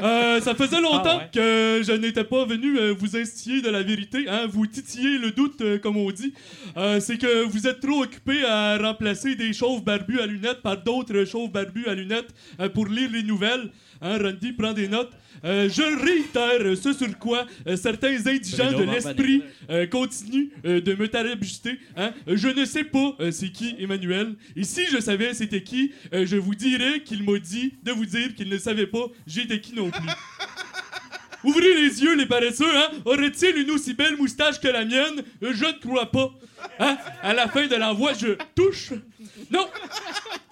Euh, 0.00 0.40
ça 0.40 0.54
faisait 0.54 0.80
longtemps 0.80 1.02
Ah 1.04 1.16
ouais. 1.18 1.30
que 1.34 1.82
je 1.84 1.92
n'étais 1.92 2.24
pas 2.24 2.44
venu 2.46 2.78
vous 2.92 3.16
instiller 3.16 3.60
de 3.60 3.68
la 3.68 3.82
vérité, 3.82 4.24
hein, 4.28 4.46
vous 4.48 4.66
titiller 4.66 5.18
le 5.18 5.32
doute, 5.32 5.62
comme 5.82 5.96
on 5.96 6.10
dit. 6.12 6.32
Euh, 6.76 6.98
c'est 7.00 7.18
que 7.18 7.42
vous 7.44 7.66
êtes 7.66 7.80
trop 7.80 8.04
occupé 8.04 8.44
à 8.44 8.78
remplacer 8.78 9.34
des 9.34 9.52
chauves 9.52 9.82
barbus 9.84 10.20
à 10.20 10.26
lunettes 10.26 10.62
par 10.62 10.82
d'autres 10.82 11.24
chauves 11.24 11.50
barbus 11.50 11.86
à 11.88 11.94
lunettes 11.94 12.32
euh, 12.60 12.68
pour 12.70 12.86
lire 12.86 13.10
les 13.12 13.22
nouvelles. 13.24 13.70
Hein, 14.00 14.16
Randy 14.22 14.52
prend 14.52 14.72
des 14.72 14.88
notes. 14.88 15.12
Euh, 15.44 15.68
je 15.68 15.82
réitère 16.04 16.76
ce 16.76 16.92
sur 16.92 17.18
quoi 17.18 17.46
euh, 17.66 17.76
certains 17.76 18.26
indigents 18.26 18.72
de 18.72 18.84
l'esprit 18.84 19.42
euh, 19.70 19.86
continuent 19.86 20.48
euh, 20.64 20.80
de 20.80 20.94
me 20.94 21.06
tarabuster. 21.08 21.78
Hein. 21.96 22.12
Je 22.26 22.48
ne 22.48 22.64
sais 22.64 22.84
pas 22.84 23.14
euh, 23.20 23.30
c'est 23.30 23.50
qui 23.50 23.74
Emmanuel. 23.78 24.34
Et 24.56 24.64
si 24.64 24.86
je 24.90 24.98
savais 25.00 25.34
c'était 25.34 25.62
qui, 25.62 25.92
euh, 26.12 26.24
je 26.26 26.36
vous 26.36 26.54
dirais 26.54 27.00
qu'il 27.04 27.22
m'a 27.24 27.38
dit 27.38 27.74
de 27.82 27.92
vous 27.92 28.06
dire 28.06 28.34
qu'il 28.34 28.48
ne 28.48 28.58
savait 28.58 28.86
pas 28.86 29.06
j'étais 29.26 29.60
qui 29.60 29.74
non 29.74 29.90
plus. 29.90 30.08
Ouvrez 31.44 31.74
les 31.74 32.02
yeux, 32.02 32.16
les 32.16 32.26
paresseux, 32.26 32.74
hein? 32.74 32.88
Aurait-il 33.04 33.58
une 33.58 33.70
aussi 33.70 33.92
belle 33.94 34.16
moustache 34.16 34.58
que 34.60 34.68
la 34.68 34.84
mienne? 34.84 35.22
Euh, 35.42 35.52
Je 35.52 35.66
ne 35.66 35.72
crois 35.72 36.10
pas. 36.10 36.32
Hein? 36.78 36.96
À 37.22 37.34
la 37.34 37.48
fin 37.48 37.66
de 37.66 37.74
l'envoi, 37.76 38.14
je 38.14 38.36
touche. 38.54 38.92
Non! 39.50 39.66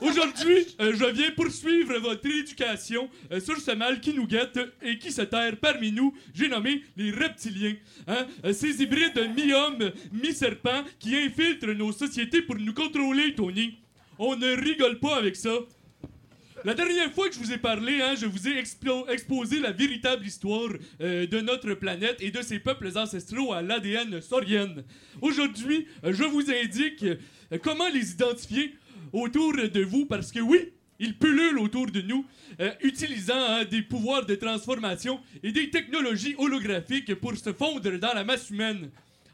Aujourd'hui, 0.01 0.67
euh, 0.81 0.93
je 0.95 1.05
viens 1.07 1.31
poursuivre 1.31 1.97
votre 1.99 2.27
éducation 2.27 3.09
euh, 3.33 3.41
sur 3.41 3.57
ce 3.59 3.71
mal 3.71 4.01
qui 4.01 4.13
nous 4.13 4.27
guette 4.27 4.59
et 4.83 4.99
qui 4.99 5.11
se 5.13 5.23
terre 5.23 5.57
parmi 5.61 5.93
nous. 5.93 6.13
J'ai 6.35 6.49
nommé 6.49 6.83
les 6.97 7.11
reptiliens. 7.11 7.75
Hein? 8.07 8.27
Ces 8.53 8.83
hybrides 8.83 9.31
mi-hommes, 9.35 9.93
mi-serpents 10.13 10.85
qui 10.99 11.17
infiltrent 11.17 11.73
nos 11.73 11.93
sociétés 11.93 12.43
pour 12.43 12.57
nous 12.57 12.75
contrôler, 12.75 13.35
Tony. 13.35 13.79
On 14.19 14.37
ne 14.37 14.55
rigole 14.57 14.99
pas 14.99 15.17
avec 15.17 15.37
ça. 15.37 15.55
La 16.65 16.75
dernière 16.75 17.11
fois 17.11 17.29
que 17.29 17.35
je 17.35 17.41
vous 17.41 17.51
ai 17.51 17.59
parlé, 17.59 18.01
hein, 18.01 18.15
je 18.15 18.25
vous 18.25 18.47
ai 18.47 18.57
exposé 18.57 19.59
la 19.59 19.73
véritable 19.73 20.25
histoire 20.25 20.69
euh, 21.01 21.27
de 21.27 21.41
notre 21.41 21.75
planète 21.75 22.19
et 22.21 22.31
de 22.31 22.41
ses 22.41 22.61
peuples 22.61 22.97
ancestraux 22.97 23.53
à 23.53 23.63
l'ADN 23.63 24.21
saurienne. 24.21 24.85
Aujourd'hui, 25.21 25.89
euh, 26.05 26.13
je 26.13 26.23
vous 26.23 26.49
indique 26.53 27.03
euh, 27.03 27.59
comment 27.61 27.89
les 27.89 28.13
identifier 28.13 28.77
autour 29.13 29.55
de 29.55 29.83
vous 29.83 30.07
parce 30.07 30.31
que 30.31 30.39
oui, 30.39 30.73
ils 31.01 31.19
pullulent 31.19 31.59
autour 31.59 31.87
de 31.87 32.01
nous, 32.01 32.25
utilisant 32.81 33.35
hein, 33.35 33.65
des 33.65 33.83
pouvoirs 33.83 34.25
de 34.25 34.37
transformation 34.37 35.21
et 35.43 35.51
des 35.51 35.69
technologies 35.69 36.37
holographiques 36.39 37.13
pour 37.17 37.37
se 37.37 37.53
fondre 37.53 37.99
dans 37.99 38.15
la 38.15 38.23
masse 38.23 38.51
humaine. 38.51 38.89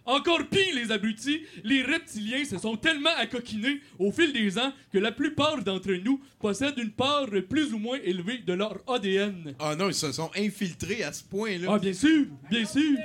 Encore 0.08 0.46
pire, 0.46 0.74
les 0.74 0.90
abrutis, 0.90 1.42
les 1.64 1.82
reptiliens 1.82 2.42
se 2.42 2.56
sont 2.56 2.78
tellement 2.78 3.14
accoquinés 3.18 3.82
au 3.98 4.10
fil 4.10 4.32
des 4.32 4.58
ans 4.58 4.72
que 4.90 4.96
la 4.96 5.12
plupart 5.12 5.62
d'entre 5.62 5.92
nous 6.02 6.18
possèdent 6.40 6.78
une 6.78 6.92
part 6.92 7.26
plus 7.46 7.74
ou 7.74 7.78
moins 7.78 7.98
élevée 8.02 8.38
de 8.38 8.54
leur 8.54 8.78
ADN. 8.88 9.54
Ah 9.58 9.76
non, 9.76 9.88
ils 9.88 9.94
se 9.94 10.10
sont 10.10 10.30
infiltrés 10.34 11.02
à 11.02 11.12
ce 11.12 11.22
point-là. 11.24 11.68
Ah, 11.70 11.78
bien 11.78 11.92
sûr, 11.92 12.24
bien 12.48 12.64
sûr. 12.64 12.96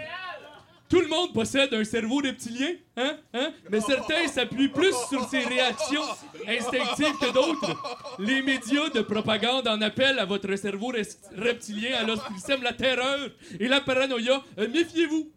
Tout 0.87 1.01
le 1.01 1.07
monde 1.07 1.33
possède 1.33 1.73
un 1.73 1.83
cerveau 1.83 2.21
reptilien, 2.23 2.69
hein, 2.95 3.17
hein? 3.33 3.51
Mais 3.69 3.81
certains 3.85 4.25
s'appuient 4.27 4.69
plus 4.69 4.93
sur 5.09 5.27
ces 5.27 5.39
réactions 5.39 6.03
instinctives 6.47 7.17
que 7.19 7.33
d'autres. 7.33 8.15
Les 8.19 8.41
médias 8.41 8.89
de 8.89 9.01
propagande 9.01 9.67
en 9.67 9.81
appellent 9.81 10.19
à 10.19 10.25
votre 10.25 10.55
cerveau 10.55 10.93
reptilien 11.35 11.97
alors 11.97 12.25
qu'il 12.27 12.37
sème 12.37 12.63
la 12.63 12.71
terreur 12.71 13.29
et 13.59 13.67
la 13.67 13.81
paranoïa. 13.81 14.41
Euh, 14.57 14.69
Méfiez-vous. 14.69 15.29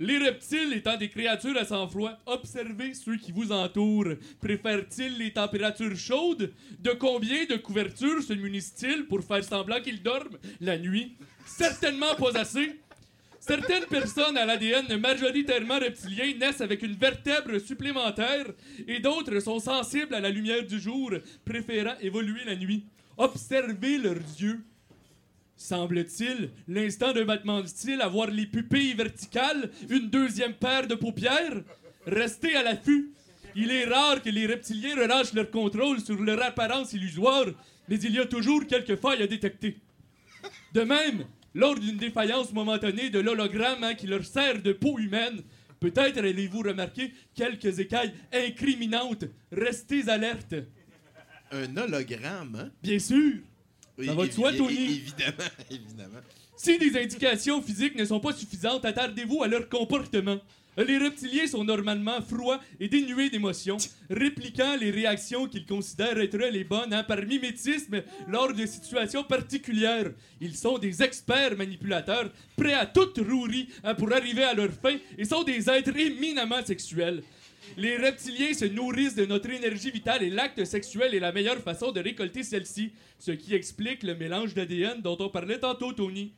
Les 0.00 0.18
reptiles 0.18 0.72
étant 0.74 0.96
des 0.96 1.08
créatures 1.08 1.56
à 1.56 1.64
sang-froid, 1.64 2.12
observez 2.26 2.94
ceux 2.94 3.16
qui 3.16 3.32
vous 3.32 3.50
entourent. 3.50 4.14
Préfèrent-ils 4.40 5.18
les 5.18 5.32
températures 5.32 5.96
chaudes? 5.96 6.52
De 6.78 6.90
combien 6.92 7.46
de 7.46 7.56
couvertures 7.56 8.22
se 8.22 8.32
munissent-ils 8.32 9.06
pour 9.06 9.24
faire 9.24 9.42
semblant 9.42 9.80
qu'ils 9.80 10.02
dorment 10.02 10.38
la 10.60 10.78
nuit? 10.78 11.16
Certainement 11.44 12.14
pas 12.14 12.38
assez. 12.38 12.78
Certaines 13.40 13.86
personnes 13.86 14.36
à 14.36 14.44
l'ADN 14.44 14.98
majoritairement 15.00 15.78
reptilien 15.78 16.32
naissent 16.38 16.60
avec 16.60 16.82
une 16.82 16.94
vertèbre 16.94 17.58
supplémentaire 17.58 18.46
et 18.86 19.00
d'autres 19.00 19.40
sont 19.40 19.58
sensibles 19.58 20.14
à 20.14 20.20
la 20.20 20.30
lumière 20.30 20.64
du 20.64 20.78
jour, 20.78 21.10
préférant 21.44 21.94
évoluer 22.00 22.44
la 22.44 22.54
nuit. 22.54 22.84
Observez 23.16 23.98
leurs 23.98 24.16
yeux. 24.38 24.60
Semble-t-il, 25.58 26.50
l'instant 26.68 27.12
d'un 27.12 27.24
battement 27.24 27.60
de 27.60 27.66
style, 27.66 28.00
avoir 28.00 28.28
les 28.30 28.46
pupilles 28.46 28.94
verticales, 28.94 29.70
une 29.90 30.08
deuxième 30.08 30.54
paire 30.54 30.86
de 30.86 30.94
paupières? 30.94 31.62
Restez 32.06 32.54
à 32.54 32.62
l'affût. 32.62 33.12
Il 33.56 33.72
est 33.72 33.86
rare 33.86 34.22
que 34.22 34.30
les 34.30 34.46
reptiliens 34.46 34.94
relâchent 34.94 35.32
leur 35.32 35.50
contrôle 35.50 36.00
sur 36.00 36.22
leur 36.22 36.40
apparence 36.44 36.92
illusoire, 36.92 37.46
mais 37.88 37.98
il 37.98 38.14
y 38.14 38.20
a 38.20 38.26
toujours 38.26 38.68
quelques 38.68 38.94
failles 38.94 39.24
à 39.24 39.26
détecter. 39.26 39.78
De 40.72 40.82
même, 40.82 41.24
lors 41.54 41.76
d'une 41.76 41.96
défaillance 41.96 42.52
momentanée 42.52 43.10
de 43.10 43.18
l'hologramme 43.18 43.82
hein, 43.82 43.94
qui 43.94 44.06
leur 44.06 44.24
sert 44.24 44.62
de 44.62 44.72
peau 44.72 44.96
humaine, 45.00 45.42
peut-être 45.80 46.18
allez-vous 46.18 46.60
remarquer 46.60 47.12
quelques 47.34 47.80
écailles 47.80 48.14
incriminantes. 48.32 49.24
Restez 49.50 50.08
alerte. 50.08 50.54
Un 51.50 51.76
hologramme, 51.76 52.54
hein? 52.60 52.70
Bien 52.80 53.00
sûr. 53.00 53.38
Ça 54.04 54.14
va 54.14 54.26
de 54.26 54.32
soi, 54.32 54.52
Tony? 54.52 54.74
Évidemment, 54.74 55.50
évidemment. 55.70 56.20
Si 56.56 56.78
des 56.78 56.96
indications 56.96 57.62
physiques 57.62 57.94
ne 57.94 58.04
sont 58.04 58.20
pas 58.20 58.32
suffisantes, 58.32 58.84
attardez-vous 58.84 59.42
à 59.42 59.48
leur 59.48 59.68
comportement. 59.68 60.38
Les 60.76 60.98
reptiliens 60.98 61.48
sont 61.48 61.64
normalement 61.64 62.20
froids 62.22 62.60
et 62.78 62.88
dénués 62.88 63.30
d'émotions, 63.30 63.78
répliquant 64.08 64.76
les 64.76 64.92
réactions 64.92 65.48
qu'ils 65.48 65.66
considèrent 65.66 66.18
être 66.20 66.36
les 66.36 66.62
bonnes 66.62 66.92
hein, 66.92 67.02
par 67.02 67.20
mimétisme 67.22 68.00
lors 68.28 68.52
de 68.52 68.64
situations 68.64 69.24
particulières. 69.24 70.12
Ils 70.40 70.56
sont 70.56 70.78
des 70.78 71.02
experts 71.02 71.56
manipulateurs, 71.56 72.30
prêts 72.56 72.74
à 72.74 72.86
toute 72.86 73.18
rouerie 73.18 73.68
hein, 73.82 73.94
pour 73.96 74.12
arriver 74.12 74.44
à 74.44 74.54
leur 74.54 74.70
fin 74.70 74.96
et 75.16 75.24
sont 75.24 75.42
des 75.42 75.68
êtres 75.68 75.96
éminemment 75.96 76.64
sexuels. 76.64 77.24
Les 77.76 77.96
reptiliens 77.96 78.54
se 78.54 78.64
nourrissent 78.64 79.14
de 79.14 79.26
notre 79.26 79.50
énergie 79.50 79.90
vitale 79.90 80.22
et 80.22 80.30
l'acte 80.30 80.64
sexuel 80.64 81.14
est 81.14 81.20
la 81.20 81.32
meilleure 81.32 81.58
façon 81.62 81.92
de 81.92 82.00
récolter 82.00 82.42
celle-ci, 82.42 82.92
ce 83.18 83.30
qui 83.32 83.54
explique 83.54 84.02
le 84.02 84.14
mélange 84.16 84.54
d'ADN 84.54 85.00
dont 85.00 85.16
on 85.20 85.28
parlait 85.28 85.58
tantôt, 85.60 85.92
Tony. 85.92 86.32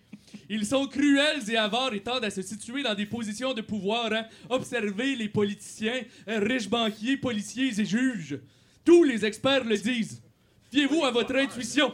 Ils 0.49 0.67
sont 0.67 0.87
cruels 0.87 1.49
et 1.51 1.57
avares 1.57 1.95
et 1.95 2.01
tendent 2.01 2.25
à 2.25 2.31
se 2.31 2.43
situer 2.43 2.83
dans 2.83 2.95
des 2.95 3.07
positions 3.07 3.53
de 3.55 3.63
pouvoir. 3.63 4.13
hein. 4.13 4.27
Observez 4.49 5.17
les 5.17 5.29
politiciens, 5.29 6.03
hein, 6.27 6.41
riches 6.41 6.69
banquiers, 6.69 7.17
policiers 7.17 7.81
et 7.81 7.85
juges. 7.85 8.39
Tous 8.85 9.05
les 9.05 9.25
experts 9.25 9.65
le 9.65 9.77
disent. 9.77 10.23
Fiez-vous 10.71 11.05
à 11.05 11.11
votre 11.11 11.35
intuition. 11.37 11.93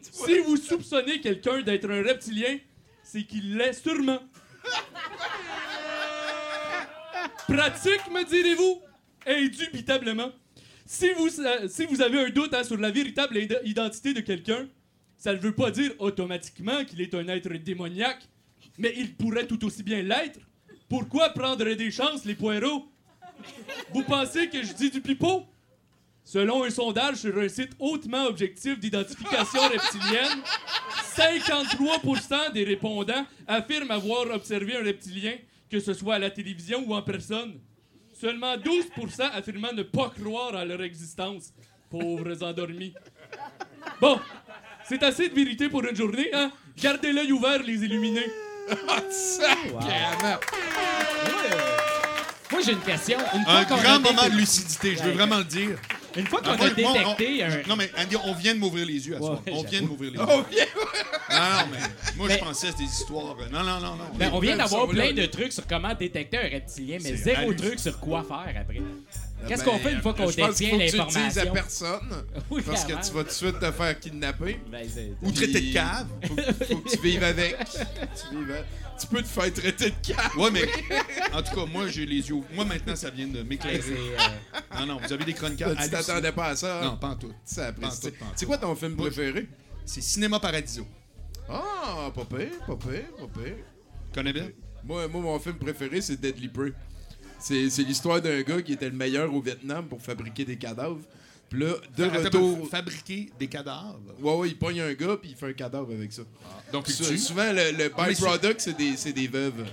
Si 0.00 0.38
vous 0.40 0.56
soupçonnez 0.56 1.20
quelqu'un 1.20 1.62
d'être 1.62 1.88
un 1.88 2.02
reptilien, 2.02 2.58
c'est 3.04 3.22
qu'il 3.24 3.56
l'est 3.56 3.72
sûrement. 3.74 4.20
Pratique, 7.46 8.10
me 8.10 8.24
direz-vous? 8.24 8.80
Indubitablement. 9.26 10.30
Si 10.86 11.10
vous, 11.16 11.28
euh, 11.40 11.68
si 11.68 11.84
vous 11.86 12.02
avez 12.02 12.20
un 12.20 12.30
doute 12.30 12.52
hein, 12.54 12.64
sur 12.64 12.76
la 12.76 12.90
véritable 12.90 13.36
id- 13.38 13.60
identité 13.64 14.12
de 14.12 14.20
quelqu'un, 14.20 14.68
ça 15.16 15.32
ne 15.32 15.38
veut 15.38 15.54
pas 15.54 15.70
dire 15.70 15.92
automatiquement 15.98 16.84
qu'il 16.84 17.00
est 17.00 17.14
un 17.14 17.26
être 17.28 17.52
démoniaque, 17.54 18.28
mais 18.78 18.92
il 18.96 19.14
pourrait 19.14 19.46
tout 19.46 19.64
aussi 19.64 19.82
bien 19.82 20.02
l'être. 20.02 20.40
Pourquoi 20.88 21.30
prendre 21.30 21.64
des 21.64 21.90
chances, 21.90 22.24
les 22.24 22.34
poireaux? 22.34 22.88
Vous 23.92 24.02
pensez 24.02 24.48
que 24.48 24.62
je 24.62 24.72
dis 24.72 24.90
du 24.90 25.00
pipeau? 25.00 25.46
Selon 26.24 26.62
un 26.64 26.70
sondage 26.70 27.16
sur 27.16 27.36
un 27.38 27.48
site 27.48 27.72
hautement 27.78 28.26
objectif 28.26 28.78
d'identification 28.78 29.60
reptilienne, 29.68 30.42
53% 31.16 32.52
des 32.52 32.64
répondants 32.64 33.26
affirment 33.46 33.90
avoir 33.90 34.30
observé 34.30 34.76
un 34.76 34.84
reptilien, 34.84 35.34
que 35.72 35.80
ce 35.80 35.94
soit 35.94 36.16
à 36.16 36.18
la 36.18 36.30
télévision 36.30 36.84
ou 36.86 36.94
en 36.94 37.00
personne. 37.00 37.58
Seulement 38.12 38.56
12% 38.56 39.22
affirmant 39.32 39.72
ne 39.72 39.82
pas 39.82 40.10
croire 40.10 40.54
à 40.54 40.66
leur 40.66 40.82
existence. 40.82 41.54
Pauvres 41.88 42.42
endormis. 42.42 42.92
Bon, 43.98 44.20
c'est 44.86 45.02
assez 45.02 45.30
de 45.30 45.34
vérité 45.34 45.70
pour 45.70 45.82
une 45.82 45.96
journée, 45.96 46.28
hein? 46.34 46.52
Gardez 46.76 47.10
l'œil 47.12 47.32
ouvert, 47.32 47.62
les 47.62 47.82
illuminés. 47.84 48.30
Sacrément. 49.10 50.38
Moi, 52.50 52.60
j'ai 52.64 52.72
une 52.72 52.80
question. 52.80 53.18
Une 53.34 53.44
fois 53.44 53.56
Un 53.56 53.64
qu'on 53.64 53.76
a 53.76 53.82
grand 53.82 54.00
moment 54.00 54.28
de 54.28 54.36
lucidité, 54.36 54.94
je 54.94 55.02
veux 55.04 55.12
vraiment 55.12 55.38
le 55.38 55.44
dire. 55.44 55.78
Une 56.16 56.26
fois 56.26 56.40
qu'on 56.42 56.50
a 56.50 56.70
détecté 56.70 57.42
un... 57.42 57.62
Non, 57.68 57.76
mais 57.76 57.90
Andy, 57.98 58.16
on 58.24 58.34
vient 58.34 58.54
de 58.54 58.58
m'ouvrir 58.60 58.86
les 58.86 59.06
yeux 59.08 59.16
à 59.16 59.18
soir. 59.18 59.40
On 59.50 59.62
vient 59.62 59.82
de 59.82 59.86
m'ouvrir 59.86 60.10
les 60.12 60.18
yeux. 60.18 60.24
On 60.28 60.42
vient- 60.42 60.64
Ah, 61.28 61.64
non, 61.66 61.72
mais 61.72 62.16
moi, 62.16 62.28
je 62.30 62.36
pensais 62.38 62.68
à 62.68 62.72
des 62.72 62.84
histoires. 62.84 63.36
euh, 63.40 63.48
Non, 63.50 63.62
non, 63.64 63.80
non, 63.80 63.96
non. 63.96 64.04
Ben, 64.14 64.30
on 64.32 64.38
vient 64.38 64.56
d'avoir 64.56 64.86
plein 64.88 65.12
de 65.12 65.26
trucs 65.26 65.52
sur 65.52 65.66
comment 65.66 65.94
détecter 65.94 66.38
un 66.38 66.48
reptilien, 66.48 66.98
mais 67.02 67.16
zéro 67.16 67.52
truc 67.54 67.78
sur 67.78 67.98
quoi 67.98 68.22
faire 68.22 68.60
après. 68.60 68.80
Qu'est-ce 69.48 69.64
Ben, 69.64 69.70
qu'on 69.72 69.78
fait 69.80 69.92
une 69.92 70.02
fois 70.02 70.14
qu'on 70.14 70.30
je 70.30 70.36
pense 70.36 70.56
détient 70.56 70.70
faut 70.70 70.78
que 70.78 70.90
tu 70.90 70.96
le 70.98 71.04
dises 71.04 71.38
à 71.38 71.44
l'information? 71.44 71.52
personne. 71.52 72.24
Oui, 72.50 72.62
parce 72.64 72.84
que 72.84 72.92
tu 72.92 73.12
vas 73.12 73.22
tout 73.22 73.28
de 73.28 73.30
suite 73.30 73.58
te 73.58 73.72
faire 73.72 73.98
kidnapper. 74.00 74.60
Ben, 74.70 74.86
Ou 75.22 75.32
traité 75.32 75.60
de 75.60 75.72
cave. 75.72 76.06
Faut, 76.28 76.36
faut 76.66 76.76
que 76.78 76.88
tu 76.90 77.02
vives 77.02 77.24
avec. 77.24 77.56
tu, 77.64 78.36
vives 78.36 78.50
avec. 78.52 78.64
Tu 79.02 79.06
peux 79.08 79.22
te 79.22 79.28
faire 79.28 79.52
traiter 79.52 79.90
de 79.90 79.94
cave. 80.06 80.36
Ouais, 80.38 80.50
mais 80.50 80.62
en 81.32 81.42
tout 81.42 81.54
cas, 81.54 81.66
moi, 81.66 81.86
j'ai 81.88 82.06
les 82.06 82.28
yeux. 82.28 82.36
Moi, 82.54 82.64
maintenant, 82.64 82.96
ça 82.96 83.10
vient 83.10 83.26
de 83.26 83.42
m'éclairer. 83.42 83.80
euh, 83.90 84.78
Non, 84.80 84.86
non, 84.86 84.98
vous 85.04 85.12
avez 85.12 85.24
des 85.24 85.32
chroniqueurs. 85.34 85.76
Tu 85.76 85.90
t'attendais 85.90 86.32
pas 86.32 86.46
à 86.48 86.56
ça. 86.56 86.80
hein? 86.80 86.84
Non, 86.84 86.96
pas 86.96 87.08
en 87.08 87.16
tout. 87.16 87.32
Ça. 87.44 87.72
C'est 88.36 88.46
quoi 88.46 88.58
ton 88.58 88.74
film 88.76 88.96
préféré? 88.96 89.48
C'est 89.84 90.00
Cinéma 90.00 90.38
Paradiso. 90.40 90.86
Ah, 91.48 92.10
pas 92.14 92.24
pire, 92.24 92.48
pas 92.66 92.76
pire, 92.76 93.04
pas 93.18 93.40
pire. 93.40 93.56
Tu 94.12 94.14
connais 94.14 94.32
bien? 94.32 94.48
Moi, 94.84 95.08
moi, 95.08 95.20
mon 95.20 95.38
film 95.38 95.56
préféré, 95.56 96.00
c'est 96.00 96.20
Deadly 96.20 96.48
Prey. 96.48 96.72
C'est 97.38 97.68
c'est 97.70 97.82
l'histoire 97.82 98.20
d'un 98.22 98.40
gars 98.42 98.62
qui 98.62 98.72
était 98.74 98.88
le 98.88 98.94
meilleur 98.96 99.34
au 99.34 99.40
Vietnam 99.42 99.86
pour 99.88 100.00
fabriquer 100.00 100.44
des 100.44 100.56
cadavres. 100.56 101.00
Puis 101.52 101.60
là, 101.60 101.74
de 101.98 102.04
Attends, 102.04 102.24
retour. 102.24 102.68
Fabriquer 102.70 103.30
des 103.38 103.46
cadavres. 103.46 104.00
Ouais, 104.20 104.34
ouais, 104.36 104.48
il 104.48 104.56
pogne 104.58 104.80
un 104.80 104.94
gars 104.94 105.18
puis 105.18 105.30
il 105.32 105.36
fait 105.36 105.48
un 105.48 105.52
cadavre 105.52 105.92
avec 105.92 106.10
ça. 106.10 106.22
Donc, 106.72 106.88
Sou- 106.88 107.04
tue. 107.04 107.18
souvent, 107.18 107.52
le, 107.52 107.72
le 107.72 107.90
mais 107.94 108.08
byproduct, 108.08 108.58
c'est 108.96 109.12
des, 109.12 109.28
veuves. 109.28 109.66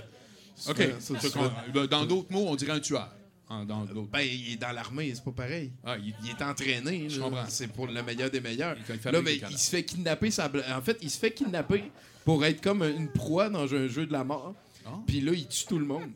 OK. 0.68 0.76
Souvent, 0.76 1.00
ça, 1.00 1.20
Ça, 1.20 1.28
souvent. 1.30 1.50
qu'on- 1.72 1.86
Dans 1.86 2.04
d'autres 2.04 2.30
mots, 2.30 2.44
on 2.48 2.54
dirait 2.54 2.72
un 2.72 2.80
tueur. 2.80 3.08
Dans. 3.48 3.84
Ben, 4.12 4.20
il 4.20 4.52
est 4.52 4.56
dans 4.56 4.70
l'armée, 4.72 5.10
c'est 5.14 5.24
pas 5.24 5.32
pareil. 5.32 5.72
Ah, 5.82 5.96
il- 5.98 6.14
Il 6.22 6.30
est 6.30 6.42
entraîné. 6.42 7.08
Je 7.08 7.18
là. 7.18 7.24
comprends. 7.24 7.44
C'est 7.48 7.66
pour 7.68 7.86
le 7.86 8.02
meilleur 8.02 8.30
des 8.30 8.40
meilleurs. 8.42 8.76
Il 8.88 9.10
Là, 9.10 9.22
ben, 9.22 9.40
il 9.50 9.58
se 9.58 9.70
fait 9.70 9.82
kidnapper. 9.82 10.30
Sa 10.30 10.50
En 10.76 10.82
fait, 10.82 10.98
il 11.00 11.10
se 11.10 11.18
fait 11.18 11.32
kidnapper 11.32 11.84
pour 12.26 12.44
être 12.44 12.60
comme 12.60 12.82
une 12.82 13.08
proie 13.10 13.48
dans 13.48 13.72
un 13.74 13.88
jeu 13.88 14.04
de 14.06 14.12
la 14.12 14.22
mort. 14.22 14.54
Ah. 14.86 14.90
Puis 15.06 15.20
là, 15.22 15.32
il 15.32 15.46
tue 15.48 15.64
tout 15.66 15.78
le 15.78 15.86
monde. 15.86 16.10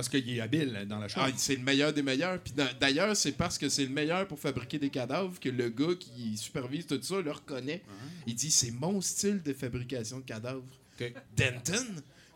Parce 0.00 0.08
qu'il 0.08 0.30
est 0.30 0.40
habile 0.40 0.86
dans 0.88 0.98
la 0.98 1.08
chose. 1.08 1.22
Ah, 1.26 1.30
c'est 1.36 1.56
le 1.56 1.62
meilleur 1.62 1.92
des 1.92 2.02
meilleurs. 2.02 2.40
Puis 2.40 2.54
d'ailleurs, 2.80 3.14
c'est 3.14 3.32
parce 3.32 3.58
que 3.58 3.68
c'est 3.68 3.84
le 3.84 3.90
meilleur 3.90 4.26
pour 4.26 4.40
fabriquer 4.40 4.78
des 4.78 4.88
cadavres 4.88 5.38
que 5.38 5.50
le 5.50 5.68
gars 5.68 5.94
qui 5.98 6.38
supervise 6.38 6.86
tout 6.86 6.98
ça 7.02 7.20
le 7.20 7.30
reconnaît. 7.30 7.82
Il 8.26 8.34
dit 8.34 8.50
c'est 8.50 8.70
mon 8.70 9.02
style 9.02 9.42
de 9.42 9.52
fabrication 9.52 10.20
de 10.20 10.24
cadavres. 10.24 10.64
Denton? 11.36 11.84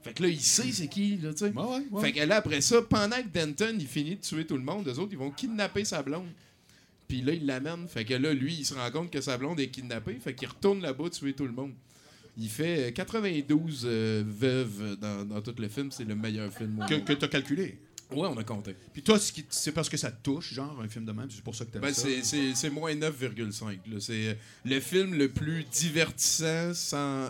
Fait 0.02 0.12
que 0.12 0.24
là, 0.24 0.28
il 0.28 0.40
sait 0.42 0.70
c'est 0.72 0.88
qui, 0.88 1.16
là, 1.16 1.32
tu 1.32 1.38
sais. 1.38 1.52
Ouais, 1.52 1.62
ouais, 1.62 1.86
ouais. 1.90 2.02
Fait 2.02 2.12
que 2.12 2.20
là, 2.20 2.36
après 2.36 2.60
ça, 2.60 2.82
pendant 2.82 3.16
que 3.16 3.28
Denton, 3.28 3.74
il 3.78 3.86
finit 3.86 4.16
de 4.16 4.20
tuer 4.20 4.46
tout 4.46 4.58
le 4.58 4.62
monde, 4.62 4.86
eux 4.86 4.98
autres, 4.98 5.12
ils 5.12 5.18
vont 5.18 5.30
kidnapper 5.30 5.86
sa 5.86 6.02
blonde. 6.02 6.28
Puis 7.08 7.22
là, 7.22 7.32
il 7.32 7.46
l'amène. 7.46 7.88
Fait 7.88 8.04
que 8.04 8.12
là, 8.12 8.34
lui, 8.34 8.56
il 8.56 8.66
se 8.66 8.74
rend 8.74 8.90
compte 8.90 9.10
que 9.10 9.22
sa 9.22 9.38
blonde 9.38 9.58
est 9.58 9.68
kidnappée. 9.68 10.18
Fait 10.22 10.34
qu'il 10.34 10.48
retourne 10.48 10.82
là-bas 10.82 11.08
tuer 11.08 11.32
tout 11.32 11.46
le 11.46 11.52
monde. 11.52 11.72
Il 12.36 12.48
fait 12.48 12.88
euh, 12.88 12.90
92 12.90 13.82
euh, 13.84 14.24
veuves 14.26 14.96
dans, 15.00 15.24
dans 15.24 15.40
tout 15.40 15.54
le 15.58 15.68
film. 15.68 15.90
C'est 15.90 16.04
le 16.04 16.14
meilleur 16.16 16.52
film 16.52 16.80
au 16.82 16.86
Que, 16.86 16.94
monde. 16.94 17.04
que 17.04 17.12
t'as 17.12 17.28
calculé? 17.28 17.78
Ouais, 18.10 18.28
on 18.28 18.36
a 18.36 18.44
compté. 18.44 18.76
Puis 18.92 19.02
toi, 19.02 19.18
c'est 19.48 19.72
parce 19.72 19.88
que 19.88 19.96
ça 19.96 20.10
te 20.10 20.22
touche, 20.22 20.52
genre, 20.52 20.78
un 20.82 20.88
film 20.88 21.04
de 21.04 21.12
même. 21.12 21.28
C'est 21.30 21.42
pour 21.42 21.54
ça 21.54 21.64
que 21.64 21.70
t'aimes 21.70 21.82
Ben, 21.82 21.92
ça? 21.94 22.06
c'est- 22.22 22.70
moins 22.70 22.94
9,5. 22.94 23.78
là. 23.86 24.00
C'est 24.00 24.28
euh, 24.28 24.34
le 24.64 24.78
film 24.80 25.14
le 25.14 25.28
plus 25.30 25.64
divertissant 25.64 26.74
sans 26.74 27.28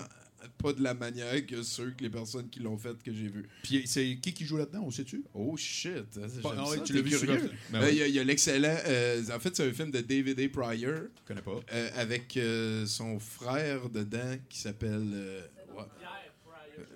pas 0.59 0.73
de 0.73 0.83
la 0.83 0.95
manière 0.95 1.45
que 1.47 1.63
ceux 1.63 1.91
que 1.91 2.03
les 2.03 2.11
personnes 2.11 2.49
qui 2.51 2.61
l'ont 2.61 2.77
fait 2.79 3.01
que 3.03 3.13
j'ai 3.13 3.29
vu. 3.29 3.49
Puis 3.63 3.83
c'est 3.87 4.17
qui 4.21 4.33
qui 4.33 4.45
joue 4.45 4.57
là-dedans, 4.57 4.83
on 4.87 4.91
sait-tu? 4.91 5.25
Oh 5.35 5.57
shit! 5.57 6.05
Ah 6.45 6.69
ouais, 6.69 6.77
ça, 6.79 6.83
tu 6.83 6.93
t'es 6.93 6.99
l'as 6.99 7.03
vu 7.05 7.11
sur 7.11 7.27
Ben 7.27 7.83
Euh. 7.83 7.91
Il 7.91 8.11
y 8.15 8.19
a- 8.19 8.25
l'excellent. 8.25 8.77
euh, 8.87 9.23
en 9.35 9.39
fait, 9.41 9.55
c'est 9.57 9.67
un 9.69 9.73
film 9.73 9.91
de 9.91 10.01
David 10.01 10.41
A. 10.41 10.49
Pryor 10.49 10.95
Je 10.97 11.27
connais 11.27 11.43
pas. 11.43 11.61
euh, 11.73 11.91
avec 11.97 12.39
son 12.87 13.19
frère 13.19 13.89
dedans 13.91 14.37
qui 14.49 14.59
s'appelle. 14.59 15.45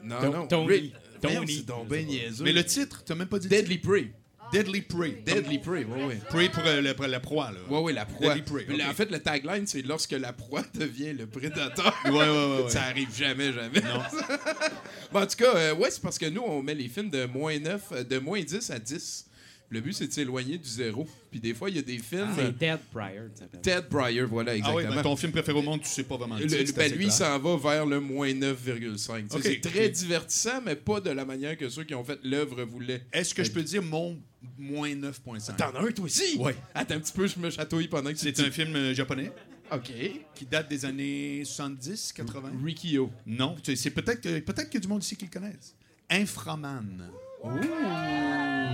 Non, 0.03 0.33
non, 0.33 0.47
Tony. 0.47 0.93
Tony. 1.21 1.65
Ben. 1.89 2.07
Mais 2.43 2.53
le 2.53 2.65
titre, 2.65 3.03
t'as 3.05 3.15
même 3.15 3.29
pas 3.29 3.39
dit 3.39 3.49
Deadly 3.49 3.79
Prey. 3.79 4.13
Deadly 4.53 4.83
Prey. 4.83 5.23
Deadly 5.27 5.59
Prey, 5.59 5.85
oui, 5.89 6.01
oui. 6.09 6.15
Prey 6.29 6.49
pour, 6.49 6.63
euh, 6.67 6.81
le- 6.81 7.07
la 7.07 7.21
proie, 7.21 7.51
là. 7.53 7.59
Oui, 7.69 7.79
oui, 7.83 7.93
la 7.93 8.07
proie. 8.07 8.35
Deadly 8.35 8.65
Prey. 8.65 8.83
En 8.85 8.95
fait, 8.95 9.11
le 9.11 9.19
tagline, 9.21 9.67
c'est 9.67 9.83
lorsque 9.83 10.13
la 10.13 10.33
proie 10.33 10.63
devient 10.75 11.13
le 11.13 11.27
prédateur. 11.27 11.95
Ouais, 12.07 12.11
ouais, 12.13 12.19
ouais, 12.21 12.63
ouais. 12.65 12.71
Ça 12.71 12.83
arrive 12.85 13.15
jamais, 13.15 13.53
jamais. 13.53 13.81
Bon, 15.13 15.21
en 15.23 15.27
tout 15.27 15.37
cas, 15.37 15.55
euh, 15.57 15.75
ouais, 15.75 15.91
c'est 15.91 16.03
parce 16.03 16.19
que 16.19 16.27
nous, 16.27 16.43
on 16.43 16.63
met 16.63 16.75
les 16.75 16.89
films 16.89 17.09
de 17.11 17.25
moins 17.25 17.59
9, 17.59 17.83
euh, 17.93 18.05
de 18.05 18.19
moins 18.19 18.43
10 18.43 18.71
à 18.71 18.79
10. 18.79 19.25
Le 19.71 19.81
but, 19.81 19.93
c'est 19.93 20.07
de 20.07 20.13
s'éloigner 20.13 20.57
du 20.59 20.69
zéro. 20.69 21.07
Puis 21.31 21.41
des 21.41 21.53
fois, 21.55 21.69
il 21.69 21.77
y 21.77 21.79
a 21.79 21.83
des 21.83 21.99
films. 21.99 22.29
euh, 22.39 22.47
C'est 22.47 22.59
Dead 22.59 22.79
Prior, 22.91 23.25
ça 23.35 23.41
s'appelle. 23.41 23.61
Ted 23.61 23.87
Pryor, 23.91 24.27
voilà, 24.29 24.53
Ah 24.53 24.55
oui, 24.55 24.61
exactement. 24.61 24.95
ben, 24.95 25.03
ton 25.03 25.17
film 25.17 25.33
préféré 25.33 25.59
au 25.59 25.63
monde, 25.63 25.83
tu 25.83 25.89
sais 25.89 26.05
pas 26.05 26.17
vraiment 26.17 26.37
Le- 26.39 26.47
ben, 26.73 26.93
lui, 26.95 27.05
il 27.07 27.13
s'en 27.13 27.39
va 27.39 27.57
vers 27.57 27.85
le 27.87 28.01
moins 28.01 28.33
9,5. 28.33 29.23
Tu 29.25 29.29
sais, 29.29 29.35
Ok, 29.37 29.41
c'est 29.45 29.61
très 29.61 29.89
divertissant, 29.91 30.61
mais 30.65 30.75
pas 30.75 31.01
de 31.01 31.11
la 31.11 31.25
manière 31.27 31.57
que 31.59 31.69
ceux 31.69 31.85
qui 31.85 31.95
ont 31.95 32.05
fait 32.05 32.19
l'œuvre 32.23 32.63
voulaient. 32.65 33.03
Est-ce 33.13 33.35
que 33.35 33.45
je 33.45 33.51
peux 33.51 33.63
dire 33.63 33.83
mon 33.83 34.19
moins 34.57 34.89
9.5? 34.91 35.57
T'en 35.57 35.71
as 35.75 35.81
un, 35.81 35.91
toi 35.91 36.05
aussi? 36.05 36.37
Ouais. 36.39 36.57
Attends 36.75 36.95
un 36.95 37.01
petit 37.01 37.13
peu, 37.13 37.27
je 37.27 37.39
me 37.39 37.51
chatouille 37.51 37.89
pendant 37.89 38.11
que 38.11 38.15
tu 38.17 38.21
C'est 38.25 38.33
dis- 38.33 38.43
un 38.43 38.51
film 38.51 38.75
euh, 38.77 38.95
japonais 38.95 39.33
OK. 39.73 39.91
qui 40.35 40.47
date 40.47 40.69
des 40.69 40.85
années 40.85 41.43
70, 41.45 42.13
80. 42.15 42.51
Rikio. 42.65 43.11
Non, 43.27 43.57
c'est 43.63 43.91
peut-être 43.91 44.21
que 44.21 44.39
peut-être 44.41 44.67
qu'il 44.71 44.75
y 44.75 44.79
a 44.79 44.81
du 44.81 44.89
monde 44.89 45.03
ici 45.03 45.17
qui 45.17 45.25
le 45.27 45.31
connaissent. 45.31 45.75
Inframan. 46.11 47.11
Ouh, 47.45 47.51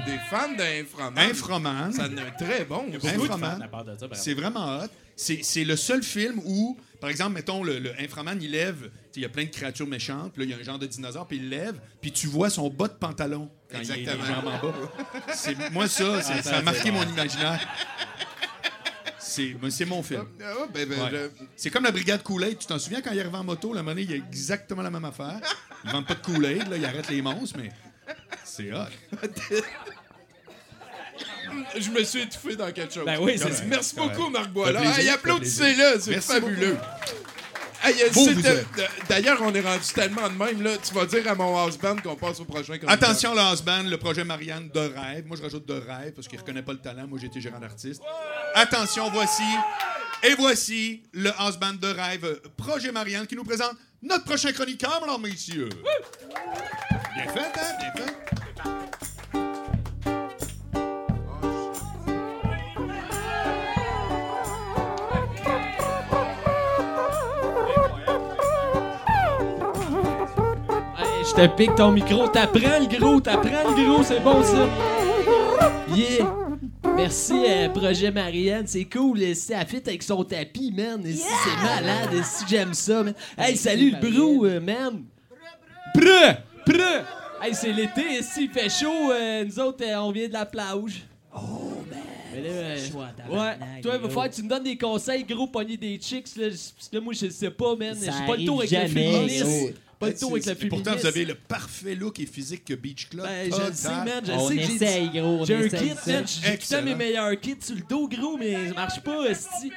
des 0.07 0.19
fans 0.31 0.53
d'Inframan. 0.57 1.19
Inframan. 1.31 1.93
Ça 1.93 2.05
a 2.05 2.07
un 2.07 2.31
très 2.39 2.65
bon. 2.65 2.85
Inframan. 3.03 3.59
C'est 4.13 4.35
vraiment 4.35 4.79
hot. 4.81 4.87
C'est 5.17 5.41
c'est 5.45 5.65
le 5.65 5.77
seul 5.77 6.03
film 6.03 6.41
où, 6.45 6.77
par 7.01 7.09
exemple, 7.11 7.35
mettons, 7.35 7.63
le, 7.63 7.79
le 7.79 7.93
Inframan, 8.01 8.37
il 8.41 8.51
lève, 8.51 8.91
il 9.15 9.23
y 9.23 9.25
a 9.25 9.29
plein 9.29 9.45
de 9.45 9.51
créatures 9.51 9.87
méchantes, 9.87 10.33
puis 10.33 10.43
là, 10.43 10.45
il 10.47 10.51
y 10.51 10.55
a 10.55 10.61
un 10.61 10.65
genre 10.65 10.79
de 10.79 10.87
dinosaure, 10.87 11.27
puis 11.29 11.37
il 11.37 11.49
lève, 11.49 11.79
puis 12.01 12.11
tu 12.11 12.27
vois 12.27 12.51
son 12.51 12.69
bas 12.69 12.89
de 12.89 12.95
pantalon 12.95 13.49
quand 13.75 13.83
il 13.83 13.91
est 13.91 14.01
Exactement. 14.01 14.23
légèrement 14.25 14.59
bas. 14.63 14.75
C'est- 15.35 15.71
Moi, 15.71 15.89
ça, 15.89 16.23
c'est- 16.23 16.43
ça 16.43 16.59
a 16.59 16.63
marqué 16.63 16.91
mon 16.91 17.03
imaginaire. 17.03 17.61
C'est 19.19 19.85
mon 19.85 20.03
film. 20.03 20.25
Ah, 20.43 20.67
ben, 20.73 20.89
ben, 20.89 21.01
Ouais. 21.03 21.09
je- 21.13 21.45
C'est 21.57 21.71
comme 21.71 21.83
la 21.85 21.91
brigade 21.91 22.23
Kool-Aid. 22.23 22.59
Tu 22.59 22.67
t'en 22.67 22.79
souviens 22.79 23.01
quand 23.03 23.11
il 23.13 23.19
arrive 23.21 23.35
en 23.35 23.43
moto, 23.45 23.73
la 23.75 23.83
monnaie, 23.83 24.03
il 24.05 24.11
y 24.11 24.15
a 24.15 24.17
exactement 24.17 24.83
la 24.83 24.91
même 24.91 25.05
affaire. 25.05 25.41
Ils 25.85 25.91
vendent 25.91 26.07
pas 26.07 26.15
de 26.15 26.21
Kool-Aid, 26.21 26.69
là, 26.69 26.77
ils 26.77 26.85
arrêtent 26.85 27.11
les 27.11 27.21
monstres, 27.21 27.57
mais 27.61 27.71
c'est 28.45 28.73
hot. 28.73 28.87
Je 31.79 31.91
me 31.91 32.03
suis 32.05 32.23
étouffé 32.23 32.57
dans 32.57 32.71
quelque 32.73 32.93
chose. 32.95 33.05
Ben 33.05 33.19
oui, 33.21 33.39
c'est. 33.39 33.65
Merci 33.67 33.95
beaucoup, 33.97 34.29
Marc 34.31 34.51
plaisir, 34.53 34.99
Hey, 34.99 35.09
applaudissez-le, 35.11 36.01
c'est 36.01 36.11
Merci 36.11 36.33
fabuleux. 36.33 36.77
D'ailleurs, 39.09 39.39
on 39.43 39.55
est 39.55 39.61
rendu 39.61 39.85
tellement 39.95 40.29
de 40.29 40.35
même. 40.35 40.63
Là, 40.63 40.77
tu 40.79 40.95
vas 40.95 41.07
dire 41.07 41.29
à 41.31 41.35
mon 41.35 41.57
house 41.57 41.79
band 41.79 41.97
qu'on 41.97 42.17
passe 42.17 42.41
au 42.41 42.45
prochain 42.45 42.79
chroniqueur. 42.79 42.91
Attention, 42.91 43.35
le 43.35 43.41
house 43.41 43.63
band, 43.63 43.83
le 43.85 43.99
projet 43.99 44.25
Marianne 44.25 44.71
de 44.73 44.81
rêve. 44.81 45.27
Moi, 45.27 45.37
je 45.37 45.43
rajoute 45.43 45.67
de 45.67 45.75
rêve 45.75 46.13
parce 46.13 46.27
qu'il 46.29 46.39
reconnaît 46.39 46.63
pas 46.63 46.73
le 46.73 46.81
talent. 46.81 47.07
Moi, 47.07 47.19
j'ai 47.21 47.27
été 47.27 47.41
gérant 47.41 47.59
d'artiste. 47.59 48.03
Attention, 48.55 49.11
voici. 49.11 49.43
Et 50.23 50.35
voici 50.37 51.03
le 51.13 51.31
house 51.39 51.59
band 51.59 51.75
de 51.75 51.89
rêve, 51.89 52.25
euh, 52.25 52.41
projet 52.57 52.91
Marianne, 52.91 53.27
qui 53.27 53.37
nous 53.37 53.45
présente 53.45 53.77
notre 54.03 54.25
prochain 54.25 54.53
chroniqueur, 54.53 55.01
mesdames, 55.03 55.21
messieurs. 55.21 55.69
Bien 57.15 57.29
fait, 57.29 57.41
hein? 57.41 57.73
Bien 57.79 58.05
fait. 58.05 59.04
Je 71.37 71.43
te 71.43 71.57
pique 71.57 71.75
ton 71.75 71.91
micro. 71.93 72.29
T'apprends 72.29 72.79
le 72.81 72.99
gros, 72.99 73.21
t'apprends 73.21 73.75
le 73.77 73.85
gros, 73.85 74.03
c'est 74.03 74.21
bon 74.21 74.43
ça. 74.43 74.69
Yeah. 75.95 76.33
Merci, 76.97 77.35
euh, 77.49 77.69
Projet 77.69 78.11
Marianne. 78.11 78.67
C'est 78.67 78.85
cool. 78.85 79.35
C'est 79.35 79.55
à 79.55 79.65
fit 79.65 79.83
avec 79.87 80.03
son 80.03 80.23
tapis, 80.25 80.73
man. 80.73 81.05
Et 81.07 81.13
si 81.13 81.23
C'est 81.23 81.63
malade. 81.63 82.11
et 82.15 82.23
Si 82.23 82.45
j'aime 82.49 82.75
ça, 82.75 83.03
man. 83.03 83.15
Hey, 83.37 83.57
salut 83.57 83.91
le 83.91 84.11
brou, 84.11 84.45
euh, 84.45 84.61
man. 84.61 85.05
Prêt, 85.95 86.43
prêt. 86.65 87.05
Hey, 87.43 87.55
c'est 87.55 87.73
l'été. 87.73 88.23
S'il 88.23 88.51
fait 88.51 88.69
chaud, 88.69 89.11
euh, 89.13 89.45
nous 89.45 89.59
autres, 89.61 89.85
euh, 89.85 89.97
on 89.97 90.13
vient 90.13 90.29
de 90.29 90.33
la 90.33 90.47
plage. 90.47 91.05
Oh, 91.35 91.83
man. 91.91 92.01
ouais, 93.31 93.83
toi, 93.83 93.93
il 93.95 94.01
va 94.01 94.09
falloir 94.09 94.31
que 94.31 94.35
tu 94.35 94.43
me 94.43 94.49
donnes 94.49 94.65
des 94.65 94.77
conseils, 94.77 95.25
gros, 95.25 95.47
pogner 95.47 95.77
des 95.77 95.99
chicks, 96.01 96.37
là. 96.37 96.49
Parce 96.49 96.89
que 96.91 96.97
là, 96.97 97.01
moi, 97.03 97.13
je 97.13 97.29
sais 97.29 97.51
pas, 97.51 97.77
man. 97.77 97.97
J'ai 98.01 98.27
pas 98.27 98.37
le 98.37 98.45
tour 98.45 98.59
avec 98.61 98.71
le 98.71 98.77
arrive 98.79 98.93
féminisme. 98.93 99.47
jamais, 99.47 99.75
Pas 99.99 100.09
le 100.09 100.15
tour 100.17 100.33
avec 100.33 100.45
féminisme. 100.45 100.69
pourtant, 100.69 100.97
vous 100.97 101.07
avez 101.07 101.25
le 101.25 101.35
parfait 101.35 101.95
look 101.95 102.19
et 102.21 102.27
physique 102.27 102.65
que 102.65 102.75
Beach 102.75 103.09
Club. 103.09 103.25
Ben, 103.27 103.51
je 103.53 103.67
le 103.69 103.73
sais, 103.73 103.89
man. 103.89 104.23
Je 104.27 104.33
On 104.33 104.49
sais 104.49 104.57
que 104.57 104.63
j'ai 104.63 104.75
essaye, 104.75 105.09
gros. 105.11 105.45
j'ai 105.47 105.55
un 105.55 105.69
kit, 105.69 105.93
man. 106.07 106.25
J'ai 106.27 106.59
tout 106.59 106.85
mes 106.85 106.95
meilleurs 106.95 107.41
kits 107.41 107.57
sur 107.61 107.75
le 107.77 107.83
dos, 107.89 108.09
gros, 108.09 108.37
mais 108.37 108.69
ça 108.69 108.75
marche 108.75 109.01
pas, 109.01 109.25
esti. 109.27 109.73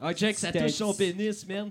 Ah, 0.00 0.12
check, 0.14 0.38
ça 0.38 0.52
touche 0.52 0.70
son 0.72 0.94
pénis, 0.94 1.46
man. 1.46 1.70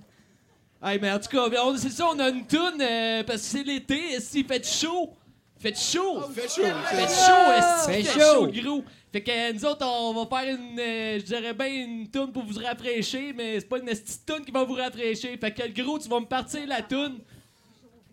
Hey, 0.83 0.99
mais 1.01 1.11
en 1.11 1.19
tout 1.19 1.29
cas, 1.29 1.49
on- 1.63 1.77
c'est 1.77 1.89
ça, 1.89 2.05
on 2.13 2.19
a 2.19 2.29
une 2.29 2.45
toune 2.45 2.79
euh, 2.81 3.23
parce 3.23 3.41
que 3.41 3.47
c'est 3.47 3.63
l'été, 3.63 4.13
esti, 4.13 4.43
fait 4.43 4.65
chaud. 4.65 5.13
Fait 5.59 5.75
chaud. 5.75 6.21
Fait 6.35 6.47
chaud. 6.47 6.61
Fait 6.85 7.07
chaud, 7.07 7.51
esti. 7.57 7.91
Fait 8.13 8.19
chaud, 8.19 8.47
gros. 8.47 8.83
Fait 9.11 9.21
que 9.21 9.53
nous 9.53 9.65
autres, 9.65 9.85
on 9.85 10.13
va 10.25 10.25
faire 10.41 10.53
une, 10.55 10.79
euh, 10.79 11.19
je 11.19 11.23
dirais 11.25 11.53
bien 11.53 11.67
une 11.67 12.07
toune 12.09 12.31
pour 12.31 12.43
vous 12.43 12.59
rafraîchir, 12.59 13.33
mais 13.35 13.59
c'est 13.59 13.67
pas 13.69 13.79
une 13.79 13.87
esti 13.89 14.19
toune 14.25 14.43
qui 14.45 14.51
va 14.51 14.63
vous 14.63 14.73
rafraîchir. 14.73 15.29
Fait 15.39 15.51
que 15.53 15.63
le 15.63 15.83
gros, 15.83 15.97
tu 15.97 16.09
vas 16.09 16.19
me 16.19 16.25
partir 16.25 16.67
la 16.67 16.81
toune. 16.81 17.19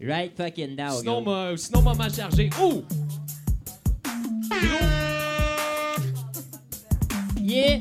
Right 0.00 0.32
fucking 0.36 0.76
down. 0.76 0.92
Sinon, 0.98 1.22
gros. 1.22 1.30
m'a- 1.32 1.56
sinon, 1.56 1.82
m'a 1.82 1.94
mal 1.94 2.12
chargé. 2.14 2.48
Oh! 2.60 2.82
Yeah. 7.40 7.80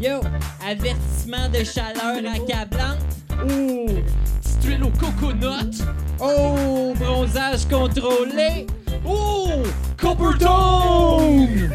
Yo, 0.00 0.20
avertissement 0.64 1.48
de 1.50 1.64
chaleur 1.64 2.22
accablante. 2.32 2.98
Oh! 3.50 3.77
Petite 5.08 5.20
huile 5.20 5.44
au 5.44 5.48
coconut. 5.48 5.82
Oh, 6.20 6.94
bronzage 6.98 7.66
contrôlé. 7.68 8.66
Oh! 9.06 9.48
Coppertone! 10.00 11.70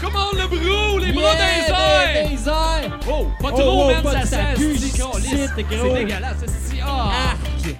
Comment 0.00 0.30
le 0.32 0.46
brou, 0.46 0.98
les 0.98 1.12
bras 1.12 1.34
Yeah, 1.34 2.28
des 2.28 2.48
airs! 2.48 3.00
Oh, 3.08 3.26
pas 3.40 3.50
Oh, 3.52 3.58
trop, 3.58 3.82
oh, 3.84 3.86
man, 3.88 4.02
pas 4.02 4.12
ça 4.12 4.26
sent, 4.26 4.36
c'est 4.56 5.54
dégueulasse, 5.54 6.36
c'est 6.46 6.80
ah! 6.82 7.12
Arc. 7.30 7.76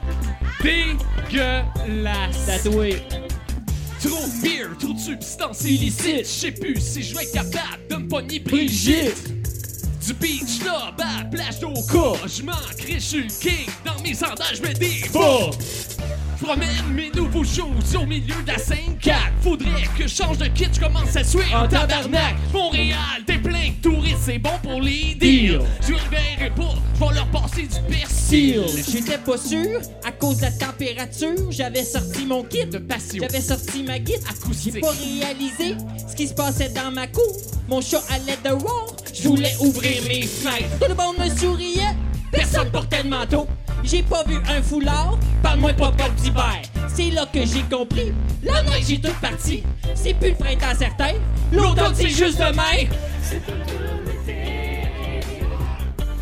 Dégueulasse! 0.62 2.46
Tatoué. 2.46 3.02
Trop 4.02 4.08
de 4.10 4.42
beer, 4.42 4.68
trop 4.78 4.92
de 4.92 4.98
substances 4.98 5.62
illicites. 5.64 6.20
Je 6.20 6.24
sais 6.24 6.52
plus 6.52 6.80
si 6.80 7.02
je 7.02 7.14
vais 7.14 7.24
être 7.24 7.32
capable 7.32 7.86
de 7.90 7.96
me 7.96 8.08
pogner 8.08 8.40
Brigitte. 8.40 9.39
Du 10.10 10.16
beach 10.16 10.64
là, 10.64 10.90
bas, 10.98 11.24
plage 11.30 11.60
d'Oka. 11.60 12.26
Je 12.26 12.42
m'en 12.42 12.52
crie, 12.76 12.94
je 12.94 12.98
suis 12.98 13.28
king. 13.28 13.68
Dans 13.84 14.02
mes 14.02 14.12
sandales, 14.12 14.56
je 14.56 14.60
mets 14.60 14.74
des 14.74 15.08
bas. 15.14 15.50
Je 16.40 16.46
promène 16.46 16.94
mes 16.94 17.10
nouveaux 17.10 17.44
shows 17.44 17.70
au 18.00 18.06
milieu 18.06 18.34
de 18.42 18.46
la 18.46 18.56
5-4. 18.56 19.12
Faudrait 19.42 19.82
que 19.98 20.04
je 20.04 20.08
change 20.08 20.38
de 20.38 20.46
kit, 20.46 20.68
je 20.72 20.80
commence 20.80 21.14
à 21.14 21.22
suer 21.22 21.44
en 21.54 21.68
tabarnak. 21.68 22.34
Montréal, 22.52 22.96
t'es 23.26 23.36
plein 23.36 23.68
de 23.68 23.82
touristes, 23.82 24.20
c'est 24.24 24.38
bon 24.38 24.50
pour 24.62 24.80
les 24.80 25.14
deals. 25.16 25.60
Je 25.82 25.92
verrai 25.92 26.50
pas, 26.56 26.74
je 26.94 27.04
vais 27.04 27.14
leur 27.14 27.26
passer 27.26 27.62
du 27.62 27.94
persil. 27.94 28.62
J'étais 28.90 29.18
pas 29.18 29.36
sûr, 29.36 29.80
à 30.02 30.12
cause 30.12 30.38
de 30.38 30.42
la 30.42 30.52
température, 30.52 31.50
j'avais 31.50 31.84
sorti 31.84 32.24
mon 32.24 32.42
kit. 32.42 32.64
De 32.64 32.78
passion. 32.78 33.22
J'avais 33.22 33.42
sorti 33.42 33.82
ma 33.82 33.98
guide. 33.98 34.22
Acoustique. 34.30 34.74
J'ai 34.74 34.80
pas 34.80 34.92
réalisé 34.92 35.76
ce 36.08 36.16
qui 36.16 36.26
se 36.26 36.34
passait 36.34 36.70
dans 36.70 36.90
ma 36.90 37.06
cour. 37.06 37.36
Mon 37.68 37.82
chat 37.82 38.02
allait 38.08 38.38
dehors, 38.42 38.96
je 39.12 39.28
voulais 39.28 39.54
ouvrir 39.60 40.02
mes 40.08 40.22
fenêtres. 40.22 40.78
Tout 40.80 40.88
le 40.88 40.94
monde 40.94 41.18
me 41.18 41.38
souriait, 41.38 41.94
personne 42.32 42.70
portait 42.70 43.02
de 43.02 43.08
manteau. 43.08 43.46
J'ai 43.82 44.02
pas 44.02 44.22
vu 44.26 44.36
un 44.48 44.62
foulard, 44.62 45.18
parle-moi 45.42 45.72
pas 45.72 45.90
pas 45.92 46.08
d'hiver. 46.10 46.62
C'est 46.88 47.10
là 47.10 47.26
que 47.32 47.44
j'ai 47.44 47.62
compris, 47.62 48.12
la 48.42 48.62
neige 48.62 48.92
est 48.92 49.02
toute 49.02 49.18
partie. 49.20 49.62
C'est 49.94 50.14
plus 50.14 50.30
le 50.30 50.36
printemps 50.36 50.78
certain, 50.78 51.14
l'automne 51.52 51.94
c'est 51.94 52.08
juste 52.08 52.38
demain. 52.38 52.88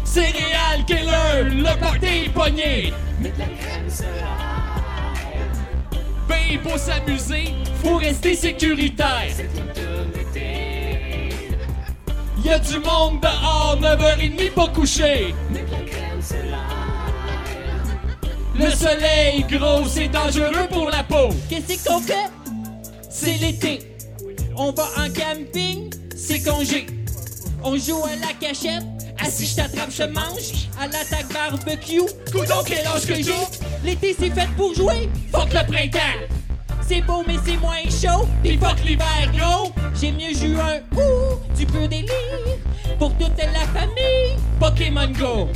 Céréales 0.04 0.84
killer, 0.86 1.44
le 1.44 1.80
party 1.80 2.06
est 2.06 2.32
pogné. 2.32 2.92
Ben 6.28 6.59
pour 6.62 6.78
s'amuser, 6.78 7.54
faut 7.82 7.96
rester 7.96 8.34
sécuritaire. 8.34 9.28
Y 12.44 12.50
a 12.50 12.59
du 12.59 12.78
monde 12.78 13.20
dehors, 13.20 13.78
9h30 13.80 14.52
pas 14.52 14.68
couché. 14.68 15.34
Le 18.59 18.70
soleil 18.70 19.44
gros, 19.48 19.86
c'est 19.86 20.09
dangereux 20.09 20.66
pour 20.70 20.90
la 20.90 21.04
peau. 21.04 21.28
Qu'est-ce 21.48 21.88
qu'on 21.88 22.00
fait? 22.00 22.28
C'est 23.09 23.38
l'été. 23.38 23.78
On 24.56 24.72
va 24.72 24.84
en 24.96 25.09
camping, 25.11 25.90
c'est 26.16 26.42
congé. 26.42 26.86
On 27.62 27.76
joue 27.76 28.02
à 28.04 28.16
la 28.20 28.32
cachette, 28.40 28.82
assis 29.18 29.46
je 29.46 29.56
t'attrape, 29.56 29.90
je 29.90 30.02
mange. 30.02 30.68
À 30.80 30.86
l'attaque 30.88 31.32
barbecue, 31.32 32.02
coudon 32.32 32.62
quel 32.66 32.84
âge 32.86 33.06
que 33.06 33.14
j'ai. 33.14 33.32
L'été 33.84 34.16
c'est 34.18 34.30
fait 34.30 34.48
pour 34.56 34.74
jouer, 34.74 35.09
fuck 35.32 35.52
le 35.52 35.64
printemps. 35.64 36.34
C'est 36.88 37.02
beau 37.02 37.22
mais 37.26 37.36
c'est 37.44 37.56
moins 37.59 37.82
chaud, 37.84 38.26
pis 38.42 38.59
fuck 38.59 38.84
l'hiver 38.84 39.30
gros. 39.36 39.72
J'ai 40.00 40.11
mieux 40.11 40.34
juin 40.34 40.80
ou 40.92 41.56
du 41.56 41.66
peu 41.66 41.86
délire 41.86 42.11
pour 42.99 43.12
toute 43.16 43.36
la 43.39 43.66
famille. 43.78 44.36
Pokémon 44.59 45.11
Go. 45.18 45.49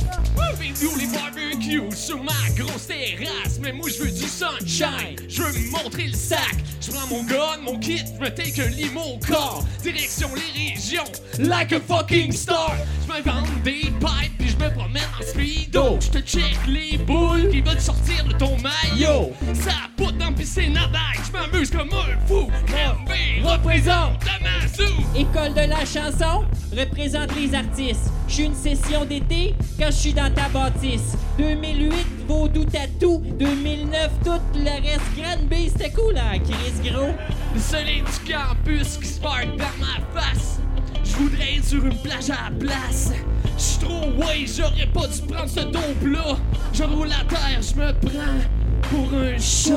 Nous 0.81 0.97
les 0.97 1.07
barbecues 1.07 1.95
sur 1.95 2.23
ma 2.23 2.33
grosse 2.57 2.87
terrasse, 2.87 3.59
mais 3.61 3.71
moi 3.71 3.87
je 3.89 4.03
veux 4.03 4.11
du 4.11 4.23
sunshine, 4.23 5.15
je 5.29 5.41
veux 5.41 5.51
me 5.53 5.71
montrer 5.71 6.07
le 6.07 6.15
sac. 6.15 6.55
Je 6.81 6.91
prends 6.91 7.07
mon 7.07 7.23
gun, 7.23 7.61
mon 7.61 7.77
kit, 7.79 8.03
je 8.05 8.19
me 8.19 8.29
take 8.29 8.61
un 8.61 8.69
limo 8.69 9.01
au 9.01 9.19
corps, 9.25 9.63
direction 9.81 10.29
les 10.35 10.73
régions, 10.73 11.03
like 11.39 11.71
a 11.71 11.79
fucking 11.79 12.31
star. 12.31 12.75
Je 13.07 13.13
me 13.13 13.21
vends 13.21 13.43
des 13.63 13.91
pipes 13.99 14.37
puis 14.37 14.49
je 14.49 14.57
me 14.57 14.69
promène 14.73 15.03
en 15.19 15.23
speedo. 15.23 15.99
Je 16.01 16.09
te 16.09 16.19
check 16.19 16.57
les 16.67 16.97
boules 16.97 17.49
qui 17.49 17.61
veulent 17.61 17.79
sortir 17.79 18.25
de 18.25 18.33
ton 18.33 18.57
maillot. 18.57 19.31
Ça 19.53 19.73
pote 19.95 20.17
dans 20.17 20.33
piscine 20.33 20.77
à 20.77 20.89
je 21.25 21.31
m'amuse 21.31 21.69
comme 21.69 21.89
un 21.89 22.27
fou. 22.27 22.49
MV 22.67 23.45
représente 23.47 24.19
Damazou. 24.25 24.93
École 25.15 25.53
de 25.53 25.69
la 25.69 25.85
chanson 25.85 26.43
représente 26.75 27.22
les 27.35 27.53
artistes. 27.53 28.11
Je 28.27 28.33
suis 28.33 28.43
une 28.45 28.55
session 28.55 29.05
d'été 29.05 29.55
quand 29.79 29.87
je 29.87 29.91
suis 29.91 30.13
dans 30.13 30.33
ta 30.33 30.49
bâtisse. 30.49 31.15
2008, 31.37 31.91
Vaudou 32.27 32.65
Tatou. 32.65 33.21
2009, 33.39 34.11
tout 34.23 34.31
le 34.55 34.81
reste. 34.81 35.01
Grande 35.17 35.47
B, 35.49 35.53
c'était 35.67 35.91
cool, 35.91 36.17
hein, 36.17 36.39
Chris 36.39 36.89
Gros? 36.89 37.13
Le 37.53 37.59
soleil 37.59 38.01
du 38.01 38.31
campus 38.31 38.97
qui 38.97 39.07
spark 39.07 39.47
dans 39.57 39.77
ma 39.79 40.21
face. 40.21 40.59
Je 41.03 41.15
voudrais 41.15 41.55
être 41.57 41.65
sur 41.65 41.85
une 41.85 41.97
plage 41.97 42.29
à 42.29 42.49
la 42.49 42.57
place. 42.59 43.11
J'suis 43.57 43.79
trop 43.79 44.09
ouais, 44.17 44.45
j'aurais 44.47 44.87
pas 44.87 45.07
dû 45.07 45.21
prendre 45.21 45.49
ce 45.49 45.59
dope 45.59 46.05
là. 46.05 46.37
Je 46.73 46.83
roule 46.83 47.11
à 47.11 47.23
terre, 47.25 47.61
je 47.61 47.75
me 47.75 47.93
prends 47.93 48.41
pour 48.89 49.13
un 49.13 49.37
chat. 49.37 49.73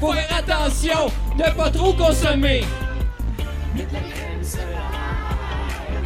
Faut 0.00 0.12
faire 0.12 0.38
attention 0.38 1.12
de 1.36 1.50
pas 1.54 1.70
trop 1.70 1.92
consommer. 1.92 2.62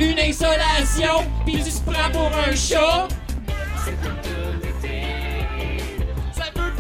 Une 0.00 0.18
insolation, 0.18 1.24
puis 1.46 1.62
tu 1.62 1.70
te 1.70 1.90
prends 1.90 2.10
pour 2.10 2.30
un 2.36 2.56
chat. 2.56 3.06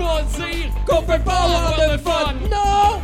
Pas 0.04 0.22
dire 0.22 0.70
Qu'on 0.86 1.02
peut 1.02 1.18
pas 1.24 1.40
avoir 1.44 1.76
de 1.76 1.96
fun. 1.98 2.34
Non! 2.50 3.00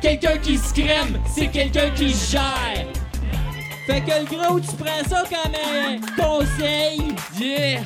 Quelqu'un 0.00 0.38
qui 0.38 0.56
se 0.56 0.72
crème, 0.72 1.18
c'est 1.26 1.48
quelqu'un 1.48 1.90
qui 1.90 2.10
gère. 2.10 2.86
Fait 3.84 4.00
que 4.00 4.10
le 4.20 4.26
gros, 4.26 4.60
tu 4.60 4.76
prends 4.76 5.08
ça 5.08 5.24
comme 5.28 5.54
un 5.54 5.98
conseil. 6.16 7.14
Yeah! 7.36 7.80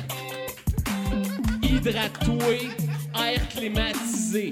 Hydrate-toi, 1.63 2.69
air 3.15 3.49
climatisé. 3.49 4.51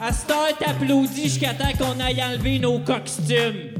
À 0.00 0.12
cette 0.12 0.30
heure, 0.30 0.56
t'applaudis 0.56 1.24
jusqu'à 1.24 1.54
temps 1.54 1.72
qu'on 1.78 1.98
aille 2.00 2.22
enlever 2.22 2.60
nos 2.60 2.78
costumes. 2.78 3.74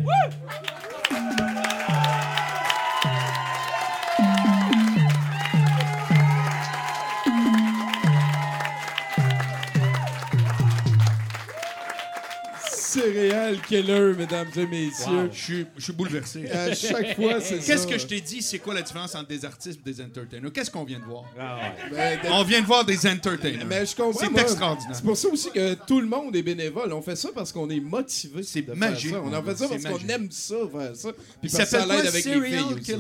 Keller, 13.69 14.15
mesdames 14.17 14.49
et 14.57 14.67
messieurs. 14.67 15.31
Je 15.33 15.39
suis- 15.43 15.67
je 15.77 15.83
suis 15.85 15.93
bouleversé. 15.93 16.49
À 16.51 16.75
chaque 16.75 17.17
fois, 17.17 17.41
c'est 17.41 17.61
ça. 17.61 17.67
Qu'est-ce 17.67 17.87
que 17.87 17.99
je 17.99 18.07
t'ai 18.07 18.21
dit? 18.21 18.43
C'est 18.43 18.59
quoi 18.59 18.75
la 18.75 18.83
différence 18.83 19.15
entre 19.15 19.29
des 19.29 19.45
artistes 19.45 19.81
et 19.87 19.91
des 19.93 20.01
entertainers? 20.03 20.53
Qu'est-ce 20.53 20.71
qu'on 20.71 20.85
vient 20.85 20.99
de 20.99 21.05
voir? 21.05 21.25
Ben, 21.37 22.19
de- 22.23 22.29
On 22.33 22.43
vient 22.45 22.61
de 22.61 22.67
voir 22.67 22.85
des 22.85 23.07
entertainers. 23.07 23.65
Mais 23.67 23.87
je 23.87 23.95
comprends. 23.97 24.19
C'est 24.21 24.31
moi. 24.31 24.41
extraordinaire. 24.43 24.95
C'est 24.97 25.05
pour 25.05 25.17
ça 25.17 25.29
aussi 25.29 25.51
que 25.51 25.75
tout 25.87 26.01
le 26.01 26.07
monde 26.07 26.35
est 26.37 26.43
bénévole. 26.43 26.93
On 26.93 27.03
fait 27.03 27.17
ça 27.17 27.31
parce 27.35 27.53
qu'on 27.53 27.69
est 27.71 27.81
motivé. 27.81 28.43
C'est 28.43 28.67
magique, 28.75 29.15
On 29.23 29.33
en 29.33 29.43
fait 29.43 29.57
ça 29.57 29.67
c'est 29.69 29.69
parce 29.69 29.85
qu'on 29.85 29.93
magique. 29.93 30.11
aime 30.11 30.29
ça, 30.31 30.55
faire 30.73 30.97
ça. 30.97 31.13
Puis 31.13 31.23
Il 31.45 31.51
parce 31.51 31.69
ça 31.71 31.85
quoi, 31.85 31.95
avec 31.95 32.13
les 32.15 32.23
Serial 32.23 32.43
filles 32.65 32.75
aussi. 32.81 32.93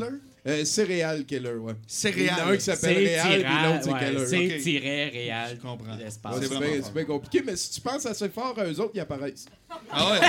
Euh, 0.46 0.64
Céréal 0.66 1.24
Killer, 1.24 1.54
ouais. 1.54 1.72
Céréal. 1.86 2.34
Il 2.36 2.38
y 2.38 2.42
en 2.42 2.46
a 2.48 2.52
un 2.52 2.56
qui 2.56 2.62
s'appelle 2.64 2.96
Réal, 2.98 3.44
puis 3.44 3.64
l'autre 3.64 3.78
c'est 3.82 3.92
ouais, 3.92 3.98
Keller. 4.00 4.60
c'est 4.60 4.78
réal. 4.78 5.50
Je 5.56 5.60
comprends. 5.66 5.96
l'espace. 5.96 6.36
Ouais, 6.36 6.80
C'est 6.82 6.92
bien, 6.92 7.04
compliqué, 7.06 7.42
mais 7.46 7.56
si 7.56 7.70
tu 7.70 7.80
penses 7.80 8.04
assez 8.04 8.28
fort 8.28 8.54
à 8.58 8.64
eux 8.66 8.78
autres, 8.78 8.92
ils 8.94 9.00
apparaissent. 9.00 9.46
Ah 9.90 10.12
ouais? 10.12 10.20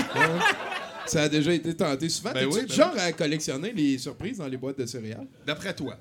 Ça 1.06 1.24
a 1.24 1.30
déjà 1.30 1.54
été 1.54 1.76
tenté 1.76 2.08
souvent. 2.08 2.32
Ben 2.32 2.48
oui, 2.48 2.62
ben 2.68 2.74
genre 2.74 2.94
à 2.98 3.12
collectionner 3.12 3.74
les 3.74 3.98
surprises 3.98 4.38
dans 4.38 4.48
les 4.48 4.58
boîtes 4.58 4.80
de 4.80 4.86
céréales? 4.86 5.28
D'après 5.46 5.74
toi? 5.74 5.98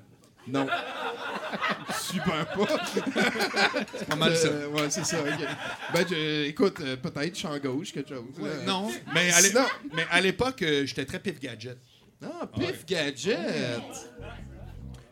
Non. 0.47 0.65
Super 1.99 2.45
pas. 2.47 2.67
C'est 3.97 4.07
pas 4.07 4.15
mal 4.15 4.35
ça. 4.35 4.47
Euh, 4.47 4.67
ouais, 4.69 4.89
c'est 4.89 5.05
ça. 5.05 5.19
ok. 5.19 5.47
Ben, 5.93 6.05
je- 6.09 6.43
écoute, 6.45 6.77
euh, 6.81 6.95
peut-être 6.97 7.37
champ 7.37 7.57
gauche, 7.57 7.91
quelque 7.91 8.09
chose. 8.09 8.23
Non, 8.65 8.89
à 8.89 9.13
mais 9.13 10.05
à 10.11 10.21
l'époque, 10.21 10.61
euh, 10.61 10.85
j'étais 10.85 11.05
très 11.05 11.19
pif 11.19 11.39
gadget. 11.39 11.77
Ah, 12.23 12.47
pif 12.47 12.85
gadget. 12.85 13.81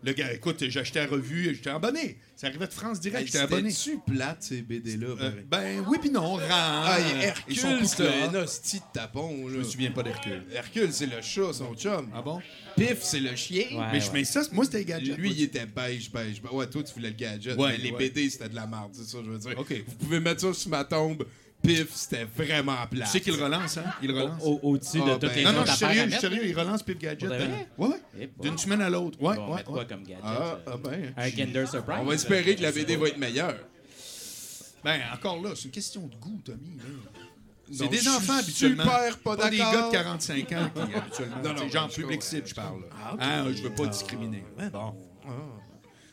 Le 0.06 0.12
gars, 0.12 0.34
écoute, 0.34 0.62
j'achetais 0.68 1.00
la 1.00 1.10
revue, 1.10 1.56
j'étais 1.56 1.70
abonné. 1.70 2.18
Ça 2.36 2.48
arrivait 2.48 2.68
de 2.68 2.74
France 2.74 3.00
direct, 3.00 3.26
j'étais 3.26 3.38
abonné. 3.38 3.72
C'était-tu 3.72 4.12
plate, 4.12 4.44
ces 4.44 4.62
BD-là? 4.62 5.16
Euh, 5.22 5.32
ben 5.50 5.82
oui 5.88 5.98
puis 6.02 6.10
non, 6.10 6.34
rang. 6.34 6.42
Ah, 6.50 6.98
Hercule, 7.22 7.56
là. 8.00 8.30
un 8.30 8.36
hostie 8.36 8.80
de 8.80 8.84
tapon, 8.94 9.48
là. 9.48 9.54
Je 9.54 9.58
me 9.60 9.64
souviens 9.64 9.92
pas 9.92 10.04
d'Hercule. 10.04 10.44
Hercule, 10.54 10.92
c'est 10.92 11.06
le 11.06 11.22
chat, 11.22 11.54
son 11.54 11.74
chum. 11.74 12.10
Ah 12.14 12.22
bon? 12.22 12.42
Pif, 12.76 13.02
c'est 13.02 13.22
le 13.22 13.34
chien. 13.38 13.64
Ouais, 13.72 13.88
mais 13.94 14.02
je 14.02 14.12
mets 14.12 14.26
ça, 14.26 14.42
moi 14.52 14.66
c'était 14.66 14.84
gadget. 14.84 15.18
Lui, 15.18 15.32
il 15.32 15.44
était 15.44 15.66
beige, 15.66 16.12
beige. 16.12 16.42
Ouais, 16.52 16.68
toi, 16.68 16.84
tu 16.84 16.94
voulais 16.94 17.12
le 17.12 17.16
gadget. 17.16 17.58
Ouais, 17.58 17.72
mais 17.72 17.78
les 17.78 17.92
ouais. 17.92 18.10
BD, 18.10 18.30
c'était 18.30 18.50
de 18.50 18.56
la 18.56 18.68
merde, 18.68 18.92
c'est 18.92 19.06
ça, 19.06 19.20
je 19.24 19.30
veux 19.30 19.40
dire. 19.40 19.58
OK. 19.58 19.74
Vous 19.88 19.96
pouvez 19.96 20.20
mettre 20.20 20.42
ça 20.42 20.54
sur 20.54 20.70
ma 20.70 20.84
tombe. 20.84 21.26
Pif, 21.64 21.88
c'était 21.94 22.26
vraiment 22.26 22.76
plat. 22.92 23.06
Tu 23.06 23.12
sais 23.12 23.22
qu'il 23.22 23.42
relance, 23.42 23.78
hein? 23.78 23.86
Il 24.02 24.12
relance. 24.12 24.44
Au- 24.44 24.60
Au-dessus 24.64 25.00
Ah, 25.02 25.06
de 25.06 25.12
toutes 25.14 25.22
ben, 25.22 25.36
les 25.36 25.44
non, 25.46 25.54
non, 25.54 25.62
je 25.66 25.70
suis 25.70 25.78
sérieux, 25.78 25.94
je 25.96 26.02
suis 26.02 26.10
mettre, 26.10 26.22
sérieux, 26.22 26.42
il 26.46 26.60
relance 26.60 26.84
Pif 26.84 26.98
Gadget. 27.00 27.30
Vrai? 27.30 27.68
Ouais, 27.78 27.88
ouais. 27.88 28.02
Eh. 28.20 28.30
D'une 28.42 28.58
semaine 28.58 28.82
à 28.82 28.90
l'autre. 28.90 29.20
Ouais, 29.22 29.38
ouais, 29.38 29.64
quoi 29.64 29.86
comme 29.86 30.04
gadget? 30.04 30.22
Ah, 30.24 30.60
ah 30.68 30.78
ben. 30.78 31.14
Un 31.16 31.32
Kinder 31.32 31.66
Surprise? 31.66 31.98
On 32.02 32.06
va 32.06 32.14
espérer 32.16 32.56
que 32.56 32.62
la 32.62 32.72
BD 32.72 32.98
va 32.98 33.08
être 33.08 33.18
meilleure. 33.18 33.56
Ben, 34.84 35.00
encore 35.14 35.42
là, 35.42 35.52
c'est 35.56 35.66
une 35.66 35.72
question 35.72 36.06
de 36.06 36.16
goût, 36.16 36.42
Tommy. 36.44 36.78
C'est 37.72 37.88
des 37.88 38.08
enfants 38.10 38.38
habituellement. 38.38 38.84
super 38.84 39.18
pas 39.20 39.50
des 39.50 39.58
gars 39.58 39.88
de 39.88 39.92
45 39.92 40.52
ans 40.52 40.70
qui 40.76 40.82
habituellement. 40.96 41.38
Non, 41.44 41.54
non, 41.54 41.70
genre 41.70 41.90
je 41.90 41.96
public 42.02 42.22
cible, 42.22 42.46
je 42.48 42.54
parle. 42.56 42.84
Ah. 42.92 43.16
Hein, 43.20 43.46
je 43.56 43.64
veux 43.64 43.74
pas 43.74 43.88
discriminer. 43.88 44.44
Bon. 44.72 44.94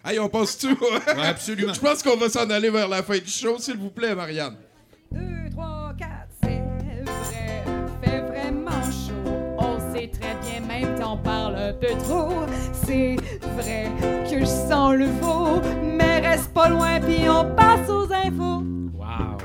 Hey, 0.05 0.19
on 0.21 0.29
passe 0.29 0.57
tout. 0.57 0.69
Ouais, 0.69 1.27
absolument. 1.27 1.75
Je 1.75 1.81
pense 1.81 2.03
qu'on 2.03 2.17
va 2.17 2.31
s'en 2.31 2.49
aller 2.49 2.71
vers 2.71 2.89
la 2.89 3.03
fin 3.03 3.19
du 3.19 3.29
show, 3.29 3.59
s'il 3.59 3.77
vous 3.77 3.91
plaît, 3.91 4.15
Marianne. 4.15 4.57
2, 5.13 5.51
3, 5.51 5.95
4, 5.99 6.11
c'est 6.43 6.61
vrai, 6.61 7.05
fait 8.03 8.21
vraiment 8.21 8.83
chaud. 8.83 9.57
On 9.59 9.79
sait 9.93 10.09
très 10.09 10.35
bien, 10.43 10.61
même 10.67 10.99
t'en 10.99 11.17
parles 11.17 11.57
un 11.57 11.73
peu 11.73 11.89
trop. 12.05 12.47
C'est 12.73 13.17
vrai 13.57 13.89
que 14.31 14.41
je 14.41 14.45
sens 14.45 14.95
le 14.95 15.07
veau, 15.07 15.61
mais 15.83 16.21
reste 16.21 16.53
pas 16.53 16.69
loin, 16.69 17.01
puis 17.01 17.29
on 17.29 17.55
passe 17.55 17.89
aux 17.89 18.13
infos. 18.13 18.63
Wow. 18.95 19.39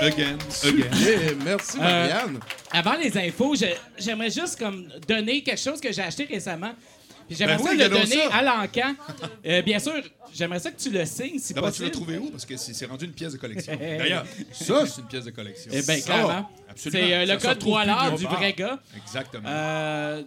Again, 0.00 0.38
again. 0.64 0.90
Yeah, 0.94 1.34
merci, 1.44 1.78
Euh, 1.78 1.82
Marianne. 1.82 2.40
Avant 2.72 2.94
les 3.02 3.16
infos, 3.18 3.54
je- 3.54 3.66
j'aimerais 3.98 4.30
juste 4.30 4.58
comme 4.58 4.86
donner 5.06 5.42
quelque 5.42 5.58
chose 5.60 5.80
que 5.80 5.92
j'ai 5.92 6.02
acheté 6.02 6.24
récemment. 6.24 6.72
Puis 7.30 7.36
j'aimerais 7.38 7.58
Ben 7.58 7.62
ça 7.64 7.70
oui, 7.70 7.76
le 7.78 7.88
donner 7.88 8.06
ça. 8.28 8.34
à 8.34 8.42
l'encan. 8.42 8.94
Euh, 9.46 9.62
bien 9.62 9.78
sûr, 9.78 9.92
j'aimerais 10.34 10.58
ça 10.58 10.72
que 10.72 10.80
tu 10.80 10.90
le 10.90 11.04
signes 11.04 11.38
si 11.38 11.54
D'abord, 11.54 11.70
tu 11.70 11.84
l'as 11.84 11.90
trouvé 11.90 12.18
où? 12.18 12.28
Parce 12.30 12.44
que 12.44 12.56
c'est 12.56 12.86
rendu 12.86 13.04
une 13.04 13.12
pièce 13.12 13.34
de 13.34 13.38
collection. 13.38 13.72
D'ailleurs, 13.80 14.26
ça, 14.50 14.84
c'est 14.84 15.00
une 15.00 15.06
pièce 15.06 15.26
de 15.26 15.30
collection. 15.30 15.70
Eh 15.72 15.80
bien, 15.82 16.00
clairement. 16.00 16.50
Absolument. 16.68 17.04
C'est 17.06 17.14
euh, 17.14 17.26
le 17.26 17.32
code 17.40 17.50
retrouve 17.50 17.56
plus 17.60 17.70
Boilard 17.70 18.10
nulle 18.10 18.18
du 18.18 18.26
vrai 18.26 18.52
gars. 18.52 18.80
Exactement. 18.96 19.48
Euh, 19.48 20.22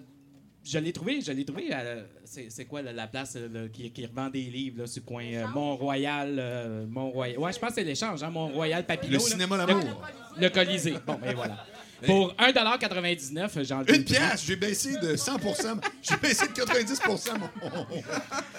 je 0.63 0.79
l'ai 0.79 0.93
trouvé, 0.93 1.19
je 1.19 1.33
l'ai 1.33 1.43
trouvé. 1.43 1.73
à- 1.73 1.83
c'est 2.25 2.65
quoi 2.65 2.81
la, 2.81 2.93
la 2.93 3.05
place 3.07 3.35
euh, 3.35 3.49
là, 3.51 3.67
qui, 3.71 3.91
qui 3.91 4.05
revend 4.05 4.29
des 4.29 4.43
livres 4.43 4.79
là, 4.83 4.87
sur 4.87 5.03
le 5.05 5.07
coin 5.07 5.23
euh, 5.25 5.45
Mont-Royal. 5.49 6.35
euh, 6.39 6.85
Mont-Royal. 6.87 7.38
Ouais, 7.38 7.51
je 7.51 7.59
pense 7.59 7.69
que 7.71 7.75
c'est 7.75 7.84
l'échange, 7.84 8.23
hein, 8.23 8.30
Mont-Royal 8.30 8.85
Papineau. 8.85 9.11
Le 9.11 9.17
là. 9.17 9.23
cinéma 9.23 9.57
Le- 9.57 9.65
L'amour. 9.67 10.01
Le 10.39 10.49
Colisée. 10.49 10.95
Bon, 11.05 11.19
et 11.27 11.34
voilà. 11.34 11.65
Pour 12.05 12.34
1,99 12.35 13.63
j'ai 13.63 13.73
enlevé 13.73 13.95
Une 13.97 14.03
pièce, 14.03 14.43
j'ai 14.45 14.55
baissé 14.55 14.97
de 14.97 15.15
100% 15.15 15.81
J'ai 16.01 16.17
baissé 16.17 16.47
de 16.47 16.53
90 16.53 17.01
mon... 17.07 17.17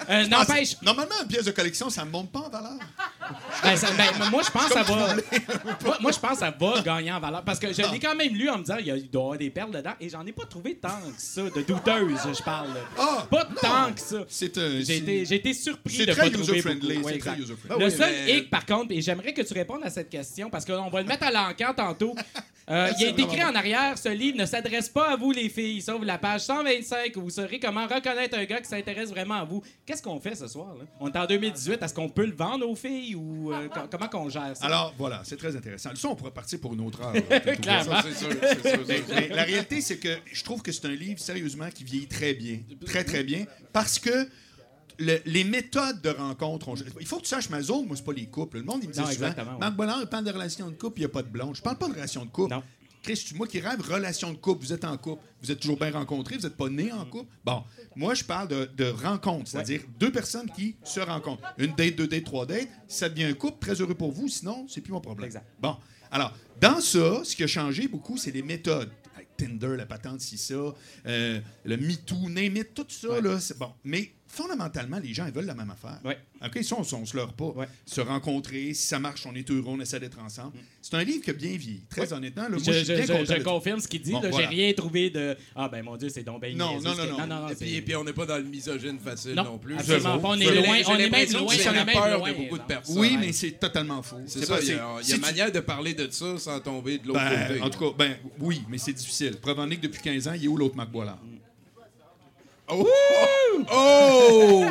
Euh, 0.08 0.26
N'empêche, 0.26 0.80
Normalement, 0.82 1.14
une 1.22 1.28
pièce 1.28 1.44
de 1.44 1.50
collection, 1.50 1.88
ça 1.90 2.04
ne 2.04 2.10
monte 2.10 2.30
pas 2.30 2.40
en 2.40 2.48
valeur. 2.50 2.78
Ben, 3.62 3.76
ça- 3.76 3.90
ben, 3.96 4.30
moi, 4.30 4.42
je 4.44 4.50
pense 4.50 4.66
que 4.66 4.72
ça 4.74 4.82
va. 4.82 5.16
moi, 5.84 5.98
moi, 6.00 6.12
je 6.12 6.18
pense 6.18 6.32
que 6.32 6.38
ça 6.38 6.50
va 6.50 6.80
gagner 6.82 7.12
en 7.12 7.20
valeur. 7.20 7.42
Parce 7.42 7.58
que 7.58 7.72
je 7.72 7.82
l'ai 7.90 7.98
quand 7.98 8.14
même 8.14 8.34
lu 8.34 8.48
en 8.50 8.58
me 8.58 8.62
disant 8.64 8.76
il 8.78 9.10
doit 9.10 9.22
y 9.22 9.24
avoir 9.24 9.38
des 9.38 9.50
perles 9.50 9.70
dedans. 9.72 9.94
Et 10.00 10.08
j'en 10.08 10.24
ai 10.26 10.32
pas 10.32 10.44
trouvé 10.44 10.74
tant 10.74 10.88
que 10.88 11.20
ça, 11.20 11.42
de 11.42 11.62
douteuses, 11.62 12.36
je 12.38 12.42
parle. 12.42 12.68
Ah, 12.98 13.26
pas 13.30 13.44
non. 13.44 13.60
tant 13.60 13.92
que 13.92 14.00
ça. 14.00 14.24
J'ai 14.28 15.34
été, 15.36 15.54
surpris 15.54 16.06
de 16.06 16.12
pas 16.14 16.30
trouver 16.30 16.60
c'est 16.60 16.74
Ouais, 16.74 17.02
très 17.02 17.14
exact. 17.14 17.38
user-friendly. 17.38 17.84
Le 17.84 17.90
seul 17.90 18.28
hic, 18.28 18.50
par 18.50 18.66
contre, 18.66 18.92
et 18.92 19.00
j'aimerais 19.00 19.32
que 19.32 19.42
tu 19.42 19.54
répondes 19.54 19.84
à 19.84 19.90
cette 19.90 20.10
question 20.10 20.50
parce 20.50 20.64
qu'on 20.64 20.90
va 20.90 21.00
le 21.00 21.06
mettre 21.06 21.24
à 21.24 21.30
l'encan 21.30 21.72
tantôt. 21.74 22.14
Euh, 22.70 22.88
il 22.92 22.96
C'est 22.98 23.08
est 23.10 23.18
écrit 23.20 23.44
en 23.44 23.54
arrière 23.54 23.98
ce 23.98 24.08
livre 24.08 24.38
ne 24.38 24.46
s'adresse 24.46 24.88
pas 24.88 25.12
à 25.12 25.16
vous, 25.16 25.32
les 25.32 25.50
filles, 25.50 25.82
sauf 25.82 26.02
la 26.02 26.16
page 26.16 26.40
125 26.42 27.14
où 27.16 27.20
vous 27.22 27.30
saurez 27.30 27.58
comment 27.60 27.86
reconnaître 27.86 28.38
un 28.38 28.44
gars 28.44 28.60
qui 28.60 28.68
s'intéresse 28.68 29.10
vraiment 29.10 29.34
à 29.34 29.44
vous. 29.44 29.62
Qu'est-ce 29.84 30.02
qu'on 30.02 30.18
fait 30.18 30.34
ce 30.34 30.48
soir? 30.48 30.74
Là? 30.78 30.84
On 30.98 31.10
est 31.12 31.16
en 31.18 31.26
2018. 31.26 31.82
Est-ce 31.82 31.92
qu'on 31.92 32.08
peut 32.08 32.24
le 32.24 32.32
vendre 32.34 32.66
aux 32.66 32.74
filles 32.74 33.14
ou 33.16 33.52
euh, 33.52 33.68
co- 33.68 33.80
comment 33.90 34.08
qu'on 34.08 34.28
gère 34.30 34.56
ça? 34.56 34.64
Alors, 34.64 34.94
voilà, 34.96 35.20
c'est 35.24 35.36
très 35.36 35.54
intéressant. 35.54 35.90
Ça, 35.94 36.08
on 36.08 36.16
pourrait 36.16 36.30
partir 36.30 36.58
pour 36.58 36.72
une 36.72 36.80
autre 36.80 37.02
heure. 37.02 37.12
Tatou. 37.28 37.60
Clairement. 37.60 38.00
Ça, 38.00 38.04
c'est 38.08 38.14
sûr, 38.18 38.28
c'est 38.40 38.62
sûr, 38.68 38.80
c'est 38.86 38.96
sûr. 38.96 39.04
Mais 39.14 39.28
la 39.28 39.42
réalité, 39.44 39.80
c'est 39.82 39.98
que 39.98 40.16
je 40.32 40.42
trouve 40.42 40.62
que 40.62 40.72
c'est 40.72 40.86
un 40.86 40.90
livre, 40.94 41.20
sérieusement, 41.20 41.68
qui 41.74 41.84
vieillit 41.84 42.06
très 42.08 42.32
bien. 42.32 42.60
Très, 42.86 43.04
très 43.04 43.24
bien. 43.24 43.44
Parce 43.74 43.98
que 43.98 44.26
le- 44.98 45.20
les 45.26 45.44
méthodes 45.44 46.00
de 46.02 46.10
rencontre 46.10 46.68
ont... 46.68 46.74
Il 47.00 47.06
faut 47.06 47.16
que 47.18 47.22
tu 47.22 47.28
saches, 47.28 47.50
ma 47.50 47.62
zone, 47.62 47.86
moi, 47.86 47.96
c'est 47.96 48.04
pas 48.04 48.12
les 48.12 48.26
couples. 48.26 48.58
Le 48.58 48.64
monde, 48.64 48.80
il 48.82 48.88
me 48.88 48.92
dit 48.94 49.00
Non, 49.00 49.06
souvent, 49.06 49.26
ouais. 49.28 49.58
Marc 49.60 49.74
Bollard, 49.76 49.98
il 50.02 50.06
parle 50.08 50.24
de 50.24 50.30
relations 50.32 50.68
de 50.70 50.74
couple, 50.76 50.98
il 50.98 51.02
n'y 51.02 51.06
a 51.06 51.10
pas 51.10 51.22
de 51.22 51.28
blonde. 51.28 51.56
Je 51.56 51.62
parle 51.62 51.78
pas 51.78 51.88
de 51.88 51.94
relations 51.94 52.24
de 52.24 52.30
couple. 52.30 52.54
Non. 52.54 52.62
Chris, 53.02 53.32
moi 53.34 53.46
qui 53.46 53.60
rêve 53.60 53.82
relation 53.82 54.30
de 54.32 54.38
couple, 54.38 54.64
vous 54.64 54.72
êtes 54.72 54.84
en 54.86 54.96
couple, 54.96 55.22
vous 55.42 55.50
êtes 55.52 55.60
toujours 55.60 55.76
bien 55.78 55.90
rencontrés, 55.90 56.36
vous 56.36 56.42
n'êtes 56.44 56.56
pas 56.56 56.70
nés 56.70 56.90
en 56.90 57.04
couple. 57.04 57.30
Bon, 57.44 57.62
moi, 57.96 58.14
je 58.14 58.24
parle 58.24 58.48
de, 58.48 58.70
de 58.76 58.86
rencontre, 58.86 59.46
c'est-à-dire 59.50 59.82
deux 59.98 60.10
personnes 60.10 60.50
qui 60.50 60.76
se 60.84 61.00
rencontrent. 61.00 61.42
Une 61.58 61.74
date, 61.74 61.96
deux 61.96 62.06
dates, 62.06 62.24
trois 62.24 62.46
dates. 62.46 62.68
Ça 62.88 63.10
devient 63.10 63.24
un 63.24 63.34
couple, 63.34 63.58
très 63.58 63.78
heureux 63.78 63.94
pour 63.94 64.10
vous. 64.10 64.28
Sinon, 64.28 64.66
c'est 64.70 64.80
plus 64.80 64.92
mon 64.92 65.02
problème. 65.02 65.26
Exact. 65.26 65.44
Bon, 65.60 65.76
alors, 66.10 66.32
dans 66.62 66.80
ça, 66.80 67.20
ce 67.24 67.36
qui 67.36 67.42
a 67.42 67.46
changé 67.46 67.88
beaucoup, 67.88 68.16
c'est 68.16 68.30
les 68.30 68.42
méthodes. 68.42 68.90
Avec 69.16 69.36
Tinder, 69.36 69.76
la 69.76 69.84
patente, 69.84 70.22
si 70.22 70.38
ça, 70.38 70.54
euh, 71.06 71.40
le 71.64 71.76
MeToo, 71.76 72.30
name 72.30 72.56
it, 72.56 72.72
tout 72.72 72.86
ça, 72.88 73.20
là, 73.20 73.38
c'est 73.38 73.58
bon. 73.58 73.70
Mais 73.84 74.12
fondamentalement, 74.34 74.98
les 74.98 75.14
gens, 75.14 75.26
ils 75.26 75.32
veulent 75.32 75.46
la 75.46 75.54
même 75.54 75.70
affaire. 75.70 75.98
Ouais. 76.04 76.18
OK, 76.44 76.62
ça, 76.62 76.76
on, 76.76 76.80
on 76.96 77.06
se 77.06 77.16
leurre 77.16 77.32
pas. 77.32 77.46
Ouais. 77.56 77.66
Se 77.86 78.00
rencontrer, 78.00 78.74
si 78.74 78.86
ça 78.86 78.98
marche, 78.98 79.24
on 79.26 79.34
est 79.34 79.48
heureux, 79.50 79.72
on 79.76 79.80
essaie 79.80 80.00
d'être 80.00 80.18
ensemble. 80.18 80.52
C'est 80.82 80.94
un 80.94 81.02
livre 81.04 81.22
qui 81.24 81.30
a 81.30 81.32
bien 81.32 81.56
vieilli. 81.56 81.82
Très 81.88 82.12
honnêtement, 82.12 82.42
là, 82.42 82.50
moi, 82.50 82.58
Je, 82.62 82.72
je 82.84 83.24
bien 83.32 83.40
confirme 83.42 83.80
ce 83.80 83.88
qu'il 83.88 84.02
dit. 84.02 84.12
Bon, 84.12 84.20
voilà. 84.20 84.36
J'ai 84.36 84.46
rien 84.46 84.72
trouvé 84.72 85.10
de. 85.10 85.36
Ah, 85.56 85.68
ben 85.68 85.82
mon 85.82 85.96
Dieu, 85.96 86.08
c'est 86.08 86.22
donc 86.22 86.42
bien 86.42 86.54
Non, 86.54 86.80
non, 86.80 86.94
que- 86.94 87.10
non, 87.10 87.26
non. 87.26 87.48
Et 87.48 87.54
puis, 87.54 87.74
et 87.76 87.82
puis 87.82 87.96
on 87.96 88.04
n'est 88.04 88.12
pas 88.12 88.26
dans 88.26 88.36
le 88.36 88.44
misogyne 88.44 88.98
facile 88.98 89.34
Non, 89.34 89.44
non, 89.44 89.58
plus. 89.58 89.76
absolument 89.76 90.18
pas. 90.18 90.28
On 90.28 90.38
est 90.40 90.54
loin, 90.54 90.76
on 90.86 90.96
est 90.96 91.10
même 91.10 91.32
loin, 91.32 91.54
c'est 91.54 91.68
on 91.68 91.72
est 91.72 91.74
la 91.74 91.86
peur 91.86 92.26
de 92.26 92.32
beaucoup 92.32 92.56
de 92.56 92.62
non. 92.62 92.68
personnes. 92.68 92.98
Oui, 92.98 93.16
mais 93.18 93.32
c'est 93.32 93.52
totalement 93.52 94.02
faux. 94.02 94.20
C'est 94.26 94.44
ça, 94.44 94.58
il 94.60 94.68
y 95.08 95.12
a, 95.14 95.18
manière 95.18 95.50
de 95.52 95.60
parler 95.60 95.94
de 95.94 96.08
ça 96.10 96.38
sans 96.38 96.60
tomber 96.60 96.98
de 96.98 97.06
l'autre 97.08 97.20
Ben, 97.20 97.48
côté. 97.48 97.60
en 97.60 97.70
tout 97.70 97.78
cas, 97.78 97.96
ben 97.98 98.16
oui, 98.40 98.62
mais 98.68 98.78
c'est 98.78 98.92
difficile. 98.92 99.36
Preuve 99.40 99.58
en 99.60 99.70
est 99.70 99.76
que 99.76 99.82
depuis 99.82 100.02
15 100.02 100.28
ans, 100.28 100.32
il 100.34 100.44
est 100.44 100.48
où 100.48 100.56
l'autre 100.56 100.76
Marc 100.76 100.90
Boilard? 100.90 101.18
Oh! 102.68 102.86
Oh! 103.72 104.64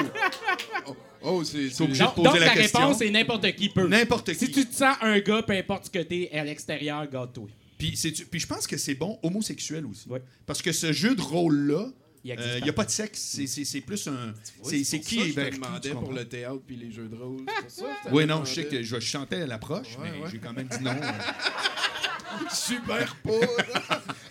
Oh, 0.88 0.96
oh, 1.22 1.44
c'est... 1.44 1.70
C'est 1.70 1.84
obligé 1.84 2.04
de 2.04 2.10
poser 2.10 2.30
donc, 2.30 2.40
la 2.40 2.46
la, 2.48 2.54
question. 2.54 2.80
réponse, 2.80 2.98
c'est 2.98 3.10
n'importe 3.10 3.52
qui 3.56 3.70
peut. 3.70 3.88
N'importe 3.88 4.34
qui. 4.34 4.40
Si 4.40 4.52
tu 4.52 4.66
te 4.66 4.74
sens 4.76 4.96
un 5.02 5.20
gars, 5.20 5.42
peu 5.44 5.54
importe 5.54 5.86
ce 5.86 5.90
que 5.90 6.00
t'es, 6.00 6.30
à 6.34 6.44
l'extérieur, 6.44 7.08
garde-toi. 7.10 7.48
Puis, 7.78 7.96
je 7.96 8.48
pense 8.48 8.66
que 8.68 8.78
c'est 8.78 8.96
bon 8.96 9.20
homosexuel 9.24 9.86
aussi. 9.86 10.08
Ouais. 10.10 10.22
Parce 10.46 10.62
que 10.62 10.72
ce 10.72 10.92
jeu 10.92 11.16
de 11.16 11.22
rôle-là, 11.22 11.88
Il 12.26 12.34
n'y 12.64 12.70
a 12.70 12.74
pas 12.74 12.86
de 12.86 12.90
sexe. 12.90 13.38
C'est- 13.46 13.82
plus 13.82 14.08
un. 14.08 14.34
C'est 14.64 15.00
qui 15.00 15.16
ça 15.18 15.22
est 15.26 15.28
je 15.28 15.34
te 15.34 15.40
vers 15.40 15.50
qui, 15.50 15.60
demandais 15.60 15.90
pour 15.92 16.14
le 16.14 16.26
théâtre 16.28 16.62
puis 16.66 16.78
les 16.78 16.90
jeux 16.92 17.10
de 17.10 17.16
rôle. 17.16 17.46
ça 17.68 17.86
je 18.06 18.10
te 18.10 18.16
Oui, 18.16 18.26
non, 18.26 18.46
je 18.46 18.54
sais 18.54 18.66
que 18.66 18.82
je, 18.82 18.96
je 18.96 19.00
chantais 19.06 19.42
à 19.42 19.46
l'approche, 19.46 19.98
Ouais, 20.00 20.10
mais 20.12 20.24
ouais. 20.24 20.30
j'ai 20.32 20.38
quand 20.40 20.54
même 20.54 20.68
dit 20.68 20.82
non. 20.84 20.96
Super 22.52 23.16
pas! 23.18 23.32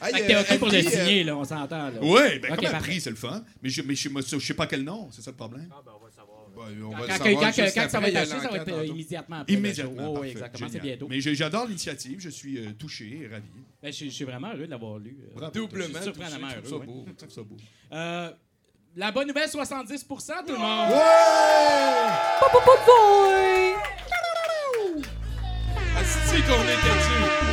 Hey, 0.07 0.13
Fait 0.15 0.21
que 0.23 0.27
t'es 0.27 0.35
euh, 0.35 0.41
OK 0.41 0.59
pour 0.59 0.69
le 0.69 0.75
euh, 0.75 0.83
signer, 0.83 1.25
là, 1.25 1.37
on 1.37 1.45
s'entend. 1.45 1.89
là. 1.89 1.93
Oui, 2.01 2.39
ben 2.41 2.57
comme 2.57 2.79
prix, 2.81 3.01
c'est 3.01 3.11
le 3.11 3.17
fun. 3.17 3.43
Mais 3.63 3.69
je 3.69 3.83
mais 3.83 3.95
je, 3.95 4.09
je 4.21 4.39
sais 4.39 4.55
pas 4.55 4.67
quel 4.67 4.83
nom, 4.85 5.09
c'est 5.11 5.23
ça 5.23 5.31
le 5.31 5.37
problème? 5.37 5.69
ben, 5.69 6.63
on 6.85 6.91
va 6.91 6.97
Quand, 6.97 7.03
le 7.03 7.07
quand- 7.07 7.25
savoir 7.25 7.41
quand- 7.43 7.53
juste 7.65 7.75
quand 7.75 7.89
ça 7.89 8.01
va 8.01 8.09
être 8.09 8.17
acheté, 8.17 8.41
ça 8.41 8.49
va 8.49 8.57
être 8.59 8.69
euh, 8.73 8.87
immédiatement 8.87 9.37
après. 9.41 9.53
Immédiatement. 9.55 10.15
show. 10.15 10.21
Oui, 10.21 10.29
exactement, 10.29 10.69
c'est 10.71 10.81
bientôt. 10.81 11.07
Mais 11.09 11.21
j'adore 11.21 11.67
l'initiative, 11.67 12.21
je 12.21 12.29
suis 12.31 12.59
euh, 12.59 12.73
touché 12.79 13.21
et 13.23 13.29
ravi. 13.29 13.47
Ben, 13.83 13.93
je, 13.93 14.05
je 14.05 14.11
suis 14.11 14.25
vraiment 14.25 14.49
heureux 14.53 14.67
de 14.67 14.71
l'avoir 14.71 14.99
lu. 14.99 15.17
euh. 15.23 15.35
Bravo. 15.35 15.53
Doublement 15.53 15.87
Je 15.89 15.93
suis 15.95 16.03
surprenamment 16.05 16.49
touché, 16.49 16.75
heureux, 16.75 16.85
beau. 16.87 17.05
Je 17.09 17.13
trouve 17.15 17.31
ça 17.31 17.43
beau. 17.43 17.57
Euh, 17.93 18.31
la 18.97 19.11
bonne 19.13 19.29
nouvelle, 19.29 19.49
70% 19.49 20.05
tout 20.47 20.53
le 20.53 20.59
monde. 20.59 20.93
Asti 25.97 26.43
qu'on 26.43 26.63
était 26.63 26.73
dessus! 26.75 27.52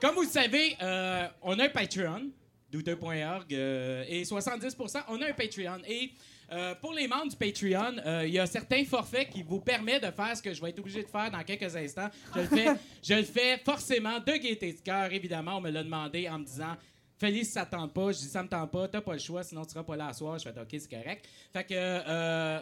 Comme 0.00 0.14
vous 0.14 0.22
le 0.22 0.28
savez, 0.28 0.76
euh, 0.80 1.26
on 1.42 1.58
a 1.58 1.64
un 1.64 1.68
Patreon, 1.68 2.30
douteux.org, 2.70 3.52
euh, 3.52 4.04
et 4.08 4.22
70% 4.22 5.02
on 5.08 5.20
a 5.20 5.28
un 5.28 5.32
Patreon. 5.32 5.78
Et 5.88 6.12
euh, 6.52 6.74
pour 6.76 6.92
les 6.92 7.08
membres 7.08 7.28
du 7.28 7.36
Patreon, 7.36 8.22
il 8.24 8.30
y 8.30 8.38
a 8.38 8.46
certains 8.46 8.84
forfaits 8.84 9.28
qui 9.28 9.42
vous 9.42 9.60
permettent 9.60 10.04
de 10.04 10.12
faire 10.12 10.36
ce 10.36 10.42
que 10.42 10.54
je 10.54 10.62
vais 10.62 10.70
être 10.70 10.78
obligé 10.78 11.02
de 11.02 11.08
faire 11.08 11.30
dans 11.32 11.42
quelques 11.42 11.74
instants. 11.74 12.08
Je 12.32 12.40
le 12.40 12.46
fais, 12.46 12.66
je 13.02 13.14
le 13.14 13.22
fais 13.24 13.58
forcément 13.58 14.20
de 14.20 14.32
gaieté 14.32 14.72
de 14.72 14.80
cœur, 14.80 15.12
évidemment. 15.12 15.56
On 15.56 15.60
me 15.60 15.70
l'a 15.70 15.82
demandé 15.82 16.28
en 16.28 16.38
me 16.38 16.44
disant 16.44 16.76
Félix, 17.18 17.48
ça 17.48 17.66
tente 17.66 17.92
pas. 17.92 18.12
Je 18.12 18.18
dis 18.18 18.28
ça 18.28 18.44
me 18.44 18.48
tente 18.48 18.70
pas, 18.70 18.86
t'as 18.86 19.00
pas 19.00 19.14
le 19.14 19.18
choix, 19.18 19.42
sinon 19.42 19.64
tu 19.64 19.72
seras 19.72 19.82
pas 19.82 19.96
là 19.96 20.08
à 20.08 20.12
soir. 20.12 20.38
Je 20.38 20.44
fais 20.44 20.60
OK, 20.60 20.68
c'est 20.70 20.88
correct. 20.88 21.26
Fait 21.52 21.64
que, 21.64 21.74
euh, 21.74 22.60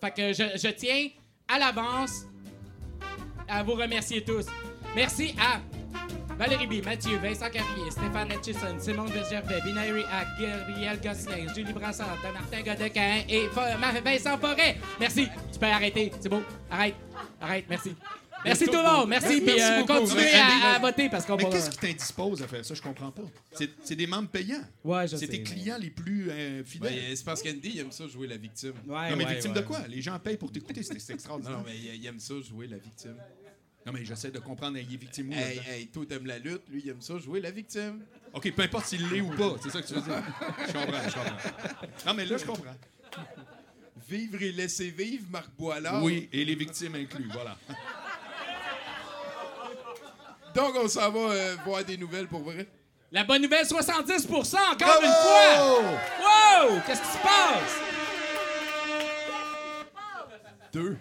fait 0.00 0.10
que 0.10 0.32
je, 0.32 0.58
je 0.58 0.68
tiens 0.68 1.08
à 1.48 1.58
l'avance 1.58 2.24
à 3.46 3.62
vous 3.62 3.74
remercier 3.74 4.24
tous. 4.24 4.46
Merci 4.94 5.34
à 5.38 5.60
Valérie 6.38 6.66
B, 6.66 6.84
Mathieu, 6.84 7.16
Vincent 7.18 7.48
Carrier, 7.50 7.90
Stéphane 7.90 8.30
Etchison, 8.30 8.76
Simon 8.78 9.06
Bergervais, 9.06 9.60
Binary 9.64 10.02
Hack, 10.04 10.28
Gabriel 10.38 11.00
Gosselin, 11.00 11.52
Julie 11.54 11.72
Brassard, 11.72 12.18
Martin 12.22 12.62
Godequin 12.62 13.22
et 13.28 13.48
Vincent 14.04 14.36
Forêt. 14.38 14.76
Merci. 15.00 15.28
Tu 15.52 15.58
peux 15.58 15.66
arrêter. 15.66 16.12
C'est 16.20 16.28
beau. 16.28 16.42
Arrête. 16.70 16.94
Arrête. 17.40 17.64
Merci. 17.70 17.94
Merci 18.44 18.66
tout 18.66 18.72
le 18.72 18.82
monde. 18.82 19.08
Merci. 19.08 19.40
Puis 19.40 19.60
euh, 19.60 19.82
continuez 19.84 20.30
à, 20.34 20.78
voter 20.78 21.08
parce 21.08 21.24
qu'on 21.24 21.36
Mais 21.36 21.44
va. 21.44 21.50
qu'est-ce 21.50 21.70
qui 21.70 21.78
t'indispose 21.78 22.42
à 22.42 22.46
faire 22.46 22.64
ça? 22.64 22.74
Je 22.74 22.82
comprends 22.82 23.10
pas. 23.10 23.22
C'est 23.52 23.70
c'est 23.82 23.96
des 23.96 24.06
membres 24.06 24.28
payants. 24.28 24.62
Ouais, 24.84 25.08
je 25.08 25.16
C'est 25.16 25.26
sais. 25.26 25.32
tes 25.32 25.42
clients 25.42 25.78
les 25.80 25.90
plus 25.90 26.30
euh, 26.30 26.62
fidèles. 26.64 26.94
Ben, 26.94 27.16
c'est 27.16 27.24
parce 27.24 27.42
qu'Andy, 27.42 27.70
il 27.74 27.80
aime 27.80 27.90
ça 27.92 28.06
jouer 28.06 28.26
la 28.26 28.36
victime. 28.36 28.74
Ouais, 28.86 29.10
non, 29.10 29.16
mais 29.16 29.24
ouais, 29.24 29.32
victime 29.32 29.52
ouais. 29.52 29.60
de 29.60 29.66
quoi? 29.66 29.80
Les 29.88 30.02
gens 30.02 30.18
payent 30.18 30.36
pour 30.36 30.52
t'écouter, 30.52 30.82
c'est 30.82 30.94
extraordinaire. 31.10 31.58
non, 31.58 31.64
mais 31.66 31.76
il 31.76 32.06
aime 32.06 32.20
ça 32.20 32.34
jouer 32.40 32.66
la 32.66 32.76
victime. 32.76 33.16
Non, 33.86 33.92
mais 33.92 34.04
j'essaie 34.04 34.32
de 34.32 34.40
comprendre, 34.40 34.76
il 34.78 34.92
est 34.92 34.96
victime 34.96 35.30
où 35.30 35.32
Hey, 35.32 35.60
hey, 35.68 35.86
toi, 35.86 36.04
t'aimes 36.08 36.26
la 36.26 36.40
lutte, 36.40 36.62
lui, 36.68 36.82
il 36.84 36.90
aime 36.90 37.00
ça 37.00 37.16
jouer 37.18 37.40
la 37.40 37.52
victime. 37.52 38.04
OK, 38.32 38.52
peu 38.52 38.62
importe 38.62 38.86
s'il 38.86 39.08
l'est 39.08 39.20
ou 39.20 39.30
pas, 39.30 39.54
c'est 39.62 39.70
ça 39.70 39.80
que 39.80 39.86
tu 39.86 39.94
veux 39.94 40.00
dire? 40.00 40.22
Je 40.66 40.72
comprends, 40.72 41.08
je 41.08 41.14
comprends. 41.14 41.86
Non, 42.06 42.14
mais 42.14 42.24
là, 42.24 42.36
je 42.36 42.44
comprends. 42.44 42.76
Vivre 44.08 44.42
et 44.42 44.50
laisser 44.50 44.90
vivre, 44.90 45.24
Marc 45.30 45.50
Boilard. 45.56 46.02
Oui, 46.02 46.28
et 46.32 46.44
les 46.44 46.56
victimes 46.56 46.96
inclus, 46.96 47.28
voilà. 47.32 47.56
Donc, 50.52 50.74
on 50.82 50.88
s'en 50.88 51.10
va 51.12 51.20
euh, 51.20 51.56
voir 51.64 51.84
des 51.84 51.96
nouvelles 51.96 52.26
pour 52.26 52.40
vrai. 52.40 52.66
La 53.12 53.22
bonne 53.22 53.42
nouvelle, 53.42 53.64
70% 53.64 54.56
encore 54.72 55.00
une 55.00 55.08
fois. 55.08 55.84
Wow! 56.18 56.80
Qu'est-ce 56.86 57.02
qui 57.02 57.06
se 57.06 57.22
passe? 57.22 57.95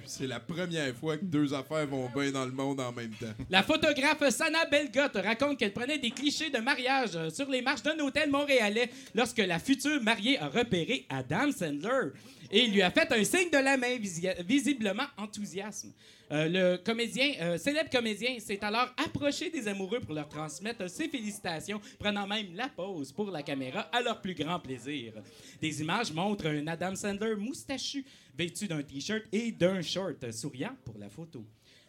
C'est 0.06 0.28
la 0.28 0.40
première 0.40 0.96
fois 0.96 1.18
que 1.18 1.26
deux 1.26 1.54
affaires 1.54 1.88
vont 1.88 2.10
bien 2.16 2.32
dans 2.32 2.46
le 2.46 2.52
monde 2.52 2.80
en 2.80 2.92
même 2.92 3.12
temps. 3.12 3.34
La 3.50 3.64
photographe 3.64 4.30
Sana 4.30 4.66
Belgotte 4.66 5.16
raconte 5.16 5.58
qu'elle 5.60 5.74
prenait 5.74 5.98
des 5.98 6.12
clichés 6.12 6.50
de 6.50 6.60
mariage 6.60 7.12
euh, 7.16 7.30
sur 7.30 7.50
les 7.50 7.62
marches 7.62 7.84
d'un 7.84 7.98
hôtel 8.00 8.30
montréalais 8.30 8.90
lorsque 9.14 9.38
la 9.40 9.60
future 9.60 10.02
mariée 10.02 10.38
a 10.40 10.48
repéré 10.48 11.06
Adam 11.10 11.52
Sandler 11.52 12.12
et 12.52 12.68
lui 12.68 12.82
a 12.82 12.92
fait 12.92 13.12
un 13.12 13.24
signe 13.24 13.50
de 13.52 13.58
la 13.58 13.76
main, 13.78 13.98
visi- 13.98 14.28
visiblement 14.46 15.06
enthousiasme. 15.18 15.92
Euh, 16.32 16.48
le 16.48 16.78
comédien, 16.78 17.34
euh, 17.42 17.58
célèbre 17.58 17.90
comédien, 17.90 18.40
s'est 18.40 18.64
alors 18.64 18.90
approché 18.98 19.50
des 19.50 19.68
amoureux 19.68 20.00
pour 20.00 20.16
leur 20.16 20.28
transmettre 20.28 20.90
ses 20.90 21.08
félicitations, 21.08 21.80
prenant 22.00 22.26
même 22.26 22.56
la 22.56 22.68
pose 22.68 23.12
pour 23.12 23.30
la 23.30 23.44
caméra 23.44 23.82
à 23.92 24.02
leur 24.02 24.22
plus 24.22 24.34
grand 24.34 24.60
plaisir. 24.60 25.14
Des 25.62 25.82
images 25.82 26.12
montrent 26.12 26.48
un 26.48 26.66
Adam 26.68 26.96
Sandler 26.96 27.36
moustachu, 27.36 28.04
vêtu 28.36 28.68
d'un 28.68 28.82
t-shirt 28.82 29.24
et 29.32 29.52
d'un 29.52 29.82
short, 29.82 30.32
souriant 30.32 30.76
pour 30.84 30.98
la 30.98 31.10
photo. 31.10 31.46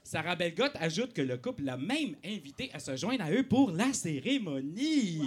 Sarah 0.06 0.36
Belgotte 0.36 0.76
ajoute 0.78 1.12
que 1.12 1.22
le 1.22 1.36
couple 1.36 1.64
l'a 1.64 1.76
même 1.76 2.14
invité 2.24 2.70
à 2.72 2.78
se 2.78 2.94
joindre 2.94 3.24
à 3.24 3.32
eux 3.32 3.42
pour 3.42 3.72
la 3.72 3.92
cérémonie. 3.92 5.20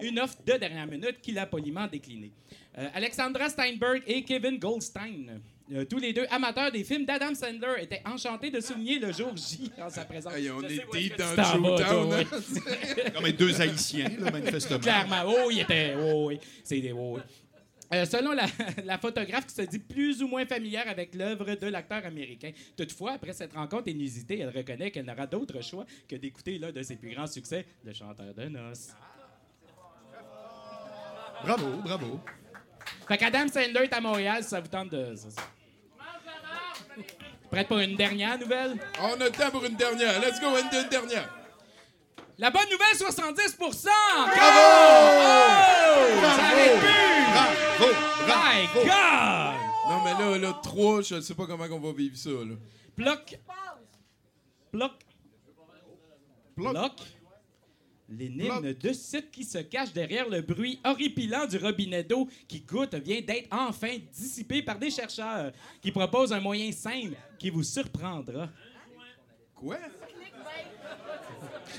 Une 0.00 0.20
offre 0.20 0.36
de 0.46 0.52
dernière 0.52 0.86
minute 0.86 1.20
qu'il 1.20 1.38
a 1.38 1.46
poliment 1.46 1.88
déclinée. 1.88 2.30
Euh, 2.78 2.88
Alexandra 2.94 3.48
Steinberg 3.48 4.02
et 4.06 4.22
Kevin 4.22 4.58
Goldstein, 4.58 5.40
euh, 5.72 5.84
tous 5.86 5.98
les 5.98 6.12
deux 6.12 6.26
amateurs 6.30 6.70
des 6.70 6.84
films 6.84 7.06
d'Adam 7.06 7.34
Sandler, 7.34 7.82
étaient 7.82 8.02
enchantés 8.04 8.50
de 8.50 8.60
souligner 8.60 8.98
le 8.98 9.12
jour 9.12 9.34
J 9.34 9.70
en 9.82 9.88
sa 9.88 10.04
présence. 10.04 10.34
Hey, 10.34 10.50
on 10.50 10.60
Je 10.60 10.66
est 10.66 10.84
deep 10.92 11.16
dans 11.16 11.34
showdown, 11.42 12.12
hein? 12.12 12.24
Non, 13.14 13.20
mais 13.22 13.32
deux 13.32 13.58
Haïtiens, 13.60 14.10
là, 14.18 14.30
manifestement. 14.30 14.78
Clairement. 14.78 15.22
Oh, 15.26 15.50
il 15.50 15.60
était. 15.60 15.94
Oh, 15.98 16.26
oui. 16.28 16.38
C'est 16.62 16.80
des. 16.80 16.92
Oh, 16.92 17.16
oui. 17.16 17.22
Euh, 17.92 18.04
selon 18.04 18.32
la, 18.32 18.46
la 18.84 18.98
photographe 18.98 19.46
qui 19.46 19.54
se 19.54 19.62
dit 19.62 19.78
plus 19.78 20.22
ou 20.22 20.28
moins 20.28 20.44
familière 20.44 20.88
avec 20.88 21.14
l'œuvre 21.14 21.54
de 21.54 21.66
l'acteur 21.66 22.04
américain. 22.04 22.50
Toutefois, 22.76 23.12
après 23.12 23.32
cette 23.32 23.52
rencontre 23.52 23.88
inusitée, 23.88 24.40
elle 24.40 24.50
reconnaît 24.50 24.90
qu'elle 24.90 25.06
n'aura 25.06 25.26
d'autre 25.26 25.62
choix 25.62 25.86
que 26.08 26.16
d'écouter 26.16 26.58
l'un 26.58 26.72
de 26.72 26.82
ses 26.82 26.96
plus 26.96 27.14
grands 27.14 27.26
succès, 27.26 27.64
le 27.84 27.92
chanteur 27.92 28.34
de 28.34 28.44
noces. 28.44 28.88
Bravo, 31.42 31.82
bravo. 31.82 32.20
Fait 33.06 33.18
qu'Adam 33.18 33.46
Sandler 33.48 33.84
est 33.84 33.92
à 33.92 34.00
Montréal, 34.00 34.42
ça 34.42 34.60
vous 34.60 34.68
tente 34.68 34.90
de. 34.90 35.14
ça. 35.14 35.28
Prête 37.54 37.68
pour 37.68 37.78
une 37.78 37.94
dernière 37.94 38.36
nouvelle? 38.36 38.76
On 39.00 39.12
a 39.12 39.24
le 39.26 39.30
temps 39.30 39.48
pour 39.52 39.64
une 39.64 39.76
dernière. 39.76 40.20
Let's 40.20 40.40
go, 40.40 40.48
une, 40.58 40.76
une 40.76 40.88
dernière. 40.88 41.32
La 42.36 42.50
bonne 42.50 42.64
nouvelle, 42.64 42.96
70 42.96 43.56
Bravo! 43.56 43.78
Bravo! 43.80 44.34
Ça 46.20 46.44
arrête 46.46 46.80
plus! 46.80 47.24
Bravo! 47.30 47.94
My 48.26 48.66
God! 48.74 49.54
Non, 49.88 50.02
mais 50.02 50.14
là, 50.18 50.38
là, 50.38 50.60
trois, 50.64 51.00
je 51.02 51.20
sais 51.20 51.34
pas 51.34 51.46
comment 51.46 51.66
on 51.70 51.78
va 51.78 51.92
vivre 51.92 52.16
ça, 52.16 52.30
là. 52.30 52.56
Bloc. 52.96 53.38
Bloc. 54.72 54.90
Bloc. 56.56 56.72
Bloc. 56.72 56.92
L'énigme 58.08 58.74
de 58.74 58.92
ce 58.92 59.16
qui 59.16 59.44
se 59.44 59.58
cache 59.58 59.92
derrière 59.92 60.28
le 60.28 60.42
bruit 60.42 60.78
horripilant 60.84 61.46
du 61.46 61.56
robinet 61.56 62.04
d'eau 62.04 62.28
qui 62.46 62.60
goûte 62.60 62.94
vient 62.96 63.20
d'être 63.22 63.48
enfin 63.50 63.96
dissipé 64.12 64.62
par 64.62 64.78
des 64.78 64.90
chercheurs 64.90 65.52
qui 65.80 65.90
proposent 65.90 66.32
un 66.32 66.40
moyen 66.40 66.70
simple 66.70 67.16
qui 67.38 67.48
vous 67.48 67.62
surprendra. 67.62 68.48
Quoi? 69.54 69.78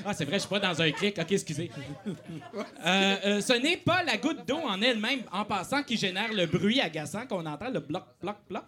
Ah, 0.04 0.14
c'est 0.14 0.26
vrai, 0.26 0.36
je 0.36 0.40
suis 0.40 0.50
pas 0.50 0.60
dans 0.60 0.82
un 0.82 0.92
clic. 0.92 1.18
OK, 1.18 1.32
excusez. 1.32 1.72
Euh, 2.08 3.16
euh, 3.26 3.42
ce 3.42 3.54
n'est 3.54 3.78
pas 3.78 4.04
la 4.04 4.18
goutte 4.18 4.46
d'eau 4.48 4.58
en 4.58 4.82
elle-même, 4.82 5.22
en 5.32 5.46
passant, 5.46 5.84
qui 5.84 5.96
génère 5.96 6.34
le 6.34 6.46
bruit 6.46 6.82
agaçant 6.82 7.26
qu'on 7.28 7.46
entend, 7.46 7.70
le 7.70 7.80
bloc, 7.80 8.04
bloc, 8.22 8.38
bloc. 8.50 8.64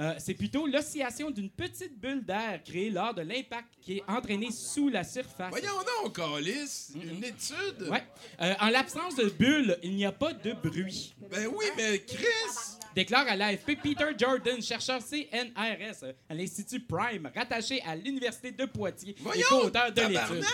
Euh, 0.00 0.14
c'est 0.18 0.32
plutôt 0.32 0.66
l'oscillation 0.66 1.30
d'une 1.30 1.50
petite 1.50 1.98
bulle 2.00 2.24
d'air 2.24 2.62
créée 2.64 2.88
lors 2.88 3.12
de 3.12 3.20
l'impact 3.20 3.68
qui 3.82 3.98
est 3.98 4.02
entraînée 4.08 4.50
sous 4.50 4.88
la 4.88 5.04
surface. 5.04 5.50
Voyons 5.50 5.68
donc, 6.02 6.16
Calis. 6.16 6.92
Une 6.94 7.22
étude? 7.22 7.88
Ouais. 7.90 8.02
Euh, 8.40 8.54
en 8.60 8.70
l'absence 8.70 9.16
de 9.16 9.28
bulle, 9.28 9.76
il 9.82 9.94
n'y 9.94 10.06
a 10.06 10.12
pas 10.12 10.32
de 10.32 10.54
bruit. 10.54 11.14
Ben 11.30 11.46
oui, 11.54 11.66
mais 11.76 11.98
Chris! 11.98 12.78
Déclare 12.94 13.28
à 13.28 13.36
l'AFP 13.36 13.76
Peter 13.80 14.06
Jordan, 14.18 14.60
chercheur 14.62 15.00
CNRS 15.00 16.14
à 16.28 16.34
l'Institut 16.34 16.80
Prime, 16.80 17.30
rattaché 17.34 17.80
à 17.86 17.94
l'Université 17.94 18.50
de 18.50 18.64
Poitiers 18.64 19.10
et 19.10 19.22
Voyons, 19.22 19.46
co-auteur 19.48 19.92
de 19.92 20.02
l'étude. 20.02 20.44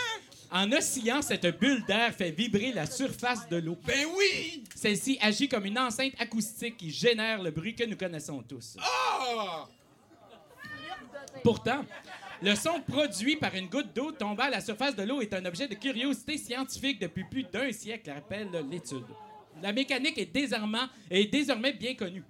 En 0.51 0.71
oscillant, 0.71 1.21
cette 1.21 1.59
bulle 1.59 1.83
d'air 1.85 2.13
fait 2.13 2.31
vibrer 2.31 2.71
la 2.71 2.85
surface 2.85 3.47
de 3.49 3.57
l'eau. 3.57 3.77
Ben 3.85 4.05
oui! 4.15 4.63
Celle-ci 4.75 5.17
agit 5.21 5.49
comme 5.49 5.65
une 5.65 5.77
enceinte 5.77 6.13
acoustique 6.19 6.77
qui 6.77 6.89
génère 6.89 7.43
le 7.43 7.51
bruit 7.51 7.75
que 7.75 7.83
nous 7.83 7.97
connaissons 7.97 8.41
tous. 8.43 8.77
Ah! 8.79 9.67
Pourtant, 11.43 11.83
le 12.41 12.55
son 12.55 12.79
produit 12.81 13.35
par 13.35 13.53
une 13.55 13.67
goutte 13.67 13.93
d'eau 13.93 14.11
tombant 14.11 14.43
à 14.43 14.49
la 14.49 14.61
surface 14.61 14.95
de 14.95 15.03
l'eau 15.03 15.21
est 15.21 15.33
un 15.33 15.43
objet 15.45 15.67
de 15.67 15.75
curiosité 15.75 16.37
scientifique 16.37 16.99
depuis 16.99 17.25
plus 17.25 17.43
d'un 17.43 17.71
siècle, 17.71 18.11
rappelle 18.11 18.49
l'étude. 18.69 19.05
La 19.61 19.73
mécanique 19.73 20.17
est 20.17 20.31
désormais, 20.31 20.77
est 21.09 21.25
désormais 21.25 21.73
bien 21.73 21.95
connue. 21.95 22.23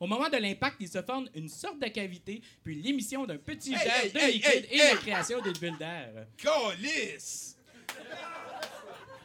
Au 0.00 0.06
moment 0.06 0.28
de 0.28 0.36
l'impact, 0.36 0.76
il 0.80 0.88
se 0.88 1.02
forme 1.02 1.28
une 1.34 1.48
sorte 1.48 1.80
de 1.80 1.88
cavité, 1.88 2.40
puis 2.62 2.74
l'émission 2.76 3.26
d'un 3.26 3.36
petit 3.38 3.72
Hey, 3.74 3.78
jet 3.80 4.04
hey, 4.06 4.12
de 4.12 4.18
hey, 4.18 4.32
liquide 4.34 4.66
hey, 4.70 4.80
et 4.80 4.84
la 4.94 4.96
création 4.96 5.40
d'une 5.40 5.52
bulle 5.58 5.76
d'air. 5.78 6.26
Calis! 6.36 7.54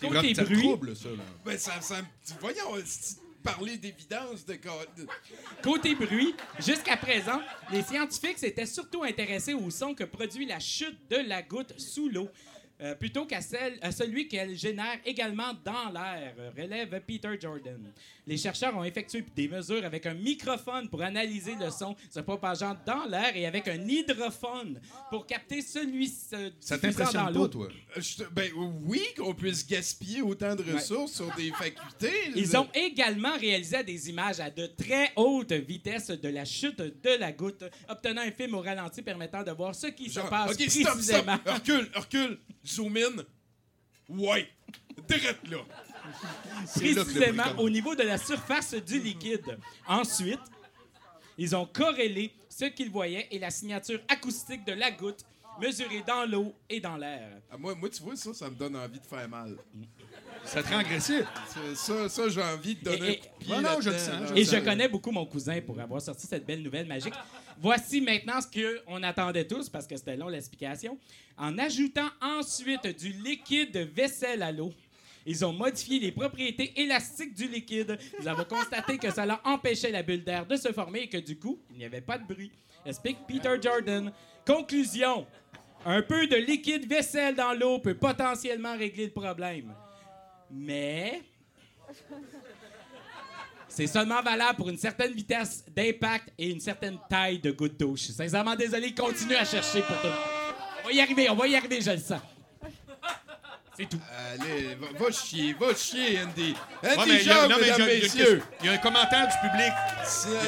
Côté 0.02 0.34
bruit, 0.34 0.62
trouble, 0.62 0.96
ça, 0.96 1.10
là. 1.10 1.24
Ben, 1.46 1.58
ça, 1.58 1.80
ça 1.80 2.02
Voyons, 2.42 2.76
parler 3.42 3.78
d'évidence 3.78 4.46
de... 4.46 4.58
Côté 5.62 5.96
bruit, 5.96 6.34
jusqu'à 6.60 6.98
présent, 6.98 7.42
les 7.72 7.82
scientifiques 7.84 8.38
s'étaient 8.38 8.66
surtout 8.66 9.04
intéressés 9.04 9.54
au 9.54 9.70
son 9.70 9.94
que 9.94 10.04
produit 10.04 10.46
la 10.46 10.60
chute 10.60 10.98
de 11.10 11.18
la 11.18 11.42
goutte 11.42 11.78
sous 11.80 12.10
l'eau. 12.10 12.30
euh, 12.82 12.96
plutôt 12.96 13.26
qu'à 13.26 13.40
celle- 13.40 13.78
à 13.82 13.92
celui 13.92 14.28
qu'elle 14.28 14.58
génère 14.58 14.98
également 15.06 15.54
dans 15.64 15.90
l'air, 15.92 16.34
relève 16.58 17.00
Peter 17.06 17.30
Jordan. 17.40 17.94
Les 18.26 18.38
chercheurs 18.38 18.76
ont 18.78 18.84
effectué 18.86 19.24
des 19.36 19.48
mesures 19.50 19.84
avec 19.84 20.06
un 20.06 20.14
microphone 20.14 20.88
pour 20.90 21.02
analyser 21.02 21.56
le 21.56 21.70
son 21.70 21.96
se 22.10 22.22
propageant 22.22 22.78
dans 22.86 23.04
l'air 23.06 23.36
et 23.36 23.46
avec 23.46 23.68
un 23.68 23.86
hydrophone 23.88 24.80
pour 25.10 25.26
capter 25.28 25.62
celui-ci 25.62 26.30
Ça 26.60 26.78
t'impressionne 26.78 27.26
dans 27.26 27.26
pas, 27.26 27.32
l'eau. 27.32 27.48
toi? 27.50 27.68
Je 27.98 28.24
te- 28.24 28.30
Ben 28.32 28.50
oui, 28.56 29.02
qu'on 29.18 29.34
puisse 29.34 29.68
gaspiller 29.68 30.22
autant 30.22 30.56
de 30.56 30.64
ressources 30.74 31.14
sur 31.14 31.34
des 31.36 31.52
facultés. 31.52 32.14
Ils 32.36 32.56
ont 32.56 32.70
également 32.74 33.36
réalisé 33.38 33.84
des 33.84 34.10
images 34.10 34.40
à 34.40 34.50
de 34.50 34.68
très 34.68 35.12
hautes 35.18 35.52
vitesses 35.52 36.08
de 36.08 36.30
la 36.30 36.46
chute 36.46 36.78
de 36.80 37.20
la 37.20 37.32
goutte, 37.34 37.64
obtenant 37.90 38.22
un 38.22 38.32
film 38.32 38.54
au 38.54 38.62
ralenti 38.62 39.02
permettant 39.02 39.44
de 39.44 39.52
voir 39.52 39.76
ce 39.76 39.88
qui 39.88 40.10
Genre, 40.10 40.26
se 40.26 40.30
passe 40.30 40.52
OK, 40.52 40.62
stop, 40.62 40.72
stop. 40.72 40.92
précisément. 40.94 41.38
Recule, 41.46 41.90
recule. 41.94 42.40
Zoom 42.66 42.96
in. 42.98 43.24
Ouais. 44.10 44.48
Direct 45.10 45.48
là. 45.50 45.58
Précisément 46.76 47.44
au 47.58 47.70
niveau 47.70 47.96
de 47.96 48.04
la 48.04 48.18
surface 48.18 48.74
du 48.76 49.00
liquide. 49.00 49.58
Ensuite, 49.88 50.40
ils 51.38 51.56
ont 51.56 51.66
corrélé 51.66 52.32
ce 52.50 52.66
qu'ils 52.66 52.90
voyaient 52.92 53.28
et 53.32 53.40
la 53.40 53.50
signature 53.50 54.00
acoustique 54.08 54.66
de 54.66 54.74
la 54.74 54.92
goutte 54.92 55.26
mesurée 55.60 56.04
dans 56.06 56.26
l'eau 56.26 56.54
et 56.70 56.80
dans 56.80 56.98
l'air. 56.98 57.30
Ah, 57.52 57.58
moi, 57.58 57.76
moi, 57.76 57.90
tu 57.90 58.02
vois, 58.02 58.16
ça, 58.16 58.34
ça 58.34 58.50
me 58.50 58.56
donne 58.56 58.76
envie 58.76 59.00
de 59.00 59.06
faire 59.06 59.28
mal. 59.30 59.56
Ça 60.46 60.64
te 60.64 60.68
rend 60.70 60.80
agressif. 60.80 61.24
Ça, 61.76 62.10
ça, 62.10 62.28
j'ai 62.30 62.42
envie 62.42 62.76
de 62.76 62.84
donner 62.84 63.08
Et- 63.08 63.12
un 63.12 63.22
coup 63.22 63.40
de 63.40 63.46
pied 63.46 63.56
non, 63.62 63.82
je 63.82 63.90
le 63.90 63.96
là-dedans, 63.96 64.12
sens, 64.20 64.22
là. 64.22 64.36
je 64.36 64.42
Et 64.42 64.44
je 64.46 64.58
connais 64.58 64.88
beaucoup 64.90 65.12
mon 65.12 65.26
cousin 65.28 65.62
pour 65.62 65.80
avoir 65.80 66.02
sorti 66.02 66.26
cette 66.28 66.46
belle 66.46 66.64
nouvelle 66.64 66.88
magique. 66.88 67.14
Voici 67.60 68.02
maintenant 68.02 68.40
ce 68.42 68.48
qu'on 68.48 69.04
attendait 69.04 69.46
tous, 69.46 69.70
parce 69.70 69.86
que 69.86 69.96
c'était 69.96 70.18
long 70.18 70.28
l'explication. 70.28 70.98
En 71.38 71.58
ajoutant 71.60 72.10
ensuite 72.20 72.88
du 73.00 73.14
liquide 73.14 73.78
vaisselle 73.96 74.42
à 74.42 74.52
l'eau, 74.52 74.74
ils 75.26 75.46
ont 75.46 75.54
modifié 75.54 76.00
les 76.00 76.12
propriétés 76.12 76.74
élastiques 76.82 77.34
du 77.34 77.48
liquide. 77.48 77.98
Nous 78.20 78.28
avons 78.28 78.46
constaté 78.46 78.98
que 78.98 79.12
cela 79.12 79.40
empêchait 79.44 79.92
la 79.92 80.04
bulle 80.04 80.24
d'air 80.24 80.46
de 80.46 80.56
se 80.56 80.72
former 80.72 81.02
et 81.02 81.10
que 81.10 81.18
du 81.18 81.38
coup, 81.38 81.60
il 81.72 81.78
n'y 81.78 81.86
avait 81.86 82.02
pas 82.02 82.18
de 82.18 82.26
bruit. 82.26 82.52
Explique 82.86 83.18
Peter 83.28 83.56
Jordan. 83.62 84.12
Conclusion. 84.46 85.26
Un 85.86 86.02
peu 86.02 86.28
de 86.28 86.36
liquide 86.36 86.88
vaisselle 86.88 87.36
dans 87.36 87.54
l'eau 87.54 87.80
peut 87.80 87.96
potentiellement 87.96 88.78
régler 88.78 89.06
le 89.06 89.12
problème. 89.12 89.74
Mais 90.52 91.22
c'est 93.68 93.88
seulement 93.88 94.22
valable 94.22 94.58
pour 94.58 94.70
une 94.70 94.78
certaine 94.78 95.14
vitesse 95.14 95.66
d'impact 95.76 96.32
et 96.38 96.52
une 96.52 96.60
certaine 96.60 96.98
taille 97.10 97.40
de 97.40 97.52
goutte 97.52 97.80
d'eau. 97.80 97.96
Je 97.96 98.04
suis 98.04 98.14
sincèrement 98.14 98.56
désolé, 98.56 98.94
continue 98.94 99.36
à 99.36 99.46
chercher 99.46 99.82
pour 99.82 100.00
tout. 100.02 100.08
On 100.84 100.88
va 100.88 100.94
y 100.94 101.02
arriver, 101.02 101.30
on 101.30 101.36
va 101.36 101.48
y 101.48 101.56
arriver, 101.56 101.82
je 101.82 101.92
le 101.92 101.98
sens. 101.98 102.22
C'est 103.78 103.90
tout. 103.90 104.00
Allez, 104.34 104.76
va, 104.76 104.88
va 105.06 105.12
chier, 105.12 105.54
va 105.60 105.74
chier, 105.76 106.20
Andy. 106.24 106.52
Ouais, 106.84 106.90
mais 106.90 106.96
non, 106.96 107.06
mais 107.08 107.20
il 107.22 107.26
y 107.26 107.32
a- 107.32 107.48
mesdames, 107.48 107.88
messieurs. 108.02 108.42
Il 108.62 108.66
y 108.68 108.70
un 108.74 108.78
commentaire 108.78 109.28
du 109.28 109.50
public. 109.50 109.74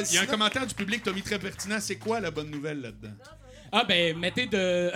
Il 0.09 0.15
y 0.15 0.17
a 0.17 0.21
un 0.21 0.25
commentaire 0.27 0.67
du 0.67 0.75
public 0.75 1.03
mis 1.07 1.21
très 1.23 1.39
pertinent. 1.39 1.77
C'est 1.79 1.95
quoi 1.95 2.19
la 2.19 2.29
bonne 2.29 2.51
nouvelle 2.51 2.81
là-dedans? 2.81 3.13
Ah, 3.71 3.83
ben, 3.83 4.15
mettez 4.17 4.45
de. 4.45 4.91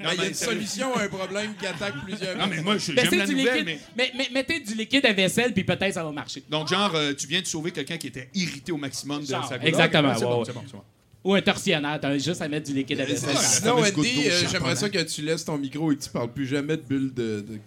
Ben, 0.00 0.10
il 0.12 0.18
y 0.18 0.24
a 0.24 0.26
une 0.26 0.34
solution 0.34 0.94
à 0.96 1.04
un 1.04 1.08
problème 1.08 1.54
qui 1.54 1.66
attaque 1.66 1.94
plusieurs 2.04 2.36
Non, 2.36 2.48
mais 2.48 2.60
moi, 2.60 2.76
je- 2.76 2.92
Mettez 2.92 3.08
j'aime 3.10 3.18
la 3.20 3.26
du 3.26 3.34
nouvelle, 3.36 3.64
liquide. 3.64 3.80
mais... 3.96 4.12
mais- 4.16 4.24
mais- 4.24 4.28
mettez 4.34 4.60
du 4.60 4.74
liquide 4.74 5.06
à 5.06 5.12
vaisselle, 5.12 5.54
puis 5.54 5.62
peut-être 5.64 5.94
ça 5.94 6.02
va 6.04 6.10
marcher. 6.10 6.42
Donc, 6.50 6.68
genre, 6.68 6.92
euh, 6.96 7.14
tu 7.14 7.26
viens 7.28 7.40
de 7.40 7.46
sauver 7.46 7.70
quelqu'un 7.70 7.96
qui 7.98 8.08
était 8.08 8.28
irrité 8.34 8.72
au 8.72 8.76
maximum 8.76 9.22
de 9.22 9.26
Genre, 9.26 9.46
sa 9.48 9.56
exactement, 9.58 10.12
C'est 10.14 10.24
ouais, 10.24 10.30
bon, 10.30 10.38
ouais. 10.40 10.44
c'est 10.44 10.52
bon, 10.52 10.62
c'est 10.66 10.72
bon. 10.76 10.84
Ou 11.22 11.34
un 11.34 11.42
torsionnaire, 11.42 11.98
t'as 12.00 12.16
juste 12.16 12.40
à 12.40 12.48
mettre 12.48 12.66
du 12.68 12.74
liquide 12.74 12.98
à 12.98 13.04
vaisselle. 13.04 13.36
Sinon, 13.36 13.76
Andy, 13.76 14.22
euh, 14.30 14.40
j'aimerais 14.50 14.74
ça 14.74 14.88
que 14.88 15.00
tu 15.02 15.20
laisses 15.20 15.44
ton 15.44 15.58
micro 15.58 15.92
et 15.92 15.96
que 15.96 16.02
tu 16.02 16.08
parles 16.08 16.32
plus 16.32 16.46
jamais 16.46 16.78
de 16.78 16.82
bulles 16.82 17.12
de. 17.12 17.44
de- 17.46 17.60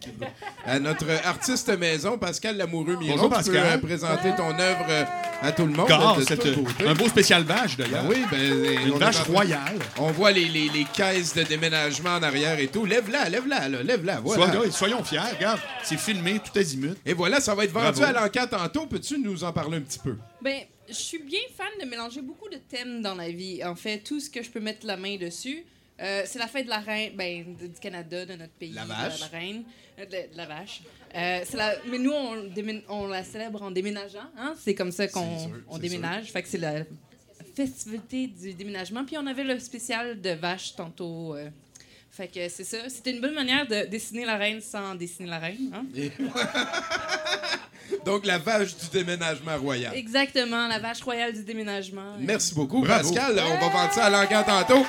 à 0.66 0.80
notre 0.80 1.06
artiste 1.24 1.70
maison, 1.78 2.18
Pascal 2.18 2.58
Lamoureux 2.58 2.96
Miron. 2.96 3.16
Bonjour, 3.16 3.30
Tu 3.38 3.52
peux 3.52 3.54
Pascal. 3.58 3.78
euh, 3.78 3.78
présenter 3.78 4.30
ton 4.36 4.58
œuvre 4.58 4.86
euh, 4.90 5.04
à 5.44 5.52
tout 5.52 5.68
le 5.68 5.72
monde. 5.74 5.88
Gare, 5.88 6.18
de 6.18 6.24
cette- 6.24 6.48
un 6.84 6.94
beau 6.96 7.08
spécial 7.08 7.44
vache, 7.44 7.78
d'ailleurs. 7.78 8.06
Ben 8.06 8.10
oui, 8.10 8.24
ben, 8.32 8.88
Une 8.88 8.94
on 8.94 8.98
vache 8.98 9.20
royale. 9.20 9.78
On 10.00 10.10
voit 10.12 10.32
les, 10.32 10.46
les, 10.48 10.70
les 10.70 10.86
caisses 10.92 11.36
de 11.36 11.44
déménagement 11.44 12.16
en 12.16 12.24
arrière 12.24 12.58
et 12.60 12.68
tout. 12.68 12.86
Lève-la, 12.86 13.30
lève-la, 13.30 13.70
là, 13.70 13.84
lève-la. 13.84 14.20
Voilà. 14.22 14.52
Sois- 14.52 14.72
soyons 14.72 15.04
fiers, 15.04 15.20
regarde, 15.38 15.60
c'est 15.84 16.00
filmé, 16.00 16.40
tout 16.44 16.58
azimut. 16.58 16.96
Et 17.06 17.14
voilà, 17.14 17.40
ça 17.40 17.54
va 17.54 17.66
être 17.66 17.72
vendu 17.72 18.00
Bravo. 18.00 18.18
à 18.18 18.22
l'enquête 18.24 18.50
tantôt. 18.50 18.88
Peux-tu 18.88 19.20
nous 19.20 19.44
en 19.44 19.54
parler 19.54 19.78
un 19.78 19.82
petit 19.82 20.00
peu? 20.00 20.16
Ben, 20.42 20.62
je 20.88 20.94
suis 20.94 21.20
bien 21.24 21.40
fan 21.56 21.68
de 21.82 21.86
mélanger 21.86 22.22
beaucoup 22.22 22.50
de 22.50 22.58
thèmes 22.58 23.02
dans 23.02 23.16
la 23.16 23.30
vie. 23.30 23.64
En 23.64 23.76
fait, 23.76 24.00
tout 24.00 24.20
ce 24.20 24.30
que 24.30 24.44
je 24.44 24.50
peux 24.50 24.60
mettre 24.60 24.86
la 24.86 24.98
main 24.98 25.18
dessus. 25.18 25.64
Euh, 26.02 26.24
c'est 26.26 26.40
la 26.40 26.48
fête 26.48 26.66
de 26.66 26.70
la 26.72 26.80
reine, 26.80 27.14
ben, 27.16 27.56
de- 27.56 27.68
du 27.68 27.80
Canada, 27.80 28.26
de 28.26 28.34
notre 28.34 28.52
pays. 28.54 28.72
La 28.72 28.84
de 28.84 28.88
vache. 28.90 29.20
La, 29.20 29.28
reine, 29.28 29.64
euh, 30.00 30.06
de, 30.06 30.32
de 30.34 30.38
la 30.38 30.46
vache. 30.48 30.82
Euh, 31.16 31.44
la, 31.54 31.76
mais 31.88 32.00
nous, 32.00 32.12
on, 32.90 33.08
la 33.08 33.24
célèbre 33.24 33.62
en 33.62 33.70
déménageant. 33.72 34.30
Hein? 34.38 34.56
C'est 34.60 34.74
comme 34.74 34.92
ça 34.92 35.08
qu'on 35.08 35.52
on 35.70 35.78
déménage. 35.78 36.32
Fait 36.32 36.42
que 36.42 36.50
c'est 36.50 36.58
la 36.58 36.84
festivité 37.56 38.28
du 38.28 38.54
déménagement. 38.56 39.06
Puis 39.06 39.18
on 39.18 39.28
avait 39.28 39.44
le 39.44 39.60
spécial 39.60 40.20
de 40.20 40.32
vache 40.32 40.76
tantôt. 40.76 41.36
euh. 41.36 41.50
Fait 42.15 42.27
que 42.27 42.48
c'est 42.48 42.64
ça. 42.64 42.77
C'était 42.90 43.10
une 43.10 43.22
bonne 43.22 43.34
manière 43.34 43.65
de 43.68 43.88
dessiner 43.88 44.23
la 44.23 44.38
reine 44.38 44.61
sans 44.61 44.94
dessiner 44.94 45.27
la 45.30 45.40
reine. 45.40 45.72
Hein? 45.73 45.84
Donc, 48.06 48.26
la 48.26 48.38
vache 48.38 48.76
du 48.77 48.88
déménagement 48.91 49.57
royal. 49.57 49.94
Exactement, 49.95 50.68
la 50.68 50.80
vache 50.80 51.02
royale 51.02 51.34
du 51.34 51.44
déménagement. 51.44 52.15
Merci 52.19 52.53
beaucoup, 52.53 52.81
Bravo. 52.81 53.14
Pascal. 53.14 53.41
On 53.45 53.57
va 53.60 53.69
vendre 53.69 53.94
ça 53.94 54.06
à 54.06 54.10
l'encan 54.10 54.44
tantôt. 54.44 54.85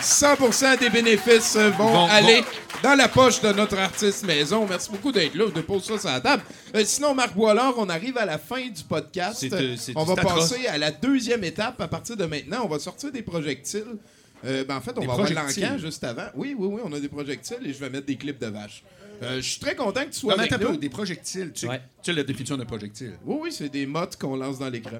100% 0.00 0.78
des 0.78 0.90
bénéfices 0.90 1.56
vont, 1.56 1.92
Vont- 1.92 2.06
aller 2.06 2.40
vont- 2.42 2.46
dans 2.84 2.94
la 2.94 3.08
poche 3.08 3.40
de 3.40 3.52
notre 3.52 3.76
artiste 3.78 4.24
maison. 4.24 4.66
Merci 4.68 4.90
beaucoup 4.90 5.10
d'être 5.12 5.34
là. 5.34 5.44
On 5.46 5.50
dépose 5.50 5.84
ça 5.84 5.98
sur 5.98 6.08
la 6.08 6.20
table. 6.20 6.42
Euh, 6.74 6.84
sinon, 6.84 7.14
Marc 7.14 7.34
Boilard, 7.34 7.74
on 7.76 7.88
arrive 7.88 8.16
à 8.18 8.24
la 8.24 8.38
fin 8.38 8.66
du 8.68 8.82
podcast. 8.84 9.44
Euh, 9.52 9.76
on 9.96 10.04
va 10.04 10.12
atroce. 10.14 10.50
passer 10.50 10.66
à 10.68 10.78
la 10.78 10.90
deuxième 10.92 11.42
étape. 11.44 11.80
À 11.80 11.88
partir 11.88 12.16
de 12.16 12.24
maintenant, 12.24 12.62
on 12.64 12.68
va 12.68 12.78
sortir 12.78 13.10
des 13.10 13.22
projectiles. 13.22 13.96
Euh, 14.44 14.64
ben, 14.64 14.76
en 14.76 14.80
fait, 14.80 14.92
on 14.96 15.00
Des 15.00 15.06
va 15.06 15.12
avoir 15.14 15.26
projectiles? 15.28 15.64
l'encan 15.64 15.78
juste 15.78 16.04
avant. 16.04 16.26
Oui, 16.34 16.54
oui, 16.58 16.68
oui, 16.72 16.80
on 16.84 16.92
a 16.92 17.00
des 17.00 17.08
projectiles 17.08 17.58
et 17.66 17.72
je 17.72 17.78
vais 17.78 17.90
mettre 17.90 18.06
des 18.06 18.16
clips 18.16 18.38
de 18.40 18.46
vaches. 18.46 18.82
Euh, 19.22 19.36
je 19.36 19.50
suis 19.50 19.60
très 19.60 19.74
content 19.74 20.02
que 20.04 20.10
tu 20.10 20.20
sois 20.20 20.34
Non, 20.36 20.40
avec 20.44 20.60
nous. 20.60 20.76
des 20.76 20.88
projectiles. 20.88 21.50
Tu, 21.52 21.66
Ouais. 21.66 21.80
tu 22.02 22.10
as 22.10 22.14
la 22.14 22.22
définition 22.22 22.56
d'un 22.56 22.64
projectile. 22.64 23.14
Oui, 23.24 23.36
oui, 23.42 23.52
c'est 23.52 23.68
des 23.68 23.84
mottes 23.84 24.16
qu'on 24.16 24.36
lance 24.36 24.58
dans 24.60 24.68
l'écran. 24.68 24.98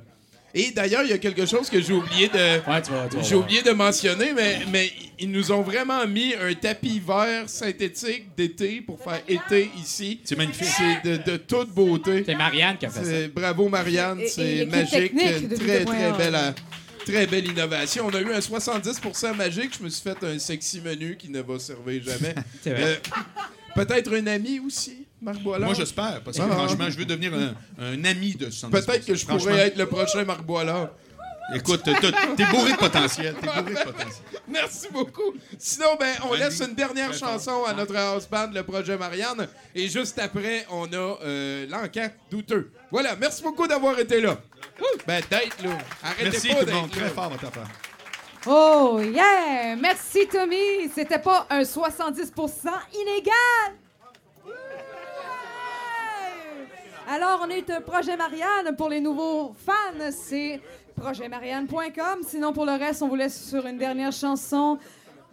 Et 0.54 0.70
d'ailleurs, 0.72 1.02
il 1.04 1.10
y 1.10 1.12
a 1.12 1.18
quelque 1.18 1.44
chose 1.44 1.68
que 1.68 1.80
j'ai 1.80 1.92
oublié 1.92 2.26
de. 2.28 2.68
Ouais, 2.68 2.80
tu 2.82 2.90
vas 2.90 3.06
J'ai 3.22 3.34
oublié 3.34 3.60
de 3.62 3.70
mentionner, 3.70 4.32
mais, 4.34 4.60
mais 4.72 4.90
ils 5.18 5.30
nous 5.30 5.52
ont 5.52 5.60
vraiment 5.60 6.04
mis 6.06 6.34
un 6.34 6.54
tapis 6.54 7.00
vert 7.06 7.48
synthétique 7.48 8.34
d'été 8.34 8.80
pour 8.80 8.98
faire 9.00 9.20
été 9.28 9.70
ici. 9.78 10.20
C'est 10.24 10.36
magnifique. 10.36 10.66
C'est 10.66 11.06
de, 11.08 11.32
de 11.32 11.36
toute 11.36 11.68
beauté. 11.70 12.22
C'est 12.24 12.34
Marianne 12.34 12.78
qui 12.78 12.86
a 12.86 12.90
fait 12.90 13.04
ça. 13.04 13.10
C'est- 13.10 13.28
Bravo 13.28 13.68
Marianne, 13.68 14.20
Et- 14.20 14.24
et 14.24 14.28
c'est 14.28 14.64
magique. 14.66 15.14
Très, 15.14 15.40
8.1. 15.40 15.84
très 15.84 16.12
belle, 16.16 16.34
euh, 16.34 16.50
très 17.12 17.26
belle 17.26 17.46
innovation. 17.46 18.06
On 18.06 18.14
a 18.14 18.20
eu 18.20 18.32
un 18.32 18.38
70% 18.38 19.34
magique. 19.36 19.74
Je 19.78 19.84
me 19.84 19.88
suis 19.88 20.02
fait 20.02 20.22
un 20.24 20.38
sexy 20.38 20.80
menu 20.80 21.16
qui 21.16 21.28
ne 21.30 21.40
va 21.40 21.58
servir 21.58 22.02
jamais. 22.02 22.34
C'est 22.62 22.70
vrai. 22.70 22.82
Euh, 22.84 22.96
Peut-être 23.74 24.12
un 24.16 24.26
ami 24.26 24.58
aussi, 24.58 25.06
Marc 25.22 25.38
Boilard? 25.40 25.68
Moi, 25.68 25.74
j'espère, 25.76 26.20
parce 26.24 26.36
que 26.36 26.42
Ah. 26.42 26.48
franchement, 26.48 26.90
je 26.90 26.98
veux 26.98 27.04
devenir 27.04 27.32
un, 27.34 27.54
un 27.78 28.04
ami 28.04 28.34
de 28.34 28.50
70 28.50 28.86
Peut-être 28.86 29.06
que 29.06 29.14
je 29.14 29.24
pourrais 29.24 29.58
être 29.58 29.76
le 29.76 29.86
prochain 29.86 30.24
Marc 30.24 30.42
Boilard. 30.44 30.88
Écoute, 31.54 31.82
t'es 31.82 32.44
bourré 32.46 32.72
de 32.72 32.76
potentiel. 32.76 33.34
T'es 33.34 33.46
bourré 33.46 33.74
de 33.74 33.82
potentiel. 33.82 34.40
Merci 34.46 34.88
beaucoup. 34.92 35.34
Sinon, 35.58 35.96
ben, 35.98 36.14
on 36.28 36.34
laisse 36.34 36.60
une 36.60 36.74
dernière 36.74 37.12
chanson 37.14 37.64
à 37.64 37.72
notre 37.72 37.96
house 37.96 38.28
band, 38.28 38.50
le 38.52 38.62
projet 38.62 38.96
Marianne. 38.98 39.48
Et 39.74 39.88
juste 39.88 40.18
après, 40.18 40.66
on 40.70 40.86
a 40.92 41.18
euh, 41.22 41.66
l'encan 41.68 42.08
douteux. 42.30 42.70
Voilà, 42.90 43.16
merci 43.16 43.42
beaucoup 43.42 43.66
d'avoir 43.66 43.98
été 43.98 44.20
là. 44.20 44.36
Ben, 45.06 45.22
d'être 45.30 45.62
là. 45.62 45.78
Arrêtez 46.02 46.30
Merci 46.30 46.48
pas 46.48 46.54
tout 46.54 46.60
le 46.60 46.66
d'être 46.66 46.74
monde. 46.74 46.90
Très 46.90 47.08
fort, 47.08 47.30
votre 47.30 47.46
affaire. 47.46 47.68
Oh 48.46 49.00
yeah! 49.02 49.74
Merci 49.76 50.28
Tommy! 50.28 50.88
C'était 50.94 51.18
pas 51.18 51.46
un 51.50 51.62
70% 51.62 52.30
inégal! 52.94 53.74
Alors, 57.10 57.40
on 57.42 57.48
est 57.48 57.68
un 57.70 57.80
projet 57.80 58.16
Marianne. 58.16 58.76
Pour 58.76 58.90
les 58.90 59.00
nouveaux 59.00 59.54
fans, 59.66 60.10
c'est 60.10 60.60
projetmarianne.com. 60.98 62.18
Sinon, 62.26 62.52
pour 62.52 62.66
le 62.66 62.72
reste, 62.72 63.02
on 63.02 63.08
vous 63.08 63.16
laisse 63.16 63.48
sur 63.48 63.66
une 63.66 63.78
dernière 63.78 64.12
chanson. 64.12 64.78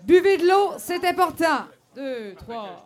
Buvez 0.03 0.37
de 0.37 0.47
l'eau, 0.47 0.73
c'est 0.77 1.03
important. 1.05 1.65
Deux, 1.95 2.35
trois. 2.35 2.85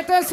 était 0.00 0.22
70 0.22 0.30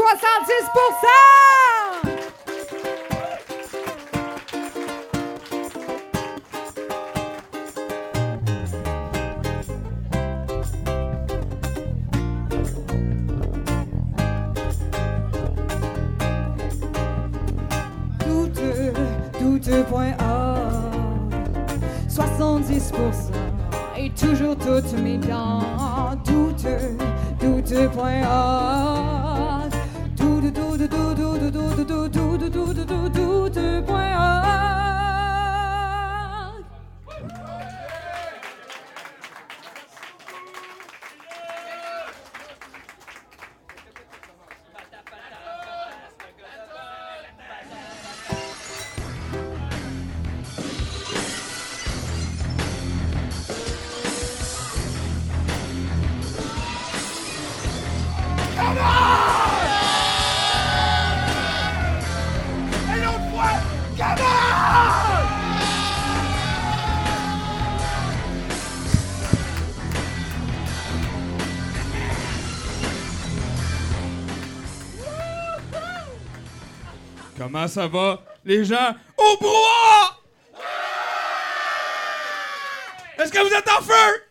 Comment 77.49 77.69
ça 77.69 77.87
va, 77.87 78.19
les 78.43 78.65
gens? 78.65 78.93
Au 79.17 79.37
brouhaha? 79.37 80.17
Est-ce 83.17 83.31
que 83.31 83.39
vous 83.39 83.53
êtes 83.53 83.69
en 83.69 83.81
feu? 83.81 84.25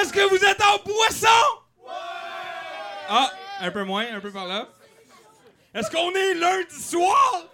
Est-ce 0.00 0.12
que 0.12 0.28
vous 0.28 0.44
êtes 0.44 0.62
en 0.62 0.78
boisson? 0.84 1.26
Ah, 3.08 3.32
un 3.62 3.70
peu 3.72 3.82
moins, 3.82 4.06
un 4.14 4.20
peu 4.20 4.30
par 4.30 4.46
là. 4.46 4.68
Est-ce 5.74 5.90
qu'on 5.90 6.14
est 6.14 6.34
lundi 6.34 6.80
soir? 6.80 7.46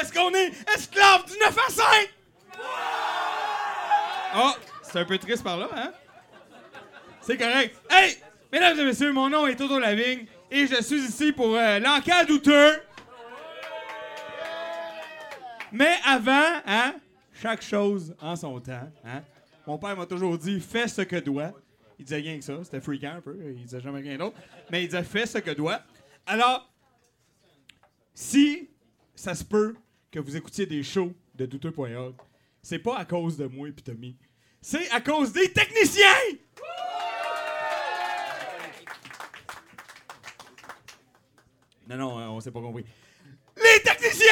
Est-ce 0.00 0.12
qu'on 0.12 0.32
est 0.34 0.52
esclave 0.72 1.24
du 1.24 1.36
9 1.36 1.58
à 1.66 1.70
5? 1.72 1.84
Ah, 4.34 4.54
c'est 4.82 5.00
un 5.00 5.04
peu 5.04 5.18
triste 5.18 5.42
par 5.42 5.56
là, 5.56 5.68
hein? 5.74 5.90
C'est 7.22 7.36
correct. 7.36 7.76
Hey, 7.90 8.18
mesdames 8.52 8.78
et 8.78 8.84
messieurs, 8.84 9.12
mon 9.12 9.28
nom 9.28 9.48
est 9.48 9.56
Toto 9.56 9.80
Lavigne 9.80 10.28
et 10.54 10.68
je 10.68 10.80
suis 10.82 11.00
ici 11.04 11.32
pour 11.32 11.56
euh, 11.56 11.80
l'enquête 11.80 12.28
douteux. 12.28 12.80
Mais 15.72 15.96
avant, 16.06 16.60
hein, 16.64 16.94
chaque 17.32 17.62
chose 17.62 18.14
en 18.20 18.36
son 18.36 18.60
temps, 18.60 18.88
hein. 19.04 19.22
Mon 19.66 19.78
père 19.78 19.96
m'a 19.96 20.06
toujours 20.06 20.38
dit 20.38 20.60
fais 20.60 20.86
ce 20.86 21.02
que 21.02 21.16
doit. 21.16 21.50
Il 21.98 22.04
disait 22.04 22.18
rien 22.18 22.38
que 22.38 22.44
ça, 22.44 22.62
c'était 22.62 22.80
freakant 22.80 23.16
un 23.16 23.20
peu, 23.20 23.36
il 23.56 23.64
disait 23.64 23.80
jamais 23.80 24.00
rien 24.00 24.16
d'autre, 24.16 24.36
mais 24.70 24.84
il 24.84 24.86
disait 24.86 25.02
fais 25.02 25.26
ce 25.26 25.38
que 25.38 25.50
doit. 25.50 25.80
Alors, 26.26 26.70
si 28.14 28.68
ça 29.14 29.34
se 29.34 29.42
peut 29.42 29.74
que 30.12 30.20
vous 30.20 30.36
écoutiez 30.36 30.66
des 30.66 30.84
shows 30.84 31.12
de 31.34 31.46
douteux.org, 31.46 32.14
c'est 32.62 32.78
pas 32.78 32.96
à 32.98 33.04
cause 33.04 33.36
de 33.36 33.46
moi 33.46 33.68
et 33.68 33.72
Tommy. 33.72 34.16
C'est 34.60 34.88
à 34.92 35.00
cause 35.00 35.32
des 35.32 35.52
techniciens! 35.52 36.04
Non, 41.88 41.96
non, 41.96 42.36
on 42.36 42.40
s'est 42.40 42.50
pas 42.50 42.60
compris. 42.60 42.84
Les 43.56 43.82
techniciens! 43.82 44.26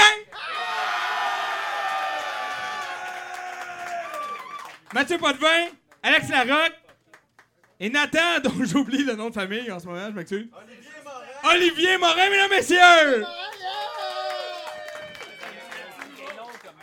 Mathieu 4.94 5.18
Potvin, 5.18 5.68
Alex 6.02 6.28
Larocque 6.28 6.78
et 7.80 7.88
Nathan, 7.88 8.40
dont 8.44 8.64
j'oublie 8.64 9.04
le 9.04 9.14
nom 9.14 9.30
de 9.30 9.34
famille 9.34 9.70
en 9.70 9.78
ce 9.78 9.86
moment, 9.86 10.06
je 10.08 10.14
m'excuse. 10.14 10.48
Olivier 10.52 10.90
Morin! 11.04 11.54
Olivier 11.56 11.98
Morin, 11.98 12.30
mesdames, 12.30 12.50
messieurs! 12.50 13.24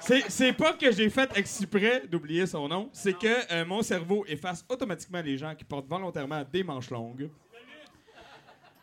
C'est, 0.02 0.28
c'est 0.28 0.54
pas 0.54 0.74
que 0.74 0.92
j'ai 0.92 1.10
fait 1.12 1.30
exprès 1.38 2.02
d'oublier 2.08 2.48
son 2.48 2.68
nom, 2.68 2.90
c'est 2.92 3.14
que 3.14 3.54
euh, 3.54 3.64
mon 3.64 3.84
cerveau 3.84 4.26
efface 4.28 4.66
automatiquement 4.68 5.22
les 5.22 5.38
gens 5.38 5.54
qui 5.54 5.64
portent 5.64 5.88
volontairement 5.88 6.44
des 6.52 6.64
manches 6.64 6.90
longues. 6.90 7.30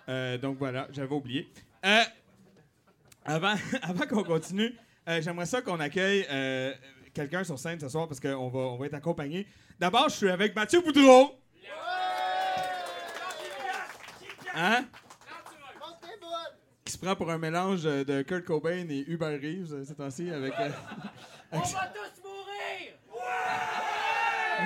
Euh, 0.09 0.39
donc 0.39 0.57
voilà, 0.59 0.87
j'avais 0.93 1.13
oublié. 1.13 1.49
Euh, 1.87 2.03
avant 3.25 3.55
avant 3.83 4.07
qu'on 4.07 4.25
continue, 4.25 4.75
euh, 5.09 5.21
j'aimerais 5.23 5.47
ça 5.47 5.63
qu'on 5.63 5.79
accueille 5.81 6.27
euh, 6.31 6.75
quelqu'un 7.15 7.45
sur 7.45 7.59
scène 7.59 7.79
ce 7.81 7.89
soir 7.89 8.09
parce 8.09 8.21
qu'on 8.21 8.49
va, 8.49 8.59
on 8.59 8.77
va 8.77 8.87
être 8.87 8.95
accompagné. 8.95 9.47
D'abord, 9.79 10.09
je 10.09 10.15
suis 10.17 10.31
avec 10.31 10.55
Mathieu 10.55 10.81
Boudreau. 10.81 11.39
Hein? 14.55 14.85
Qui 16.85 16.93
se 16.93 16.99
prend 16.99 17.15
pour 17.15 17.31
un 17.31 17.37
mélange 17.39 17.83
de 17.83 18.23
Kurt 18.23 18.45
Cobain 18.45 18.87
et 18.89 19.05
Hubert 19.07 19.39
Reeves 19.41 19.85
ces 19.85 19.95
temps-ci 19.95 20.31
avec. 20.31 20.55
euh, 20.59 20.71
avec- 21.53 21.65
tous 21.65 22.23
mourir! 22.23 22.93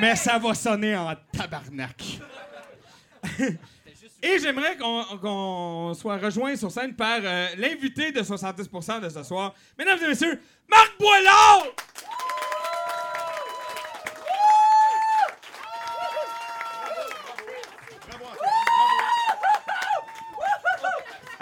mais 0.00 0.14
ça 0.14 0.38
va 0.38 0.54
sonner 0.54 0.96
en 0.96 1.12
tabarnak. 1.32 2.20
Et 4.22 4.38
j'aimerais 4.38 4.76
qu'on 4.76 5.94
soit 5.94 6.18
rejoint 6.18 6.54
sur 6.54 6.70
scène 6.70 6.94
par 6.94 7.20
euh, 7.22 7.48
l'invité 7.56 8.12
de 8.12 8.20
70% 8.20 9.00
de 9.00 9.08
ce 9.08 9.22
soir. 9.22 9.54
Mesdames 9.78 9.98
et 10.04 10.08
messieurs, 10.08 10.40
Marc 10.68 10.98
Boilard! 10.98 11.64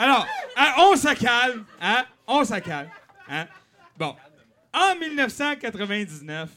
Alors, 0.01 0.27
hein, 0.57 0.73
on 0.79 0.95
se 0.95 1.13
calme, 1.15 1.65
hein? 1.81 2.05
On 2.29 2.45
se 2.45 2.61
calme, 2.61 2.89
hein? 3.29 3.49
Bon, 3.97 4.15
en 4.73 4.95
1999, 4.95 6.49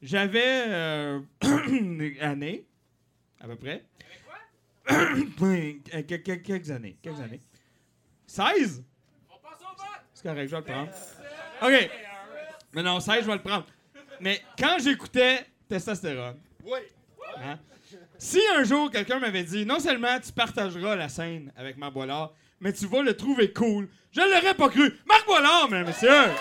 j'avais 0.00 0.64
euh, 0.68 1.20
année, 2.20 2.64
à 3.40 3.48
peu 3.48 3.56
près. 3.56 3.84
Euh, 5.42 6.02
quel- 6.06 6.22
quel- 6.22 6.42
quelques 6.42 6.70
années. 6.70 6.96
Quelques 7.02 7.20
années. 7.20 7.40
16? 8.26 8.82
C'est 10.14 10.22
correct, 10.22 10.48
je 10.48 10.56
vais 10.56 10.56
le 10.56 10.64
prendre. 10.64 10.90
OK. 11.62 11.90
Mais 12.72 12.82
non, 12.82 12.98
16, 13.00 13.22
je 13.22 13.26
vais 13.26 13.34
le 13.34 13.42
prendre. 13.42 13.66
Mais 14.20 14.42
quand 14.58 14.76
j'écoutais 14.80 15.46
Testostérone, 15.68 16.38
Oui. 16.64 16.78
hein, 17.38 17.58
Si 18.18 18.40
un 18.56 18.64
jour 18.64 18.90
quelqu'un 18.90 19.18
m'avait 19.20 19.44
dit 19.44 19.64
non 19.64 19.78
seulement 19.78 20.18
tu 20.20 20.32
partageras 20.32 20.96
la 20.96 21.08
scène 21.08 21.52
avec 21.56 21.76
Marc 21.76 21.92
Boilard, 21.92 22.32
mais 22.60 22.72
tu 22.72 22.86
vas 22.86 23.02
le 23.02 23.16
trouver 23.16 23.52
cool, 23.52 23.88
je 24.10 24.20
ne 24.20 24.26
l'aurais 24.26 24.54
pas 24.54 24.68
cru. 24.68 24.92
Marc 25.06 25.24
Boilard, 25.26 25.68
mesdames 25.70 25.84
et 25.84 25.88
messieurs! 25.88 26.32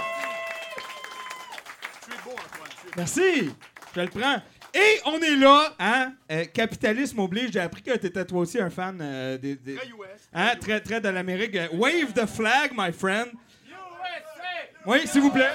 Merci! 2.96 3.52
Je 3.96 4.02
le 4.02 4.08
prends. 4.08 4.42
Et 4.74 5.00
on 5.06 5.20
est 5.20 5.36
là, 5.36 5.76
hein? 5.80 6.14
euh, 6.32 6.46
capitalisme 6.46 7.20
oblige. 7.20 7.52
J'ai 7.52 7.60
appris 7.60 7.82
que 7.82 7.96
tu 7.98 8.06
étais 8.06 8.26
toi 8.26 8.40
aussi 8.40 8.60
un 8.60 8.70
fan 8.70 9.00
euh, 9.02 9.38
des, 9.38 9.56
des- 9.56 9.76
Très 9.76 9.88
US. 9.88 9.94
Hein, 10.34 10.56
très, 10.60 10.80
très 10.82 11.02
de 11.02 11.10
l'Amérique. 11.10 11.56
Euh, 11.56 11.68
Wave 11.74 12.14
the 12.14 12.26
flag, 12.26 12.72
my 12.76 12.92
friend. 12.92 13.28
Oui, 14.86 15.06
s'il 15.08 15.22
vous 15.22 15.32
plaît. 15.32 15.50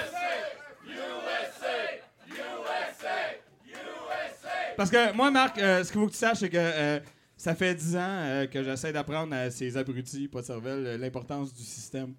Parce 4.76 4.90
que 4.90 5.12
moi, 5.12 5.30
Marc, 5.30 5.58
euh, 5.58 5.84
ce 5.84 5.92
qu'il 5.92 6.00
faut 6.00 6.06
que 6.06 6.12
tu 6.12 6.18
saches, 6.18 6.38
c'est 6.38 6.48
que 6.48 6.56
euh, 6.58 6.98
ça 7.36 7.54
fait 7.54 7.74
10 7.74 7.96
ans 7.96 8.00
euh, 8.00 8.46
que 8.46 8.62
j'essaie 8.62 8.92
d'apprendre 8.92 9.34
à 9.34 9.50
ces 9.50 9.76
abrutis, 9.76 10.28
pas 10.28 10.40
de 10.40 10.46
cervelle, 10.46 10.98
l'importance 11.00 11.52
du 11.52 11.62
système. 11.62 12.14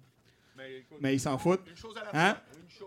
Mais 0.56 0.78
écoute, 0.78 0.98
Mais 1.00 1.14
ils 1.14 1.20
s'en 1.20 1.36
foutent. 1.36 1.64
une 1.68 1.76
chose 1.76 1.96
à 1.98 2.12
la 2.12 2.28
Hein? 2.30 2.36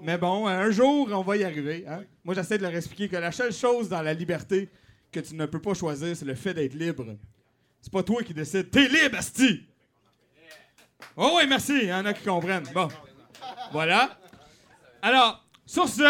Mais 0.01 0.17
bon, 0.17 0.47
euh, 0.47 0.51
un 0.51 0.71
jour, 0.71 1.07
on 1.11 1.21
va 1.21 1.37
y 1.37 1.43
arriver. 1.43 1.85
hein. 1.87 2.03
Moi, 2.23 2.35
j'essaie 2.35 2.57
de 2.57 2.63
leur 2.63 2.75
expliquer 2.75 3.09
que 3.09 3.15
la 3.17 3.31
seule 3.31 3.53
chose 3.53 3.89
dans 3.89 4.01
la 4.01 4.13
liberté 4.13 4.69
que 5.11 5.19
tu 5.19 5.35
ne 5.35 5.45
peux 5.45 5.61
pas 5.61 5.73
choisir, 5.73 6.15
c'est 6.15 6.25
le 6.25 6.35
fait 6.35 6.53
d'être 6.53 6.73
libre. 6.73 7.05
C'est 7.81 7.91
pas 7.91 8.03
toi 8.03 8.21
qui 8.23 8.33
décides. 8.33 8.69
T'es 8.69 8.87
libre, 8.87 9.17
Asti! 9.17 9.65
Oh 11.15 11.33
oui, 11.37 11.47
merci. 11.47 11.73
Il 11.83 11.87
y 11.87 11.93
en 11.93 12.05
a 12.05 12.13
qui 12.13 12.23
comprennent. 12.23 12.67
Bon. 12.73 12.87
Voilà. 13.71 14.17
Alors, 15.01 15.43
sur 15.65 15.87
ce, 15.87 16.03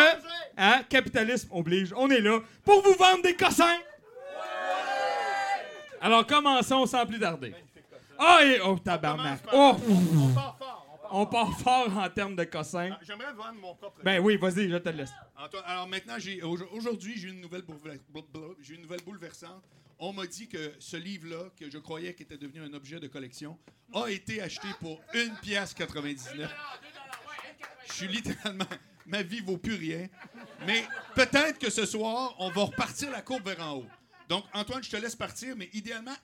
hein, 0.57 0.81
capitalisme 0.89 1.49
oblige. 1.51 1.93
On 1.95 2.09
est 2.09 2.21
là 2.21 2.39
pour 2.63 2.81
vous 2.81 2.93
vendre 2.93 3.21
des 3.23 3.35
cossins. 3.35 3.77
Alors, 6.01 6.25
commençons 6.25 6.85
sans 6.85 7.05
plus 7.05 7.19
tarder. 7.19 7.53
Ah, 8.19 8.39
et... 8.43 8.59
Oh, 8.61 8.77
tabarnak. 8.79 9.39
Oh, 9.53 9.75
On 11.11 11.25
part 11.25 11.57
fort. 11.59 11.95
En 11.97 12.09
termes 12.09 12.35
de 12.35 12.43
cossins. 12.43 12.89
Ah, 12.93 12.99
J'aimerais 13.01 13.33
vendre 13.33 13.59
mon 13.59 13.75
propre. 13.75 14.01
Ben 14.03 14.19
oui, 14.19 14.37
vas-y, 14.37 14.69
je 14.69 14.77
te 14.77 14.89
laisse. 14.89 15.11
Antoine, 15.37 15.63
alors 15.65 15.87
maintenant, 15.87 16.17
j'ai 16.17 16.41
aujourd'hui, 16.43 17.17
j'ai 17.17 17.29
une 17.29 17.41
nouvelle 17.41 17.63
j'ai 18.61 18.75
une 18.75 18.85
bouleversante. 19.05 19.63
On 19.99 20.13
m'a 20.13 20.27
dit 20.27 20.47
que 20.47 20.73
ce 20.79 20.95
livre-là, 20.97 21.49
que 21.59 21.69
je 21.71 21.77
croyais 21.79 22.13
qu'il 22.13 22.25
était 22.25 22.37
devenu 22.37 22.61
un 22.61 22.73
objet 22.73 22.99
de 22.99 23.07
collection, 23.07 23.57
a 23.93 24.07
été 24.09 24.41
acheté 24.41 24.67
pour 24.79 25.01
1 25.15 25.35
pièce 25.41 25.73
99. 25.73 26.53
Je 27.87 27.93
suis 27.93 28.07
littéralement 28.07 28.65
ma 29.07 29.23
vie 29.23 29.39
vaut 29.39 29.57
plus 29.57 29.75
rien. 29.75 30.07
Mais 30.65 30.83
peut-être 31.15 31.57
que 31.57 31.69
ce 31.69 31.85
soir, 31.85 32.35
on 32.39 32.49
va 32.51 32.63
repartir 32.63 33.09
la 33.11 33.21
courbe 33.21 33.45
vers 33.45 33.61
en 33.61 33.77
haut. 33.77 33.87
Donc 34.29 34.43
Antoine, 34.53 34.83
je 34.83 34.91
te 34.91 34.97
laisse 34.97 35.15
partir, 35.15 35.55
mais 35.55 35.69
idéalement 35.73 36.15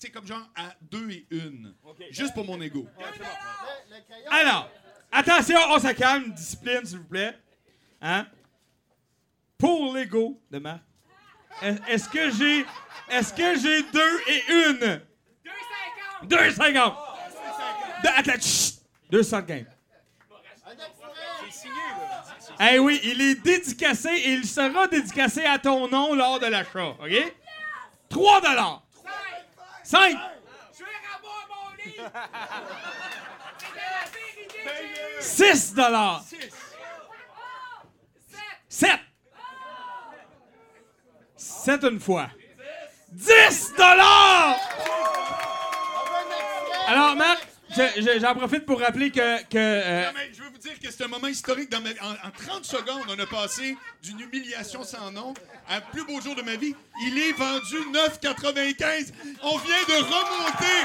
tu 0.00 0.06
sais 0.06 0.12
comme 0.12 0.26
genre 0.26 0.48
à 0.56 0.72
2 0.90 1.10
et 1.10 1.26
1. 1.30 1.72
Juste 2.10 2.32
pour 2.34 2.44
mon 2.46 2.60
ego. 2.60 2.86
Alors, 4.30 4.70
attention, 5.12 5.58
on 5.70 5.78
se 5.78 5.92
calme, 5.92 6.32
discipline, 6.32 6.84
s'il 6.84 6.98
vous 6.98 7.04
plaît. 7.04 7.36
Hein? 8.00 8.26
Pour 9.58 9.94
l'ego 9.94 10.40
de 10.50 10.58
Marc, 10.58 10.80
est- 11.60 11.78
est-ce 11.88 12.08
que 12.08 12.30
j'ai. 12.30 12.64
Est-ce 13.10 13.34
que 13.34 13.58
j'ai 13.58 13.82
deux 13.82 14.20
et 14.28 14.52
une? 14.70 15.00
2,50! 16.24 16.28
2,50! 16.28 16.96
De- 18.02 18.08
Attends, 18.08 18.40
chut! 18.40 18.76
2,50. 19.12 19.66
Eh 22.62 22.78
oui, 22.78 23.00
il 23.04 23.20
est 23.20 23.34
dédicacé 23.42 24.08
et 24.10 24.32
il 24.34 24.46
sera 24.46 24.86
dédicacé 24.86 25.44
à 25.44 25.58
ton 25.58 25.88
nom 25.88 26.14
lors 26.14 26.38
de 26.38 26.46
l'achat, 26.46 26.90
OK? 27.00 27.34
3 28.08 28.40
dollars. 28.40 28.82
5. 29.90 30.16
6 35.20 35.74
dollars. 35.74 36.24
7. 38.68 38.90
7 41.36 41.84
une 41.84 42.00
fois. 42.00 42.28
10 43.12 43.72
dollars. 43.76 44.56
Alors, 46.86 47.16
Marc, 47.16 47.40
je- 47.70 48.00
je- 48.02 48.20
j'en 48.20 48.34
profite 48.34 48.64
pour 48.66 48.80
rappeler 48.80 49.10
que... 49.10 49.20
euh, 49.20 50.10
je 50.32 50.42
dire 50.60 50.78
que 50.78 50.90
c'est 50.90 51.04
un 51.04 51.08
moment 51.08 51.26
historique 51.26 51.70
dans 51.70 51.80
ma. 51.80 51.90
En, 51.90 52.28
en 52.28 52.30
30 52.30 52.64
secondes, 52.64 53.04
on 53.08 53.18
a 53.18 53.26
passé 53.26 53.76
d'une 54.02 54.20
humiliation 54.20 54.84
sans 54.84 55.10
nom 55.10 55.34
à 55.68 55.76
un 55.76 55.80
plus 55.80 56.04
beau 56.04 56.20
jour 56.20 56.34
de 56.34 56.42
ma 56.42 56.56
vie. 56.56 56.74
Il 57.02 57.18
est 57.18 57.32
vendu 57.32 57.76
9,95. 57.92 59.12
On 59.42 59.56
vient 59.58 59.84
de 59.88 60.02
remonter 60.02 60.80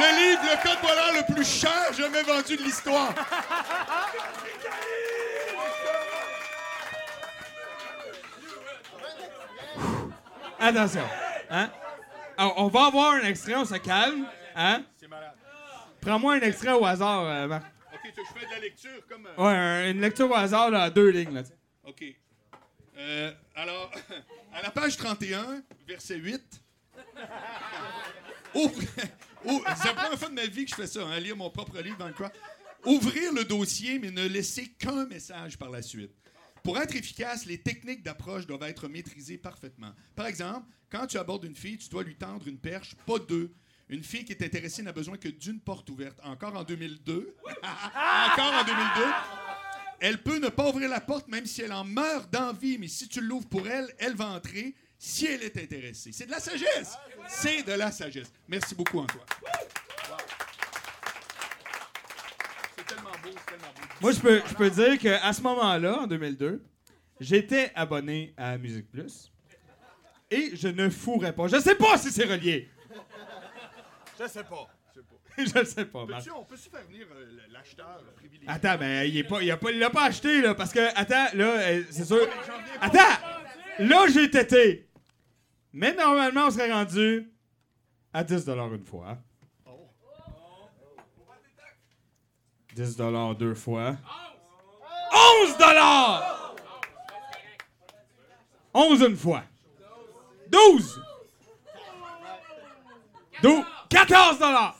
le 0.00 0.30
livre, 0.30 0.42
le 0.42 0.62
code 0.62 0.78
voleur 0.80 1.12
le 1.14 1.34
plus 1.34 1.44
cher 1.44 1.92
jamais 1.92 2.22
vendu 2.22 2.56
de 2.56 2.62
l'histoire. 2.62 3.14
Attention. 10.58 11.02
Hein? 11.50 11.68
Alors, 12.38 12.54
on 12.56 12.68
va 12.68 12.86
avoir 12.86 13.14
un 13.14 13.22
extrait, 13.22 13.54
on 13.56 13.64
se 13.64 13.74
calme. 13.74 14.26
Hein? 14.56 14.82
C'est 14.98 15.08
malade. 15.08 15.34
Prends-moi 16.00 16.34
un 16.34 16.40
extrait 16.40 16.72
au 16.72 16.84
hasard, 16.86 17.24
euh, 17.24 17.46
Marc. 17.48 17.71
La 18.54 18.58
lecture 18.60 19.06
comme... 19.08 19.26
euh, 19.26 19.36
Ouais, 19.36 19.52
un- 19.56 19.90
une 19.90 20.00
lecture 20.00 20.30
au 20.30 20.34
hasard, 20.34 20.70
là, 20.70 20.82
à 20.84 20.90
deux 20.90 21.10
lignes. 21.10 21.34
Là. 21.34 21.42
OK. 21.84 22.04
Euh, 22.98 23.32
alors, 23.54 23.90
à 24.52 24.62
la 24.62 24.70
page 24.70 24.96
31, 24.96 25.62
verset 25.86 26.16
8. 26.16 26.42
Ouvre- 28.54 28.82
ou- 29.44 29.62
C'est 29.76 29.88
la 29.88 29.94
première 29.94 30.18
fois 30.18 30.28
de 30.28 30.34
ma 30.34 30.46
vie 30.46 30.64
que 30.64 30.70
je 30.70 30.74
fais 30.76 30.86
ça, 30.86 31.06
hein, 31.06 31.18
lire 31.20 31.36
mon 31.36 31.50
propre 31.50 31.80
livre 31.80 31.96
dans 31.98 32.08
le 32.08 32.14
coin. 32.14 32.30
Ouvrir 32.84 33.32
le 33.32 33.44
dossier, 33.44 33.98
mais 33.98 34.10
ne 34.10 34.26
laisser 34.26 34.68
qu'un 34.72 35.06
message 35.06 35.56
par 35.56 35.70
la 35.70 35.82
suite. 35.82 36.10
Pour 36.64 36.78
être 36.78 36.94
efficace, 36.94 37.46
les 37.46 37.58
techniques 37.58 38.02
d'approche 38.02 38.46
doivent 38.46 38.62
être 38.64 38.88
maîtrisées 38.88 39.38
parfaitement. 39.38 39.92
Par 40.14 40.26
exemple, 40.26 40.66
quand 40.90 41.06
tu 41.06 41.16
abordes 41.18 41.44
une 41.44 41.56
fille, 41.56 41.78
tu 41.78 41.88
dois 41.88 42.02
lui 42.04 42.14
tendre 42.16 42.46
une 42.46 42.58
perche, 42.58 42.94
pas 43.06 43.18
deux. 43.18 43.52
Une 43.92 44.02
fille 44.02 44.24
qui 44.24 44.32
est 44.32 44.42
intéressée 44.42 44.82
n'a 44.82 44.92
besoin 44.92 45.18
que 45.18 45.28
d'une 45.28 45.60
porte 45.60 45.90
ouverte. 45.90 46.18
Encore 46.24 46.56
en 46.56 46.64
2002. 46.64 47.36
Encore 47.46 48.54
en 48.54 48.64
2002. 48.64 49.02
Elle 50.00 50.22
peut 50.22 50.38
ne 50.38 50.48
pas 50.48 50.70
ouvrir 50.70 50.88
la 50.88 51.02
porte 51.02 51.28
même 51.28 51.44
si 51.44 51.60
elle 51.60 51.74
en 51.74 51.84
meurt 51.84 52.32
d'envie, 52.32 52.78
mais 52.78 52.88
si 52.88 53.06
tu 53.06 53.20
l'ouvres 53.20 53.46
pour 53.46 53.68
elle, 53.68 53.94
elle 53.98 54.14
va 54.14 54.28
entrer 54.28 54.74
si 54.98 55.26
elle 55.26 55.42
est 55.42 55.58
intéressée. 55.58 56.10
C'est 56.10 56.24
de 56.24 56.30
la 56.30 56.40
sagesse. 56.40 56.96
C'est 57.28 57.64
de 57.64 57.72
la 57.72 57.92
sagesse. 57.92 58.32
Merci 58.48 58.74
beaucoup, 58.74 58.98
Antoine. 58.98 59.26
C'est 62.78 62.86
tellement 62.86 63.10
beau, 63.22 63.28
c'est 63.36 63.46
tellement 63.46 63.74
beau. 63.74 63.88
Moi, 64.00 64.12
je 64.12 64.20
peux, 64.20 64.42
je 64.48 64.54
peux 64.54 64.70
dire 64.70 64.98
qu'à 64.98 65.32
ce 65.34 65.42
moment-là, 65.42 66.00
en 66.00 66.06
2002, 66.06 66.64
j'étais 67.20 67.70
abonné 67.74 68.32
à 68.38 68.56
Musique 68.56 68.90
Plus 68.90 69.30
et 70.30 70.56
je 70.56 70.68
ne 70.68 70.88
fourrais 70.88 71.34
pas. 71.34 71.46
Je 71.46 71.60
sais 71.60 71.74
pas 71.74 71.98
si 71.98 72.10
c'est 72.10 72.24
relié. 72.24 72.70
Je 74.22 74.28
sais 74.28 74.44
pas. 74.44 74.68
Je 74.94 75.00
sais 75.00 75.06
pas. 75.06 75.16
je 75.38 75.58
le 75.58 75.64
sais 75.64 75.84
pas, 75.86 76.06
Marc. 76.06 76.28
On 76.36 76.44
peut-tu 76.44 76.68
faire 76.70 76.84
venir 76.84 77.06
euh, 77.14 77.38
l'acheteur 77.50 78.02
privilégié? 78.14 78.48
Attends, 78.48 78.76
mais 78.78 79.08
il 79.08 79.16
est 79.16 79.24
pas, 79.24 79.42
il 79.42 79.50
a 79.50 79.56
pas, 79.56 79.70
il 79.70 79.78
l'a 79.78 79.90
pas 79.90 80.04
acheté 80.04 80.40
là, 80.42 80.54
parce 80.54 80.72
que 80.72 80.80
attends, 80.94 81.34
là, 81.34 81.44
euh, 81.44 81.82
c'est 81.90 82.04
sûr. 82.04 82.28
Attends, 82.80 82.98
là 83.78 84.06
j'ai 84.12 84.30
tété. 84.30 84.88
Mais 85.72 85.94
normalement, 85.94 86.46
on 86.46 86.50
serait 86.50 86.70
rendu 86.70 87.32
à 88.12 88.22
10 88.22 88.46
une 88.48 88.84
fois. 88.84 89.08
hein. 89.08 89.18
10 92.74 92.96
deux 93.38 93.54
fois. 93.54 93.96
11 95.44 95.56
11 98.74 99.02
une 99.02 99.16
fois. 99.16 99.42
12 100.48 101.02
12 103.42 103.64
14 103.92 104.38
20 104.38 104.74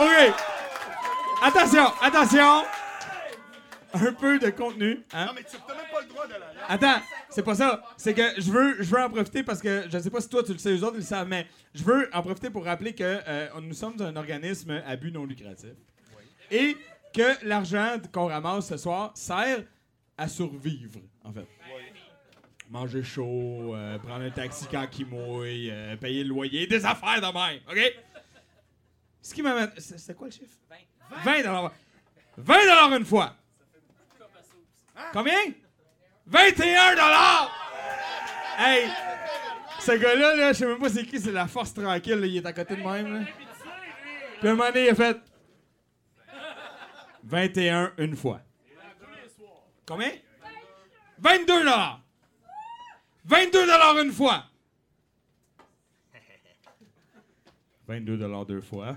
OK. 0.00 0.34
Attention, 1.42 1.86
attention. 2.00 2.64
Un 3.92 4.12
peu 4.14 4.38
de 4.38 4.48
contenu. 4.48 5.04
Hein? 5.12 5.26
Non, 5.26 5.32
mais 5.34 5.44
tu 5.44 5.56
n'as 5.56 5.74
même 5.74 5.84
pas 5.92 6.00
le 6.00 6.08
droit 6.08 6.26
de 6.26 6.32
la. 6.32 6.66
Attends, 6.66 7.02
c'est 7.28 7.42
pas 7.42 7.54
ça. 7.54 7.82
C'est 7.98 8.14
que 8.14 8.40
je 8.40 8.50
veux, 8.50 8.82
je 8.82 8.90
veux 8.90 9.02
en 9.02 9.10
profiter 9.10 9.42
parce 9.42 9.60
que 9.60 9.84
je 9.92 9.98
sais 9.98 10.10
pas 10.10 10.22
si 10.22 10.30
toi 10.30 10.42
tu 10.42 10.54
le 10.54 10.58
sais, 10.58 10.74
eux 10.74 10.82
autres 10.82 10.94
ils 10.94 11.00
le 11.00 11.04
savent, 11.04 11.28
mais 11.28 11.46
je 11.74 11.84
veux 11.84 12.08
en 12.14 12.22
profiter 12.22 12.48
pour 12.48 12.64
rappeler 12.64 12.94
que 12.94 13.20
euh, 13.28 13.48
nous 13.60 13.74
sommes 13.74 14.00
un 14.00 14.16
organisme 14.16 14.82
à 14.86 14.96
but 14.96 15.12
non 15.12 15.26
lucratif. 15.26 15.74
Et 16.50 16.78
que 17.12 17.46
l'argent 17.46 17.98
qu'on 18.10 18.28
ramasse 18.28 18.68
ce 18.68 18.78
soir 18.78 19.12
sert 19.14 19.62
à 20.16 20.26
survivre, 20.26 21.00
en 21.22 21.32
fait. 21.32 21.46
Manger 22.70 23.02
chaud, 23.02 23.74
euh, 23.74 23.98
prendre 23.98 24.24
un 24.24 24.30
taxi 24.30 24.66
quand 24.70 24.86
il 24.98 25.06
mouille, 25.06 25.70
euh, 25.70 25.96
payer 25.96 26.22
le 26.24 26.30
loyer, 26.30 26.66
des 26.66 26.84
affaires 26.84 27.20
de 27.20 27.26
même, 27.26 27.60
OK? 27.70 27.94
Ce 29.20 29.34
qui 29.34 29.42
m'amène. 29.42 29.70
c'est- 29.78 30.14
quoi 30.14 30.26
le 30.28 30.32
chiffre? 30.32 30.56
20 31.24 31.42
20 31.42 31.70
20 32.38 32.96
une 32.98 33.04
fois. 33.04 33.36
Combien? 35.12 35.38
21 36.26 36.96
Hey! 38.58 38.88
Ce 39.80 39.92
gars-là, 39.92 40.36
là, 40.36 40.52
je 40.52 40.58
sais 40.58 40.66
même 40.66 40.78
pas 40.78 40.88
c'est 40.88 41.04
qui, 41.04 41.20
c'est 41.20 41.32
la 41.32 41.46
force 41.46 41.74
tranquille, 41.74 42.14
là, 42.14 42.26
il 42.26 42.36
est 42.38 42.46
à 42.46 42.52
côté 42.52 42.76
de 42.76 42.82
même. 42.82 43.12
Là. 43.20 43.26
Puis 44.40 44.48
un 44.48 44.54
moment 44.54 44.68
donné, 44.70 44.86
il 44.86 44.90
a 44.90 44.94
fait 44.94 45.20
21 47.22 47.92
une 47.98 48.16
fois. 48.16 48.40
Combien? 49.86 50.10
22 51.18 51.62
22 53.24 53.66
une 54.02 54.12
fois. 54.12 54.44
22 57.88 58.18
deux 58.46 58.60
fois. 58.60 58.96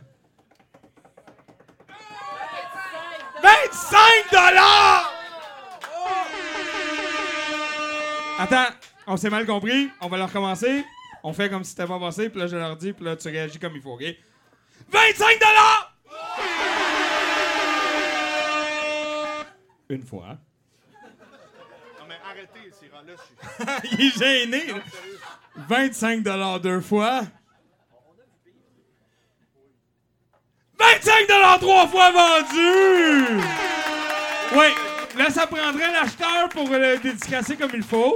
25 3.42 4.00
Attends, 8.40 8.68
on 9.08 9.18
s'est 9.18 9.30
mal 9.30 9.46
compris. 9.46 9.90
On 10.02 10.08
va 10.08 10.18
le 10.18 10.24
recommencer. 10.24 10.86
On 11.24 11.34
fait 11.34 11.50
comme 11.50 11.64
si 11.64 11.72
c'était 11.72 11.88
pas 11.88 12.00
passé, 12.00 12.30
puis 12.30 12.40
là, 12.40 12.48
je 12.48 12.56
leur 12.56 12.76
dis, 12.78 12.94
puis 12.94 13.04
là, 13.04 13.16
tu 13.16 13.28
réagis 13.28 13.60
comme 13.60 13.76
il 13.76 13.82
faut, 13.82 13.94
OK? 13.94 14.04
25 14.90 15.40
Une 19.90 20.04
fois. 20.04 20.38
Ces 22.80 22.90
rangs-là, 22.90 23.80
il 23.92 24.02
est 24.02 24.18
gêné. 24.18 24.66
là. 24.68 24.82
25 25.68 26.24
deux 26.62 26.82
fois. 26.82 27.22
25 30.80 31.28
trois 31.60 31.88
fois 31.88 32.12
vendu! 32.12 33.42
Oui, 34.56 34.66
là, 35.18 35.30
ça 35.30 35.48
prendrait 35.48 35.92
l'acheteur 35.92 36.50
pour 36.50 36.70
le 36.70 36.98
dédicacer 36.98 37.56
comme 37.58 37.72
il 37.74 37.84
faut. 37.84 38.16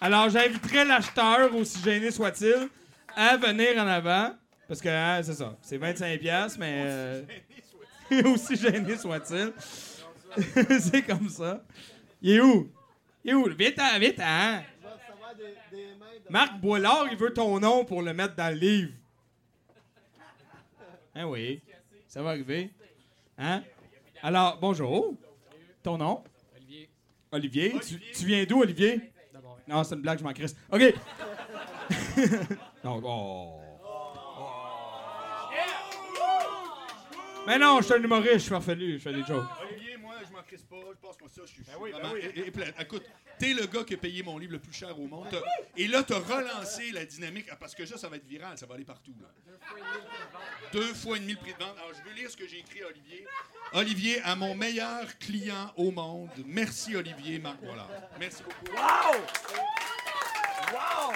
Alors, 0.00 0.28
j'inviterais 0.28 0.84
l'acheteur, 0.84 1.54
aussi 1.54 1.80
gêné 1.82 2.10
soit-il, 2.10 2.68
à 3.14 3.36
venir 3.36 3.80
en 3.82 3.86
avant. 3.86 4.34
Parce 4.68 4.80
que, 4.80 4.88
hein, 4.88 5.22
c'est 5.22 5.34
ça, 5.34 5.56
c'est 5.62 5.78
25 5.78 6.18
pièces, 6.18 6.58
mais... 6.58 6.82
euh, 6.86 7.22
aussi 8.26 8.56
gêné 8.56 8.96
soit-il. 8.96 9.52
c'est 10.80 11.02
comme 11.02 11.28
ça. 11.28 11.62
Il 12.20 12.32
est 12.32 12.40
où? 12.40 12.70
Est 13.26 13.34
où? 13.34 13.48
Vite-en, 13.48 13.98
vite-en! 13.98 14.62
Marc 16.30 16.60
Boilard, 16.60 17.08
il 17.10 17.16
veut 17.16 17.32
ton 17.32 17.58
nom 17.58 17.84
pour 17.84 18.02
le 18.02 18.12
mettre 18.12 18.36
dans 18.36 18.52
le 18.54 18.58
livre. 18.58 18.92
Hein 21.14 21.26
oui, 21.26 21.60
ça 22.06 22.22
va 22.22 22.30
arriver. 22.30 22.70
Hein? 23.38 23.62
Alors, 24.22 24.58
bonjour. 24.60 25.14
Ton 25.82 25.98
nom? 25.98 26.22
Olivier. 26.54 26.88
Olivier. 27.32 27.80
Tu, 27.80 28.00
tu 28.12 28.26
viens 28.26 28.44
d'où, 28.44 28.60
Olivier? 28.60 29.12
Non, 29.66 29.82
c'est 29.82 29.94
une 29.96 30.02
blague, 30.02 30.18
je 30.18 30.24
m'en 30.24 30.32
crisse. 30.32 30.54
OK. 30.70 30.94
non, 32.84 33.00
oh. 33.04 33.60
Mais 37.46 37.58
non, 37.58 37.78
je 37.80 37.84
suis 37.84 37.94
un 37.94 38.02
humoriste, 38.02 38.34
je 38.34 38.38
suis 38.38 38.50
farfelu, 38.50 38.94
je 38.94 39.02
fais 39.02 39.12
des 39.12 39.22
jokes. 39.22 39.44
Moi, 40.06 40.14
je 40.28 40.32
m'en 40.32 40.42
crisse 40.42 40.62
pas. 40.62 40.76
Je 40.92 40.98
pense 41.00 41.16
que 41.16 41.28
ça, 41.28 41.42
je 41.46 41.50
suis 41.52 41.62
vraiment 41.64 42.14
é- 42.16 42.46
éplate. 42.46 42.74
Écoute, 42.80 43.02
t'es 43.38 43.52
le 43.54 43.66
gars 43.66 43.82
qui 43.84 43.94
a 43.94 43.96
payé 43.96 44.22
mon 44.22 44.38
livre 44.38 44.52
le 44.52 44.58
plus 44.60 44.72
cher 44.72 44.98
au 44.98 45.06
monde. 45.08 45.26
T'as- 45.30 45.42
Et 45.76 45.88
là, 45.88 46.02
t'as 46.04 46.18
relancé 46.20 46.92
la 46.92 47.04
dynamique. 47.04 47.46
ah, 47.50 47.56
Parce 47.56 47.74
que 47.74 47.84
ça, 47.84 47.98
ça 47.98 48.08
va 48.08 48.16
être 48.16 48.26
viral, 48.26 48.56
ça 48.56 48.66
va 48.66 48.74
aller 48.76 48.84
partout. 48.84 49.14
là. 49.20 49.28
Deux 50.72 50.94
fois 50.94 51.16
et 51.16 51.20
demi 51.20 51.32
le 51.32 51.38
prix 51.38 51.52
de 51.54 51.58
vente. 51.58 51.76
Alors, 51.76 51.92
je 51.92 52.08
veux 52.08 52.14
lire 52.14 52.30
ce 52.30 52.36
que 52.36 52.46
j'ai 52.46 52.58
écrit 52.60 52.82
à 52.82 52.86
Olivier. 52.86 53.26
Olivier, 53.72 54.20
à 54.22 54.36
mon 54.36 54.54
meilleur 54.54 55.18
client 55.18 55.72
au 55.76 55.90
monde. 55.90 56.30
Merci, 56.46 56.94
Olivier, 56.94 57.38
Marc 57.40 57.60
Boilard. 57.60 57.90
Merci 58.20 58.42
beaucoup. 58.44 58.76
Wow! 58.76 59.20
Wow! 60.72 61.12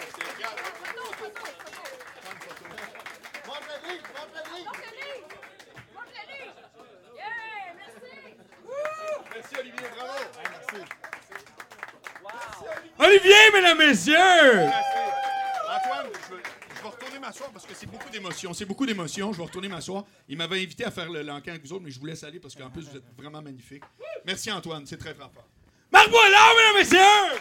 Olivier, 13.02 13.50
mesdames, 13.54 13.78
messieurs! 13.78 14.14
Antoine, 14.14 16.06
je 16.28 16.34
vais 16.34 16.88
retourner 16.88 17.18
m'asseoir 17.18 17.50
parce 17.50 17.64
que 17.64 17.72
c'est 17.74 17.86
beaucoup 17.86 18.10
d'émotions. 18.10 18.52
C'est 18.52 18.66
beaucoup 18.66 18.84
d'émotions. 18.84 19.32
Je 19.32 19.38
vais 19.38 19.44
retourner 19.44 19.68
m'asseoir. 19.68 20.04
Il 20.28 20.36
m'avait 20.36 20.62
invité 20.62 20.84
à 20.84 20.90
faire 20.90 21.10
le 21.10 21.22
l'encan 21.22 21.52
avec 21.52 21.62
vous 21.62 21.72
autres, 21.72 21.84
mais 21.84 21.90
je 21.90 21.98
vous 21.98 22.04
laisse 22.04 22.22
aller 22.24 22.38
parce 22.38 22.54
qu'en 22.54 22.68
plus, 22.68 22.90
vous 22.90 22.98
êtes 22.98 23.16
vraiment 23.16 23.40
magnifiques. 23.40 23.84
Merci, 24.26 24.52
Antoine. 24.52 24.84
C'est 24.84 24.98
très, 24.98 25.14
très 25.14 25.24
fort. 25.24 25.48
Marc 25.90 26.10
Boilard, 26.10 26.52
mesdames, 26.56 26.76
messieurs! 26.76 27.40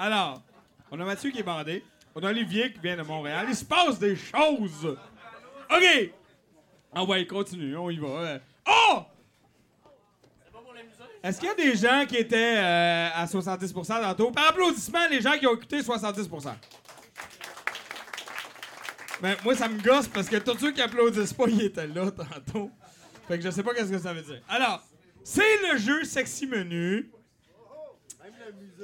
Alors, 0.00 0.42
on 0.90 0.98
a 0.98 1.04
Mathieu 1.04 1.30
qui 1.30 1.38
est 1.38 1.44
bandé. 1.44 1.84
On 2.16 2.22
a 2.24 2.30
Olivier 2.30 2.72
qui 2.72 2.80
vient 2.80 2.96
de 2.96 3.02
Montréal. 3.02 3.46
Il 3.48 3.54
se 3.54 3.64
passe 3.64 4.00
des 4.00 4.16
choses! 4.16 4.98
OK! 5.70 6.10
Ah 6.94 7.04
ouais, 7.04 7.26
continue, 7.26 7.76
on 7.76 7.90
y 7.90 7.98
va. 7.98 8.06
Euh, 8.08 8.38
Oh! 8.68 9.02
Est-ce 11.22 11.40
qu'il 11.40 11.48
y 11.48 11.52
a 11.52 11.54
des 11.54 11.74
gens 11.74 12.04
qui 12.06 12.16
étaient 12.16 12.56
euh, 12.58 13.08
à 13.14 13.24
70% 13.24 13.86
tantôt? 13.86 14.30
Par 14.30 14.48
applaudissement, 14.48 15.06
les 15.10 15.22
gens 15.22 15.32
qui 15.38 15.46
ont 15.46 15.54
écouté 15.54 15.80
70%. 15.80 16.52
Ben, 19.22 19.36
moi, 19.42 19.54
ça 19.54 19.68
me 19.68 19.80
gosse 19.80 20.06
parce 20.08 20.28
que 20.28 20.36
tous 20.36 20.58
ceux 20.58 20.72
qui 20.72 20.82
applaudissent 20.82 21.32
pas, 21.32 21.44
ils 21.48 21.62
étaient 21.62 21.86
là 21.86 22.10
tantôt. 22.10 22.70
Fait 23.26 23.38
que 23.38 23.44
je 23.44 23.50
sais 23.50 23.62
pas 23.62 23.72
qu'est-ce 23.72 23.90
que 23.90 23.98
ça 23.98 24.12
veut 24.12 24.20
dire. 24.22 24.42
Alors, 24.48 24.82
c'est 25.22 25.72
le 25.72 25.78
jeu 25.78 26.04
Sexy 26.04 26.46
Menu 26.46 27.10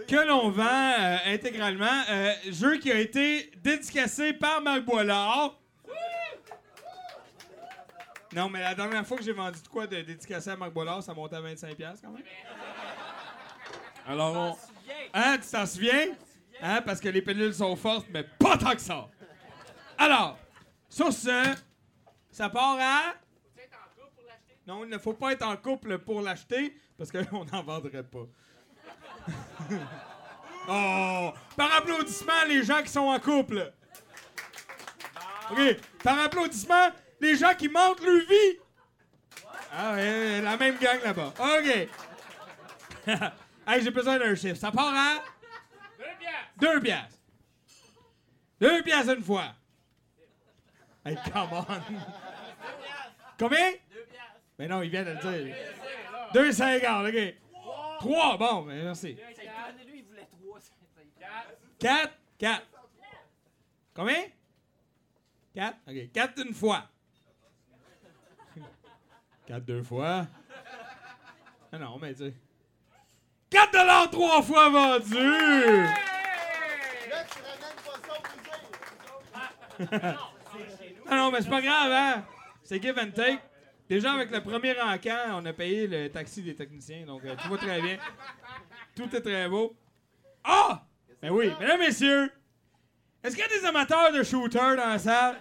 que 0.09 0.27
l'on 0.27 0.51
vend 0.51 0.65
euh, 0.65 1.17
intégralement. 1.27 2.05
Jeu 2.51 2.79
qui 2.79 2.91
a 2.91 2.99
été 2.99 3.51
dédicacé 3.63 4.33
par 4.33 4.63
Marc 4.63 4.85
Boilard. 4.87 5.60
Non, 8.33 8.49
mais 8.49 8.61
la 8.61 8.75
dernière 8.75 9.07
fois 9.07 9.17
que 9.17 9.25
j'ai 9.25 9.33
vendu 9.33 9.61
de 9.61 9.69
quoi 9.69 9.87
de 9.87 10.01
dédicacé 10.03 10.51
à 10.51 10.57
Marc 10.57 10.73
Boilard, 10.73 11.03
ça 11.03 11.13
montait 11.13 11.37
à 11.37 11.41
25$ 11.41 12.01
quand 12.01 12.11
même. 12.11 12.23
Alors, 14.07 14.37
on... 14.37 14.57
Hein, 15.15 15.39
tu 15.39 15.51
t'en 15.51 15.67
souviens? 15.67 16.15
Hein, 16.63 16.83
parce 16.83 17.01
que 17.01 17.09
les 17.09 17.23
pilules 17.23 17.55
sont 17.55 17.75
fortes, 17.75 18.07
mais 18.11 18.25
pas 18.39 18.57
tant 18.57 18.73
que 18.73 18.81
ça. 18.81 19.09
Alors, 19.99 20.39
sur 20.89 21.13
ce, 21.13 21.55
ça 22.31 22.49
part 22.49 22.79
à... 22.81 23.15
Non, 24.67 24.85
il 24.85 24.91
ne 24.91 24.99
faut 24.99 25.15
pas 25.15 25.33
être 25.33 25.45
en 25.45 25.57
couple 25.57 25.99
pour 25.99 26.21
l'acheter, 26.21 26.77
parce 26.97 27.11
qu'on 27.11 27.45
n'en 27.45 27.63
vendrait 27.63 28.05
pas. 28.05 28.27
oh! 30.69 31.33
Par 31.57 31.75
applaudissement, 31.75 32.45
les 32.47 32.63
gens 32.63 32.83
qui 32.83 32.91
sont 32.91 33.01
en 33.01 33.19
couple. 33.19 33.73
OK. 35.51 35.77
Par 36.05 36.21
applaudissement, 36.21 36.91
les 37.21 37.37
gens 37.37 37.55
qui 37.55 37.69
mentent 37.69 38.01
leur 38.01 38.27
vie. 38.27 38.59
Ah 39.73 39.95
ouais, 39.95 40.41
la 40.41 40.57
même 40.57 40.79
gang 40.79 41.01
là-bas. 41.03 41.33
OK. 41.39 41.89
hey, 43.67 43.83
j'ai 43.83 43.91
besoin 43.91 44.19
d'un 44.19 44.35
chiffre. 44.35 44.57
Ça 44.57 44.73
part 44.73 44.93
à... 44.95 45.23
Deux 46.59 46.81
piastres. 46.81 47.19
Deux 48.61 48.83
piastres 48.83 49.15
une 49.17 49.23
fois. 49.23 49.55
Hey, 51.05 51.17
come 51.33 51.49
on. 51.53 51.65
Combien? 53.39 53.73
Mais 54.59 54.69
non, 54.69 54.83
il 54.83 54.91
vient 54.91 55.05
de 55.05 55.11
le 55.11 55.45
dire. 55.45 55.57
Deux 56.35 56.53
cinquante, 56.53 57.07
OK. 57.09 57.35
Trois, 58.01 58.37
bon, 58.37 58.63
ben, 58.63 58.85
merci. 58.85 59.13
lui, 59.13 59.99
il 59.99 60.05
voulait 60.05 60.29
trois. 60.31 60.59
Quatre, 61.79 62.15
quatre. 62.39 62.67
Combien? 63.95 64.25
Quatre? 65.55 65.79
OK. 65.89 66.13
Quatre 66.13 66.47
une 66.47 66.55
fois. 66.55 66.89
Quatre 69.51 69.65
deux 69.65 69.83
fois. 69.83 70.29
Ah 71.73 71.79
non, 71.79 71.99
mais 72.01 72.13
tu 72.15 72.25
sais. 72.25 72.35
4 73.51 73.73
dollars 73.73 74.11
trois 74.11 74.43
fois 74.43 74.69
vendu! 74.69 75.87
Ah 81.09 81.17
non, 81.17 81.33
mais 81.33 81.43
c'est 81.43 81.49
pas 81.49 81.61
grave, 81.61 81.91
hein? 81.91 82.25
C'est 82.63 82.81
give 82.81 82.97
and 82.97 83.11
take. 83.11 83.41
Déjà, 83.89 84.13
avec 84.13 84.31
le 84.31 84.41
premier 84.41 84.81
encan, 84.81 85.33
on 85.33 85.45
a 85.45 85.53
payé 85.53 85.89
le 85.89 86.09
taxi 86.11 86.43
des 86.43 86.55
techniciens, 86.55 87.05
donc 87.07 87.25
euh, 87.25 87.35
tout 87.43 87.49
va 87.51 87.57
très 87.57 87.81
bien. 87.81 87.99
Tout 88.95 89.17
est 89.17 89.21
très 89.21 89.49
beau. 89.49 89.75
Ah! 90.45 90.85
Ben 91.21 91.31
oui, 91.31 91.51
mesdames, 91.59 91.81
messieurs, 91.81 92.31
est-ce 93.25 93.35
qu'il 93.35 93.45
y 93.45 93.49
a 93.49 93.61
des 93.61 93.67
amateurs 93.67 94.13
de 94.13 94.23
shooters 94.23 94.77
dans 94.77 94.87
la 94.87 94.99
salle? 94.99 95.41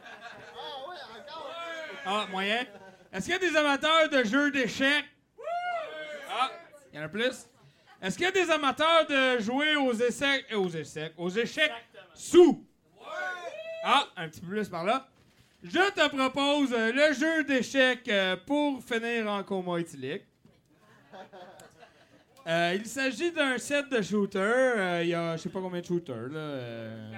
Ah, 2.05 2.25
moyen. 2.31 2.65
Est-ce 3.11 3.25
qu'il 3.25 3.33
y 3.33 3.37
a 3.37 3.39
des 3.39 3.55
amateurs 3.57 4.09
de 4.09 4.23
jeux 4.23 4.51
d'échecs? 4.51 5.05
Ah, 6.31 6.51
il 6.93 6.97
y 6.97 7.01
en 7.01 7.05
a 7.05 7.09
plus. 7.09 7.47
Est-ce 8.01 8.15
qu'il 8.15 8.25
y 8.25 8.29
a 8.29 8.31
des 8.31 8.49
amateurs 8.49 9.05
de 9.07 9.39
jouer 9.41 9.75
aux 9.75 9.93
essais, 9.93 10.45
euh, 10.51 10.57
aux 10.57 10.69
essais, 10.69 11.11
aux 11.17 11.29
échecs 11.29 11.71
sous? 12.13 12.65
Ah, 13.83 14.05
un 14.15 14.29
petit 14.29 14.41
peu 14.41 14.47
plus 14.47 14.69
par 14.69 14.83
là. 14.83 15.07
Je 15.63 15.69
te 15.71 16.07
propose 16.07 16.71
euh, 16.73 16.91
le 16.93 17.13
jeu 17.13 17.43
d'échecs 17.43 18.07
euh, 18.07 18.37
pour 18.45 18.81
finir 18.83 19.29
en 19.29 19.43
coma 19.43 19.79
éthylique. 19.79 20.23
Euh, 22.47 22.73
il 22.79 22.85
s'agit 22.85 23.31
d'un 23.31 23.57
set 23.57 23.89
de 23.89 24.01
shooters. 24.01 24.41
Euh, 24.77 25.03
Il 25.03 25.09
y 25.09 25.13
a 25.13 25.35
je 25.35 25.41
sais 25.41 25.49
pas 25.49 25.59
combien 25.59 25.81
de 25.81 25.85
shooters. 25.85 26.29
Là, 26.29 26.39
euh, 26.39 27.11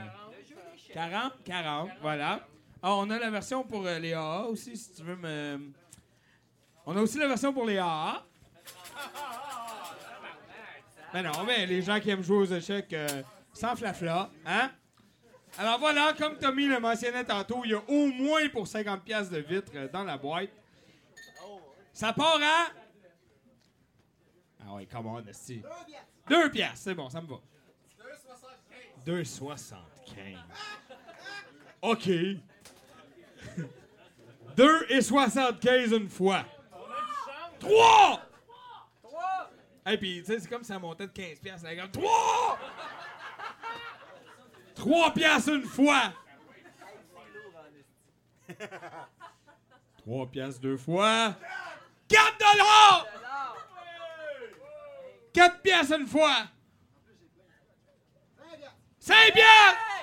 40. 0.93 1.33
40, 1.45 1.89
voilà. 2.01 2.47
Ah, 2.83 2.95
on 2.95 3.09
a 3.11 3.19
la 3.19 3.29
version 3.29 3.63
pour 3.63 3.85
euh, 3.85 3.99
les 3.99 4.13
AA 4.13 4.45
aussi, 4.45 4.75
si 4.75 4.91
tu 4.93 5.03
veux 5.03 5.15
me. 5.15 5.71
On 6.85 6.97
a 6.97 7.01
aussi 7.01 7.19
la 7.19 7.27
version 7.27 7.53
pour 7.53 7.65
les 7.65 7.77
AA. 7.77 8.25
Ben 11.13 11.23
non, 11.23 11.43
mais 11.45 11.65
les 11.67 11.81
gens 11.81 11.99
qui 11.99 12.09
aiment 12.09 12.23
jouer 12.23 12.37
aux 12.37 12.45
échecs 12.45 12.91
euh, 12.93 13.21
sans 13.53 13.75
flafla, 13.75 14.31
hein? 14.45 14.71
Alors 15.57 15.77
voilà, 15.77 16.13
comme 16.17 16.37
Tommy 16.37 16.65
le 16.65 16.79
mentionnait 16.79 17.25
tantôt, 17.25 17.61
il 17.65 17.71
y 17.71 17.73
a 17.73 17.83
au 17.87 18.07
moins 18.07 18.47
pour 18.49 18.65
50$ 18.65 19.01
piastres 19.01 19.33
de 19.33 19.39
vitres 19.39 19.71
euh, 19.75 19.87
dans 19.89 20.03
la 20.03 20.17
boîte. 20.17 20.49
Ça 21.93 22.13
part 22.13 22.39
à. 22.41 22.67
Ah 24.65 24.73
ouais, 24.73 24.85
come 24.85 25.07
on, 25.07 25.25
esti. 25.27 25.61
Deux 26.29 26.49
piastres, 26.49 26.77
c'est 26.77 26.95
bon, 26.95 27.09
ça 27.09 27.21
me 27.21 27.27
va. 27.27 27.35
2,75. 29.05 30.37
OK. 31.81 32.09
2,75 34.61 35.97
une 35.97 36.07
fois. 36.09 36.45
3! 37.59 38.21
Et 39.87 39.97
puis, 39.97 40.19
tu 40.19 40.25
sais, 40.25 40.39
c'est 40.39 40.47
comme 40.47 40.61
si 40.61 40.67
ça 40.67 40.77
montait 40.77 41.07
de 41.07 41.11
15 41.11 41.39
piastres. 41.39 41.67
Là, 41.67 41.75
comme 41.75 41.91
3! 41.91 42.59
3 44.75 45.13
piastres 45.13 45.49
une 45.49 45.63
fois! 45.63 46.13
3 49.97 50.27
piastres 50.27 50.61
deux 50.61 50.77
fois. 50.77 51.35
4 52.07 52.37
dollars! 52.37 53.07
4 55.33 55.61
piastres 55.61 55.99
une 55.99 56.07
fois! 56.07 56.43
5 58.99 59.33
piastres! 59.33 60.00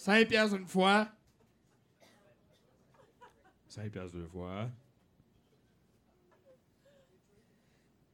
5 0.00 0.28
piastres 0.28 0.56
une 0.56 0.66
fois. 0.66 1.08
5 3.68 3.92
piastres 3.92 4.16
deux 4.16 4.26
fois. 4.28 4.70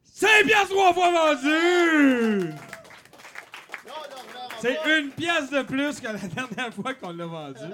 5 0.03 0.47
piastres 0.47 0.71
trois 0.71 0.93
fois 0.93 1.13
vendu! 1.13 2.53
C'est 4.59 4.99
une 4.99 5.11
pièce 5.13 5.49
de 5.51 5.63
plus 5.63 6.01
que 6.01 6.07
la 6.07 6.19
dernière 6.19 6.75
fois 6.75 6.93
qu'on 6.95 7.13
l'a 7.13 7.27
vendu. 7.27 7.73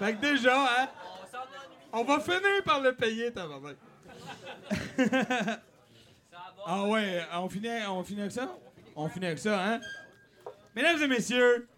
Fait 0.00 0.16
que 0.16 0.20
déjà, 0.20 0.82
hein, 0.82 0.88
on 1.92 2.02
va 2.02 2.18
finir 2.18 2.64
par 2.64 2.80
le 2.80 2.92
payer, 2.92 3.32
tabarnak. 3.32 3.76
ah 6.66 6.86
ouais, 6.86 7.22
on 7.34 7.48
finit, 7.48 7.68
on 7.88 8.02
finit 8.02 8.22
avec 8.22 8.32
ça? 8.32 8.48
On 8.96 9.08
finit 9.08 9.26
avec 9.26 9.38
ça, 9.38 9.64
hein? 9.64 9.80
Mesdames 10.74 11.00
et 11.00 11.06
messieurs, 11.06 11.68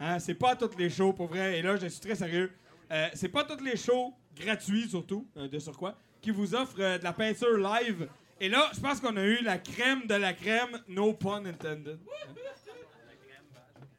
hein, 0.00 0.18
c'est 0.18 0.34
pas 0.34 0.56
toutes 0.56 0.78
les 0.78 0.90
shows, 0.90 1.12
pour 1.12 1.26
vrai, 1.28 1.58
et 1.58 1.62
là, 1.62 1.76
je 1.76 1.86
suis 1.86 2.00
très 2.00 2.14
sérieux. 2.14 2.52
Euh, 2.90 3.08
c'est 3.14 3.28
pas 3.28 3.44
toutes 3.44 3.60
les 3.62 3.76
shows, 3.76 4.14
gratuits 4.36 4.88
surtout, 4.88 5.26
euh, 5.36 5.48
de 5.48 5.58
sur 5.58 5.76
quoi, 5.76 5.94
qui 6.20 6.30
vous 6.30 6.54
offrent 6.54 6.80
euh, 6.80 6.98
de 6.98 7.04
la 7.04 7.12
peinture 7.12 7.56
live. 7.58 8.08
Et 8.40 8.48
là, 8.48 8.70
je 8.74 8.80
pense 8.80 9.00
qu'on 9.00 9.16
a 9.16 9.22
eu 9.24 9.42
la 9.42 9.58
crème 9.58 10.06
de 10.06 10.14
la 10.14 10.32
crème, 10.32 10.80
no 10.88 11.12
pun 11.12 11.44
intended. 11.44 11.98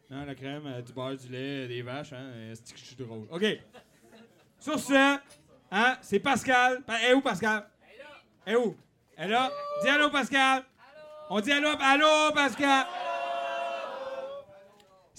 Non, 0.10 0.26
la 0.26 0.34
crème, 0.34 0.66
euh, 0.66 0.82
du 0.82 0.92
beurre, 0.92 1.16
du 1.18 1.28
lait, 1.28 1.68
des 1.68 1.82
vaches, 1.84 2.14
hein. 2.14 2.32
C'est 2.56 2.74
que 2.74 2.80
je 2.80 2.86
suis 2.86 2.96
drôle? 2.96 3.28
OK. 3.30 3.46
Sur 4.60 4.80
ce, 4.80 5.18
hein, 5.72 5.98
c'est 6.02 6.20
Pascal. 6.20 6.82
Pa- 6.84 7.00
est 7.04 7.14
où, 7.14 7.22
Pascal? 7.22 7.70
Elle 8.46 8.54
est 8.54 8.58
où? 8.58 8.76
Elle 9.16 9.30
est 9.30 9.34
là? 9.34 9.52
Dis 9.84 9.88
allô, 9.90 10.10
Pascal. 10.10 10.64
On 11.30 11.40
dit 11.42 11.52
allô, 11.52 11.70
allô, 11.80 12.34
Pascal. 12.34 12.88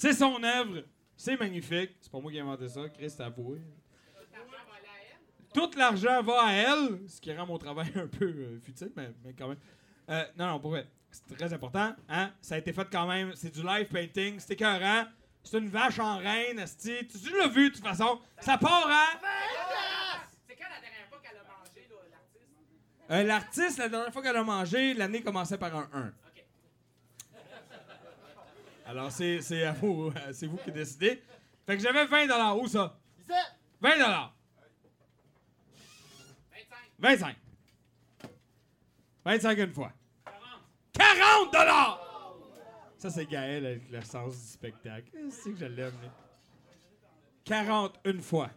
C'est 0.00 0.14
son 0.14 0.42
œuvre. 0.42 0.82
C'est 1.14 1.38
magnifique. 1.38 1.90
C'est 2.00 2.10
pas 2.10 2.20
moi 2.20 2.30
qui 2.30 2.38
ai 2.38 2.40
inventé 2.40 2.66
ça. 2.70 2.88
Chris, 2.88 3.12
t'as 3.14 3.26
avoué. 3.26 3.60
Tout 5.52 5.70
l'argent 5.76 6.22
va 6.22 6.46
à 6.46 6.52
elle, 6.52 7.06
ce 7.06 7.20
qui 7.20 7.30
rend 7.34 7.44
mon 7.44 7.58
travail 7.58 7.92
un 7.96 8.06
peu 8.06 8.24
euh, 8.24 8.60
futile, 8.60 8.92
mais, 8.96 9.10
mais 9.22 9.34
quand 9.34 9.48
même. 9.48 9.58
Euh, 10.08 10.24
non, 10.38 10.46
non, 10.46 10.58
pour 10.58 10.70
vrai. 10.70 10.88
C'est 11.10 11.36
très 11.36 11.52
important. 11.52 11.94
Hein? 12.08 12.32
Ça 12.40 12.54
a 12.54 12.58
été 12.58 12.72
fait 12.72 12.88
quand 12.90 13.06
même. 13.06 13.32
C'est 13.34 13.50
du 13.52 13.62
live 13.62 13.88
painting. 13.88 14.38
C'est 14.38 14.54
écœurant. 14.54 15.04
C'est 15.42 15.58
une 15.58 15.68
vache 15.68 15.98
en 15.98 16.16
reine, 16.16 16.58
esti. 16.60 17.06
Tu, 17.06 17.18
tu 17.20 17.36
l'as 17.38 17.48
vu, 17.48 17.68
de 17.68 17.74
toute 17.74 17.84
façon. 17.84 18.22
Ça 18.40 18.56
part 18.56 18.88
à... 18.88 19.04
C'est 20.48 20.56
quand 20.56 20.64
la 20.74 20.80
dernière 20.80 21.08
fois 21.10 21.18
qu'elle 21.22 21.36
a 21.36 21.44
mangé, 21.44 21.88
l'artiste? 22.10 23.10
Euh, 23.10 23.22
L'artiste, 23.24 23.78
la 23.78 23.88
dernière 23.90 24.12
fois 24.14 24.22
qu'elle 24.22 24.36
a 24.36 24.44
mangé, 24.44 24.94
l'année 24.94 25.20
commençait 25.20 25.58
par 25.58 25.76
un 25.76 25.90
1. 25.92 26.12
Alors, 28.90 29.12
c'est 29.12 29.40
c'est 29.40 29.62
à 29.62 29.70
vous, 29.70 30.12
c'est 30.32 30.48
vous 30.48 30.56
qui 30.56 30.72
décidez. 30.72 31.22
Fait 31.64 31.76
que 31.76 31.82
j'avais 31.82 32.06
20 32.06 32.56
Où 32.56 32.66
ça? 32.66 32.98
20 33.80 34.32
25. 36.98 37.36
25 39.24 39.58
une 39.58 39.72
fois. 39.72 39.92
40 40.92 41.56
Ça, 42.98 43.10
c'est 43.10 43.26
Gaël 43.26 43.64
avec 43.64 43.88
le 43.92 44.02
sens 44.02 44.36
du 44.36 44.48
spectacle. 44.48 45.08
C'est 45.30 45.52
que 45.52 45.58
je 45.58 45.66
l'aime, 45.66 45.94
lui. 46.02 46.08
40 47.44 48.00
une 48.06 48.20
fois. 48.20 48.50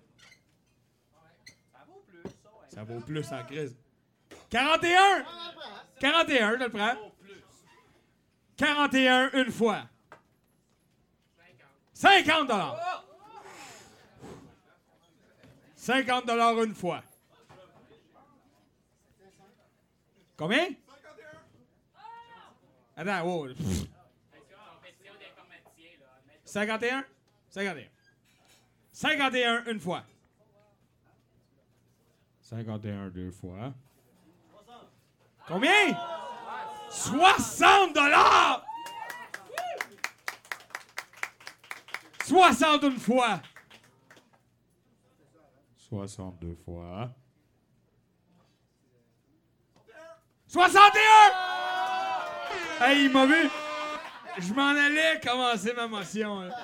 Ça 2.69 2.83
vaut 2.83 3.01
plus 3.01 3.31
en 3.31 3.43
crise. 3.43 3.77
41! 4.49 5.25
41, 5.99 6.53
je 6.53 6.63
le 6.63 6.69
prends. 6.69 7.11
41 8.57 9.29
une 9.33 9.51
fois. 9.51 9.83
50 12.03 12.47
dollars. 12.49 12.75
50 15.77 16.25
dollars 16.25 16.61
une 16.63 16.75
fois. 16.75 17.01
Combien? 20.35 20.75
Attends, 22.97 23.23
wow. 23.23 23.47
pff. 23.53 23.87
51? 26.43 27.05
51. 27.49 27.85
51 28.91 29.63
une 29.67 29.79
fois. 29.79 30.03
51 32.41 33.07
deux 33.11 33.31
fois. 33.31 33.73
Combien? 35.47 35.97
60 36.89 37.93
dollars! 37.93 38.72
60 42.25 42.83
une 42.83 42.97
fois. 42.99 43.41
62 45.77 46.55
fois. 46.65 47.09
61! 50.47 50.91
Hey, 52.81 53.05
il 53.05 53.11
m'a 53.11 53.25
vu. 53.25 53.49
Je 54.39 54.53
m'en 54.53 54.69
allais 54.69 55.19
commencer 55.23 55.73
ma 55.73 55.87
motion. 55.87 56.41
là. 56.41 56.55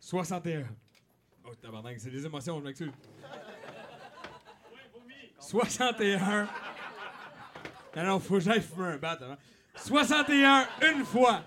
61. 0.00 0.64
Oh, 1.46 1.54
tabarnak, 1.54 1.98
c'est 1.98 2.10
des 2.10 2.24
émotions, 2.26 2.58
je 2.58 2.64
m'excuse. 2.64 2.92
61. 5.38 6.48
Non, 7.96 8.02
non, 8.04 8.20
faut 8.20 8.34
que 8.34 8.40
j'aille 8.40 8.62
fumer 8.62 8.88
un 8.88 8.96
bat 8.98 9.12
avant. 9.12 9.36
61 9.76 10.66
une 10.82 11.04
fois. 11.04 11.42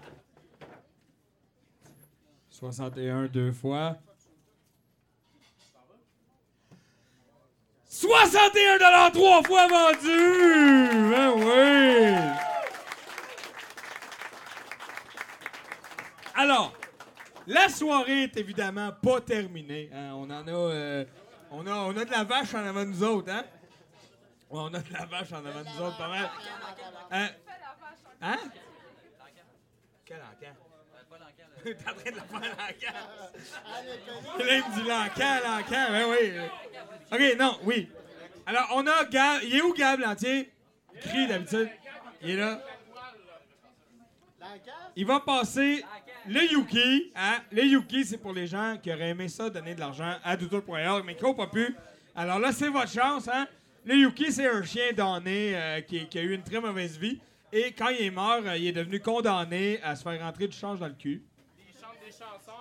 61 2.58 3.28
deux 3.28 3.52
fois. 3.52 3.98
61 7.88 8.78
dollars 8.80 9.12
trois 9.12 9.44
fois 9.44 9.68
vendu! 9.68 10.90
Ben 11.12 11.34
oui! 11.36 12.16
Alors, 16.34 16.74
la 17.46 17.70
soirée 17.70 18.24
est 18.24 18.38
évidemment 18.38 18.92
pas 18.92 19.22
terminée. 19.22 19.92
hein. 19.94 20.14
On 20.16 20.24
en 20.30 20.48
a, 20.48 20.52
euh, 20.52 21.06
on 21.52 21.66
a, 21.68 21.72
on 21.72 21.96
a 21.96 22.06
de 22.06 22.12
la 22.12 22.24
vache 22.24 22.56
en 22.56 22.66
avant 22.66 22.82
de 22.82 22.90
nous 22.90 23.04
autres, 23.04 23.32
hein? 23.32 23.44
On 24.50 24.74
a 24.74 24.80
de 24.80 24.94
la 24.94 25.06
vache 25.06 25.32
en 25.32 25.46
avant 25.46 25.62
de 25.64 25.70
nous 25.76 25.82
autres, 25.86 25.98
pas 25.98 26.08
mal. 26.08 26.30
Hein? 27.12 27.30
Hein? 28.22 28.38
Quel 30.06 30.18
encan? 30.18 30.66
T'es 31.73 31.89
en 31.89 31.94
train 31.94 32.11
de 32.11 32.15
la 32.15 32.23
faire 32.23 32.57
l'encan. 32.57 32.94
Là, 34.39 34.56
il 34.56 34.64
me 34.64 34.76
dit 34.76 34.88
l'encan, 34.88 35.39
l'encan. 35.44 35.91
Ben 35.91 36.06
oui. 36.10 36.34
OK, 37.11 37.38
non, 37.39 37.60
oui. 37.64 37.89
Alors, 38.45 38.72
on 38.76 38.88
a 38.88 39.03
Gab. 39.06 39.41
Il 39.44 39.56
est 39.56 39.61
où 39.61 39.73
Gab, 39.73 39.99
l'entier? 39.99 40.52
Il 40.94 40.99
crie 41.02 41.27
d'habitude. 41.27 41.69
Il 42.22 42.31
est 42.31 42.35
là. 42.38 42.61
Il 44.95 45.06
va 45.06 45.19
passer 45.19 45.84
le 46.27 46.41
Yuki. 46.52 47.11
Hein? 47.15 47.39
Le 47.52 47.64
Yuki, 47.64 48.06
c'est 48.06 48.18
pour 48.18 48.34
les 48.34 48.48
gens 48.48 48.77
qui 48.81 48.91
auraient 48.91 49.10
aimé 49.10 49.27
ça, 49.27 49.49
donner 49.49 49.76
de 49.76 49.80
l'argent 49.80 50.15
à 50.23 50.35
douteur.org, 50.35 51.03
mais 51.06 51.15
qui 51.15 51.23
n'ont 51.23 51.34
pas 51.34 51.48
pu. 51.48 51.76
Alors 52.15 52.39
là, 52.39 52.52
c'est 52.52 52.69
votre 52.69 52.89
chance. 52.89 53.27
Hein? 53.27 53.48
Le 53.85 53.95
Yuki, 53.95 54.31
c'est 54.31 54.48
un 54.48 54.64
chien 54.64 54.91
donné 54.94 55.56
euh, 55.56 55.81
qui, 55.81 56.07
qui 56.07 56.19
a 56.19 56.22
eu 56.22 56.34
une 56.34 56.44
très 56.44 56.60
mauvaise 56.60 56.98
vie. 56.98 57.19
Et 57.52 57.72
quand 57.72 57.89
il 57.89 58.02
est 58.06 58.11
mort, 58.11 58.41
euh, 58.45 58.57
il 58.57 58.68
est 58.68 58.73
devenu 58.73 58.99
condamné 58.99 59.80
à 59.81 59.95
se 59.95 60.03
faire 60.03 60.19
rentrer 60.19 60.48
du 60.48 60.57
change 60.57 60.80
dans 60.80 60.88
le 60.88 60.94
cul. 60.94 61.23
Il 61.57 61.80
chante 61.80 61.95
des 62.06 62.11
chansons 62.11 62.27
avec 62.27 62.35
son 62.35 62.45
pénis. 62.45 62.56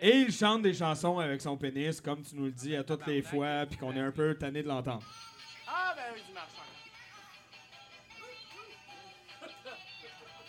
Et 0.00 0.18
il 0.20 0.32
chante 0.32 0.62
des 0.62 0.74
chansons 0.74 1.18
avec 1.18 1.40
son 1.40 1.56
pénis, 1.56 2.00
comme 2.00 2.22
tu 2.22 2.36
nous 2.36 2.46
le 2.46 2.52
dis 2.52 2.76
à 2.76 2.84
toutes 2.84 3.06
les 3.06 3.22
fois, 3.22 3.64
puis 3.66 3.78
qu'on 3.78 3.94
est 3.94 4.00
un 4.00 4.10
peu 4.10 4.34
tanné 4.34 4.62
de 4.62 4.68
l'entendre. 4.68 5.02
Ah, 5.66 5.94
ben 5.96 6.02
oui, 6.14 6.20
du 6.26 6.32
marchand. 6.32 6.62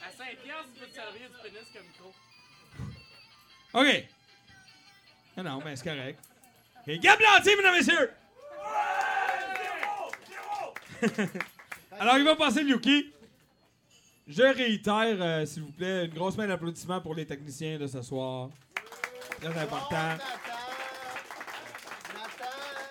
À 0.05 0.11
5 0.11 0.37
piastres, 0.43 0.69
tu 0.73 0.79
peux 0.79 0.87
te 0.87 0.93
servir 0.93 1.29
du 1.29 1.35
pénis 1.43 1.69
comme 1.73 1.87
micro. 1.87 2.13
OK. 3.73 4.07
Ah 5.37 5.43
non, 5.43 5.61
mais 5.63 5.75
c'est 5.75 5.83
correct. 5.83 6.19
Et 6.87 6.99
Gab 6.99 7.19
Lantier, 7.19 7.55
mesdames 7.55 7.75
et 7.75 7.77
messieurs! 7.77 8.11
Alors, 11.99 12.17
il 12.17 12.23
va 12.23 12.35
passer 12.35 12.63
le 12.63 12.69
Yuki. 12.69 13.11
Je 14.27 14.41
réitère, 14.41 15.21
euh, 15.21 15.45
s'il 15.45 15.63
vous 15.63 15.71
plaît, 15.71 16.05
une 16.05 16.13
grosse 16.13 16.35
main 16.37 16.47
d'applaudissements 16.47 16.99
pour 16.99 17.13
les 17.13 17.25
techniciens 17.25 17.77
de 17.77 17.87
ce 17.87 18.01
soir. 18.01 18.49
Très 19.41 19.61
important. 19.61 20.17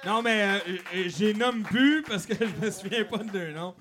Non, 0.07 0.21
mais 0.21 0.43
euh, 0.43 0.59
euh, 0.95 1.05
j'ai 1.07 1.33
nomme 1.33 1.62
plus 1.62 2.03
parce 2.03 2.27
que 2.27 2.35
je 2.41 2.66
me 2.66 2.71
souviens 2.71 3.05
pas 3.05 3.19
de 3.19 3.39
leur 3.39 3.55
nom. 3.55 3.75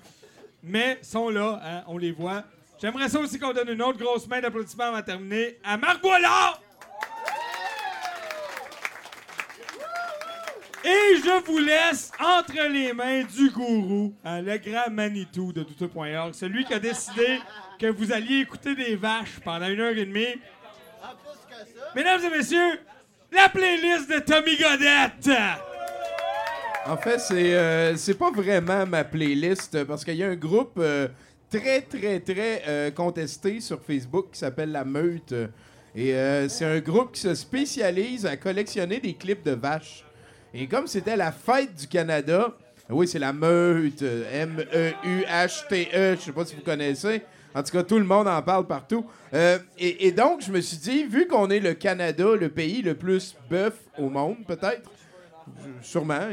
Mais 0.62 0.98
ils 1.02 1.06
sont 1.06 1.28
là, 1.28 1.60
hein, 1.62 1.84
on 1.86 1.98
les 1.98 2.12
voit. 2.12 2.44
J'aimerais 2.80 3.08
ça 3.08 3.20
aussi 3.20 3.38
qu'on 3.38 3.52
donne 3.52 3.68
une 3.68 3.82
autre 3.82 3.98
grosse 3.98 4.26
main 4.26 4.40
d'applaudissements 4.40 4.84
avant 4.84 5.00
de 5.00 5.04
terminer 5.04 5.58
à 5.62 5.76
Marc 5.76 6.00
Boilard! 6.02 6.60
Et 10.86 11.16
je 11.16 11.42
vous 11.46 11.58
laisse 11.58 12.12
entre 12.20 12.68
les 12.70 12.92
mains 12.92 13.24
du 13.24 13.48
gourou, 13.48 14.14
hein, 14.22 14.42
le 14.42 14.58
grand 14.58 14.90
Manitou 14.90 15.50
de 15.50 15.62
douteux.org, 15.62 16.34
celui 16.34 16.66
qui 16.66 16.74
a 16.74 16.78
décidé 16.78 17.40
que 17.78 17.86
vous 17.86 18.12
alliez 18.12 18.40
écouter 18.40 18.74
des 18.74 18.94
vaches 18.94 19.40
pendant 19.42 19.66
une 19.66 19.80
heure 19.80 19.96
et 19.96 20.04
demie. 20.04 20.36
Mesdames 21.94 22.20
et 22.24 22.30
messieurs, 22.30 22.80
la 23.32 23.48
playlist 23.48 24.10
de 24.10 24.18
Tommy 24.20 24.56
Godette! 24.56 25.38
En 26.86 26.96
fait, 26.96 27.18
c'est 27.18 27.54
euh, 27.54 27.96
pas 28.18 28.30
vraiment 28.30 28.86
ma 28.86 29.04
playlist 29.04 29.74
euh, 29.74 29.84
parce 29.84 30.04
qu'il 30.04 30.16
y 30.16 30.22
a 30.22 30.28
un 30.28 30.36
groupe 30.36 30.78
euh, 30.78 31.08
très, 31.50 31.80
très, 31.80 32.20
très 32.20 32.92
contesté 32.94 33.60
sur 33.60 33.80
Facebook 33.82 34.26
qui 34.32 34.38
s'appelle 34.38 34.72
La 34.72 34.84
Meute. 34.84 35.34
Et 35.96 36.12
c'est 36.48 36.64
un 36.64 36.80
groupe 36.80 37.12
qui 37.12 37.20
se 37.20 37.34
spécialise 37.34 38.26
à 38.26 38.36
collectionner 38.36 38.98
des 38.98 39.14
clips 39.14 39.44
de 39.44 39.52
vaches. 39.52 40.04
Et 40.52 40.66
comme 40.66 40.88
c'était 40.88 41.16
la 41.16 41.30
fête 41.30 41.74
du 41.74 41.86
Canada, 41.86 42.52
oui, 42.90 43.08
c'est 43.08 43.18
la 43.18 43.32
Meute, 43.32 44.02
euh, 44.02 44.42
M-E-U-H-T-E, 44.42 46.16
je 46.16 46.20
sais 46.20 46.32
pas 46.32 46.44
si 46.44 46.54
vous 46.54 46.62
connaissez. 46.62 47.22
En 47.54 47.62
tout 47.62 47.70
cas, 47.70 47.82
tout 47.82 47.98
le 47.98 48.04
monde 48.04 48.26
en 48.26 48.42
parle 48.42 48.66
partout. 48.66 49.06
Euh, 49.32 49.58
et, 49.78 50.10
donc, 50.10 50.42
je 50.42 50.50
me 50.50 50.60
suis 50.60 50.76
dit, 50.76 51.04
vu 51.04 51.26
qu'on 51.26 51.50
est 51.50 51.60
le 51.60 51.74
Canada, 51.74 52.34
le 52.34 52.48
pays 52.48 52.82
le 52.82 52.94
plus 52.94 53.36
bœuf 53.48 53.74
au 53.96 54.08
monde, 54.08 54.38
peut-être, 54.46 54.90
Sûrement. 55.82 56.30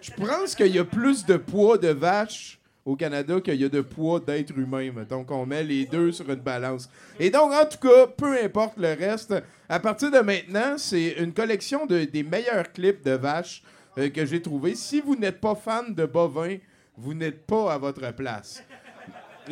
Je 0.00 0.12
pense, 0.12 0.54
qu'il 0.54 0.74
y 0.74 0.78
a 0.78 0.84
plus 0.84 1.24
de 1.24 1.36
poids 1.36 1.78
de 1.78 1.88
vache 1.88 2.58
au 2.84 2.96
Canada 2.96 3.40
qu'il 3.40 3.56
y 3.56 3.64
a 3.64 3.68
de 3.68 3.80
poids 3.80 4.20
d'être 4.20 4.56
humain. 4.56 4.90
Mettons 4.94 5.24
qu'on 5.24 5.44
met 5.44 5.62
les 5.62 5.84
deux 5.84 6.12
sur 6.12 6.28
une 6.30 6.36
balance. 6.36 6.88
Et 7.18 7.30
donc, 7.30 7.52
en 7.52 7.66
tout 7.66 7.78
cas, 7.78 8.06
peu 8.06 8.42
importe 8.42 8.78
le 8.78 8.94
reste, 8.94 9.34
à 9.68 9.78
partir 9.78 10.10
de 10.10 10.20
maintenant, 10.20 10.78
c'est 10.78 11.16
une 11.18 11.32
collection 11.32 11.86
de, 11.86 12.04
des 12.04 12.22
meilleurs 12.22 12.72
clips 12.72 13.04
de 13.04 13.12
vaches 13.12 13.62
euh, 13.98 14.08
que 14.08 14.24
j'ai 14.24 14.40
trouvé. 14.40 14.74
Si 14.74 15.00
vous 15.00 15.16
n'êtes 15.16 15.40
pas 15.40 15.54
fan 15.54 15.94
de 15.94 16.06
bovins, 16.06 16.56
vous 16.96 17.14
n'êtes 17.14 17.46
pas 17.46 17.72
à 17.72 17.78
votre 17.78 18.12
place. 18.14 18.62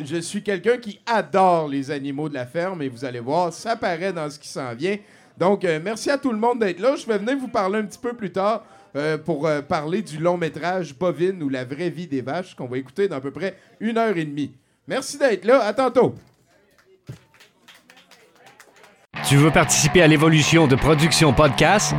Je 0.03 0.17
suis 0.17 0.43
quelqu'un 0.43 0.77
qui 0.77 0.99
adore 1.05 1.67
les 1.67 1.91
animaux 1.91 2.29
de 2.29 2.33
la 2.33 2.45
ferme 2.45 2.81
et 2.81 2.89
vous 2.89 3.05
allez 3.05 3.19
voir, 3.19 3.51
ça 3.51 3.75
paraît 3.75 4.13
dans 4.13 4.29
ce 4.29 4.39
qui 4.39 4.47
s'en 4.47 4.73
vient. 4.75 4.97
Donc, 5.37 5.65
euh, 5.65 5.79
merci 5.83 6.09
à 6.09 6.17
tout 6.17 6.31
le 6.31 6.37
monde 6.37 6.59
d'être 6.59 6.79
là. 6.79 6.95
Je 6.95 7.05
vais 7.05 7.17
venir 7.17 7.37
vous 7.37 7.47
parler 7.47 7.79
un 7.79 7.85
petit 7.85 7.99
peu 7.99 8.13
plus 8.13 8.31
tard 8.31 8.63
euh, 8.95 9.17
pour 9.17 9.45
euh, 9.45 9.61
parler 9.61 10.01
du 10.01 10.17
long 10.17 10.37
métrage 10.37 10.97
Bovine 10.97 11.41
ou 11.43 11.49
la 11.49 11.63
vraie 11.63 11.89
vie 11.89 12.07
des 12.07 12.21
vaches 12.21 12.55
qu'on 12.55 12.67
va 12.67 12.77
écouter 12.77 13.07
dans 13.07 13.17
à 13.17 13.21
peu 13.21 13.31
près 13.31 13.55
une 13.79 13.97
heure 13.97 14.17
et 14.17 14.25
demie. 14.25 14.51
Merci 14.87 15.17
d'être 15.17 15.45
là. 15.45 15.63
À 15.63 15.73
tantôt. 15.73 16.15
Tu 19.27 19.35
veux 19.35 19.51
participer 19.51 20.01
à 20.01 20.07
l'évolution 20.07 20.67
de 20.67 20.75
Production 20.75 21.33
Podcast? 21.33 21.93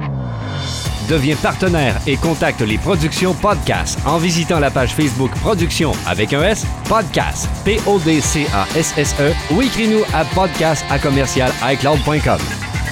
Deviens 1.09 1.37
partenaire 1.37 1.99
et 2.07 2.17
contacte 2.17 2.61
les 2.61 2.77
Productions 2.77 3.33
Podcast 3.33 3.99
en 4.05 4.19
visitant 4.19 4.61
la 4.61 4.71
page 4.71 4.95
Facebook 4.95 5.31
Productions 5.41 5.93
avec 6.07 6.35
un 6.35 6.43
S, 6.43 6.67
Podcast, 6.87 7.49
P-O-D-C-A-S-S-E 7.65 9.55
ou 9.55 9.63
écris-nous 9.63 10.03
à 10.13 10.27
podcast 10.35 10.85
à 10.91 10.99
commercial 10.99 11.51
iCloud.com. 11.63 12.39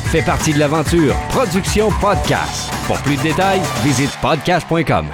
Fais 0.06 0.22
partie 0.22 0.54
de 0.54 0.58
l'aventure 0.58 1.14
Production 1.28 1.90
Podcast. 2.00 2.72
Pour 2.86 2.96
plus 3.00 3.18
de 3.18 3.22
détails, 3.22 3.60
visite 3.84 4.10
podcast.com. 4.22 5.08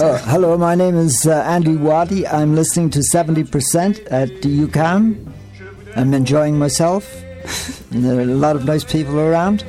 Uh, 0.00 0.18
hello, 0.26 0.56
my 0.56 0.74
name 0.74 0.96
is 0.96 1.26
uh, 1.26 1.44
Andy 1.46 1.76
Waddy. 1.76 2.26
I'm 2.26 2.54
listening 2.54 2.88
to 2.90 3.00
70% 3.00 4.10
at 4.10 4.30
UCAM. 4.42 5.16
I'm 5.96 6.14
enjoying 6.14 6.58
myself. 6.58 7.04
There 7.90 8.18
are 8.18 8.22
a 8.22 8.24
lot 8.24 8.56
of 8.56 8.64
nice 8.64 8.84
people 8.84 9.20
around. 9.20 9.64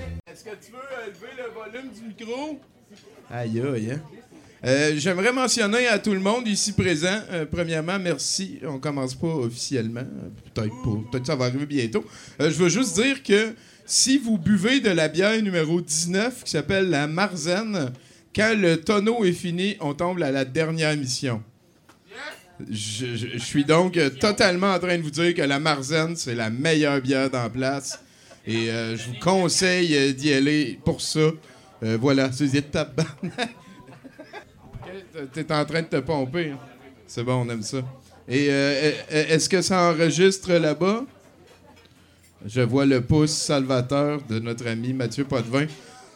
Aïe, 3.29 3.61
aïe, 3.61 3.91
hein? 3.91 4.01
Euh, 4.65 4.93
J'aimerais 4.97 5.31
mentionner 5.31 5.87
à 5.87 5.99
tout 5.99 6.13
le 6.13 6.19
monde 6.19 6.47
ici 6.47 6.73
présent, 6.73 7.19
euh, 7.31 7.45
premièrement, 7.45 7.99
merci. 7.99 8.59
On 8.67 8.79
commence 8.79 9.13
pas 9.13 9.27
officiellement, 9.27 10.01
euh, 10.01 10.29
peut-être 10.53 11.21
que 11.21 11.25
ça 11.27 11.35
va 11.35 11.45
arriver 11.45 11.65
bientôt. 11.67 12.03
Euh, 12.41 12.49
je 12.49 12.55
veux 12.55 12.69
juste 12.69 12.95
dire 12.99 13.21
que 13.21 13.53
si 13.85 14.17
vous 14.17 14.37
buvez 14.37 14.79
de 14.79 14.89
la 14.89 15.07
bière 15.09 15.39
numéro 15.41 15.79
19 15.79 16.43
qui 16.43 16.51
s'appelle 16.51 16.89
la 16.89 17.05
Marzen, 17.07 17.91
quand 18.35 18.55
le 18.57 18.77
tonneau 18.81 19.23
est 19.25 19.31
fini, 19.31 19.77
on 19.79 19.93
tombe 19.93 20.21
à 20.23 20.31
la 20.31 20.43
dernière 20.43 20.97
mission. 20.97 21.41
Je, 22.71 23.15
je- 23.15 23.37
suis 23.37 23.63
donc 23.65 23.99
totalement 24.19 24.73
en 24.73 24.79
train 24.79 24.97
de 24.97 25.03
vous 25.03 25.11
dire 25.11 25.35
que 25.35 25.43
la 25.43 25.59
Marzen, 25.59 26.15
c'est 26.15 26.33
la 26.33 26.49
meilleure 26.49 26.99
bière 27.01 27.29
la 27.31 27.49
place. 27.49 27.99
Et 28.47 28.67
je 28.67 29.07
vous 29.09 29.19
conseille 29.21 30.13
d'y 30.15 30.33
aller 30.33 30.79
pour 30.83 30.99
ça. 31.01 31.29
Euh, 31.83 31.97
voilà, 31.99 32.31
c'est 32.31 32.47
des 32.47 32.61
tabarnak. 32.61 33.07
T'es 35.33 35.51
en 35.51 35.65
train 35.65 35.81
de 35.81 35.87
te 35.87 35.97
pomper. 35.97 36.51
hein. 36.51 36.59
C'est 37.05 37.23
bon, 37.23 37.45
on 37.45 37.49
aime 37.49 37.63
ça. 37.63 37.77
Et 38.27 38.47
euh, 38.49 38.91
euh, 39.11 39.25
est-ce 39.29 39.47
que 39.47 39.61
ça 39.61 39.89
enregistre 39.91 40.51
là-bas? 40.53 41.05
Je 42.45 42.61
vois 42.61 42.85
le 42.85 43.01
pouce 43.01 43.31
salvateur 43.31 44.21
de 44.29 44.39
notre 44.39 44.67
ami 44.67 44.93
Mathieu 44.93 45.23
Potvin. 45.23 45.65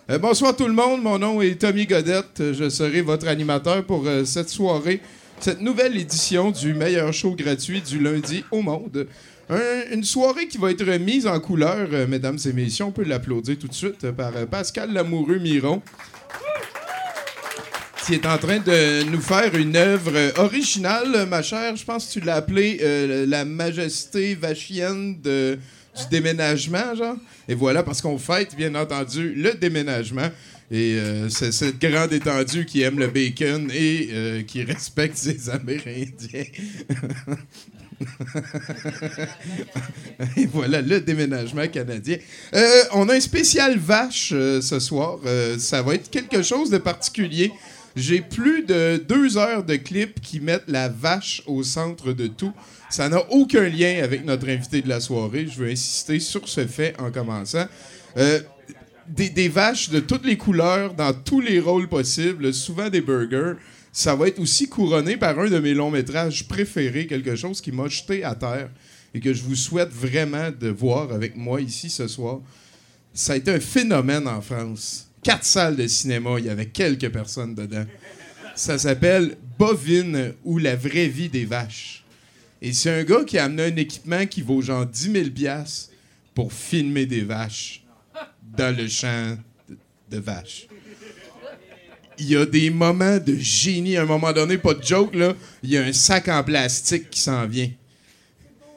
Euh, 0.09 0.17
bonsoir 0.17 0.55
tout 0.55 0.67
le 0.67 0.73
monde, 0.73 1.01
mon 1.01 1.17
nom 1.17 1.41
est 1.41 1.59
Tommy 1.61 1.85
Godette. 1.85 2.53
Je 2.53 2.69
serai 2.69 3.01
votre 3.01 3.27
animateur 3.27 3.83
pour 3.85 4.05
cette 4.25 4.49
soirée, 4.49 5.01
cette 5.39 5.61
nouvelle 5.61 5.97
édition 5.97 6.51
du 6.51 6.73
meilleur 6.73 7.13
show 7.13 7.33
gratuit 7.35 7.81
du 7.81 7.99
lundi 7.99 8.43
au 8.51 8.61
monde. 8.61 9.07
Un- 9.51 9.91
une 9.93 10.03
soirée 10.03 10.47
qui 10.47 10.57
va 10.57 10.71
être 10.71 10.83
mise 10.99 11.27
en 11.27 11.39
couleur, 11.39 11.89
euh, 11.91 12.07
mesdames 12.07 12.37
et 12.45 12.53
messieurs. 12.53 12.85
On 12.85 12.91
peut 12.91 13.03
l'applaudir 13.03 13.57
tout 13.59 13.67
de 13.67 13.73
suite 13.73 14.03
euh, 14.05 14.11
par 14.13 14.35
euh, 14.35 14.45
Pascal 14.45 14.91
Lamoureux-Miron 14.93 15.81
qui 18.07 18.15
est 18.15 18.25
en 18.25 18.37
train 18.39 18.57
de 18.57 19.03
nous 19.11 19.21
faire 19.21 19.53
une 19.55 19.75
œuvre 19.75 20.11
euh, 20.15 20.31
originale, 20.37 21.27
ma 21.29 21.43
chère. 21.43 21.75
Je 21.75 21.85
pense 21.85 22.07
que 22.07 22.13
tu 22.19 22.25
l'as 22.25 22.35
appelée 22.37 22.79
La 23.27 23.45
Majesté 23.45 24.33
vachienne 24.33 25.21
du 25.21 25.57
déménagement, 26.09 26.95
genre. 26.95 27.17
Et 27.47 27.53
voilà, 27.53 27.83
parce 27.83 28.01
qu'on 28.01 28.17
fête, 28.17 28.55
bien 28.55 28.73
entendu, 28.73 29.33
le 29.35 29.53
déménagement. 29.53 30.29
Et 30.71 30.97
c'est 31.29 31.51
cette 31.51 31.79
grande 31.79 32.13
étendue 32.13 32.65
qui 32.65 32.81
aime 32.81 32.97
le 32.97 33.07
bacon 33.07 33.69
et 33.71 34.43
qui 34.47 34.63
respecte 34.63 35.17
ses 35.17 35.49
Amérindiens. 35.49 36.45
Et 40.37 40.45
voilà 40.45 40.81
le 40.81 41.01
déménagement 41.01 41.67
canadien. 41.67 42.17
Euh, 42.53 42.83
on 42.93 43.09
a 43.09 43.15
un 43.15 43.19
spécial 43.19 43.77
vache 43.77 44.31
euh, 44.33 44.61
ce 44.61 44.79
soir. 44.79 45.19
Euh, 45.25 45.57
ça 45.57 45.81
va 45.81 45.95
être 45.95 46.09
quelque 46.09 46.41
chose 46.41 46.69
de 46.69 46.77
particulier. 46.77 47.51
J'ai 47.95 48.21
plus 48.21 48.63
de 48.63 49.03
deux 49.07 49.37
heures 49.37 49.63
de 49.63 49.75
clips 49.75 50.21
qui 50.21 50.39
mettent 50.39 50.67
la 50.67 50.87
vache 50.89 51.43
au 51.45 51.63
centre 51.63 52.13
de 52.13 52.27
tout. 52.27 52.53
Ça 52.89 53.09
n'a 53.09 53.21
aucun 53.31 53.67
lien 53.67 54.01
avec 54.03 54.23
notre 54.25 54.47
invité 54.49 54.81
de 54.81 54.89
la 54.89 54.99
soirée. 54.99 55.47
Je 55.47 55.57
veux 55.59 55.69
insister 55.69 56.19
sur 56.19 56.47
ce 56.47 56.65
fait 56.67 56.95
en 56.99 57.11
commençant. 57.11 57.65
Des, 59.07 59.29
des 59.29 59.49
vaches 59.49 59.89
de 59.89 59.99
toutes 59.99 60.25
les 60.25 60.37
couleurs, 60.37 60.93
dans 60.93 61.11
tous 61.11 61.41
les 61.41 61.59
rôles 61.59 61.89
possibles, 61.89 62.53
souvent 62.53 62.87
des 62.89 63.01
burgers. 63.01 63.55
Ça 63.91 64.15
va 64.15 64.27
être 64.27 64.39
aussi 64.39 64.69
couronné 64.69 65.17
par 65.17 65.37
un 65.39 65.49
de 65.49 65.59
mes 65.59 65.73
longs 65.73 65.91
métrages 65.91 66.47
préférés, 66.47 67.07
quelque 67.07 67.35
chose 67.35 67.59
qui 67.59 67.71
m'a 67.71 67.87
jeté 67.87 68.23
à 68.23 68.35
terre 68.35 68.69
et 69.13 69.19
que 69.19 69.33
je 69.33 69.43
vous 69.43 69.55
souhaite 69.55 69.89
vraiment 69.89 70.49
de 70.51 70.69
voir 70.69 71.11
avec 71.11 71.35
moi 71.35 71.59
ici 71.59 71.89
ce 71.89 72.07
soir. 72.07 72.39
Ça 73.13 73.33
a 73.33 73.35
été 73.35 73.51
un 73.51 73.59
phénomène 73.59 74.27
en 74.27 74.41
France. 74.41 75.09
Quatre 75.21 75.43
salles 75.43 75.75
de 75.75 75.87
cinéma, 75.87 76.39
il 76.39 76.45
y 76.45 76.49
avait 76.49 76.67
quelques 76.67 77.09
personnes 77.09 77.53
dedans. 77.53 77.85
Ça 78.55 78.77
s'appelle 78.77 79.37
Bovine 79.59 80.33
ou 80.43 80.57
la 80.57 80.75
vraie 80.75 81.07
vie 81.07 81.29
des 81.29 81.45
vaches. 81.45 82.03
Et 82.61 82.73
c'est 82.73 83.01
un 83.01 83.03
gars 83.03 83.23
qui 83.25 83.37
a 83.37 83.45
amené 83.45 83.63
un 83.63 83.75
équipement 83.75 84.25
qui 84.25 84.41
vaut 84.41 84.61
genre 84.61 84.85
10 84.85 85.11
000 85.11 85.29
piastres 85.31 85.89
pour 86.33 86.53
filmer 86.53 87.05
des 87.05 87.21
vaches 87.21 87.83
dans 88.57 88.75
le 88.75 88.87
champ 88.87 89.37
de, 89.67 89.77
de 90.09 90.17
vaches. 90.19 90.67
Il 92.23 92.29
y 92.29 92.37
a 92.37 92.45
des 92.45 92.69
moments 92.69 93.17
de 93.17 93.35
génie. 93.39 93.97
À 93.97 94.03
un 94.03 94.05
moment 94.05 94.31
donné, 94.31 94.59
pas 94.59 94.75
de 94.75 94.83
joke, 94.83 95.15
là, 95.15 95.33
il 95.63 95.71
y 95.71 95.77
a 95.77 95.81
un 95.81 95.91
sac 95.91 96.27
en 96.27 96.43
plastique 96.43 97.09
qui 97.09 97.19
s'en 97.19 97.47
vient. 97.47 97.69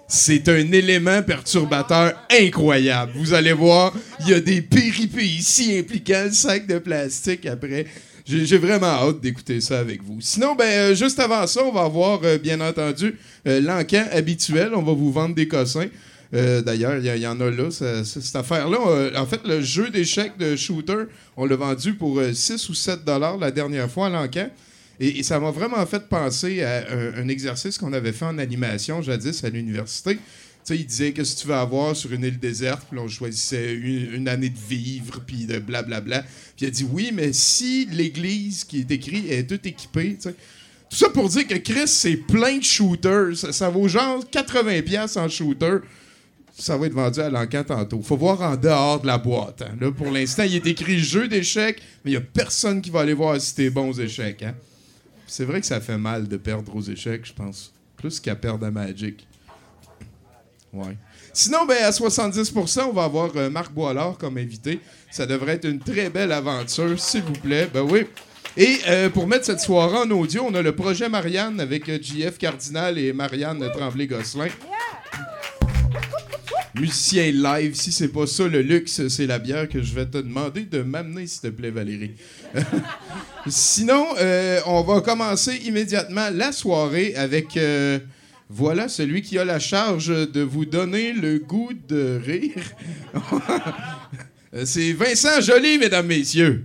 C'est 0.09 0.49
un 0.49 0.73
élément 0.73 1.23
perturbateur 1.23 2.15
incroyable. 2.31 3.13
Vous 3.17 3.35
allez 3.35 3.53
voir, 3.53 3.93
il 4.21 4.31
y 4.31 4.33
a 4.33 4.41
des 4.41 4.63
péripéties 4.63 5.77
impliquant 5.79 6.25
le 6.25 6.33
sac 6.33 6.67
de 6.67 6.79
plastique 6.79 7.45
après. 7.45 7.85
J'ai 8.25 8.57
vraiment 8.57 8.87
hâte 8.87 9.21
d'écouter 9.21 9.61
ça 9.61 9.79
avec 9.79 10.03
vous. 10.03 10.23
Sinon, 10.23 10.55
ben, 10.55 10.65
euh, 10.65 10.95
juste 10.95 11.21
avant 11.21 11.47
ça, 11.47 11.63
on 11.63 11.73
va 11.73 11.83
avoir, 11.83 12.21
euh, 12.25 12.39
bien 12.39 12.59
entendu, 12.63 13.19
euh, 13.47 13.61
l'encan 13.61 14.07
habituel. 14.11 14.71
On 14.75 14.81
va 14.83 14.93
vous 14.93 15.13
vendre 15.13 15.35
des 15.35 15.47
cossins. 15.47 15.89
Euh, 16.35 16.63
D'ailleurs, 16.63 16.99
il 16.99 17.21
y, 17.21 17.27
en 17.27 17.41
a 17.41 17.51
là, 17.51 17.71
cette 17.71 18.37
affaire-là. 18.37 18.79
euh, 18.89 19.17
en 19.17 19.27
fait, 19.27 19.41
le 19.47 19.61
jeu 19.61 19.91
d'échecs 19.91 20.37
de 20.39 20.57
shooter, 20.57 21.05
on 21.37 21.47
l'a 21.47 21.57
vendu 21.57 21.95
pour 21.95 22.19
euh, 22.19 22.33
6 22.33 22.69
ou 22.69 22.75
7 22.75 23.05
dollars 23.05 23.39
la 23.39 23.51
dernière 23.51 23.91
fois 23.91 24.07
à 24.07 24.11
l'encan. 24.11 24.51
Et, 24.99 25.23
ça 25.23 25.39
m'a 25.39 25.51
vraiment 25.51 25.85
fait 25.87 26.09
penser 26.09 26.63
à 26.63 26.85
un, 27.17 27.29
exercice 27.29 27.79
qu'on 27.79 27.93
avait 27.93 28.13
fait 28.13 28.25
en 28.25 28.39
animation 28.39 29.03
jadis 29.03 29.43
à 29.45 29.49
l'université. 29.49 30.17
Tu 30.17 30.21
sais, 30.65 30.77
il 30.77 30.87
disait 30.87 31.13
qu'est-ce 31.13 31.37
que 31.37 31.41
tu 31.43 31.49
veux 31.49 31.55
avoir 31.55 31.95
sur 31.95 32.13
une 32.13 32.25
île 32.25 32.39
déserte, 32.39 32.87
puis 32.91 32.99
on 32.99 33.09
choisissait 33.09 33.75
une, 33.75 34.29
année 34.29 34.49
de 34.49 34.59
vivre, 34.59 35.21
puis 35.25 35.47
de 35.47 35.59
blablabla. 35.59 36.23
Puis 36.23 36.63
il 36.63 36.67
a 36.67 36.71
dit 36.71 36.87
oui, 36.91 37.11
mais 37.13 37.33
si 37.33 37.87
l'église 37.91 38.65
qui 38.65 38.81
est 38.81 38.91
écrite 38.91 39.31
est 39.31 39.47
toute 39.49 39.67
équipée. 39.67 40.17
Tout 40.23 40.97
ça 40.97 41.09
pour 41.11 41.29
dire 41.29 41.47
que 41.47 41.57
Chris, 41.57 41.89
c'est 41.89 42.17
plein 42.17 42.59
de 42.59 42.63
shooters. 42.63 43.37
Ça, 43.37 43.53
ça 43.53 43.69
vaut 43.69 43.89
genre 43.89 44.25
80$ 44.33 45.19
en 45.19 45.29
shooter. 45.29 45.79
Ça 46.57 46.77
va 46.77 46.87
être 46.87 46.93
vendu 46.93 47.21
à 47.21 47.29
l'encan 47.31 47.65
tantôt. 47.65 48.01
Faut 48.01 48.17
voir 48.17 48.41
en 48.43 48.57
dehors 48.57 49.01
de 49.01 49.07
la 49.09 49.19
boîte. 49.19 49.63
hein. 49.63 49.75
Là, 49.81 49.91
pour 49.91 50.11
l'instant, 50.11 50.45
il 50.45 50.55
est 50.55 50.67
écrit 50.67 50.99
jeu 51.01 51.27
d'échecs, 51.27 51.83
mais 52.05 52.13
il 52.13 52.15
n'y 52.15 52.19
a 52.19 52.21
personne 52.21 52.81
qui 52.81 52.91
va 52.91 53.01
aller 53.01 53.13
voir 53.15 53.41
si 53.41 53.55
t'es 53.57 53.71
bon 53.71 53.93
échecs. 53.93 54.43
Hein? 54.45 54.55
C'est 55.27 55.45
vrai 55.45 55.61
que 55.61 55.67
ça 55.67 55.81
fait 55.81 55.99
mal 55.99 56.29
de 56.29 56.37
perdre 56.37 56.75
aux 56.77 56.81
échecs, 56.83 57.27
je 57.27 57.33
pense. 57.33 57.73
Plus 57.97 58.21
qu'à 58.21 58.37
perdre 58.37 58.67
à 58.67 58.71
Magic. 58.71 59.27
Ouais. 60.73 60.97
Sinon, 61.33 61.67
ben, 61.67 61.83
à 61.83 61.91
70%, 61.91 62.83
on 62.83 62.93
va 62.93 63.05
avoir 63.05 63.31
euh, 63.37 63.51
Marc 63.51 63.73
Boilard 63.73 64.17
comme 64.17 64.39
invité. 64.39 64.79
Ça 65.11 65.27
devrait 65.27 65.55
être 65.55 65.65
une 65.69 65.81
très 65.81 66.09
belle 66.11 66.31
aventure, 66.31 66.99
s'il 67.01 67.23
vous 67.23 67.33
plaît. 67.33 67.69
Ben 67.73 67.83
oui. 67.83 68.07
Et 68.57 68.79
euh, 68.87 69.09
pour 69.11 69.27
mettre 69.27 69.45
cette 69.47 69.59
soirée 69.61 69.97
en 69.99 70.11
audio, 70.13 70.45
on 70.49 70.55
a 70.55 70.63
le 70.63 70.75
projet 70.77 71.09
Marianne 71.09 71.59
avec 71.61 71.89
euh, 71.89 71.99
JF 72.01 72.39
Cardinal 72.39 72.97
et 72.99 73.13
Marianne 73.13 73.69
Tremblay-Gosselin. 73.73 74.47
Musicien 76.75 77.31
live, 77.31 77.75
si 77.75 77.93
c'est 77.93 78.09
pas 78.09 78.27
ça 78.27 78.49
le 78.49 78.61
luxe, 78.61 79.07
c'est 79.07 79.27
la 79.27 79.39
bière 79.39 79.69
que 79.69 79.81
je 79.81 79.95
vais 79.95 80.07
te 80.07 80.19
demander 80.19 80.63
de 80.63 80.83
m'amener, 80.83 81.29
s'il 81.29 81.43
te 81.43 81.47
plaît, 81.49 81.71
Valérie. 81.71 82.15
Sinon, 83.47 84.07
euh, 84.19 84.61
on 84.67 84.83
va 84.83 85.01
commencer 85.01 85.55
immédiatement 85.67 86.31
la 86.33 86.51
soirée 86.51 87.15
avec, 87.15 87.57
euh, 87.57 88.01
voilà, 88.51 88.89
celui 88.89 89.23
qui 89.23 89.39
a 89.39 89.45
la 89.45 89.61
charge 89.61 90.09
de 90.09 90.41
vous 90.41 90.65
donner 90.65 91.13
le 91.13 91.39
goût 91.39 91.71
de 91.89 92.21
rire. 92.25 92.65
Euh, 94.57 94.63
c'est 94.67 94.93
Vincent 94.93 95.41
Joly, 95.41 95.79
mesdames, 95.79 96.07
messieurs. 96.07 96.65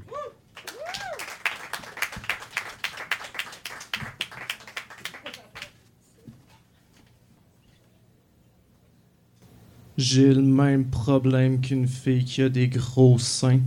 J'ai 10.01 10.34
le 10.34 10.41
même 10.41 10.85
problème 10.85 11.59
qu'une 11.59 11.85
fille 11.85 12.23
qui 12.23 12.41
a 12.41 12.47
des 12.47 12.69
gros 12.69 13.19
seins. 13.19 13.59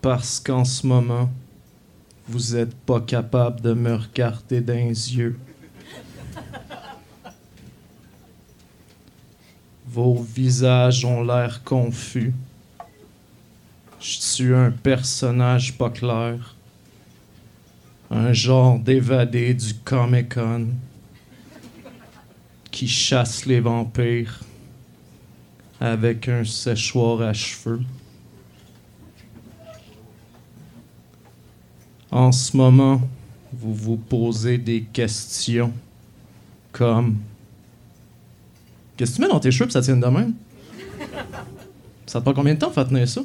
Parce 0.00 0.40
qu'en 0.40 0.64
ce 0.64 0.86
moment, 0.86 1.30
vous 2.26 2.56
êtes 2.56 2.74
pas 2.74 3.02
capable 3.02 3.60
de 3.60 3.74
me 3.74 3.94
regarder 3.94 4.62
dans 4.62 4.72
les 4.72 5.14
yeux. 5.14 5.38
Vos 9.86 10.22
visages 10.22 11.04
ont 11.04 11.22
l'air 11.22 11.62
confus. 11.62 12.32
Je 14.00 14.16
suis 14.18 14.54
un 14.54 14.70
personnage 14.70 15.76
pas 15.76 15.90
clair. 15.90 16.56
Un 18.10 18.32
genre 18.32 18.78
d'évadé 18.78 19.52
du 19.52 19.74
Comic 19.74 20.36
Con 20.36 20.68
qui 22.70 22.88
chasse 22.88 23.44
les 23.44 23.60
vampires 23.60 24.40
avec 25.80 26.28
un 26.28 26.44
séchoir 26.44 27.22
à 27.22 27.32
cheveux. 27.32 27.80
En 32.10 32.30
ce 32.32 32.56
moment, 32.56 33.00
vous 33.52 33.74
vous 33.74 33.96
posez 33.96 34.58
des 34.58 34.82
questions 34.82 35.72
comme 36.72 37.18
Qu'est-ce 39.00 39.12
que 39.12 39.16
tu 39.16 39.22
mets 39.22 39.28
dans 39.28 39.40
tes 39.40 39.50
cheveux 39.50 39.64
pour 39.64 39.72
ça 39.72 39.80
tienne 39.80 39.98
de 39.98 40.06
même? 40.06 40.34
Ça 42.04 42.18
te 42.18 42.24
prend 42.24 42.34
combien 42.34 42.52
de 42.52 42.58
temps 42.58 42.70
faire 42.70 42.86
tenir 42.86 43.08
ça? 43.08 43.22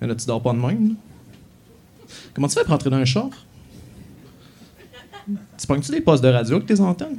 Mais 0.00 0.06
là, 0.06 0.14
tu 0.14 0.26
dors 0.26 0.40
pas 0.40 0.52
de 0.52 0.58
même. 0.58 0.94
Comment 2.32 2.46
tu 2.46 2.54
fais 2.54 2.62
pour 2.62 2.74
entrer 2.74 2.88
dans 2.88 2.98
un 2.98 3.04
char? 3.04 3.30
Tu 5.26 5.66
pognes-tu 5.66 5.90
des 5.90 6.00
postes 6.00 6.22
de 6.22 6.28
radio 6.28 6.54
avec 6.56 6.68
tes 6.68 6.78
antennes? 6.78 7.18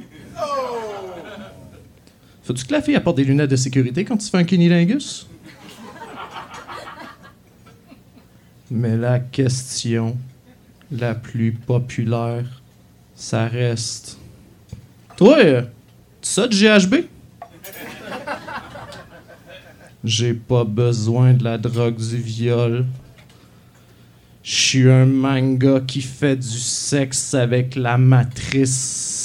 Faut-tu 2.46 2.64
que 2.64 2.72
la 2.72 2.80
fille 2.80 2.94
apporte 2.94 3.16
des 3.16 3.24
lunettes 3.24 3.50
de 3.50 3.56
sécurité 3.56 4.04
quand 4.04 4.16
tu 4.16 4.30
fais 4.30 4.38
un 4.38 4.44
cunilingus? 4.44 5.26
Mais 8.70 8.96
la 8.96 9.18
question 9.18 10.16
la 10.92 11.16
plus 11.16 11.50
populaire, 11.50 12.44
ça 13.16 13.48
reste. 13.48 14.18
Toi, 15.16 15.38
tu 15.42 15.68
ça 16.20 16.46
de 16.46 16.54
GHB? 16.54 16.94
J'ai 20.04 20.34
pas 20.34 20.62
besoin 20.62 21.34
de 21.34 21.42
la 21.42 21.58
drogue 21.58 21.96
du 21.96 22.18
viol. 22.18 22.86
Je 24.44 24.54
suis 24.54 24.88
un 24.88 25.06
manga 25.06 25.80
qui 25.80 26.00
fait 26.00 26.36
du 26.36 26.60
sexe 26.60 27.34
avec 27.34 27.74
la 27.74 27.98
matrice. 27.98 29.15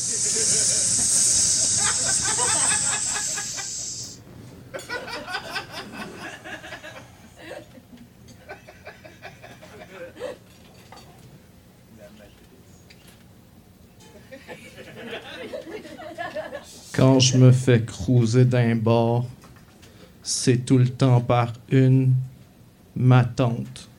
Quand 17.02 17.20
je 17.20 17.36
me 17.36 17.52
fais 17.52 17.82
cruiser 17.82 18.46
d'un 18.46 18.76
bar, 18.76 19.24
c'est 20.22 20.64
tout 20.64 20.78
le 20.78 20.88
temps 20.88 21.20
par 21.20 21.52
une 21.72 22.14
ma 22.96 23.24
tante. 23.24 23.90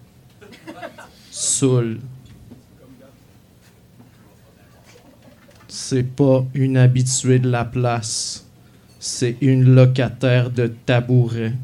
Soul. 1.29 1.99
C'est 5.66 6.05
pas 6.05 6.45
une 6.55 6.77
habituée 6.77 7.41
de 7.41 7.51
la 7.51 7.65
place, 7.65 8.47
c'est 9.01 9.37
une 9.41 9.74
locataire 9.74 10.49
de 10.49 10.69
tabouret. 10.69 11.55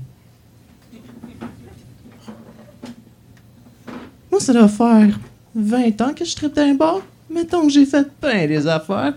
Moi, 4.33 4.41
ça 4.41 4.53
doit 4.53 4.67
faire 4.67 5.21
20 5.55 6.01
ans 6.01 6.15
que 6.15 6.25
je 6.25 6.35
traite 6.35 6.57
d'un 6.57 6.75
bar. 6.75 7.01
Mettons 7.31 7.63
que 7.63 7.73
j'ai 7.73 7.87
fait 7.87 8.11
plein 8.21 8.49
des 8.49 8.67
affaires. 8.67 9.15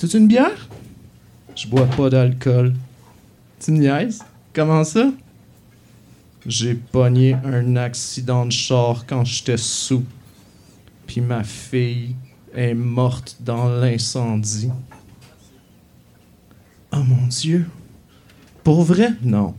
C'est 0.00 0.14
une 0.14 0.28
bière? 0.28 0.66
Je 1.54 1.68
bois 1.68 1.84
pas 1.84 2.08
d'alcool. 2.08 2.72
Tu 3.62 3.70
me 3.70 3.80
niaises? 3.80 4.24
Comment 4.54 4.82
ça? 4.82 5.12
J'ai 6.46 6.74
pogné 6.74 7.34
un 7.44 7.76
accident 7.76 8.46
de 8.46 8.50
char 8.50 9.04
quand 9.06 9.26
j'étais 9.26 9.58
sous. 9.58 10.02
Puis 11.06 11.20
ma 11.20 11.44
fille 11.44 12.16
est 12.54 12.72
morte 12.72 13.36
dans 13.40 13.68
l'incendie. 13.68 14.70
Oh 16.92 17.02
mon 17.02 17.26
Dieu. 17.26 17.68
Pour 18.64 18.82
vrai? 18.84 19.12
Non. 19.20 19.54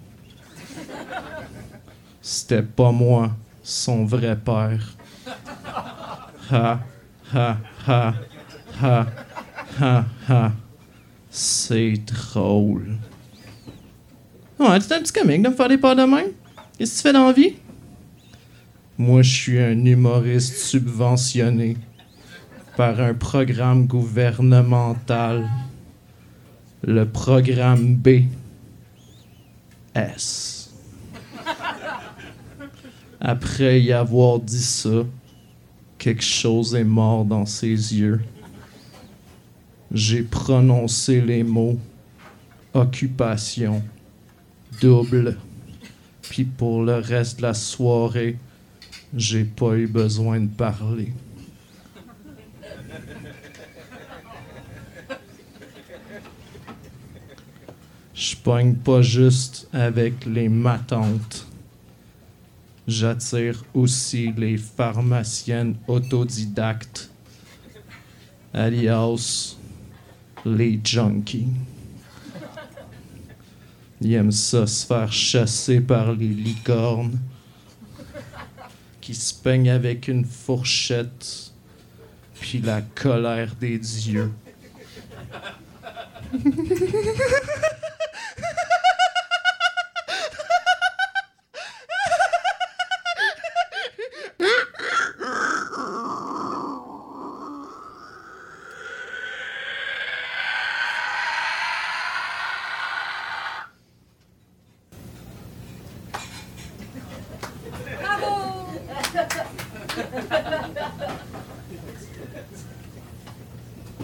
C'était 2.19 2.63
pas 2.63 2.91
moi, 2.91 3.29
son 3.61 4.05
vrai 4.05 4.35
père. 4.35 4.97
Ha, 6.49 6.79
ha, 7.31 7.57
ha, 7.87 8.13
ha, 8.81 9.05
ha, 9.79 10.05
ha. 10.27 10.51
C'est 11.29 11.93
drôle. 11.93 12.97
Ouais, 14.59 14.79
c'est 14.81 14.93
un 14.93 14.99
petit 14.99 15.13
comique 15.13 15.41
de 15.41 15.49
me 15.49 15.55
faire 15.55 15.69
des 15.69 15.77
pas 15.77 15.95
de 15.95 16.03
même. 16.03 16.31
Qu'est-ce 16.77 16.91
que 16.91 16.97
tu 16.97 17.01
fais 17.03 17.13
dans 17.13 17.27
la 17.27 17.33
vie? 17.33 17.53
Moi, 18.97 19.21
je 19.21 19.31
suis 19.31 19.59
un 19.59 19.85
humoriste 19.85 20.57
subventionné 20.57 21.77
par 22.75 22.99
un 22.99 23.13
programme 23.13 23.87
gouvernemental. 23.87 25.49
Le 26.83 27.05
programme 27.05 27.95
B. 27.95 28.25
S. 29.95 30.73
Après 33.19 33.81
y 33.81 33.91
avoir 33.93 34.39
dit 34.39 34.61
ça, 34.61 35.05
quelque 35.97 36.23
chose 36.23 36.73
est 36.75 36.83
mort 36.83 37.23
dans 37.23 37.45
ses 37.45 37.67
yeux. 37.67 38.21
J'ai 39.93 40.23
prononcé 40.23 41.19
les 41.19 41.43
mots 41.43 41.77
occupation 42.73 43.83
double. 44.79 45.37
Puis 46.21 46.45
pour 46.45 46.83
le 46.83 46.95
reste 46.95 47.37
de 47.37 47.43
la 47.43 47.53
soirée, 47.53 48.37
j'ai 49.13 49.43
pas 49.43 49.75
eu 49.75 49.87
besoin 49.87 50.39
de 50.39 50.47
parler. 50.47 51.11
Je 58.13 58.35
pogne 58.37 58.75
pas 58.75 59.01
juste 59.01 59.67
avec 59.73 60.25
les 60.25 60.47
matantes. 60.47 61.47
J'attire 62.87 63.63
aussi 63.73 64.31
les 64.37 64.57
pharmaciennes 64.57 65.75
autodidactes, 65.87 67.09
alias 68.53 69.57
les 70.45 70.79
junkies. 70.83 71.47
Ils 74.01 74.13
aiment 74.13 74.31
ça 74.31 74.65
se 74.65 74.85
faire 74.85 75.11
chasser 75.13 75.79
par 75.79 76.13
les 76.13 76.27
licornes 76.27 77.19
qui 78.99 79.13
se 79.13 79.33
peignent 79.33 79.69
avec 79.69 80.07
une 80.07 80.25
fourchette 80.25 81.51
puis 82.39 82.59
la 82.59 82.81
colère 82.81 83.55
des 83.59 83.77
dieux. 83.77 84.31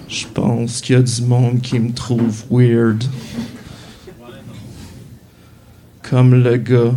Je 0.07 0.25
pense 0.27 0.76
qu'il 0.87 0.95
y 0.95 0.99
a 0.99 1.01
du 1.01 1.21
monde 1.23 1.59
qui 1.59 1.77
me 1.79 1.91
trouve 1.91 2.45
weird. 2.49 3.03
Comme 6.01 6.33
le 6.41 6.55
gars 6.55 6.95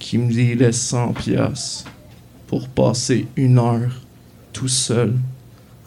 qui 0.00 0.18
me 0.18 0.32
dit 0.32 0.56
les 0.56 0.72
100 0.72 1.12
piastres 1.12 1.88
pour 2.48 2.68
passer 2.68 3.28
une 3.36 3.60
heure 3.60 3.92
tout 4.52 4.66
seul 4.66 5.16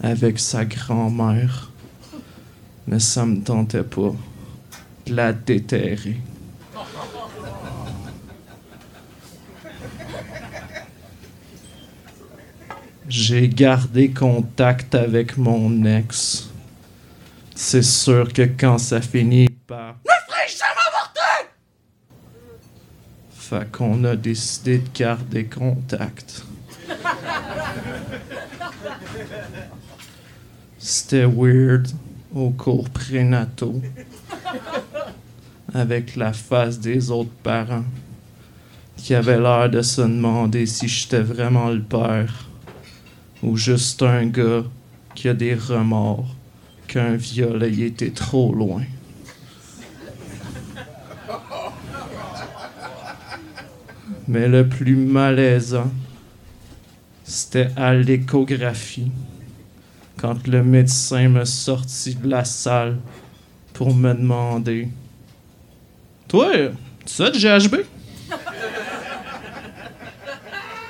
avec 0.01 0.39
sa 0.39 0.63
grand-mère. 0.63 1.69
Mais 2.87 2.99
ça 2.99 3.25
me 3.25 3.41
tentait 3.41 3.83
pas 3.83 4.13
de 5.05 5.15
la 5.15 5.33
déterrer. 5.33 6.21
J'ai 13.09 13.49
gardé 13.49 14.11
contact 14.11 14.95
avec 14.95 15.35
mon 15.35 15.83
ex. 15.83 16.48
C'est 17.61 17.83
sûr 17.83 18.31
que 18.31 18.43
quand 18.43 18.77
ça 18.77 19.01
finit 19.01 19.49
par 19.67 19.97
Fait 23.31 23.69
qu'on 23.69 24.01
a 24.05 24.15
décidé 24.15 24.77
de 24.77 24.87
garder 24.97 25.43
contact. 25.43 26.45
C'était 30.77 31.25
weird 31.25 31.89
au 32.33 32.51
cours 32.51 32.89
prénataux. 32.89 33.81
Avec 35.73 36.15
la 36.15 36.31
face 36.31 36.79
des 36.79 37.11
autres 37.11 37.29
parents 37.43 37.83
qui 38.95 39.13
avaient 39.13 39.39
l'air 39.39 39.69
de 39.69 39.81
se 39.81 40.01
demander 40.01 40.65
si 40.65 40.87
j'étais 40.87 41.21
vraiment 41.21 41.69
le 41.69 41.81
père 41.81 42.47
ou 43.43 43.57
juste 43.57 44.01
un 44.01 44.27
gars 44.27 44.63
qui 45.13 45.27
a 45.27 45.33
des 45.33 45.55
remords 45.55 46.38
qu'un 46.89 47.15
viol 47.15 47.63
ait 47.63 47.79
été 47.81 48.11
trop 48.11 48.51
loin. 48.53 48.81
Mais 54.27 54.47
le 54.47 54.67
plus 54.67 54.95
malaisant, 54.95 55.91
c'était 57.23 57.69
à 57.75 57.93
l'échographie, 57.93 59.11
quand 60.17 60.47
le 60.47 60.63
médecin 60.63 61.29
me 61.29 61.45
sortit 61.45 62.15
de 62.15 62.27
la 62.27 62.43
salle 62.43 62.97
pour 63.73 63.93
me 63.93 64.13
demander 64.13 64.89
Toi, 66.27 66.51
tu 67.05 67.21
as 67.21 67.29
du 67.29 67.39
GHB 67.39 67.85